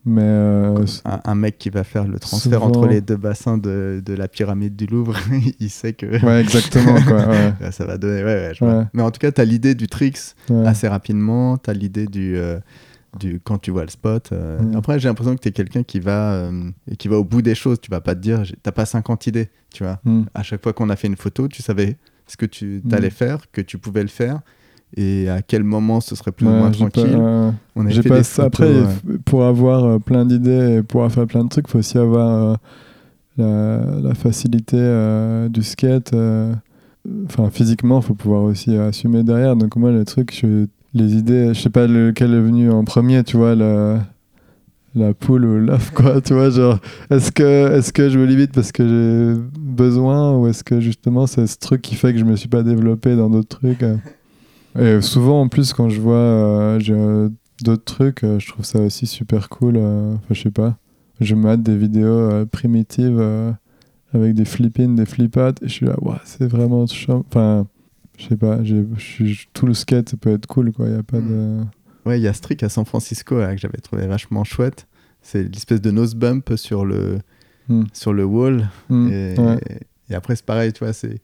Mais 0.10 0.22
euh, 0.24 0.86
Un, 1.04 1.20
un 1.26 1.36
mec 1.36 1.58
qui 1.58 1.70
va 1.70 1.84
faire 1.84 2.08
le 2.08 2.18
transfert 2.18 2.62
Souvent- 2.62 2.68
entre 2.68 2.88
les 2.88 3.02
deux 3.02 3.18
bassins 3.18 3.58
de, 3.58 4.02
de 4.04 4.14
la 4.14 4.28
pyramide 4.30 4.76
du 4.76 4.86
Louvre, 4.86 5.18
il 5.60 5.70
sait 5.70 5.92
que 5.94 6.06
ouais, 6.26 6.42
exactement, 6.42 7.02
quoi. 7.04 7.28
Ouais, 7.62 7.72
ça 7.72 7.86
va 7.86 7.98
donner. 7.98 8.24
Ouais, 8.24 8.52
ouais. 8.62 8.84
Mais 8.94 9.02
en 9.04 9.12
tout 9.12 9.20
cas, 9.20 9.32
tu 9.34 9.42
as 9.42 9.46
l'idée 9.46 9.76
du 9.76 9.88
tricks 9.88 10.18
assez 10.66 10.88
rapidement, 10.88 11.58
tu 11.58 11.70
as 11.70 11.74
l'idée 11.74 12.06
du, 12.08 12.38
euh, 12.38 12.58
du 13.20 13.42
quand 13.44 13.58
tu 13.58 13.72
vois 13.72 13.84
le 13.84 13.90
spot. 13.90 14.30
euh. 14.32 14.60
Après, 14.76 14.98
j'ai 15.00 15.10
l'impression 15.10 15.36
que 15.36 15.42
tu 15.42 15.50
es 15.50 15.52
quelqu'un 15.52 15.84
qui, 15.84 16.00
va, 16.00 16.50
qui 16.98 17.08
va 17.10 17.18
au 17.18 17.26
bout 17.26 17.42
des 17.42 17.56
choses. 17.56 17.82
Tu 17.82 17.92
vas 17.92 18.00
pas 18.02 18.16
te 18.16 18.22
dire, 18.22 18.44
t'as 18.64 18.72
pas 18.72 18.86
50 18.86 19.28
idées. 19.28 19.50
Tu 19.74 19.84
vois. 19.84 20.00
Hmm. 20.06 20.24
À 20.34 20.42
chaque 20.44 20.64
fois 20.64 20.72
qu'on 20.72 20.90
a 20.90 20.96
fait 20.96 21.08
une 21.08 21.18
photo, 21.18 21.48
tu 21.50 21.62
savais 21.62 21.98
ce 22.28 22.38
que 22.38 22.46
tu 22.46 22.82
allais 22.92 23.08
Mm. 23.08 23.12
faire, 23.12 23.38
que 23.52 23.62
tu 23.62 23.78
pouvais 23.78 24.02
le 24.02 24.10
faire. 24.10 24.40
Et 24.96 25.30
à 25.30 25.42
quel 25.42 25.64
moment 25.64 26.00
ce 26.00 26.16
serait 26.16 26.32
plus 26.32 26.46
ou 26.46 26.50
Ouais, 26.50 26.56
moins 26.56 26.72
j'ai 26.72 26.86
pas- 26.86 26.90
tranquille. 26.92 27.18
On 27.76 27.88
J'ai 27.90 28.02
fait 28.02 28.10
pas 28.10 28.18
des 28.20 28.24
photos, 28.24 28.46
Après, 28.46 28.66
euh, 28.66 29.18
pour 29.26 29.44
avoir 29.46 29.84
euh, 29.84 30.00
plein 30.00 30.26
d'idées 30.26 30.78
et 30.78 30.84
pouvoir 30.84 31.12
faire 31.12 31.28
plein 31.28 31.44
de 31.44 31.50
trucs, 31.50 31.66
il 31.68 31.72
faut 31.72 31.80
aussi 31.80 31.98
avoir 31.98 32.30
euh, 32.32 32.56
la, 33.38 34.00
la 34.10 34.16
facilité 34.16 34.78
euh, 34.80 35.50
du 35.50 35.64
skate. 35.64 36.14
euh, 36.14 36.54
Enfin, 37.26 37.50
physiquement, 37.50 38.00
il 38.02 38.04
faut 38.06 38.16
pouvoir 38.16 38.44
aussi 38.44 38.76
assumer 38.76 39.24
derrière. 39.24 39.56
Donc, 39.56 39.76
moi, 39.78 39.92
les 39.92 40.04
trucs, 40.04 40.34
je- 40.38 40.66
les 40.94 41.16
idées, 41.16 41.54
je 41.54 41.62
sais 41.62 41.70
pas 41.70 41.88
lequel 41.88 42.34
est 42.34 42.42
venu 42.42 42.70
en 42.72 42.84
premier, 42.84 43.24
tu 43.24 43.38
vois, 43.38 43.56
la, 43.56 44.00
la 44.96 45.14
poule 45.14 45.46
ou 45.46 45.58
l'œuf, 45.60 45.92
quoi, 45.96 46.20
tu 46.22 46.34
vois, 46.34 46.50
genre, 46.50 46.80
est-ce 47.10 47.32
que, 47.32 47.78
est 47.78 47.92
que 47.94 48.10
je 48.10 48.18
me 48.20 48.26
limite 48.26 48.52
parce 48.54 48.72
que 48.74 48.86
j'ai 48.88 49.42
besoin 49.60 50.36
ou 50.38 50.48
est-ce 50.48 50.64
que 50.64 50.80
justement 50.82 51.28
c'est 51.28 51.46
ce 51.48 51.58
truc 51.58 51.82
qui 51.82 51.96
fait 51.96 52.12
que 52.14 52.20
je 52.20 52.26
me 52.26 52.36
suis 52.36 52.50
pas 52.50 52.64
développé 52.64 53.16
dans 53.16 53.30
d'autres 53.30 53.60
trucs 53.60 53.84
euh? 53.84 53.96
Et 54.80 55.02
souvent, 55.02 55.42
en 55.42 55.48
plus, 55.48 55.74
quand 55.74 55.90
je 55.90 56.00
vois 56.00 56.16
euh, 56.16 56.80
euh, 56.90 57.30
d'autres 57.64 57.84
trucs, 57.84 58.24
euh, 58.24 58.40
je 58.40 58.48
trouve 58.48 58.66
ça 58.66 58.80
aussi 58.80 59.08
super 59.08 59.50
cool. 59.50 59.78
Enfin, 59.78 60.20
je 60.32 60.42
sais 60.42 60.52
pas. 60.52 60.78
Je 61.20 61.36
me 61.36 61.42
mate 61.44 61.64
des 61.64 61.76
vidéos 61.76 62.46
primitives 62.48 63.20
avec 64.14 64.36
des 64.36 64.46
flip-in, 64.46 64.90
des 64.90 65.06
flip-out, 65.06 65.58
et 65.64 65.68
je 65.68 65.74
suis 65.74 65.86
là, 65.88 65.96
Ouah, 66.02 66.22
c'est 66.26 66.46
vraiment 66.48 66.86
chiant. 66.86 67.26
Enfin, 67.28 67.66
je 68.20 68.28
sais 68.28 68.38
pas, 68.38 68.60
tout 69.54 69.66
le 69.66 69.74
skate, 69.74 70.10
ça 70.10 70.18
peut 70.18 70.32
être 70.32 70.46
cool, 70.46 70.72
quoi. 70.72 70.88
Il 70.88 70.94
y 70.94 70.98
a 70.98 71.04
pas 71.04 71.20
de. 71.20 71.62
Ouais, 72.06 72.20
il 72.20 72.24
y 72.24 72.28
a 72.28 72.34
ce 72.34 72.42
trick 72.42 72.62
à 72.62 72.70
San 72.70 72.86
Francisco 72.86 73.38
là, 73.40 73.54
que 73.56 73.60
j'avais 73.60 73.80
trouvé 73.80 74.06
vachement 74.06 74.44
chouette. 74.44 74.88
C'est 75.22 75.44
l'espèce 75.44 75.82
de 75.82 75.92
nose 75.92 76.14
bump 76.16 76.54
sur 76.56 76.86
le, 76.86 77.18
Hmm. 77.70 77.84
sur 77.94 78.14
le 78.14 78.24
wall. 78.24 78.70
Et, 78.90 79.36
ouais. 79.38 79.60
et 80.10 80.16
après, 80.16 80.36
c'est 80.36 80.46
pareil, 80.46 80.72
tu 80.72 80.84
vois, 80.84 80.94
c'est 80.94 81.20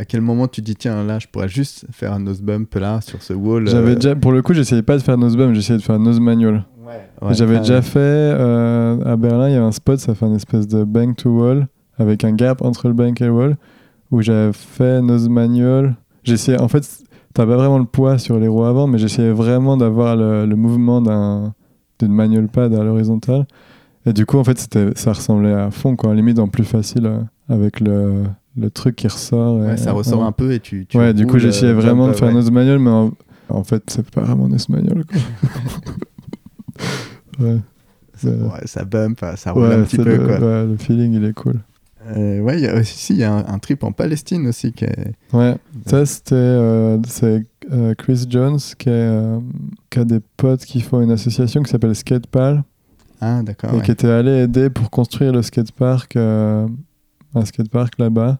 à 0.00 0.06
quel 0.06 0.22
moment 0.22 0.48
tu 0.48 0.62
dis, 0.62 0.74
tiens, 0.76 1.04
là, 1.04 1.18
je 1.18 1.26
pourrais 1.28 1.50
juste 1.50 1.84
faire 1.90 2.14
un 2.14 2.20
nose 2.20 2.40
bump 2.40 2.74
là, 2.76 3.02
sur 3.02 3.22
ce 3.22 3.34
wall. 3.34 3.68
J'avais 3.68 3.90
euh, 3.90 3.94
déjà, 3.96 4.16
pour 4.16 4.32
le 4.32 4.40
coup, 4.40 4.54
j'essayais 4.54 4.80
pas 4.80 4.96
de 4.96 5.02
faire 5.02 5.18
nose 5.18 5.36
bump, 5.36 5.54
j'essayais 5.54 5.78
de 5.78 5.82
faire 5.82 5.98
nose 5.98 6.20
manual. 6.20 6.64
ouais, 6.86 7.34
J'avais 7.34 7.58
déjà 7.58 7.82
fait 7.82 7.98
euh, 7.98 8.98
à 9.04 9.16
Berlin, 9.16 9.50
il 9.50 9.52
y 9.52 9.58
a 9.58 9.62
un 9.62 9.72
spot, 9.72 9.98
ça 9.98 10.14
fait 10.14 10.24
une 10.24 10.36
espèce 10.36 10.66
de 10.66 10.84
bank 10.84 11.16
to 11.16 11.28
wall 11.28 11.68
avec 11.98 12.24
un 12.24 12.32
gap 12.32 12.62
entre 12.62 12.88
le 12.88 12.94
bank 12.94 13.20
et 13.20 13.26
le 13.26 13.32
wall 13.32 13.56
où 14.10 14.22
j'avais 14.22 14.54
fait 14.54 15.02
nose 15.02 15.28
manual. 15.28 15.96
J'essayais, 16.24 16.58
en 16.58 16.68
fait, 16.68 16.88
t'as 17.34 17.44
pas 17.44 17.56
vraiment 17.56 17.78
le 17.78 17.84
poids 17.84 18.16
sur 18.16 18.38
les 18.38 18.48
roues 18.48 18.64
avant, 18.64 18.86
mais 18.86 18.96
j'essayais 18.96 19.32
vraiment 19.32 19.76
d'avoir 19.76 20.16
le, 20.16 20.46
le 20.46 20.56
mouvement 20.56 21.02
d'un, 21.02 21.52
d'une 21.98 22.12
manual 22.14 22.48
pad 22.48 22.72
à 22.74 22.82
l'horizontale. 22.82 23.46
Et 24.06 24.14
du 24.14 24.24
coup, 24.24 24.38
en 24.38 24.44
fait, 24.44 24.78
ça 24.96 25.12
ressemblait 25.12 25.52
à 25.52 25.70
fond, 25.70 25.94
quoi, 25.94 26.14
limite 26.14 26.38
en 26.38 26.48
plus 26.48 26.64
facile 26.64 27.04
euh, 27.04 27.20
avec 27.50 27.80
le, 27.80 28.22
le 28.56 28.70
truc 28.70 28.96
qui 28.96 29.06
ressort. 29.08 29.64
et- 29.70 29.76
ça 29.76 29.92
ressort 29.92 30.20
ouais. 30.20 30.26
un 30.26 30.32
peu 30.32 30.52
et 30.52 30.60
tu. 30.60 30.86
tu 30.86 30.96
Ouais, 30.98 31.14
du 31.14 31.26
coup, 31.26 31.38
j'essayais 31.38 31.72
euh, 31.72 31.76
vraiment 31.76 32.08
de 32.08 32.12
faire 32.14 32.28
ouais. 32.28 32.34
nose 32.34 32.50
manual, 32.50 32.78
mais 32.78 32.90
en, 32.90 33.12
en 33.48 33.64
fait, 33.64 33.82
c'est 33.88 34.08
pas 34.10 34.22
vraiment 34.22 34.48
nose 34.48 34.68
manual, 34.68 35.04
ouais. 37.38 37.58
Ça, 38.16 38.28
ouais, 38.28 38.66
ça 38.66 38.84
bump, 38.84 39.24
ça 39.36 39.52
roule 39.52 39.68
Ouais, 39.68 39.74
un 39.74 39.82
petit 39.84 39.96
peu, 39.96 40.04
le, 40.04 40.18
quoi. 40.26 40.38
ouais, 40.38 40.66
le 40.66 40.76
feeling, 40.76 41.14
il 41.14 41.24
est 41.24 41.32
cool. 41.32 41.60
Euh, 42.14 42.40
ouais, 42.40 42.58
il 42.58 42.64
y 42.64 42.66
a 42.66 42.78
aussi, 42.78 43.12
il 43.14 43.18
y 43.18 43.24
a 43.24 43.32
un, 43.32 43.46
un 43.46 43.58
trip 43.58 43.82
en 43.84 43.92
Palestine 43.92 44.46
aussi 44.46 44.72
qui 44.72 44.84
est. 44.84 45.12
Ouais, 45.32 45.56
ça 45.86 46.04
c'était 46.06 46.34
euh, 46.34 46.98
c'est 47.06 47.44
euh, 47.72 47.94
Chris 47.94 48.26
Jones 48.28 48.58
qui, 48.78 48.88
est, 48.88 48.92
euh, 48.92 49.38
qui 49.90 49.98
a 50.00 50.04
des 50.04 50.20
potes 50.36 50.64
qui 50.64 50.80
font 50.80 51.00
une 51.02 51.10
association 51.12 51.62
qui 51.62 51.70
s'appelle 51.70 51.94
Skatepal 51.94 52.64
Ah, 53.20 53.42
d'accord. 53.42 53.74
et 53.74 53.82
qui 53.82 53.90
était 53.90 54.08
allé 54.08 54.30
aider 54.42 54.70
pour 54.70 54.90
construire 54.90 55.32
le 55.32 55.42
skatepark, 55.42 56.16
euh, 56.16 56.66
un 57.34 57.44
skatepark 57.44 57.98
là-bas. 57.98 58.38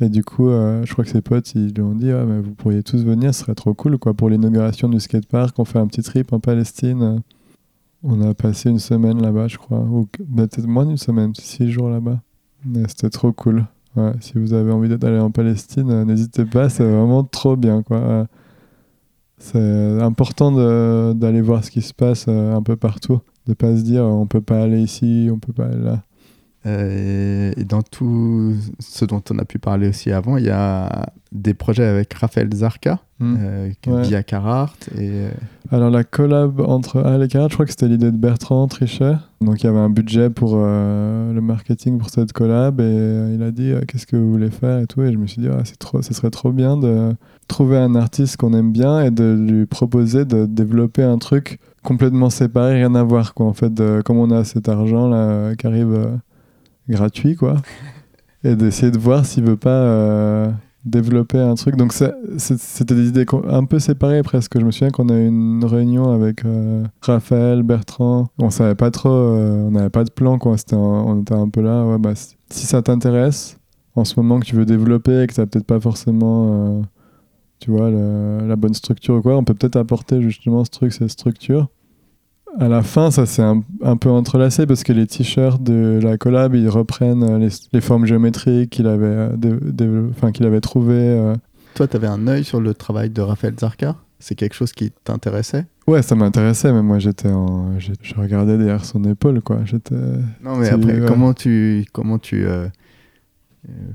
Et 0.00 0.08
du 0.08 0.22
coup, 0.22 0.48
euh, 0.48 0.84
je 0.84 0.92
crois 0.92 1.04
que 1.04 1.10
ses 1.10 1.22
potes 1.22 1.54
ils 1.54 1.72
lui 1.72 1.82
ont 1.82 1.94
dit 1.94 2.10
ah, 2.10 2.24
vous 2.24 2.54
pourriez 2.54 2.82
tous 2.82 3.02
venir, 3.02 3.34
ce 3.34 3.40
serait 3.40 3.54
trop 3.54 3.72
cool 3.72 3.98
quoi 3.98 4.12
pour 4.12 4.28
l'inauguration 4.28 4.88
du 4.88 5.00
skatepark. 5.00 5.58
On 5.58 5.64
fait 5.64 5.78
un 5.78 5.86
petit 5.86 6.02
trip 6.02 6.32
en 6.32 6.40
Palestine. 6.40 7.22
On 8.02 8.20
a 8.20 8.34
passé 8.34 8.68
une 8.68 8.78
semaine 8.78 9.20
là-bas, 9.22 9.48
je 9.48 9.56
crois, 9.56 9.80
ou 9.80 10.06
bah, 10.28 10.46
peut-être 10.46 10.66
moins 10.66 10.84
d'une 10.84 10.98
semaine, 10.98 11.32
six 11.34 11.70
jours 11.70 11.88
là-bas. 11.88 12.20
Mais 12.64 12.82
C'était 12.88 13.10
trop 13.10 13.32
cool. 13.32 13.64
Ouais, 13.96 14.12
si 14.20 14.34
vous 14.34 14.52
avez 14.52 14.70
envie 14.70 14.94
d'aller 14.98 15.18
en 15.18 15.30
Palestine, 15.30 15.90
euh, 15.90 16.04
n'hésitez 16.04 16.44
pas, 16.44 16.68
c'est 16.68 16.84
vraiment 16.84 17.24
trop 17.24 17.56
bien. 17.56 17.82
Quoi. 17.82 18.26
C'est 19.38 20.00
important 20.02 21.14
d'aller 21.14 21.40
voir 21.42 21.64
ce 21.64 21.70
qui 21.70 21.82
se 21.82 21.92
passe 21.92 22.26
euh, 22.28 22.54
un 22.54 22.62
peu 22.62 22.76
partout, 22.76 23.20
de 23.46 23.54
pas 23.54 23.76
se 23.76 23.82
dire 23.82 24.04
on 24.04 24.26
peut 24.26 24.40
pas 24.40 24.62
aller 24.62 24.80
ici, 24.80 25.28
on 25.30 25.38
peut 25.38 25.52
pas 25.52 25.66
aller 25.66 25.82
là. 25.82 26.02
Euh, 26.66 27.52
et 27.56 27.64
dans 27.64 27.82
tout 27.82 28.52
ce 28.80 29.04
dont 29.04 29.22
on 29.30 29.38
a 29.38 29.44
pu 29.44 29.58
parler 29.58 29.88
aussi 29.88 30.10
avant, 30.10 30.36
il 30.36 30.46
y 30.46 30.50
a 30.50 31.06
des 31.32 31.54
projets 31.54 31.84
avec 31.84 32.12
Raphaël 32.14 32.48
Zarka, 32.54 32.98
euh, 33.22 33.70
Ouais. 33.86 34.02
via 34.02 34.22
Carhartt. 34.22 34.88
Et, 34.96 35.10
euh, 35.10 35.30
Alors 35.70 35.90
la 35.90 36.02
collab 36.04 36.60
entre 36.60 37.00
Al 37.02 37.22
et 37.22 37.28
Carrot, 37.28 37.48
je 37.50 37.54
crois 37.54 37.66
que 37.66 37.70
c'était 37.72 37.88
l'idée 37.88 38.10
de 38.10 38.16
Bertrand 38.16 38.66
Trichet. 38.68 39.14
Donc 39.40 39.62
il 39.62 39.66
y 39.66 39.68
avait 39.68 39.78
un 39.78 39.90
budget 39.90 40.30
pour 40.30 40.52
euh, 40.56 41.32
le 41.32 41.40
marketing 41.40 41.98
pour 41.98 42.08
cette 42.10 42.32
collab 42.32 42.80
et 42.80 43.32
il 43.34 43.42
a 43.42 43.50
dit 43.50 43.72
qu'est-ce 43.86 44.06
que 44.06 44.16
vous 44.16 44.30
voulez 44.32 44.50
faire 44.50 44.78
et 44.80 44.86
tout 44.86 45.02
et 45.02 45.12
je 45.12 45.18
me 45.18 45.26
suis 45.26 45.42
dit 45.42 45.48
ah, 45.50 45.60
c'est 45.64 45.78
trop, 45.78 46.02
ce 46.02 46.14
serait 46.14 46.30
trop 46.30 46.52
bien 46.52 46.76
de 46.76 47.12
trouver 47.48 47.76
un 47.78 47.94
artiste 47.94 48.38
qu'on 48.38 48.54
aime 48.54 48.72
bien 48.72 49.02
et 49.02 49.10
de 49.10 49.34
lui 49.38 49.66
proposer 49.66 50.24
de 50.24 50.46
développer 50.46 51.02
un 51.02 51.18
truc 51.18 51.58
complètement 51.84 52.30
séparé, 52.30 52.74
rien 52.74 52.94
à 52.96 53.02
voir 53.04 53.34
quoi 53.34 53.46
en 53.46 53.52
fait. 53.52 53.72
de- 53.72 54.02
comme 54.04 54.16
on 54.18 54.30
a 54.30 54.42
cet 54.44 54.68
argent 54.68 55.08
là 55.08 55.54
qui 55.54 55.66
arrive 55.66 56.08
gratuit 56.88 57.34
quoi 57.36 57.56
et 58.44 58.54
d'essayer 58.56 58.92
de 58.92 58.98
voir 58.98 59.24
s'il 59.26 59.44
veut 59.44 59.56
pas 59.56 59.70
euh, 59.70 60.50
développer 60.84 61.38
un 61.38 61.54
truc. 61.56 61.74
Donc 61.76 61.92
c'était 61.92 62.94
des 62.94 63.08
idées 63.08 63.26
un 63.48 63.64
peu 63.64 63.78
séparées 63.80 64.22
presque. 64.22 64.58
Je 64.60 64.64
me 64.64 64.70
souviens 64.70 64.90
qu'on 64.90 65.08
a 65.08 65.14
eu 65.16 65.26
une 65.26 65.64
réunion 65.64 66.12
avec 66.12 66.44
euh, 66.44 66.84
Raphaël, 67.00 67.62
Bertrand. 67.64 68.28
On 68.38 68.50
savait 68.50 68.76
pas 68.76 68.90
trop, 68.92 69.08
euh, 69.10 69.64
on 69.66 69.72
n'avait 69.72 69.90
pas 69.90 70.04
de 70.04 70.10
plan 70.10 70.38
quoi. 70.38 70.56
C'était 70.58 70.76
un- 70.76 70.78
on 70.78 71.22
était 71.22 71.34
un 71.34 71.48
peu 71.48 71.60
là. 71.60 71.84
Ouais, 71.86 71.98
bah, 71.98 72.12
si- 72.14 72.66
ça 72.66 72.82
t'intéresse 72.82 73.58
en 73.96 74.04
ce 74.04 74.14
moment 74.20 74.38
que 74.38 74.44
tu 74.44 74.54
veux 74.54 74.66
développer 74.66 75.22
et 75.22 75.26
que 75.26 75.34
t'as 75.34 75.46
peut-être 75.46 75.66
pas 75.66 75.80
forcément, 75.80 76.82
tu 77.58 77.70
vois, 77.72 77.90
la 77.90 78.54
bonne 78.56 78.74
structure 78.74 79.14
ou 79.16 79.22
quoi, 79.22 79.36
on 79.36 79.42
peut 79.44 79.54
peut-être 79.54 79.76
apporter 79.76 80.20
justement 80.22 80.64
ce 80.64 80.70
truc, 80.70 80.92
cette 80.92 81.10
structure. 81.10 81.68
À 82.58 82.68
la 82.68 82.82
fin, 82.82 83.10
ça 83.10 83.26
s'est 83.26 83.42
un, 83.42 83.62
un 83.82 83.96
peu 83.96 84.08
entrelacé 84.10 84.66
parce 84.66 84.82
que 84.82 84.92
les 84.92 85.06
t-shirts 85.06 85.62
de 85.62 86.00
la 86.02 86.16
collab, 86.16 86.54
ils 86.54 86.68
reprennent 86.68 87.22
euh, 87.22 87.38
les, 87.38 87.48
les 87.72 87.80
formes 87.80 88.06
géométriques 88.06 88.70
qu'il 88.70 88.86
avait, 88.86 89.06
euh, 89.06 90.30
qu'il 90.32 90.46
avait 90.46 90.60
trouvées. 90.62 90.94
euh. 90.94 91.34
toi, 91.74 91.86
tu 91.86 91.96
avais 91.96 92.06
un 92.06 92.26
œil 92.26 92.44
sur 92.44 92.60
le 92.60 92.72
travail 92.72 93.10
de 93.10 93.20
Raphaël 93.20 93.54
Zarka? 93.60 93.96
C'est 94.18 94.34
quelque 94.34 94.54
chose 94.54 94.72
qui 94.72 94.90
t'intéressait? 95.04 95.66
Ouais, 95.86 96.00
ça 96.00 96.14
m'intéressait, 96.14 96.72
mais 96.72 96.82
moi 96.82 96.98
j'étais 96.98 97.28
en... 97.30 97.78
Je 97.78 98.14
regardais 98.16 98.56
derrière 98.56 98.84
son 98.86 99.04
épaule, 99.04 99.42
quoi. 99.42 99.58
J'étais... 99.66 99.94
Non, 100.42 100.56
mais 100.56 100.68
Tu- 100.68 100.74
après, 100.74 101.00
ouais. 101.00 101.06
comment 101.06 101.34
tu, 101.34 101.84
comment 101.92 102.18
tu, 102.18 102.46
euh, 102.46 102.66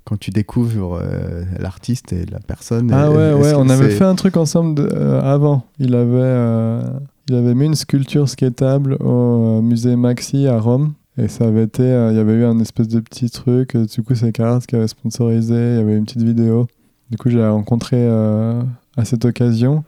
quand 0.05 0.17
tu 0.17 0.29
découvres 0.29 0.99
euh, 1.01 1.43
l'artiste 1.59 2.13
et 2.13 2.25
la 2.27 2.37
personne 2.39 2.91
Ah 2.93 3.09
ouais, 3.11 3.33
ouais, 3.33 3.53
on 3.55 3.67
avait 3.69 3.89
fait 3.89 4.03
un 4.05 4.13
truc 4.15 4.37
ensemble 4.37 4.75
de- 4.75 4.89
euh, 4.93 5.19
avant. 5.21 5.65
Il 5.79 5.95
avait, 5.95 6.85
il 7.31 7.37
avait 7.37 7.55
mis 7.55 7.65
une 7.65 7.75
sculpture 7.75 8.27
skatable 8.27 8.97
au 8.99 9.59
euh, 9.59 9.61
musée 9.61 9.95
Maxi 9.95 10.47
à 10.47 10.59
Rome. 10.59 10.95
Et 11.17 11.29
ça 11.29 11.47
avait 11.47 11.63
été, 11.63 11.83
euh, 11.83 12.11
il 12.11 12.17
y 12.17 12.19
avait 12.19 12.33
eu 12.33 12.43
un 12.43 12.59
espèce 12.59 12.89
de 12.89 12.99
petit 12.99 13.29
truc. 13.29 13.75
euh, 13.75 13.85
Du 13.85 14.03
coup, 14.03 14.15
c'est 14.15 14.33
Carrot 14.33 14.59
qui 14.59 14.75
avait 14.75 14.89
sponsorisé. 14.89 15.55
Il 15.55 15.77
y 15.77 15.79
avait 15.79 15.95
une 15.95 16.03
petite 16.03 16.23
vidéo. 16.23 16.67
Du 17.09 17.17
coup, 17.17 17.29
je 17.29 17.37
l'ai 17.37 17.47
rencontré 17.47 18.05
à 18.09 19.05
cette 19.05 19.23
occasion. 19.25 19.83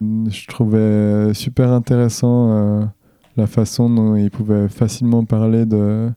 Je 0.00 0.46
trouvais 0.46 1.32
super 1.34 1.70
intéressant 1.70 2.90
la 3.36 3.46
façon 3.46 3.88
dont 3.88 4.16
il 4.16 4.28
pouvait 4.28 4.68
facilement 4.68 5.24
parler 5.24 5.66
de, 5.66 6.10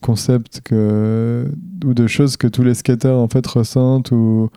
concepts 0.00 0.60
ou 0.70 1.94
de 1.94 2.06
choses 2.06 2.36
que 2.36 2.46
tous 2.46 2.62
les 2.62 2.74
skateurs 2.74 3.18
en 3.18 3.26
fait 3.26 3.44
ressentent 3.44 4.12
ou, 4.12 4.48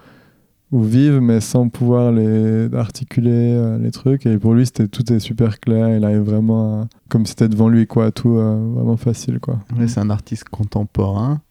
ou 0.75 0.83
vivent, 0.83 1.21
mais 1.21 1.39
sans 1.39 1.69
pouvoir 1.69 2.11
les 2.11 2.73
articuler 2.73 3.31
euh, 3.55 3.77
les 3.79 3.91
trucs. 3.91 4.25
Et 4.25 4.37
pour 4.37 4.53
lui, 4.53 4.65
c'était 4.65 4.87
tout 4.89 5.11
est 5.13 5.19
super 5.19 5.59
clair. 5.59 5.95
Il 5.95 6.03
arrive 6.03 6.19
vraiment 6.21 6.81
à- 6.81 6.87
comme 7.09 7.25
si 7.25 7.29
c'était 7.31 7.47
devant 7.49 7.69
lui, 7.69 7.87
quoi, 7.87 8.11
tout 8.11 8.35
euh, 8.37 8.73
vraiment 8.75 8.97
facile, 8.97 9.39
quoi. 9.39 9.59
Ouais, 9.77 9.87
c'est 9.87 9.99
un 10.01 10.09
artiste 10.09 10.49
contemporain 10.49 11.41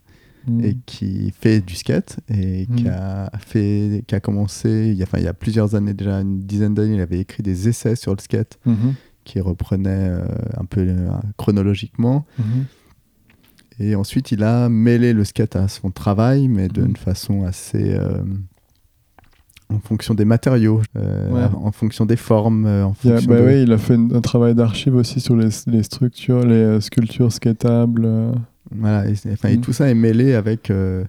Mm. 0.46 0.60
et 0.62 0.76
qui 0.84 1.32
fait 1.40 1.62
du 1.62 1.74
skate 1.74 2.18
et 2.28 2.66
qui 2.76 2.84
Mm. 2.84 2.88
a 2.92 3.30
fait, 3.38 4.04
qui 4.06 4.14
a 4.14 4.20
commencé, 4.20 4.88
il 4.92 4.94
y 4.98 5.00
a, 5.02 5.04
enfin, 5.04 5.16
il 5.16 5.24
y 5.24 5.28
a 5.28 5.32
plusieurs 5.32 5.74
années 5.74 5.94
déjà, 5.94 6.20
une 6.20 6.40
dizaine 6.40 6.74
d'années, 6.74 6.96
il 6.96 7.00
avait 7.00 7.18
écrit 7.20 7.42
des 7.42 7.66
essais 7.66 7.96
sur 7.96 8.12
le 8.14 8.20
skate 8.20 8.58
Mhm. 8.66 8.92
qui 9.24 9.40
reprenait 9.40 9.88
euh, 10.10 10.26
un 10.58 10.66
peu 10.66 10.86
chronologiquement. 11.38 12.26
Mhm. 12.38 12.44
Et 13.80 13.94
ensuite, 13.94 14.32
il 14.32 14.42
a 14.44 14.68
mêlé 14.68 15.14
le 15.14 15.24
skate 15.24 15.56
à 15.56 15.66
son 15.66 15.90
travail, 15.90 16.48
mais 16.48 16.68
d'une 16.68 16.88
Mhm. 16.88 16.96
façon 16.96 17.44
assez. 17.44 17.94
En 19.74 19.80
fonction 19.80 20.14
des 20.14 20.24
matériaux, 20.24 20.80
euh, 20.96 21.30
Ouais. 21.30 21.42
en 21.62 21.72
fonction 21.72 22.06
des 22.06 22.16
formes, 22.16 22.66
euh, 22.66 22.84
en 22.86 22.94
bah 23.04 23.20
de- 23.20 23.46
oui, 23.46 23.62
il 23.62 23.72
a 23.72 23.78
fait 23.78 23.94
un 23.94 24.20
travail 24.20 24.54
d'archive 24.54 24.94
aussi 24.96 25.20
sur 25.20 25.36
les, 25.36 25.48
les 25.66 25.82
structures, 25.82 26.44
les 26.46 26.54
euh, 26.54 26.80
sculptures 26.80 27.32
skatables. 27.32 28.08
Voilà, 28.74 29.06
et, 29.08 29.56
Mm. 29.56 29.60
tout 29.60 29.72
ça 29.72 29.88
est 29.90 29.94
mêlé 29.94 30.34
avec 30.34 30.70
euh, 30.70 31.04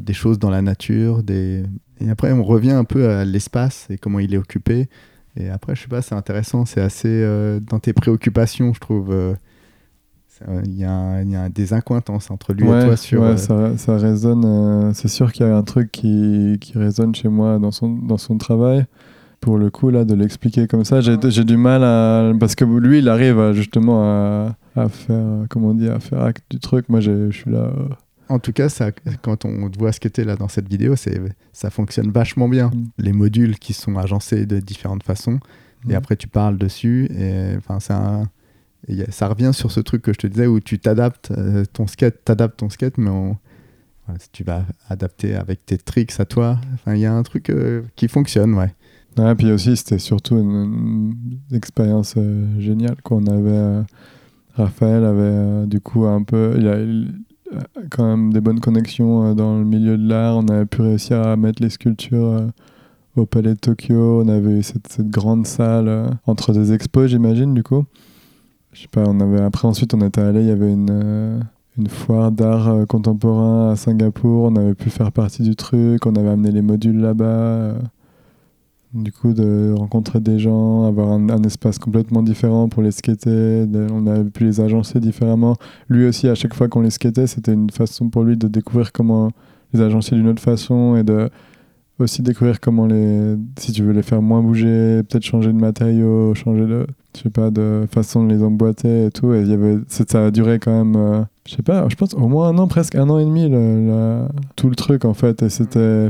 des 0.00 0.12
choses 0.12 0.38
dans 0.38 0.50
la 0.50 0.62
nature. 0.62 1.22
Des... 1.22 1.62
Et 2.00 2.08
après, 2.10 2.32
on 2.32 2.42
revient 2.44 2.70
un 2.72 2.84
peu 2.84 3.08
à 3.08 3.24
l'espace 3.24 3.86
et 3.90 3.98
comment 3.98 4.18
il 4.20 4.32
est 4.34 4.38
occupé. 4.38 4.88
Et 5.36 5.48
après, 5.50 5.74
je 5.74 5.82
sais 5.82 5.88
pas, 5.88 6.00
c'est 6.02 6.14
intéressant, 6.14 6.64
c'est 6.64 6.80
assez 6.80 7.26
dans 7.68 7.80
tes 7.80 7.92
préoccupations, 7.92 8.72
je 8.72 8.78
trouve. 8.80 9.12
Il 10.64 10.76
y, 10.78 10.84
a 10.84 10.92
un- 10.92 11.22
il 11.22 11.30
y 11.30 11.36
a 11.36 11.48
des 11.48 11.72
incointances 11.72 12.30
entre 12.30 12.52
lui 12.54 12.64
ouais, 12.66 12.82
et 12.82 12.86
toi 12.86 12.96
sur. 12.96 13.20
ouais, 13.22 13.28
euh, 13.28 13.36
ça, 13.36 13.76
ça 13.78 13.96
résonne. 13.96 14.44
euh, 14.44 14.90
c'est 14.94 15.08
sûr 15.08 15.32
qu'il 15.32 15.46
y 15.46 15.48
a 15.48 15.56
un 15.56 15.62
truc 15.62 15.92
qui, 15.92 16.58
qui 16.60 16.76
résonne 16.78 17.14
chez 17.14 17.28
moi 17.28 17.58
dans 17.58 17.70
son, 17.70 17.88
dans 17.90 18.18
son 18.18 18.36
travail. 18.38 18.84
Pour 19.40 19.58
le 19.58 19.70
coup, 19.70 19.90
là, 19.90 20.04
de 20.04 20.14
l'expliquer 20.14 20.66
comme 20.66 20.84
ça, 20.84 21.00
j'ai 21.02 21.16
j'ai 21.28 21.44
du 21.44 21.56
mal 21.56 21.84
à. 21.84 22.32
Parce 22.40 22.54
que 22.54 22.64
lui, 22.64 22.98
il 22.98 23.08
arrive 23.08 23.38
à, 23.38 23.52
justement 23.52 24.02
à, 24.02 24.56
à 24.74 24.88
faire. 24.88 25.44
Comment 25.50 25.68
on 25.68 25.74
dit 25.74 25.88
À 25.88 26.00
faire 26.00 26.22
acte 26.22 26.44
du 26.50 26.58
truc. 26.58 26.88
Moi, 26.88 27.00
je 27.00 27.30
suis 27.30 27.50
là. 27.50 27.58
euh, 27.58 27.88
En 28.30 28.38
tout 28.38 28.52
cas, 28.52 28.68
ça, 28.70 28.90
quand 29.22 29.44
on 29.44 29.68
voit 29.78 29.92
ce 29.92 30.00
tu 30.00 30.20
es 30.20 30.24
là 30.24 30.36
dans 30.36 30.48
cette 30.48 30.68
vidéo, 30.68 30.94
ça 31.52 31.70
fonctionne 31.70 32.10
vachement 32.10 32.48
bien. 32.48 32.68
Mm. 32.74 32.84
Les 32.98 33.12
modules 33.12 33.58
qui 33.58 33.72
sont 33.74 33.96
agencés 33.98 34.46
de 34.46 34.58
différentes 34.60 35.02
façons. 35.02 35.38
Et 35.88 35.92
Mm. 35.92 35.96
après, 35.96 36.16
tu 36.16 36.26
parles 36.26 36.56
dessus. 36.56 37.06
Et 37.16 37.54
enfin, 37.58 37.78
c'est 37.80 37.92
un- 37.92 38.24
ça 39.10 39.28
revient 39.28 39.52
sur 39.52 39.70
ce 39.70 39.80
truc 39.80 40.02
que 40.02 40.12
je 40.12 40.18
te 40.18 40.26
disais 40.26 40.46
où 40.46 40.60
tu 40.60 40.78
t'adaptes 40.78 41.30
euh, 41.30 41.64
ton 41.72 41.86
skate, 41.86 42.24
t'adaptes 42.24 42.58
ton 42.58 42.70
skate, 42.70 42.98
mais 42.98 43.10
on- 43.10 43.36
tu 44.32 44.44
vas 44.44 44.66
adapter 44.90 45.34
avec 45.34 45.64
tes 45.64 45.78
tricks 45.78 46.20
à 46.20 46.26
toi. 46.26 46.58
Il 46.86 46.98
y 46.98 47.06
a 47.06 47.14
un 47.14 47.22
truc 47.22 47.48
euh, 47.48 47.82
qui 47.96 48.08
fonctionne, 48.08 48.52
ouais. 48.54 48.74
Ouais, 49.16 49.34
puis 49.34 49.50
aussi, 49.50 49.76
c'était 49.76 49.98
surtout 49.98 50.36
une, 50.36 51.14
expérience 51.52 52.14
euh, 52.18 52.44
géniale. 52.60 52.96
Quoi. 53.02 53.18
On 53.18 53.26
avait, 53.26 53.86
Raphaël 54.56 55.04
avait 55.04 55.66
du 55.66 55.80
coup 55.80 56.04
un 56.04 56.22
peu, 56.22 56.54
il 56.58 56.68
a, 56.68 56.76
quand 57.90 58.04
même 58.04 58.30
des 58.32 58.42
bonnes 58.42 58.60
connexions 58.60 59.34
dans 59.34 59.58
le 59.58 59.64
milieu 59.64 59.96
de 59.96 60.06
l'art. 60.06 60.36
On 60.36 60.48
avait 60.48 60.66
pu 60.66 60.82
réussir 60.82 61.22
à 61.26 61.36
mettre 61.36 61.62
les 61.62 61.70
sculptures 61.70 62.48
au 63.16 63.24
Palais 63.24 63.54
de 63.54 63.58
Tokyo. 63.60 64.22
On 64.22 64.28
avait 64.28 64.58
eu 64.58 64.62
cette, 64.62 64.88
cette 64.88 65.08
grande 65.08 65.46
salle 65.46 66.10
entre 66.26 66.52
deux 66.52 66.74
expos, 66.74 67.08
j'imagine, 67.08 67.54
du 67.54 67.62
coup. 67.62 67.86
Je 68.74 68.82
sais 68.82 68.88
pas, 68.88 69.04
on 69.06 69.20
avait, 69.20 69.40
après, 69.40 69.68
ensuite, 69.68 69.94
on 69.94 70.00
était 70.00 70.20
allé, 70.20 70.40
il 70.40 70.48
y 70.48 70.50
avait 70.50 70.72
une, 70.72 70.90
euh, 70.90 71.40
une 71.78 71.86
foire 71.86 72.32
d'art 72.32 72.68
euh, 72.68 72.86
contemporain 72.86 73.70
à 73.70 73.76
Singapour. 73.76 74.50
On 74.50 74.56
avait 74.56 74.74
pu 74.74 74.90
faire 74.90 75.12
partie 75.12 75.42
du 75.42 75.54
truc. 75.54 76.04
On 76.06 76.16
avait 76.16 76.30
amené 76.30 76.50
les 76.50 76.60
modules 76.60 77.00
là-bas. 77.00 77.24
euh, 77.24 77.78
du 78.92 79.12
coup, 79.12 79.32
de 79.32 79.72
rencontrer 79.76 80.20
des 80.20 80.40
gens, 80.40 80.84
avoir 80.84 81.10
un, 81.12 81.42
espace 81.44 81.78
complètement 81.78 82.22
différent 82.22 82.68
pour 82.68 82.82
les 82.82 82.92
skater, 82.92 83.66
on 83.92 84.06
avait 84.06 84.30
pu 84.30 84.44
les 84.44 84.60
agencer 84.60 85.00
différemment. 85.00 85.56
Lui 85.88 86.06
aussi, 86.06 86.28
à 86.28 86.36
chaque 86.36 86.54
fois 86.54 86.68
qu'on 86.68 86.80
les 86.80 86.90
skatait, 86.90 87.26
c'était 87.26 87.52
une 87.52 87.70
façon 87.70 88.08
pour 88.08 88.22
lui 88.22 88.36
de 88.36 88.46
découvrir 88.46 88.92
comment 88.92 89.30
les 89.72 89.80
agencer 89.80 90.14
d'une 90.14 90.28
autre 90.28 90.42
façon 90.42 90.94
et 90.94 91.02
de 91.02 91.28
aussi 91.98 92.22
découvrir 92.22 92.60
comment 92.60 92.86
les, 92.86 93.36
si 93.58 93.72
tu 93.72 93.82
veux 93.82 93.92
les 93.92 94.02
faire 94.02 94.20
moins 94.22 94.42
bouger, 94.42 95.02
peut-être 95.08 95.22
changer 95.24 95.52
de 95.52 95.58
matériaux, 95.58 96.34
changer 96.34 96.66
de, 96.66 96.86
je 97.16 97.22
sais 97.22 97.30
pas, 97.30 97.50
de 97.50 97.86
façon 97.90 98.24
de 98.24 98.32
les 98.32 98.42
emboîter 98.42 99.06
et 99.06 99.10
tout. 99.10 99.32
Et 99.34 99.42
il 99.42 99.48
y 99.48 99.52
avait, 99.52 99.78
ça 99.88 100.26
a 100.26 100.30
duré 100.30 100.58
quand 100.58 100.72
même, 100.76 100.96
euh, 100.96 101.22
je 101.48 101.54
sais 101.54 101.62
pas, 101.62 101.86
je 101.88 101.94
pense 101.94 102.14
au 102.14 102.26
moins 102.28 102.48
un 102.48 102.58
an, 102.58 102.66
presque 102.66 102.96
un 102.96 103.08
an 103.10 103.18
et 103.18 103.24
demi, 103.24 103.48
le- 103.48 104.26
tout 104.56 104.68
le 104.68 104.74
truc 104.74 105.04
en 105.04 105.14
fait. 105.14 105.42
Et 105.42 105.48
c'était, 105.50 106.08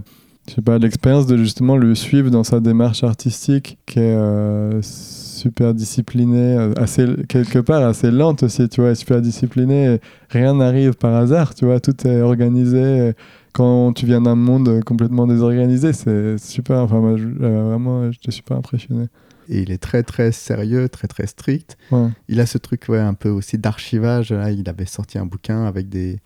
je 0.48 0.54
sais 0.54 0.62
pas, 0.62 0.78
l'expérience 0.78 1.26
de 1.26 1.36
justement 1.36 1.76
le 1.76 1.94
suivre 1.94 2.30
dans 2.30 2.44
sa 2.44 2.60
démarche 2.60 3.04
artistique 3.04 3.76
qui 3.84 3.98
est 3.98 4.14
euh, 4.16 4.80
super 4.80 5.74
disciplinée, 5.74 6.70
assez, 6.78 7.06
quelque 7.28 7.58
part 7.58 7.82
assez 7.84 8.10
lente 8.10 8.42
aussi, 8.44 8.68
tu 8.70 8.80
vois, 8.80 8.94
super 8.94 9.20
disciplinée. 9.20 9.98
rien 10.30 10.54
n'arrive 10.54 10.94
par 10.94 11.14
hasard, 11.14 11.54
tu 11.54 11.66
vois, 11.66 11.80
tout 11.80 12.06
est 12.06 12.22
organisé. 12.22 13.12
Quand 13.54 13.92
tu 13.94 14.04
viens 14.04 14.20
d'un 14.20 14.34
monde 14.34 14.82
complètement 14.84 15.26
désorganisé, 15.26 15.92
c'est 15.94 16.36
super. 16.38 16.80
Enfin, 16.80 17.00
moi, 17.00 17.16
je- 17.16 17.26
euh, 17.26 17.64
vraiment, 17.68 18.10
j'étais 18.12 18.30
super 18.32 18.56
impressionné. 18.58 19.06
Et 19.48 19.60
il 19.60 19.70
est 19.70 19.78
très, 19.78 20.02
très 20.02 20.32
sérieux, 20.32 20.88
très, 20.88 21.06
très 21.08 21.26
strict. 21.26 21.76
Ouais. 21.90 22.08
Il 22.28 22.40
a 22.40 22.46
ce 22.46 22.58
truc 22.58 22.84
ouais, 22.88 22.98
un 22.98 23.14
peu 23.14 23.28
aussi 23.30 23.56
d'archivage. 23.58 24.32
Là, 24.32 24.50
il 24.50 24.68
avait 24.68 24.86
sorti 24.86 25.18
un 25.18 25.26
bouquin 25.26 25.64
avec 25.66 25.88
des, 25.88 26.18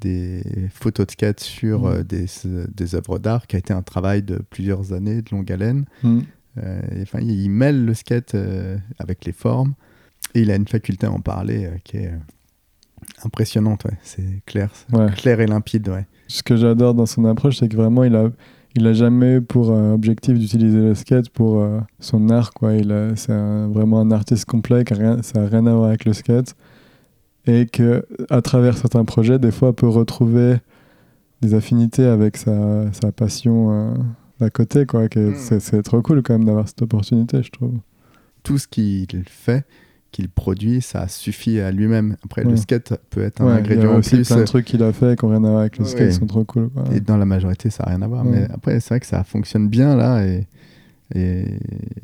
des 0.00 0.42
photos 0.70 1.06
de 1.06 1.12
skate 1.12 1.40
sur 1.40 1.82
Mm. 1.82 1.86
euh, 1.86 2.02
des, 2.02 2.26
des 2.74 2.94
œuvres 2.94 3.18
d'art 3.18 3.46
qui 3.46 3.56
a 3.56 3.58
été 3.58 3.72
un 3.72 3.82
travail 3.82 4.22
de 4.22 4.36
plusieurs 4.50 4.92
années, 4.92 5.22
de 5.22 5.30
longue 5.30 5.50
haleine. 5.50 5.86
Mm. 6.02 6.20
Euh, 6.58 6.80
et 6.96 7.02
enfin, 7.02 7.20
il, 7.20 7.48
mêle 7.50 7.84
le 7.84 7.94
skate 7.94 8.34
euh, 8.34 8.76
avec 8.98 9.24
les 9.24 9.32
formes. 9.32 9.74
Et 10.34 10.40
il 10.40 10.50
a 10.50 10.56
une 10.56 10.66
faculté 10.68 11.06
à 11.06 11.10
en 11.12 11.20
parler 11.20 11.70
qui 11.84 11.98
est 11.98 12.12
impressionnante. 13.24 13.84
Ouais. 13.84 13.96
C'est 14.02 14.42
clair, 14.44 14.70
Ouais. 14.92 15.10
clair 15.16 15.40
et 15.40 15.46
limpide. 15.46 15.88
Ouais. 15.88 16.06
Ce 16.28 16.42
que 16.42 16.56
j'adore 16.56 16.94
dans 16.94 17.06
son 17.06 17.24
approche, 17.24 17.58
c'est 17.58 17.68
que 17.68 17.76
vraiment, 17.76 18.04
il 18.04 18.14
a, 18.16 18.30
il 18.74 18.86
a 18.86 18.92
jamais 18.92 19.36
eu 19.36 19.42
pour 19.42 19.70
euh, 19.70 19.94
objectif 19.94 20.38
d'utiliser 20.38 20.78
le 20.78 20.94
skate 20.94 21.30
pour 21.30 21.60
euh, 21.60 21.80
son 22.00 22.28
art. 22.30 22.52
Quoi. 22.52 22.74
Il 22.74 22.90
a- 22.92 23.14
c'est 23.16 23.32
un- 23.32 23.68
vraiment 23.68 24.00
un 24.00 24.10
artiste 24.10 24.44
complet, 24.44 24.84
qui 24.84 24.92
a 24.92 24.96
rien, 24.96 25.22
ça 25.22 25.40
n'a 25.40 25.48
rien 25.48 25.66
à 25.66 25.72
voir 25.74 25.88
avec 25.88 26.04
le 26.04 26.12
skate. 26.12 26.54
Et 27.46 27.66
que 27.66 28.04
à 28.28 28.42
travers 28.42 28.76
certains 28.76 29.04
projets, 29.04 29.38
des 29.38 29.52
fois, 29.52 29.72
peut 29.74 29.88
retrouver 29.88 30.56
des 31.42 31.54
affinités 31.54 32.04
avec 32.04 32.36
sa, 32.36 32.92
sa 32.92 33.12
passion 33.12 33.70
euh, 33.70 33.94
d'à 34.40 34.50
côté. 34.50 34.84
Quoi, 34.84 35.08
que 35.08 35.30
Mm. 35.30 35.34
c'est, 35.36 35.60
c'est 35.60 35.82
trop 35.82 36.02
cool 36.02 36.22
quand 36.22 36.32
même 36.34 36.44
d'avoir 36.46 36.66
cette 36.66 36.82
opportunité, 36.82 37.42
je 37.42 37.50
trouve. 37.50 37.74
Tout 38.42 38.58
ce 38.58 38.66
qu'il 38.66 39.06
fait, 39.26 39.64
qu'il 40.12 40.28
produit, 40.28 40.80
ça 40.80 41.08
suffit 41.08 41.60
à 41.60 41.70
lui-même. 41.70 42.16
Après, 42.24 42.42
le 42.44 42.56
skate 42.56 42.94
peut 43.10 43.22
être 43.22 43.40
un 43.42 43.46
Ouais, 43.46 43.52
il 43.52 43.56
y 43.56 43.58
ingrédient 43.60 43.92
a 43.92 43.96
aussi 43.98 44.22
plein 44.22 44.36
de 44.36 44.44
trucs 44.44 44.64
qu'il 44.64 44.82
a 44.82 44.92
fait 44.92 45.18
qui 45.18 45.24
n'ont 45.26 45.32
rien 45.32 45.44
à 45.44 45.48
voir 45.48 45.60
avec 45.60 45.78
le 45.78 45.84
Ouais. 45.84 45.90
skate, 45.90 46.12
sont 46.12 46.26
trop 46.26 46.44
cool. 46.44 46.70
Quoi. 46.70 46.84
Et 46.94 47.00
dans 47.00 47.16
la 47.16 47.26
majorité, 47.26 47.68
ça 47.70 47.84
n'a 47.84 47.90
rien 47.90 48.02
à 48.02 48.06
voir. 48.06 48.24
Mais 48.24 48.46
après, 48.50 48.80
c'est 48.80 48.88
vrai 48.90 49.00
que 49.00 49.06
ça 49.06 49.22
fonctionne 49.24 49.68
bien 49.68 49.94
là. 49.96 50.24
Et, 50.26 50.46
et, 51.14 51.44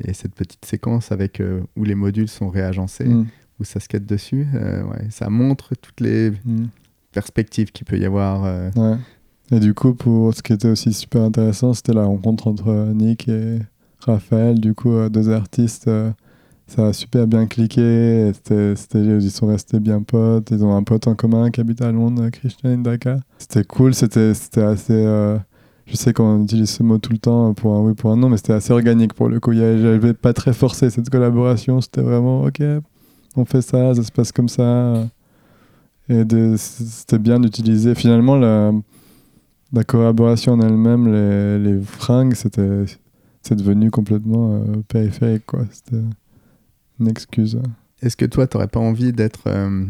et 0.05 0.13
cette 0.13 0.33
petite 0.35 0.63
séquence 0.65 1.11
avec 1.11 1.41
euh, 1.41 1.61
où 1.75 1.83
les 1.83 1.95
modules 1.95 2.27
sont 2.29 2.49
réagencés, 2.49 3.05
Mm. 3.05 3.25
où 3.59 3.63
ça 3.63 3.79
skate 3.79 4.05
dessus, 4.05 4.47
euh, 4.53 4.83
ça 5.09 5.29
montre 5.29 5.73
toutes 5.81 5.99
les 6.01 6.31
Mm. 6.45 6.65
perspectives 7.11 7.71
qu'il 7.71 7.85
peut 7.85 7.97
y 7.97 8.05
avoir. 8.05 8.43
euh. 8.45 8.69
Et 9.51 9.59
du 9.59 9.73
coup, 9.73 9.93
pour 9.93 10.33
ce 10.33 10.41
qui 10.41 10.53
était 10.53 10.69
aussi 10.69 10.93
super 10.93 11.21
intéressant, 11.21 11.73
c'était 11.73 11.93
la 11.93 12.05
rencontre 12.05 12.47
entre 12.47 12.69
euh, 12.69 12.93
Nick 12.93 13.27
et 13.27 13.59
Raphaël, 13.99 14.59
du 14.59 14.73
coup, 14.73 14.91
euh, 14.93 15.09
deux 15.09 15.29
artistes. 15.29 15.89
Ça 16.67 16.87
a 16.87 16.93
super 16.93 17.27
bien 17.27 17.45
cliqué. 17.45 18.31
c'était- 18.33 18.73
ils 18.95 19.31
sont 19.31 19.47
restés 19.47 19.79
bien 19.79 20.01
potes. 20.01 20.49
Ils 20.51 20.63
ont 20.63 20.75
un 20.75 20.83
pote 20.83 21.07
en 21.07 21.15
commun 21.15 21.51
qui 21.51 21.61
habite 21.61 21.81
à 21.81 21.91
Londres, 21.91 22.29
Christian 22.31 22.69
Indaka. 22.71 23.19
C'était 23.37 23.63
cool. 23.63 23.93
C'était 23.93 24.33
c'était 24.33 24.61
assez. 24.63 24.93
euh, 24.93 25.37
je 25.85 25.95
sais 25.97 26.13
qu'on 26.13 26.43
utilise 26.43 26.69
ce 26.69 26.83
mot 26.83 26.97
tout 26.97 27.11
le 27.11 27.17
temps 27.17 27.53
pour 27.53 27.75
un 27.75 27.81
oui, 27.81 27.93
pour 27.93 28.11
un 28.11 28.15
non, 28.17 28.29
mais 28.29 28.37
c'était 28.37 28.53
assez 28.53 28.71
organique 28.71 29.13
pour 29.13 29.27
le 29.29 29.39
coup. 29.39 29.53
J'avais 29.53 30.13
pas 30.13 30.33
très 30.33 30.53
forcé 30.53 30.89
cette 30.89 31.09
collaboration. 31.09 31.81
C'était 31.81 32.01
vraiment 32.01 32.43
OK, 32.43 32.61
on 33.35 33.45
fait 33.45 33.61
ça, 33.61 33.93
ça 33.93 34.01
se 34.03 34.11
passe 34.11 34.31
comme 34.31 34.49
ça. 34.49 35.05
Et 36.09 36.23
c'était 36.57 37.19
bien 37.19 37.39
d'utiliser. 37.39 37.95
Finalement, 37.95 38.35
la, 38.35 38.71
la 39.71 39.83
collaboration 39.83 40.53
en 40.53 40.61
elle-même, 40.61 41.11
les, 41.63 41.79
fringues, 41.81 42.33
c'était, 42.35 42.85
c'est 43.41 43.55
devenu 43.55 43.89
complètement 43.89 44.53
euh, 44.55 44.81
périphérique. 44.87 45.45
Quoi. 45.45 45.65
Une 47.03 47.09
excuse. 47.09 47.59
Est-ce 48.01 48.17
que 48.17 48.25
toi, 48.25 48.47
tu 48.47 48.57
n'aurais 48.57 48.67
pas 48.67 48.79
envie 48.79 49.13
d'être 49.13 49.43
euh, 49.47 49.85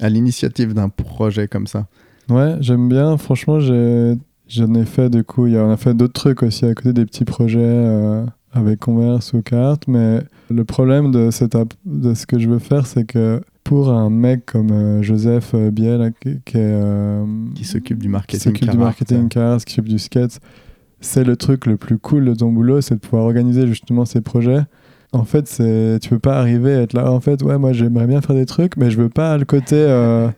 à 0.00 0.08
l'initiative 0.08 0.74
d'un 0.74 0.88
projet 0.88 1.48
comme 1.48 1.66
ça? 1.66 1.86
Ouais, 2.28 2.56
j'aime 2.60 2.88
bien. 2.88 3.16
Franchement, 3.16 3.60
j'en 3.60 4.74
ai 4.74 4.84
fait 4.84 5.10
du 5.10 5.24
coup. 5.24 5.46
Y 5.46 5.56
a, 5.56 5.64
on 5.64 5.70
a 5.70 5.76
fait 5.76 5.94
d'autres 5.94 6.12
trucs 6.12 6.42
aussi 6.42 6.64
à 6.64 6.74
côté 6.74 6.92
des 6.92 7.06
petits 7.06 7.24
projets 7.24 7.60
euh, 7.60 8.24
avec 8.52 8.80
Converse 8.80 9.32
ou 9.32 9.42
Carte. 9.42 9.88
Mais 9.88 10.22
le 10.50 10.64
problème 10.64 11.10
de, 11.10 11.30
cette 11.30 11.56
de 11.86 12.14
ce 12.14 12.26
que 12.26 12.38
je 12.38 12.48
veux 12.48 12.58
faire, 12.58 12.86
c'est 12.86 13.04
que 13.04 13.40
pour 13.64 13.90
un 13.90 14.10
mec 14.10 14.44
comme 14.46 14.70
euh, 14.70 15.02
Joseph 15.02 15.54
Biel, 15.54 16.12
qui, 16.20 16.40
qui 16.44 16.58
qui 17.54 17.64
s'occupe 17.64 17.98
du 17.98 18.06
qui 18.06 18.08
marketing 18.08 18.52
s'occupe 18.52 18.70
du 18.70 18.78
marketing 18.78 19.28
cars, 19.28 19.64
qui 19.64 19.74
s'occupe 19.74 19.88
du 19.88 19.98
skate, 19.98 20.40
c'est 21.00 21.24
le 21.24 21.36
truc 21.36 21.66
le 21.66 21.76
plus 21.76 21.98
cool 21.98 22.26
de 22.26 22.34
ton 22.34 22.52
boulot, 22.52 22.80
c'est 22.80 22.94
de 22.94 23.00
pouvoir 23.00 23.24
organiser 23.24 23.66
justement 23.66 24.04
ces 24.04 24.20
projets. 24.20 24.64
En 25.12 25.24
fait, 25.24 25.46
c'est 25.46 25.98
tu 26.00 26.08
peux 26.08 26.18
pas 26.18 26.38
arriver 26.38 26.74
à 26.74 26.80
être 26.82 26.94
là. 26.94 27.10
En 27.12 27.20
fait, 27.20 27.42
ouais, 27.42 27.58
moi 27.58 27.72
j'aimerais 27.72 28.06
bien 28.06 28.20
faire 28.22 28.34
des 28.36 28.46
trucs, 28.46 28.76
mais 28.78 28.90
je 28.90 28.96
veux 28.98 29.10
pas 29.10 29.36
le 29.36 29.44
côté, 29.44 29.76
euh, 29.76 30.28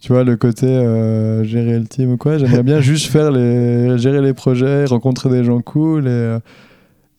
tu 0.00 0.12
vois, 0.12 0.24
le 0.24 0.36
côté 0.36 0.66
euh, 0.66 1.44
gérer 1.44 1.78
le 1.78 1.86
team 1.86 2.12
ou 2.12 2.16
quoi. 2.16 2.38
J'aimerais 2.38 2.62
bien 2.62 2.80
juste 2.80 3.06
faire 3.10 3.30
les, 3.32 3.98
gérer 3.98 4.22
les 4.22 4.34
projets, 4.34 4.84
rencontrer 4.86 5.28
des 5.30 5.44
gens 5.44 5.60
cool 5.60 6.06
et, 6.06 6.10
euh, 6.10 6.38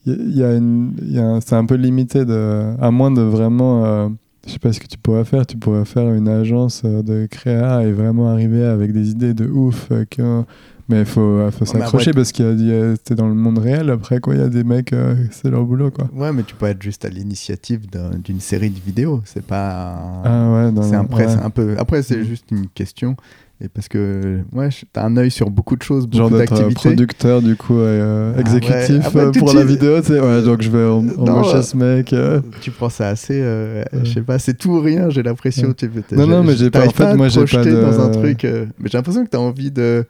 il 0.05 0.35
y 0.37 0.43
a 0.43 0.53
y 0.55 1.19
a 1.19 1.23
un- 1.25 1.41
c'est 1.41 1.55
un 1.55 1.65
peu 1.65 1.75
limité 1.75 2.25
de, 2.25 2.73
à 2.81 2.89
moins 2.91 3.11
de 3.11 3.21
vraiment, 3.21 3.85
euh, 3.85 4.09
je 4.47 4.53
sais 4.53 4.59
pas 4.59 4.73
ce 4.73 4.79
que 4.79 4.87
tu 4.87 4.97
pourrais 4.97 5.25
faire. 5.25 5.45
Tu 5.45 5.57
pourrais 5.57 5.85
faire 5.85 6.11
une 6.13 6.27
agence 6.27 6.81
euh, 6.85 7.03
de 7.03 7.27
créa 7.27 7.83
et 7.83 7.91
vraiment 7.91 8.29
arriver 8.31 8.63
avec 8.65 8.93
des 8.93 9.11
idées 9.11 9.33
de 9.35 9.47
ouf. 9.47 9.89
euh, 9.91 10.43
mais 10.89 10.99
il 11.01 11.05
faut, 11.05 11.39
faut 11.51 11.65
s'accrocher 11.65 12.11
parce 12.11 12.31
a- 12.73 12.97
t'es 12.97 13.15
dans 13.15 13.27
le 13.27 13.33
monde 13.33 13.57
réel. 13.59 13.89
Après 13.89 14.19
quoi, 14.19 14.35
il 14.35 14.41
y 14.41 14.43
a 14.43 14.49
des 14.49 14.63
mecs, 14.63 14.93
euh, 14.93 15.15
c'est 15.31 15.49
leur 15.49 15.63
boulot 15.63 15.91
quoi. 15.91 16.09
Ouais, 16.13 16.31
mais 16.31 16.43
tu 16.43 16.55
peux 16.55 16.65
être 16.67 16.81
juste 16.81 17.05
à 17.05 17.09
l'initiative 17.09 17.89
d'un- 17.89 18.11
d'une 18.23 18.39
série 18.39 18.69
de 18.69 18.79
vidéos. 18.79 19.21
C'est 19.25 19.45
pas. 19.45 19.93
un- 19.93 20.21
Ah 20.25 20.71
ouais, 20.71 20.83
c'est 20.83 20.95
un, 20.95 21.01
après, 21.01 21.25
ouais. 21.25 21.31
c'est 21.33 21.43
un 21.43 21.49
peu. 21.49 21.75
Après, 21.77 22.03
c'est 22.03 22.17
Mm. 22.17 22.23
juste 22.25 22.45
une 22.51 22.67
question. 22.67 23.15
Et 23.63 23.67
parce 23.67 23.87
que 23.87 24.39
ouais, 24.53 24.69
t'as 24.91 25.05
un 25.05 25.15
œil 25.17 25.29
sur 25.29 25.51
beaucoup 25.51 25.75
de 25.75 25.83
choses, 25.83 26.07
Genre 26.11 26.31
beaucoup 26.31 26.41
euh, 26.41 26.45
d'activités. 26.47 26.73
producteur 26.73 27.43
du 27.43 27.55
coup, 27.55 27.77
euh, 27.77 28.33
Ah 28.35 28.39
exécutif 28.41 28.89
ouais. 28.89 29.01
Ah 29.05 29.09
bah, 29.25 29.31
pour 29.37 29.53
la 29.53 29.63
vidéo. 29.63 30.01
tu 30.01 30.07
sais, 30.07 30.19
Ouais, 30.19 30.41
donc 30.41 30.63
je 30.63 30.69
vais 30.71 30.83
embaucher 30.87 31.57
euh, 31.57 31.61
ce 31.61 31.77
mec. 31.77 32.15
Tu 32.61 32.71
prends 32.71 32.89
ça 32.89 33.09
assez. 33.09 33.39
Je 34.03 34.11
sais 34.11 34.21
pas, 34.21 34.39
c'est 34.39 34.55
tout 34.57 34.71
ou 34.71 34.81
rien, 34.81 35.11
j'ai 35.11 35.21
l'impression. 35.21 35.75
Non, 36.13 36.25
non, 36.25 36.43
mais 36.43 36.55
j'ai 36.55 36.71
pas- 36.71 36.87
en 36.87 36.89
fait, 36.89 37.13
moi, 37.15 37.27
j'ai 37.27 37.45
pas 37.45 37.63
de- 37.63 37.69
dans 37.81 37.99
un 38.01 38.09
truc. 38.09 38.43
mais 38.45 38.89
j'ai 38.89 38.97
l'impression 38.97 39.23
que 39.23 39.29
t'as 39.29 39.37
envie 39.37 39.69
de. 39.69 40.05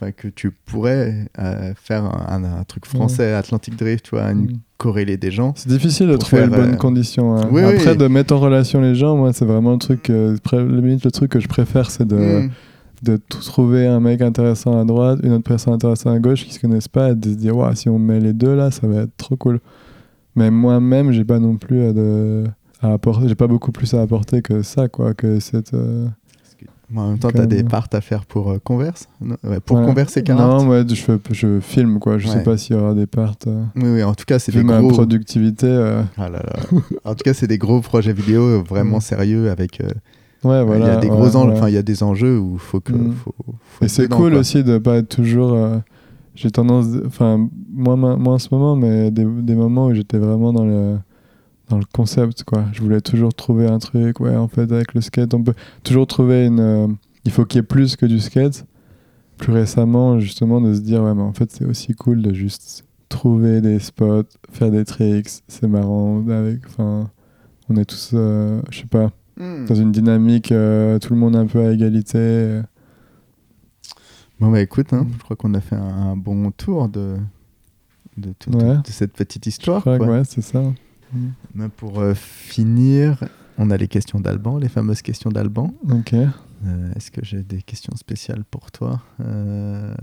Enfin, 0.00 0.12
que 0.12 0.28
tu 0.28 0.50
pourrais 0.50 1.26
euh, 1.38 1.72
faire 1.76 2.04
un, 2.04 2.42
un- 2.44 2.60
un 2.60 2.64
truc 2.64 2.86
français, 2.86 3.34
Atlantic 3.34 3.76
Drift, 3.76 4.06
tu 4.06 4.10
vois, 4.16 4.30
une 4.30 4.44
Mm. 4.44 4.58
corréler 4.78 5.18
des 5.18 5.30
gens. 5.30 5.52
C'est 5.56 5.68
difficile 5.68 6.08
de 6.08 6.16
trouver 6.16 6.42
faire, 6.42 6.50
les 6.50 6.56
bonnes 6.56 6.74
euh, 6.74 6.76
conditions. 6.76 7.36
hein. 7.36 7.48
oui, 7.52 7.60
Après, 7.62 7.90
oui. 7.90 7.96
de 7.98 8.06
mettre 8.08 8.32
en 8.34 8.38
relation 8.40 8.80
les 8.80 8.94
gens, 8.94 9.14
moi, 9.16 9.32
c'est 9.34 9.44
vraiment 9.44 9.72
le 9.72 9.78
truc. 9.78 10.08
euh, 10.08 10.36
limite, 10.52 11.04
le 11.04 11.10
truc 11.10 11.30
que 11.32 11.40
je 11.40 11.48
préfère, 11.48 11.90
c'est 11.90 12.06
de, 12.06 12.16
Mm. 12.16 12.50
de 13.02 13.16
tout 13.18 13.40
trouver 13.40 13.86
un 13.86 14.00
mec 14.00 14.22
intéressant 14.22 14.80
à 14.80 14.84
droite, 14.86 15.20
une 15.22 15.32
autre 15.32 15.44
personne 15.44 15.74
intéressante 15.74 16.14
à 16.16 16.18
gauche 16.18 16.44
qui 16.46 16.54
se 16.54 16.60
connaissent 16.60 16.88
pas, 16.88 17.10
et 17.10 17.14
de 17.14 17.28
se 17.30 17.34
dire, 17.36 17.54
Ouah, 17.56 17.74
si 17.74 17.90
on 17.90 17.98
met 17.98 18.20
les 18.20 18.32
deux 18.32 18.54
là, 18.54 18.70
ça 18.70 18.86
va 18.86 19.02
être 19.02 19.16
trop 19.18 19.36
cool. 19.36 19.60
Mais 20.34 20.50
moi-même, 20.50 21.12
j'ai 21.12 21.24
pas 21.24 21.40
non 21.40 21.56
plus 21.56 21.82
à, 21.82 21.92
de, 21.92 22.44
à 22.80 22.92
apporter, 22.94 23.28
j'ai 23.28 23.34
pas 23.34 23.48
beaucoup 23.48 23.72
plus 23.72 23.92
à 23.92 24.00
apporter 24.00 24.40
que 24.40 24.62
ça, 24.62 24.88
quoi, 24.88 25.12
que 25.12 25.40
cette. 25.40 25.74
Mais 26.92 27.00
en 27.00 27.08
même 27.10 27.18
temps, 27.18 27.28
Quand 27.28 27.38
t'as 27.38 27.46
des 27.46 27.62
parts 27.62 27.86
à 27.92 28.00
faire 28.00 28.24
pour 28.24 28.50
euh, 28.50 28.58
Converse 28.62 29.08
Non, 29.20 29.36
ouais, 29.44 29.60
Pour. 29.60 29.80
Converse 29.84 30.16
et 30.16 30.22
Non, 30.28 30.68
ouais, 30.68 30.84
je, 31.32 31.60
filme, 31.60 31.98
quoi. 32.00 32.18
Je 32.18 32.26
sais 32.28 32.38
Ouais. 32.38 32.42
pas 32.42 32.56
s'il 32.56 32.74
y 32.76 32.78
aura 32.78 32.94
des 32.94 33.06
parts. 33.06 33.34
euh, 33.46 33.62
Oui, 33.76 33.84
oui, 33.86 34.02
en 34.02 34.14
tout 34.14 34.24
cas, 34.26 34.38
c'est 34.38 34.50
des 34.52 34.62
ma 34.62 34.80
gros. 34.80 34.90
productivité. 34.90 35.66
euh, 35.66 36.02
Ah 36.18 36.28
là 36.28 36.40
là. 36.42 36.56
en 37.04 37.14
tout 37.14 37.22
cas, 37.24 37.32
c'est 37.34 37.46
des 37.46 37.58
gros 37.58 37.80
projets 37.80 38.12
vidéo 38.12 38.62
vraiment 38.62 38.98
Mm. 38.98 39.02
sérieux 39.02 39.50
avec. 39.50 39.80
euh, 39.80 39.88
Ouais, 40.42 40.64
voilà. 40.64 40.86
il 40.86 40.88
y 40.88 40.96
a 40.96 41.00
des 41.00 41.08
gros 41.08 41.36
enjeux. 41.36 41.52
Enfin, 41.52 41.68
il 41.68 41.74
y 41.74 41.78
a 41.78 41.82
des 41.82 42.02
enjeux 42.02 42.38
où 42.38 42.58
faut 42.58 42.80
que. 42.80 42.92
Mm. 42.92 43.12
Faut, 43.12 43.34
faut 43.44 43.84
Et 43.84 43.88
c'est 43.88 44.08
cool 44.08 44.30
quoi. 44.32 44.40
aussi 44.40 44.64
de 44.64 44.78
pas 44.78 44.96
être 44.96 45.08
toujours. 45.08 45.56
j'ai 46.34 46.50
tendance. 46.50 46.86
Enfin, 47.06 47.48
moi, 47.72 47.96
ma- 47.96 48.16
moi 48.16 48.34
en 48.34 48.38
ce 48.38 48.48
moment, 48.50 48.74
mais 48.74 49.10
des, 49.10 49.24
des 49.24 49.54
moments 49.54 49.86
où 49.86 49.94
j'étais 49.94 50.18
vraiment 50.18 50.52
dans 50.52 50.64
le, 50.64 50.96
dans 51.70 51.78
le 51.78 51.84
concept, 51.92 52.44
quoi. 52.44 52.64
Je 52.72 52.82
voulais 52.82 53.00
toujours 53.00 53.32
trouver 53.32 53.66
un 53.66 53.78
truc. 53.78 54.20
Ouais, 54.20 54.36
en 54.36 54.48
fait, 54.48 54.70
avec 54.72 54.92
le 54.92 55.00
skate, 55.00 55.32
on 55.32 55.42
peut 55.42 55.54
toujours 55.84 56.06
trouver 56.06 56.44
une. 56.46 56.60
euh, 56.60 56.86
il 57.24 57.30
faut 57.30 57.44
qu'il 57.46 57.58
y 57.58 57.60
ait 57.60 57.66
plus 57.66 57.96
que 57.96 58.04
du 58.06 58.20
skate. 58.20 58.66
Plus 59.38 59.52
récemment, 59.52 60.18
justement, 60.20 60.60
de 60.60 60.74
se 60.74 60.80
dire, 60.80 61.02
ouais, 61.02 61.14
mais 61.14 61.22
en 61.22 61.32
fait, 61.32 61.50
c'est 61.50 61.64
aussi 61.64 61.94
cool 61.94 62.20
de 62.20 62.34
juste 62.34 62.84
trouver 63.08 63.60
des 63.62 63.78
spots, 63.78 64.24
faire 64.50 64.70
des 64.70 64.84
tricks. 64.84 65.30
C'est 65.48 65.66
marrant. 65.68 66.22
Avec, 66.28 66.60
enfin, 66.66 67.10
on 67.70 67.76
est 67.76 67.84
tous, 67.86 68.10
euh, 68.14 68.60
je 68.70 68.80
sais 68.80 68.86
pas, 68.86 69.10
Mm. 69.38 69.64
dans 69.66 69.74
une 69.74 69.92
dynamique, 69.92 70.52
euh, 70.52 70.98
tout 70.98 71.14
le 71.14 71.18
monde 71.20 71.34
un 71.36 71.46
peu 71.46 71.60
à 71.64 71.72
égalité. 71.72 72.60
Bon, 74.38 74.50
bah 74.50 74.60
écoute, 74.60 74.92
hein, 74.92 75.04
Mm. 75.04 75.12
je 75.18 75.22
crois 75.24 75.36
qu'on 75.36 75.54
a 75.54 75.60
fait 75.60 75.76
un, 75.76 76.10
un 76.10 76.16
bon 76.16 76.50
tour 76.50 76.88
de, 76.88 77.16
de, 78.16 78.32
tout- 78.38 78.50
Ouais. 78.50 78.76
de 78.78 78.88
cette 78.90 79.12
petite 79.12 79.44
Je 79.44 79.50
histoire. 79.50 79.80
crois 79.82 79.98
que 79.98 80.04
quoi. 80.04 80.12
ouais, 80.18 80.22
c'est 80.24 80.42
ça. 80.42 80.62
Mais 81.54 81.68
Pour 81.68 82.00
euh, 82.00 82.14
finir, 82.14 83.22
on 83.58 83.70
a 83.70 83.76
les 83.76 83.88
questions 83.88 84.20
d'Alban, 84.20 84.58
les 84.58 84.68
fameuses 84.68 85.02
questions 85.02 85.30
d'Alban. 85.30 85.72
Ok. 85.90 86.14
Euh, 86.14 86.92
Est-ce 86.94 87.10
que 87.10 87.24
j'ai 87.24 87.42
des 87.42 87.62
questions 87.62 87.96
spéciales 87.96 88.44
pour 88.50 88.70
toi 88.70 89.00
Euh, 89.20 89.94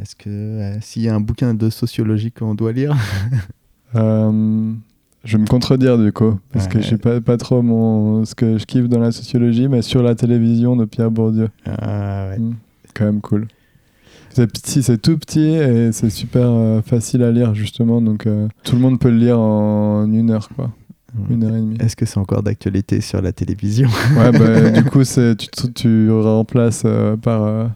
Est-ce 0.00 0.16
que 0.16 0.78
s'il 0.80 1.02
y 1.02 1.08
a 1.08 1.14
un 1.14 1.20
bouquin 1.20 1.54
de 1.54 1.70
sociologie 1.70 2.32
qu'on 2.32 2.54
doit 2.54 2.72
lire 2.72 2.96
je 5.24 5.36
vais 5.36 5.42
me 5.42 5.48
contredire 5.48 5.98
du 5.98 6.12
coup, 6.12 6.38
parce 6.52 6.68
que 6.68 6.80
je 6.80 6.88
sais 6.90 6.98
pas, 6.98 7.20
pas 7.20 7.36
trop 7.36 7.60
mon, 7.60 8.24
ce 8.24 8.34
que 8.34 8.56
je 8.56 8.64
kiffe 8.64 8.88
dans 8.88 9.00
la 9.00 9.12
sociologie, 9.12 9.66
mais 9.66 9.82
sur 9.82 10.02
la 10.02 10.14
télévision 10.14 10.76
de 10.76 10.84
Pierre 10.84 11.10
Bourdieu. 11.10 11.48
Ah 11.66 12.28
ouais. 12.30 12.38
Mm. 12.38 12.54
Quand 12.94 13.04
même 13.04 13.20
cool. 13.20 13.48
C'est 14.38 14.46
petit, 14.46 14.84
c'est 14.84 14.98
tout 14.98 15.18
petit 15.18 15.48
et 15.48 15.90
c'est 15.90 16.10
super 16.10 16.46
euh, 16.46 16.80
facile 16.80 17.24
à 17.24 17.32
lire 17.32 17.56
justement, 17.56 18.00
donc 18.00 18.28
euh, 18.28 18.46
tout 18.62 18.76
le 18.76 18.80
monde 18.80 19.00
peut 19.00 19.10
le 19.10 19.16
lire 19.16 19.40
en 19.40 20.08
une 20.12 20.30
heure 20.30 20.48
quoi, 20.54 20.70
une 21.28 21.42
heure 21.42 21.56
et 21.56 21.60
demie. 21.60 21.76
Est-ce 21.80 21.96
que 21.96 22.06
c'est 22.06 22.18
encore 22.18 22.44
d'actualité 22.44 23.00
sur 23.00 23.20
la 23.20 23.32
télévision? 23.32 23.88
Ouais, 24.16 24.30
bah, 24.30 24.70
du 24.80 24.84
coup 24.84 25.02
c'est 25.02 25.34
tu, 25.34 25.72
tu- 25.72 26.10
remplaces 26.12 26.84
euh, 26.84 27.16
par 27.16 27.42
euh, 27.42 27.66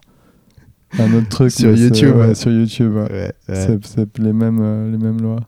un 1.01 1.13
autre 1.15 1.29
truc 1.31 1.51
Sur 1.51 1.75
YouTube, 1.77 2.15
ouais, 2.15 2.29
ouais. 2.29 2.35
sur 2.37 2.53
YouTube. 2.53 2.95
ouais. 2.95 3.33
C'est 3.49 4.19
les 4.21 4.33
mêmes 4.33 4.61
euh, 4.63 4.89
les 4.89 4.99
mêmes 4.99 5.21
lois. 5.21 5.41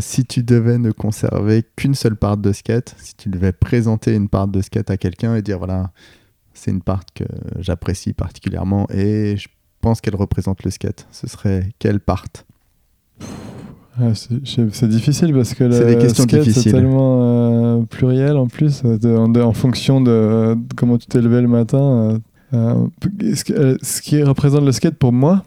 Si 0.00 0.24
tu 0.24 0.42
devais 0.42 0.78
ne 0.78 0.90
conserver 0.90 1.64
qu'une 1.76 1.94
seule 1.94 2.16
part 2.16 2.36
de 2.36 2.50
skate, 2.52 2.96
si 2.98 3.14
tu 3.14 3.28
devais 3.28 3.52
présenter 3.52 4.12
une 4.12 4.28
part 4.28 4.48
de 4.48 4.60
skate 4.60 4.90
à 4.90 4.96
quelqu'un 4.96 5.36
et 5.36 5.42
dire 5.42 5.58
voilà, 5.58 5.92
c'est 6.56 6.70
une 6.70 6.82
part 6.82 7.02
que 7.14 7.24
j'apprécie 7.60 8.12
particulièrement 8.12 8.86
et 8.92 9.36
je 9.36 9.48
pense 9.80 10.00
qu'elle 10.00 10.16
représente 10.16 10.64
le 10.64 10.70
skate, 10.70 11.06
ce 11.12 11.26
serait 11.28 11.70
quelle 11.78 12.00
part? 12.00 12.24
Ah, 13.98 14.14
c'est 14.14 14.88
difficile 14.88 15.32
parce 15.32 15.54
que 15.54 15.64
le 15.64 15.98
skate, 16.24 16.44
c'est 16.44 16.70
tellement 16.72 17.18
euh, 17.22 17.82
pluriel 17.88 18.36
en 18.36 18.46
plus, 18.46 18.82
euh, 18.84 18.98
de- 18.98 19.16
en, 19.16 19.28
de- 19.28 19.40
en 19.40 19.52
fonction 19.54 20.00
de, 20.02 20.54
de 20.54 20.74
comment 20.74 20.98
tu 20.98 21.06
t'es 21.06 21.20
levé 21.22 21.40
le 21.40 21.48
matin. 21.48 21.78
euh, 21.80 22.18
euh, 22.54 23.34
ce, 23.34 24.00
qui 24.02 24.22
représente 24.22 24.64
le 24.64 24.72
skate 24.72 24.96
pour 24.96 25.12
moi, 25.12 25.44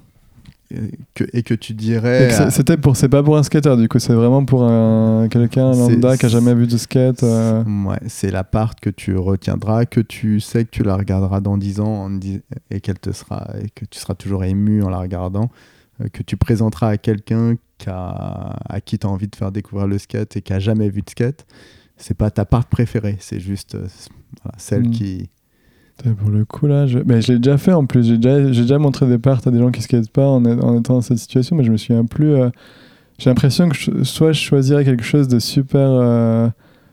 que, 1.16 1.24
et 1.34 1.42
que 1.44 1.54
tu 1.56 1.74
dirais 1.74 2.28
c'était 2.52 2.78
pour, 2.78 2.96
c'est 2.96 3.10
pas 3.10 3.24
pour 3.24 3.38
un 3.38 3.44
skater 3.44 3.76
du 3.78 3.88
coup, 3.90 3.98
c'est 4.00 4.14
vraiment 4.14 4.46
pour 4.46 4.64
un, 4.64 5.28
quelqu'un 5.30 5.72
lambda 5.74 6.16
qui 6.18 6.26
a 6.28 6.30
jamais 6.30 6.54
vu 6.54 6.68
de 6.68 6.78
skate. 6.78 7.24
euh, 7.24 7.64
Ouais, 7.86 7.98
c'est 8.08 8.30
la 8.32 8.44
part 8.44 8.76
que 8.76 8.90
tu 8.92 9.18
retiendras, 9.18 9.86
que 9.86 10.00
tu 10.00 10.40
sais 10.40 10.66
que 10.66 10.70
tu 10.70 10.84
la 10.84 10.96
regarderas 10.96 11.42
dans 11.42 11.58
10 11.58 11.80
ans 11.80 12.10
et 12.70 12.82
qu'elle 12.82 13.00
te 13.00 13.12
sera 13.12 13.48
et 13.64 13.70
que 13.70 13.86
tu 13.86 13.98
seras 14.00 14.14
toujours 14.16 14.44
ému 14.44 14.84
en 14.84 14.90
la 14.90 15.00
regardant, 15.00 15.50
euh, 16.02 16.08
que 16.14 16.22
tu 16.24 16.38
présenteras 16.38 16.90
à 16.90 16.98
quelqu'un 16.98 17.56
à 17.88 18.82
qui 18.84 19.00
tu 19.00 19.08
as 19.08 19.10
envie 19.10 19.28
de 19.28 19.36
faire 19.36 19.52
découvrir 19.52 19.88
le 19.88 19.98
skate 19.98 20.36
et 20.38 20.42
qui 20.42 20.54
a 20.54 20.60
jamais 20.60 20.90
vu 20.90 21.02
de 21.02 21.10
skate. 21.10 21.46
C'est 21.98 22.14
pas 22.16 22.30
ta 22.30 22.46
part 22.46 22.66
préférée, 22.66 23.18
c'est 23.20 23.40
juste 23.40 23.76
euh, 23.76 23.88
voilà, 24.44 24.56
celle 24.58 24.88
Mm. 24.88 24.92
qui. 24.92 25.30
Pour 26.20 26.30
le 26.30 26.46
coup, 26.46 26.66
là, 26.68 26.88
je, 26.88 27.00
mais 27.06 27.22
je 27.22 27.34
l'ai 27.34 27.40
déjà 27.40 27.58
fait 27.58 27.74
en 27.74 27.86
plus. 27.86 28.06
J'ai 28.08 28.18
déjà, 28.18 28.52
j'ai 28.54 28.62
déjà 28.62 28.80
montré 28.80 29.06
des 29.06 29.18
parts 29.18 29.42
à 29.46 29.52
des 29.52 29.60
gens 29.60 29.70
qui 29.72 29.82
skatent 29.82 30.10
pas 30.10 30.28
en, 30.28 30.44
étant 30.46 30.94
dans 30.96 31.02
cette 31.02 31.18
situation, 31.18 31.56
mais 31.56 31.64
je 31.64 31.72
me 31.72 31.78
souviens 31.78 32.06
plus. 32.06 32.34
euh, 32.36 32.50
j'ai 33.18 33.30
l'impression 33.30 33.68
que 33.68 33.76
je- 33.76 34.04
soit 34.04 34.32
je 34.32 34.40
choisirais 34.40 34.86
quelque 34.86 35.04
chose 35.04 35.28
de 35.28 35.40
super 35.40 35.90
euh, 35.90 36.48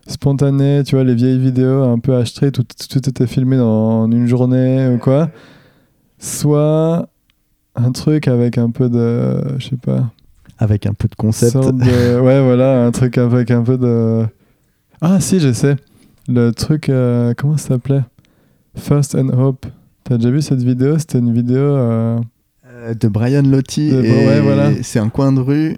spontané, 0.08 0.82
tu 0.84 0.96
vois, 0.96 1.04
les 1.04 1.14
vieilles 1.14 1.38
vidéos 1.38 1.84
un 1.84 2.00
peu 2.00 2.16
achetées, 2.16 2.50
tout, 2.50 2.64
tout 2.64 3.08
était 3.08 3.26
filmé 3.28 3.56
dans, 3.56 4.02
en 4.02 4.10
une 4.10 4.26
journée 4.26 4.88
ou 4.88 4.98
quoi. 4.98 5.30
Soit 6.18 7.08
un 7.74 7.92
truc 7.92 8.26
avec 8.28 8.58
un 8.58 8.70
peu 8.70 8.88
de. 8.88 9.58
Je 9.58 9.68
sais 9.68 9.76
pas. 9.76 10.10
Avec 10.58 10.86
un 10.86 10.94
peu 10.94 11.08
de 11.08 11.14
concept. 11.14 11.54
de- 11.56 12.18
ouais, 12.20 12.42
voilà, 12.42 12.84
un 12.86 12.90
truc 12.90 13.18
avec 13.18 13.50
un 13.50 13.62
peu 13.62 13.76
de. 13.76 14.24
Ah, 15.00 15.20
si, 15.20 15.38
je 15.40 15.52
sais. 15.52 15.76
Le 16.28 16.50
truc. 16.52 16.88
euh, 16.88 17.34
comment 17.36 17.56
ça 17.56 17.68
s'appelait? 17.68 18.00
First 18.76 19.14
and 19.14 19.28
Hope. 19.38 19.66
T'as 20.04 20.16
déjà 20.18 20.30
vu 20.30 20.42
cette 20.42 20.62
vidéo? 20.62 20.98
C'était 20.98 21.18
une 21.18 21.32
vidéo. 21.32 21.58
euh, 21.58 22.18
Euh, 22.78 22.94
de 22.94 23.08
Brian 23.08 23.42
Lotti. 23.42 23.90
De- 23.90 24.02
et 24.04 24.10
ouais, 24.26 24.40
voilà. 24.40 24.70
C'est 24.82 24.98
un 24.98 25.08
coin 25.08 25.32
de 25.32 25.40
rue. 25.40 25.76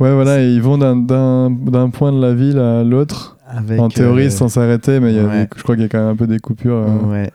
Ouais, 0.00 0.12
voilà, 0.14 0.42
et 0.42 0.50
ils 0.52 0.60
vont 0.62 0.78
d'un- 0.78 1.90
point 1.90 2.12
de 2.12 2.20
la 2.20 2.34
ville 2.34 2.58
à 2.58 2.82
l'autre. 2.82 3.36
En 3.78 3.88
théorie, 3.88 4.26
euh, 4.26 4.30
sans 4.30 4.48
s'arrêter, 4.48 4.98
mais 5.00 5.12
il 5.12 5.16
y 5.16 5.18
a 5.20 5.24
ouais. 5.26 5.44
des- 5.44 5.48
je 5.56 5.62
crois 5.62 5.74
qu'il 5.76 5.82
y 5.82 5.86
a 5.86 5.88
quand 5.88 5.98
même 5.98 6.08
un 6.08 6.16
peu 6.16 6.26
des 6.26 6.38
coupures. 6.38 6.86
Ouais. 7.08 7.30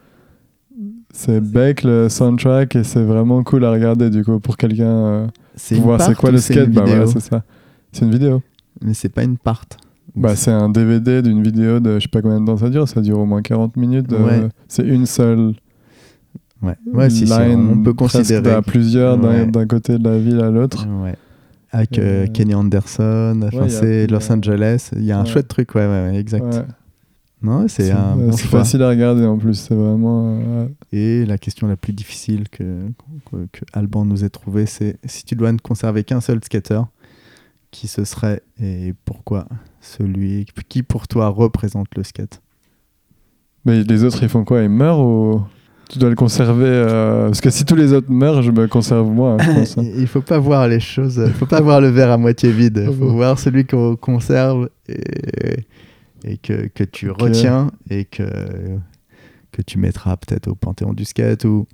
C'est 1.14 1.40
Beck, 1.42 1.84
le 1.84 2.10
soundtrack, 2.10 2.76
et 2.76 2.84
c'est 2.84 3.04
vraiment 3.04 3.42
cool 3.44 3.64
à 3.66 3.72
regarder, 3.72 4.10
du 4.10 4.24
coup, 4.24 4.40
pour 4.40 4.58
quelqu'un. 4.58 5.28
C'est 5.56 5.76
voir 5.76 6.02
c'est 6.02 6.16
quoi 6.16 6.32
le 6.32 6.38
skate. 6.40 6.72
Bah 6.72 6.82
voilà, 6.86 7.06
vidéo? 7.06 7.20
c'est 7.20 7.30
ça. 7.30 7.44
C'est 7.92 8.04
une 8.06 8.12
vidéo. 8.12 8.42
Mais 8.84 8.94
c'est 8.94 9.10
pas 9.10 9.24
une 9.24 9.38
part. 9.38 9.64
Bah, 10.16 10.36
c'est 10.36 10.52
un 10.52 10.70
DVD 10.70 11.22
d'une 11.22 11.44
vidéo 11.44 11.80
de 11.80 11.96
je 11.96 12.04
sais 12.04 12.08
pas 12.08 12.22
combien 12.22 12.40
de 12.40 12.46
temps 12.46 12.58
ça 12.58 12.70
dure, 12.70 12.88
ça 12.88 13.02
dure 13.02 13.20
au 13.20 13.26
moins 13.26 13.42
40 13.42 13.76
minutes. 13.78 14.12
Ouais. 14.12 14.48
C'est 14.68 14.86
une 14.86 15.06
seule 15.06 15.54
Ouais, 16.62 16.76
ouais 16.94 17.10
si, 17.10 17.30
on 17.32 17.84
peut 17.84 17.94
considérer. 17.94 18.52
à 18.52 18.62
plusieurs 18.62 19.18
d'un 19.18 19.30
Ouais. 19.30 19.46
d'un 19.46 19.68
côté 19.68 20.00
de 20.00 20.10
la 20.10 20.18
ville 20.18 20.40
à 20.40 20.50
l'autre. 20.50 20.88
Ouais. 21.04 21.16
Avec 21.72 22.00
euh, 22.00 22.24
Euh, 22.24 22.28
Kenny 22.28 22.56
Anderson, 22.56 23.50
c'est 23.68 24.08
Los 24.08 24.32
Angeles. 24.32 24.90
Il 24.96 25.04
y 25.04 25.12
a 25.12 25.20
un 25.20 25.26
chouette 25.26 25.48
truc, 25.50 25.76
ouais, 25.76 26.16
exact. 26.18 26.64
Non, 27.42 27.68
c'est 27.68 27.92
un 27.92 28.18
euh, 28.18 28.30
bon 28.30 28.38
facile 28.38 28.82
à 28.82 28.90
regarder 28.90 29.26
en 29.26 29.38
plus. 29.38 29.54
C'est 29.56 29.76
vraiment. 29.76 30.40
euh, 30.42 30.68
Et 30.94 31.26
la 31.26 31.38
question 31.38 31.68
la 31.68 31.76
plus 31.76 31.94
difficile 31.94 32.50
que, 32.50 32.64
que, 33.30 33.36
que 33.52 33.66
Alban 33.74 34.06
nous 34.06 34.24
ait 34.24 34.30
trouvée, 34.30 34.66
c'est 34.66 34.98
si 35.04 35.26
tu 35.26 35.36
dois 35.36 35.52
ne 35.52 35.60
conserver 35.60 36.04
qu'un 36.06 36.22
seul 36.22 36.40
skater, 36.44 36.82
qui 37.76 37.88
ce 37.90 38.06
serait 38.06 38.42
et 38.62 38.94
pourquoi 39.04 39.48
celui 39.82 40.46
qui 40.70 40.82
pour 40.82 41.10
toi 41.10 41.28
représente 41.28 41.88
le 41.98 42.04
skate 42.04 42.42
Mais 43.66 43.84
les 43.84 44.04
autres, 44.06 44.24
ils 44.24 44.30
font 44.30 44.46
quoi? 44.46 44.62
Ils 44.64 44.70
meurent 44.70 45.02
ou 45.02 45.44
tu 45.90 46.00
dois 46.00 46.10
le 46.10 46.16
conserver 46.16 46.66
euh, 46.68 47.26
Parce 47.26 47.42
que 47.42 47.50
si 47.50 47.66
tous 47.66 47.76
les 47.76 47.92
autres 47.92 48.10
meurent, 48.10 48.42
je 48.42 48.52
me 48.52 48.68
conserve 48.68 49.10
moi. 49.12 49.38
je 49.42 49.52
pense, 49.52 49.78
hein. 49.78 49.84
Il 49.98 50.08
faut 50.08 50.22
pas 50.22 50.40
voir 50.40 50.68
les 50.70 50.80
choses, 50.80 51.22
il 51.28 51.34
faut 51.34 51.46
pas 51.46 51.60
voir 51.62 51.82
le 51.82 51.90
verre 51.90 52.12
à 52.12 52.18
moitié 52.18 52.50
vide. 52.52 52.78
Ah 52.78 52.90
Il 52.90 52.98
faut 52.98 53.08
bon. 53.08 53.14
voir 53.14 53.38
celui 53.38 53.66
qu'on 53.66 53.98
conserve 53.98 54.70
et, 54.88 55.66
et 56.24 56.38
que, 56.38 56.68
que 56.68 56.84
tu 56.86 57.12
retiens 57.12 57.72
et 57.90 58.06
que, 58.06 58.24
que 59.52 59.62
tu 59.62 59.78
mettras 59.80 60.16
peut-être 60.16 60.48
au 60.48 60.56
panthéon 60.56 60.94
du 60.94 61.04
skate 61.04 61.44
ou, 61.44 61.68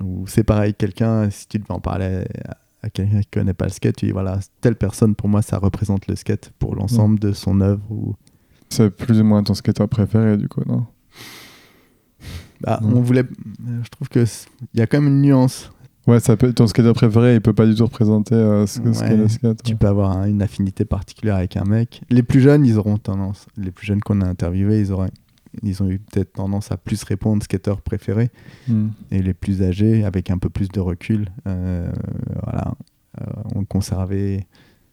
ou 0.00 0.24
c'est 0.28 0.44
pareil, 0.44 0.72
quelqu'un, 0.72 1.28
si 1.30 1.48
tu 1.48 1.58
devais 1.58 1.72
en 1.72 1.80
parler 1.80 2.24
à, 2.84 2.90
quelqu'un 2.90 3.20
qui 3.20 3.28
connaît 3.32 3.54
pas 3.54 3.64
le 3.66 3.70
skate, 3.72 3.96
tu 3.96 4.06
dis 4.06 4.12
voilà, 4.12 4.38
telle 4.60 4.76
personne 4.76 5.14
pour 5.14 5.28
moi 5.28 5.42
ça 5.42 5.58
représente 5.58 6.06
le 6.06 6.16
skate 6.16 6.52
pour 6.58 6.74
l'ensemble 6.76 7.18
de 7.18 7.32
son 7.32 7.60
œuvre. 7.60 7.82
Ou... 7.90 8.14
C'est 8.70 8.90
plus 8.90 9.20
ou 9.20 9.24
moins 9.24 9.42
ton 9.42 9.54
skater 9.54 9.86
préféré, 9.88 10.36
du 10.36 10.48
coup, 10.48 10.62
non? 10.66 10.86
Bah, 12.60 12.78
Mm. 12.82 12.94
on 12.94 13.00
voulait, 13.02 13.24
je 13.82 13.88
trouve 13.90 14.08
que 14.08 14.24
il 14.72 14.80
y 14.80 14.82
a 14.82 14.86
quand 14.86 15.00
même 15.00 15.08
une 15.12 15.20
nuance. 15.22 15.70
Ouais, 16.06 16.20
ça 16.20 16.36
peut, 16.36 16.52
ton 16.52 16.66
skater 16.66 16.92
préféré, 16.92 17.34
il 17.34 17.40
peut 17.40 17.52
pas 17.54 17.66
du 17.66 17.74
tout 17.74 17.84
représenter 17.84 18.34
euh, 18.34 18.66
ce, 18.66 18.78
que- 18.80 18.92
ce 18.92 19.02
qu'est 19.04 19.16
le 19.16 19.28
skate. 19.28 19.62
Tu 19.62 19.72
ouais. 19.72 19.78
peux 19.78 19.86
avoir 19.86 20.16
un- 20.16 20.26
une 20.26 20.42
affinité 20.42 20.84
particulière 20.84 21.36
avec 21.36 21.56
un 21.56 21.64
mec. 21.64 22.02
Les 22.10 22.22
plus 22.22 22.40
jeunes, 22.40 22.64
ils 22.66 22.78
auront 22.78 22.98
tendance. 22.98 23.46
Les 23.56 23.70
plus 23.70 23.86
jeunes 23.86 24.00
qu'on 24.00 24.20
a 24.20 24.26
interviewés, 24.26 24.80
ils, 24.80 24.92
auraient, 24.92 25.10
ils 25.62 25.82
ont 25.82 25.88
eu 25.88 25.98
peut-être 25.98 26.32
tendance 26.34 26.70
à 26.72 26.76
plus 26.76 27.02
répondre 27.04 27.42
skater 27.42 27.74
préféré. 27.84 28.30
Hmm. 28.68 28.88
Et 29.10 29.22
les 29.22 29.34
plus 29.34 29.62
âgés, 29.62 30.04
avec 30.04 30.30
un 30.30 30.38
peu 30.38 30.48
plus 30.50 30.68
de 30.68 30.80
recul, 30.80 31.28
euh, 31.46 31.90
voilà, 32.42 32.74
euh, 33.20 33.24
ont 33.54 33.64
conservé 33.64 34.46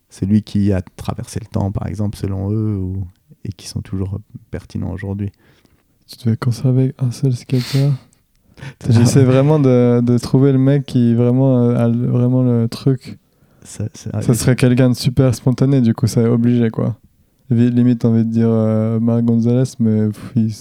celui 0.09 0.43
qui 0.43 0.71
a 0.73 0.81
traversé 0.81 1.39
le 1.39 1.47
temps, 1.47 1.71
par 1.71 1.87
exemple, 1.87 2.17
selon 2.17 2.51
eux, 2.51 2.75
ou- 2.77 3.07
et 3.45 3.49
qui 3.49 3.67
sont 3.67 3.81
toujours 3.81 4.19
pertinents 4.51 4.91
aujourd'hui. 4.91 5.31
Tu 6.07 6.25
devais 6.25 6.37
conserver 6.37 6.93
un 6.99 7.11
seul 7.11 7.33
skater? 7.33 7.89
J'essaie 8.89 9.23
vraiment 9.23 9.59
de, 9.59 10.01
de 10.01 10.17
trouver 10.17 10.51
le 10.51 10.57
mec 10.59 10.85
qui 10.85 11.15
vraiment 11.15 11.63
euh, 11.69 11.75
a 11.77 11.89
vraiment 11.89 12.43
le 12.43 12.67
truc. 12.67 13.17
Ça, 13.63 13.85
Ça 13.93 14.33
serait 14.33 14.55
quelqu'un 14.55 14.89
de 14.89 14.95
super 14.95 15.33
spontané, 15.33 15.81
du 15.81 15.93
coup, 15.93 16.07
ça 16.07 16.21
est 16.21 16.27
obligé, 16.27 16.69
quoi. 16.69 16.97
Limite, 17.55 18.05
envie 18.05 18.23
de 18.25 18.29
dire 18.31 18.49
euh, 18.49 18.99
Marc 18.99 19.23
Gonzalez, 19.23 19.63
mais 19.79 20.07
pff, 20.07 20.31
il 20.35 20.53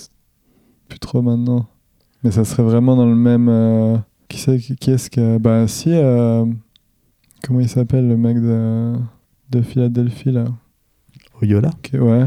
plus 0.89 0.99
trop 0.99 1.23
maintenant. 1.23 1.67
Mais 2.25 2.31
ça 2.31 2.45
serait 2.45 2.62
vraiment 2.65 2.97
dans 2.97 3.07
le 3.07 3.15
même. 3.15 3.49
euh, 3.49 3.97
Qui 4.29 4.39
c'est 4.39 4.59
qui, 4.59 4.91
est-ce 4.91 5.09
que. 5.11 5.39
Bah, 5.39 5.67
si. 5.69 5.91
euh, 5.93 6.45
Comment 7.43 7.61
il 7.61 7.69
s'appelle, 7.69 8.07
le 8.09 8.17
mec 8.17 8.39
de, 8.41 8.93
de 9.51 9.62
Philadelphie, 9.62 10.31
là? 10.33 10.45
Oyola? 11.41 11.71
Qui- 11.83 11.99
Ouais. 11.99 12.27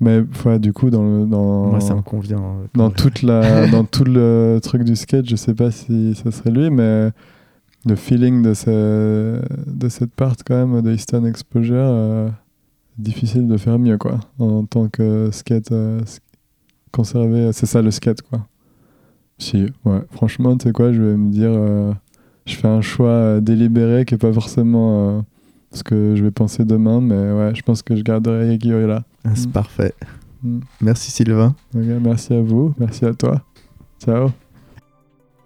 Mais 0.00 0.20
ouais, 0.44 0.58
du 0.58 0.72
coup, 0.72 0.90
dans 0.90 1.02
le. 1.02 1.24
Dans... 1.26 1.66
Moi, 1.70 1.80
ça 1.80 1.94
me 1.94 2.02
convient. 2.02 2.38
euh, 2.42 2.66
dans 2.74 2.90
toute 2.90 3.22
la 3.22 3.66
dans 3.70 3.84
tout 3.84 4.04
le 4.04 4.58
truc 4.62 4.82
du 4.84 4.96
skate 4.96 5.28
je 5.28 5.36
sais 5.36 5.54
pas 5.54 5.70
si 5.70 6.14
ça 6.16 6.30
serait 6.32 6.50
lui 6.50 6.70
mais 6.70 7.10
le 7.86 7.94
feeling 7.96 8.42
de 8.42 8.52
ce, 8.54 9.40
de 9.68 9.88
cette 9.88 10.12
part 10.12 10.34
quand 10.44 10.66
même 10.66 10.82
de 10.82 10.92
Eastern 10.92 11.24
Exposure 11.26 11.76
euh, 11.78 12.28
difficile 12.98 13.48
de 13.48 13.56
faire 13.56 13.78
mieux 13.78 13.98
quoi 13.98 14.20
en 14.38 14.64
tant 14.64 14.88
que 14.88 15.30
skate 15.32 15.72
euh, 15.72 16.00
conservé 16.92 17.52
c'est 17.52 17.66
ça 17.66 17.80
le 17.82 17.90
skate 17.90 18.22
quoi 18.22 18.46
si 19.38 19.66
ouais 19.84 20.00
franchement 20.12 20.56
tu 20.56 20.64
sais 20.68 20.72
quoi 20.72 20.92
je 20.92 21.00
vais 21.02 21.16
me 21.16 21.30
dire 21.30 21.50
euh, 21.52 21.92
je 22.46 22.54
fais 22.56 22.68
un 22.68 22.80
choix 22.82 23.08
euh, 23.08 23.40
délibéré 23.40 24.04
qui 24.04 24.14
est 24.14 24.18
pas 24.18 24.32
forcément 24.32 25.18
euh, 25.18 25.20
ce 25.72 25.82
que 25.82 26.14
je 26.16 26.22
vais 26.22 26.30
penser 26.30 26.64
demain 26.64 27.00
mais 27.00 27.32
ouais 27.32 27.54
je 27.54 27.62
pense 27.62 27.82
que 27.82 27.96
je 27.96 28.02
garderai 28.02 28.48
Yagi 28.48 28.68
là 28.86 29.04
Ah, 29.24 29.30
C'est 29.34 29.48
Mm. 29.48 29.52
parfait. 29.52 29.94
Mm. 30.42 30.58
Merci 30.80 31.10
Sylvain. 31.10 31.54
Merci 31.74 32.34
à 32.34 32.42
vous 32.42 32.74
merci 32.78 33.04
à 33.06 33.14
toi 33.14 33.40
ciao 34.00 34.30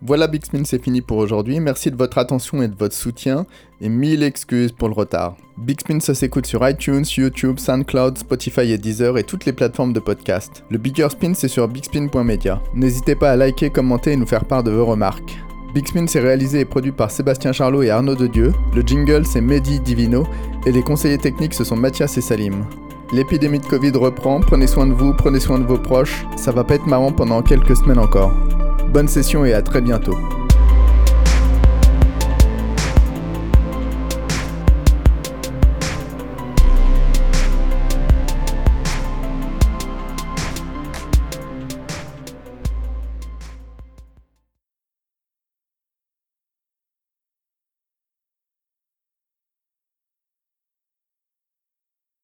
Voilà 0.02 0.26
Big 0.26 0.44
Spin, 0.44 0.64
c'est 0.64 0.82
fini 0.82 1.00
pour 1.00 1.16
aujourd'hui. 1.16 1.58
Merci 1.58 1.90
de 1.90 1.96
votre 1.96 2.18
attention 2.18 2.62
et 2.62 2.68
de 2.68 2.76
votre 2.76 2.94
soutien. 2.94 3.46
Et 3.80 3.88
mille 3.88 4.22
excuses 4.22 4.72
pour 4.72 4.88
le 4.88 4.94
retard. 4.94 5.36
Big 5.56 5.80
Spin, 5.80 6.00
ça 6.00 6.14
s'écoute 6.14 6.44
sur 6.44 6.68
iTunes, 6.68 7.04
YouTube, 7.16 7.58
SoundCloud, 7.58 8.18
Spotify 8.18 8.72
et 8.72 8.78
Deezer 8.78 9.16
et 9.16 9.24
toutes 9.24 9.46
les 9.46 9.54
plateformes 9.54 9.94
de 9.94 10.00
podcast. 10.00 10.64
Le 10.70 10.76
Bigger 10.76 11.08
Spin, 11.10 11.32
c'est 11.32 11.48
sur 11.48 11.66
bigspin.media. 11.66 12.60
N'hésitez 12.74 13.14
pas 13.14 13.30
à 13.30 13.36
liker, 13.36 13.70
commenter 13.70 14.12
et 14.12 14.16
nous 14.16 14.26
faire 14.26 14.44
part 14.44 14.62
de 14.62 14.70
vos 14.70 14.84
remarques. 14.84 15.38
Big 15.74 15.88
Spin, 15.88 16.06
c'est 16.06 16.20
réalisé 16.20 16.60
et 16.60 16.64
produit 16.66 16.92
par 16.92 17.10
Sébastien 17.10 17.52
Charlot 17.52 17.82
et 17.82 17.90
Arnaud 17.90 18.16
de 18.16 18.26
Dieu. 18.26 18.52
Le 18.74 18.82
jingle, 18.82 19.24
c'est 19.24 19.40
Mehdi 19.40 19.80
Divino. 19.80 20.26
Et 20.66 20.72
les 20.72 20.82
conseillers 20.82 21.18
techniques, 21.18 21.54
ce 21.54 21.64
sont 21.64 21.76
Mathias 21.76 22.18
et 22.18 22.22
Salim. 22.22 22.66
L'épidémie 23.12 23.60
de 23.60 23.66
Covid 23.66 23.92
reprend, 23.92 24.40
prenez 24.40 24.66
soin 24.66 24.86
de 24.86 24.92
vous, 24.92 25.14
prenez 25.14 25.40
soin 25.40 25.58
de 25.58 25.64
vos 25.64 25.78
proches. 25.78 26.26
Ça 26.36 26.52
va 26.52 26.64
pas 26.64 26.74
être 26.74 26.86
marrant 26.86 27.12
pendant 27.12 27.40
quelques 27.40 27.76
semaines 27.76 27.98
encore. 27.98 28.32
Bonne 28.92 29.08
session 29.08 29.44
et 29.44 29.52
à 29.52 29.62
très 29.62 29.80
bientôt. 29.80 30.16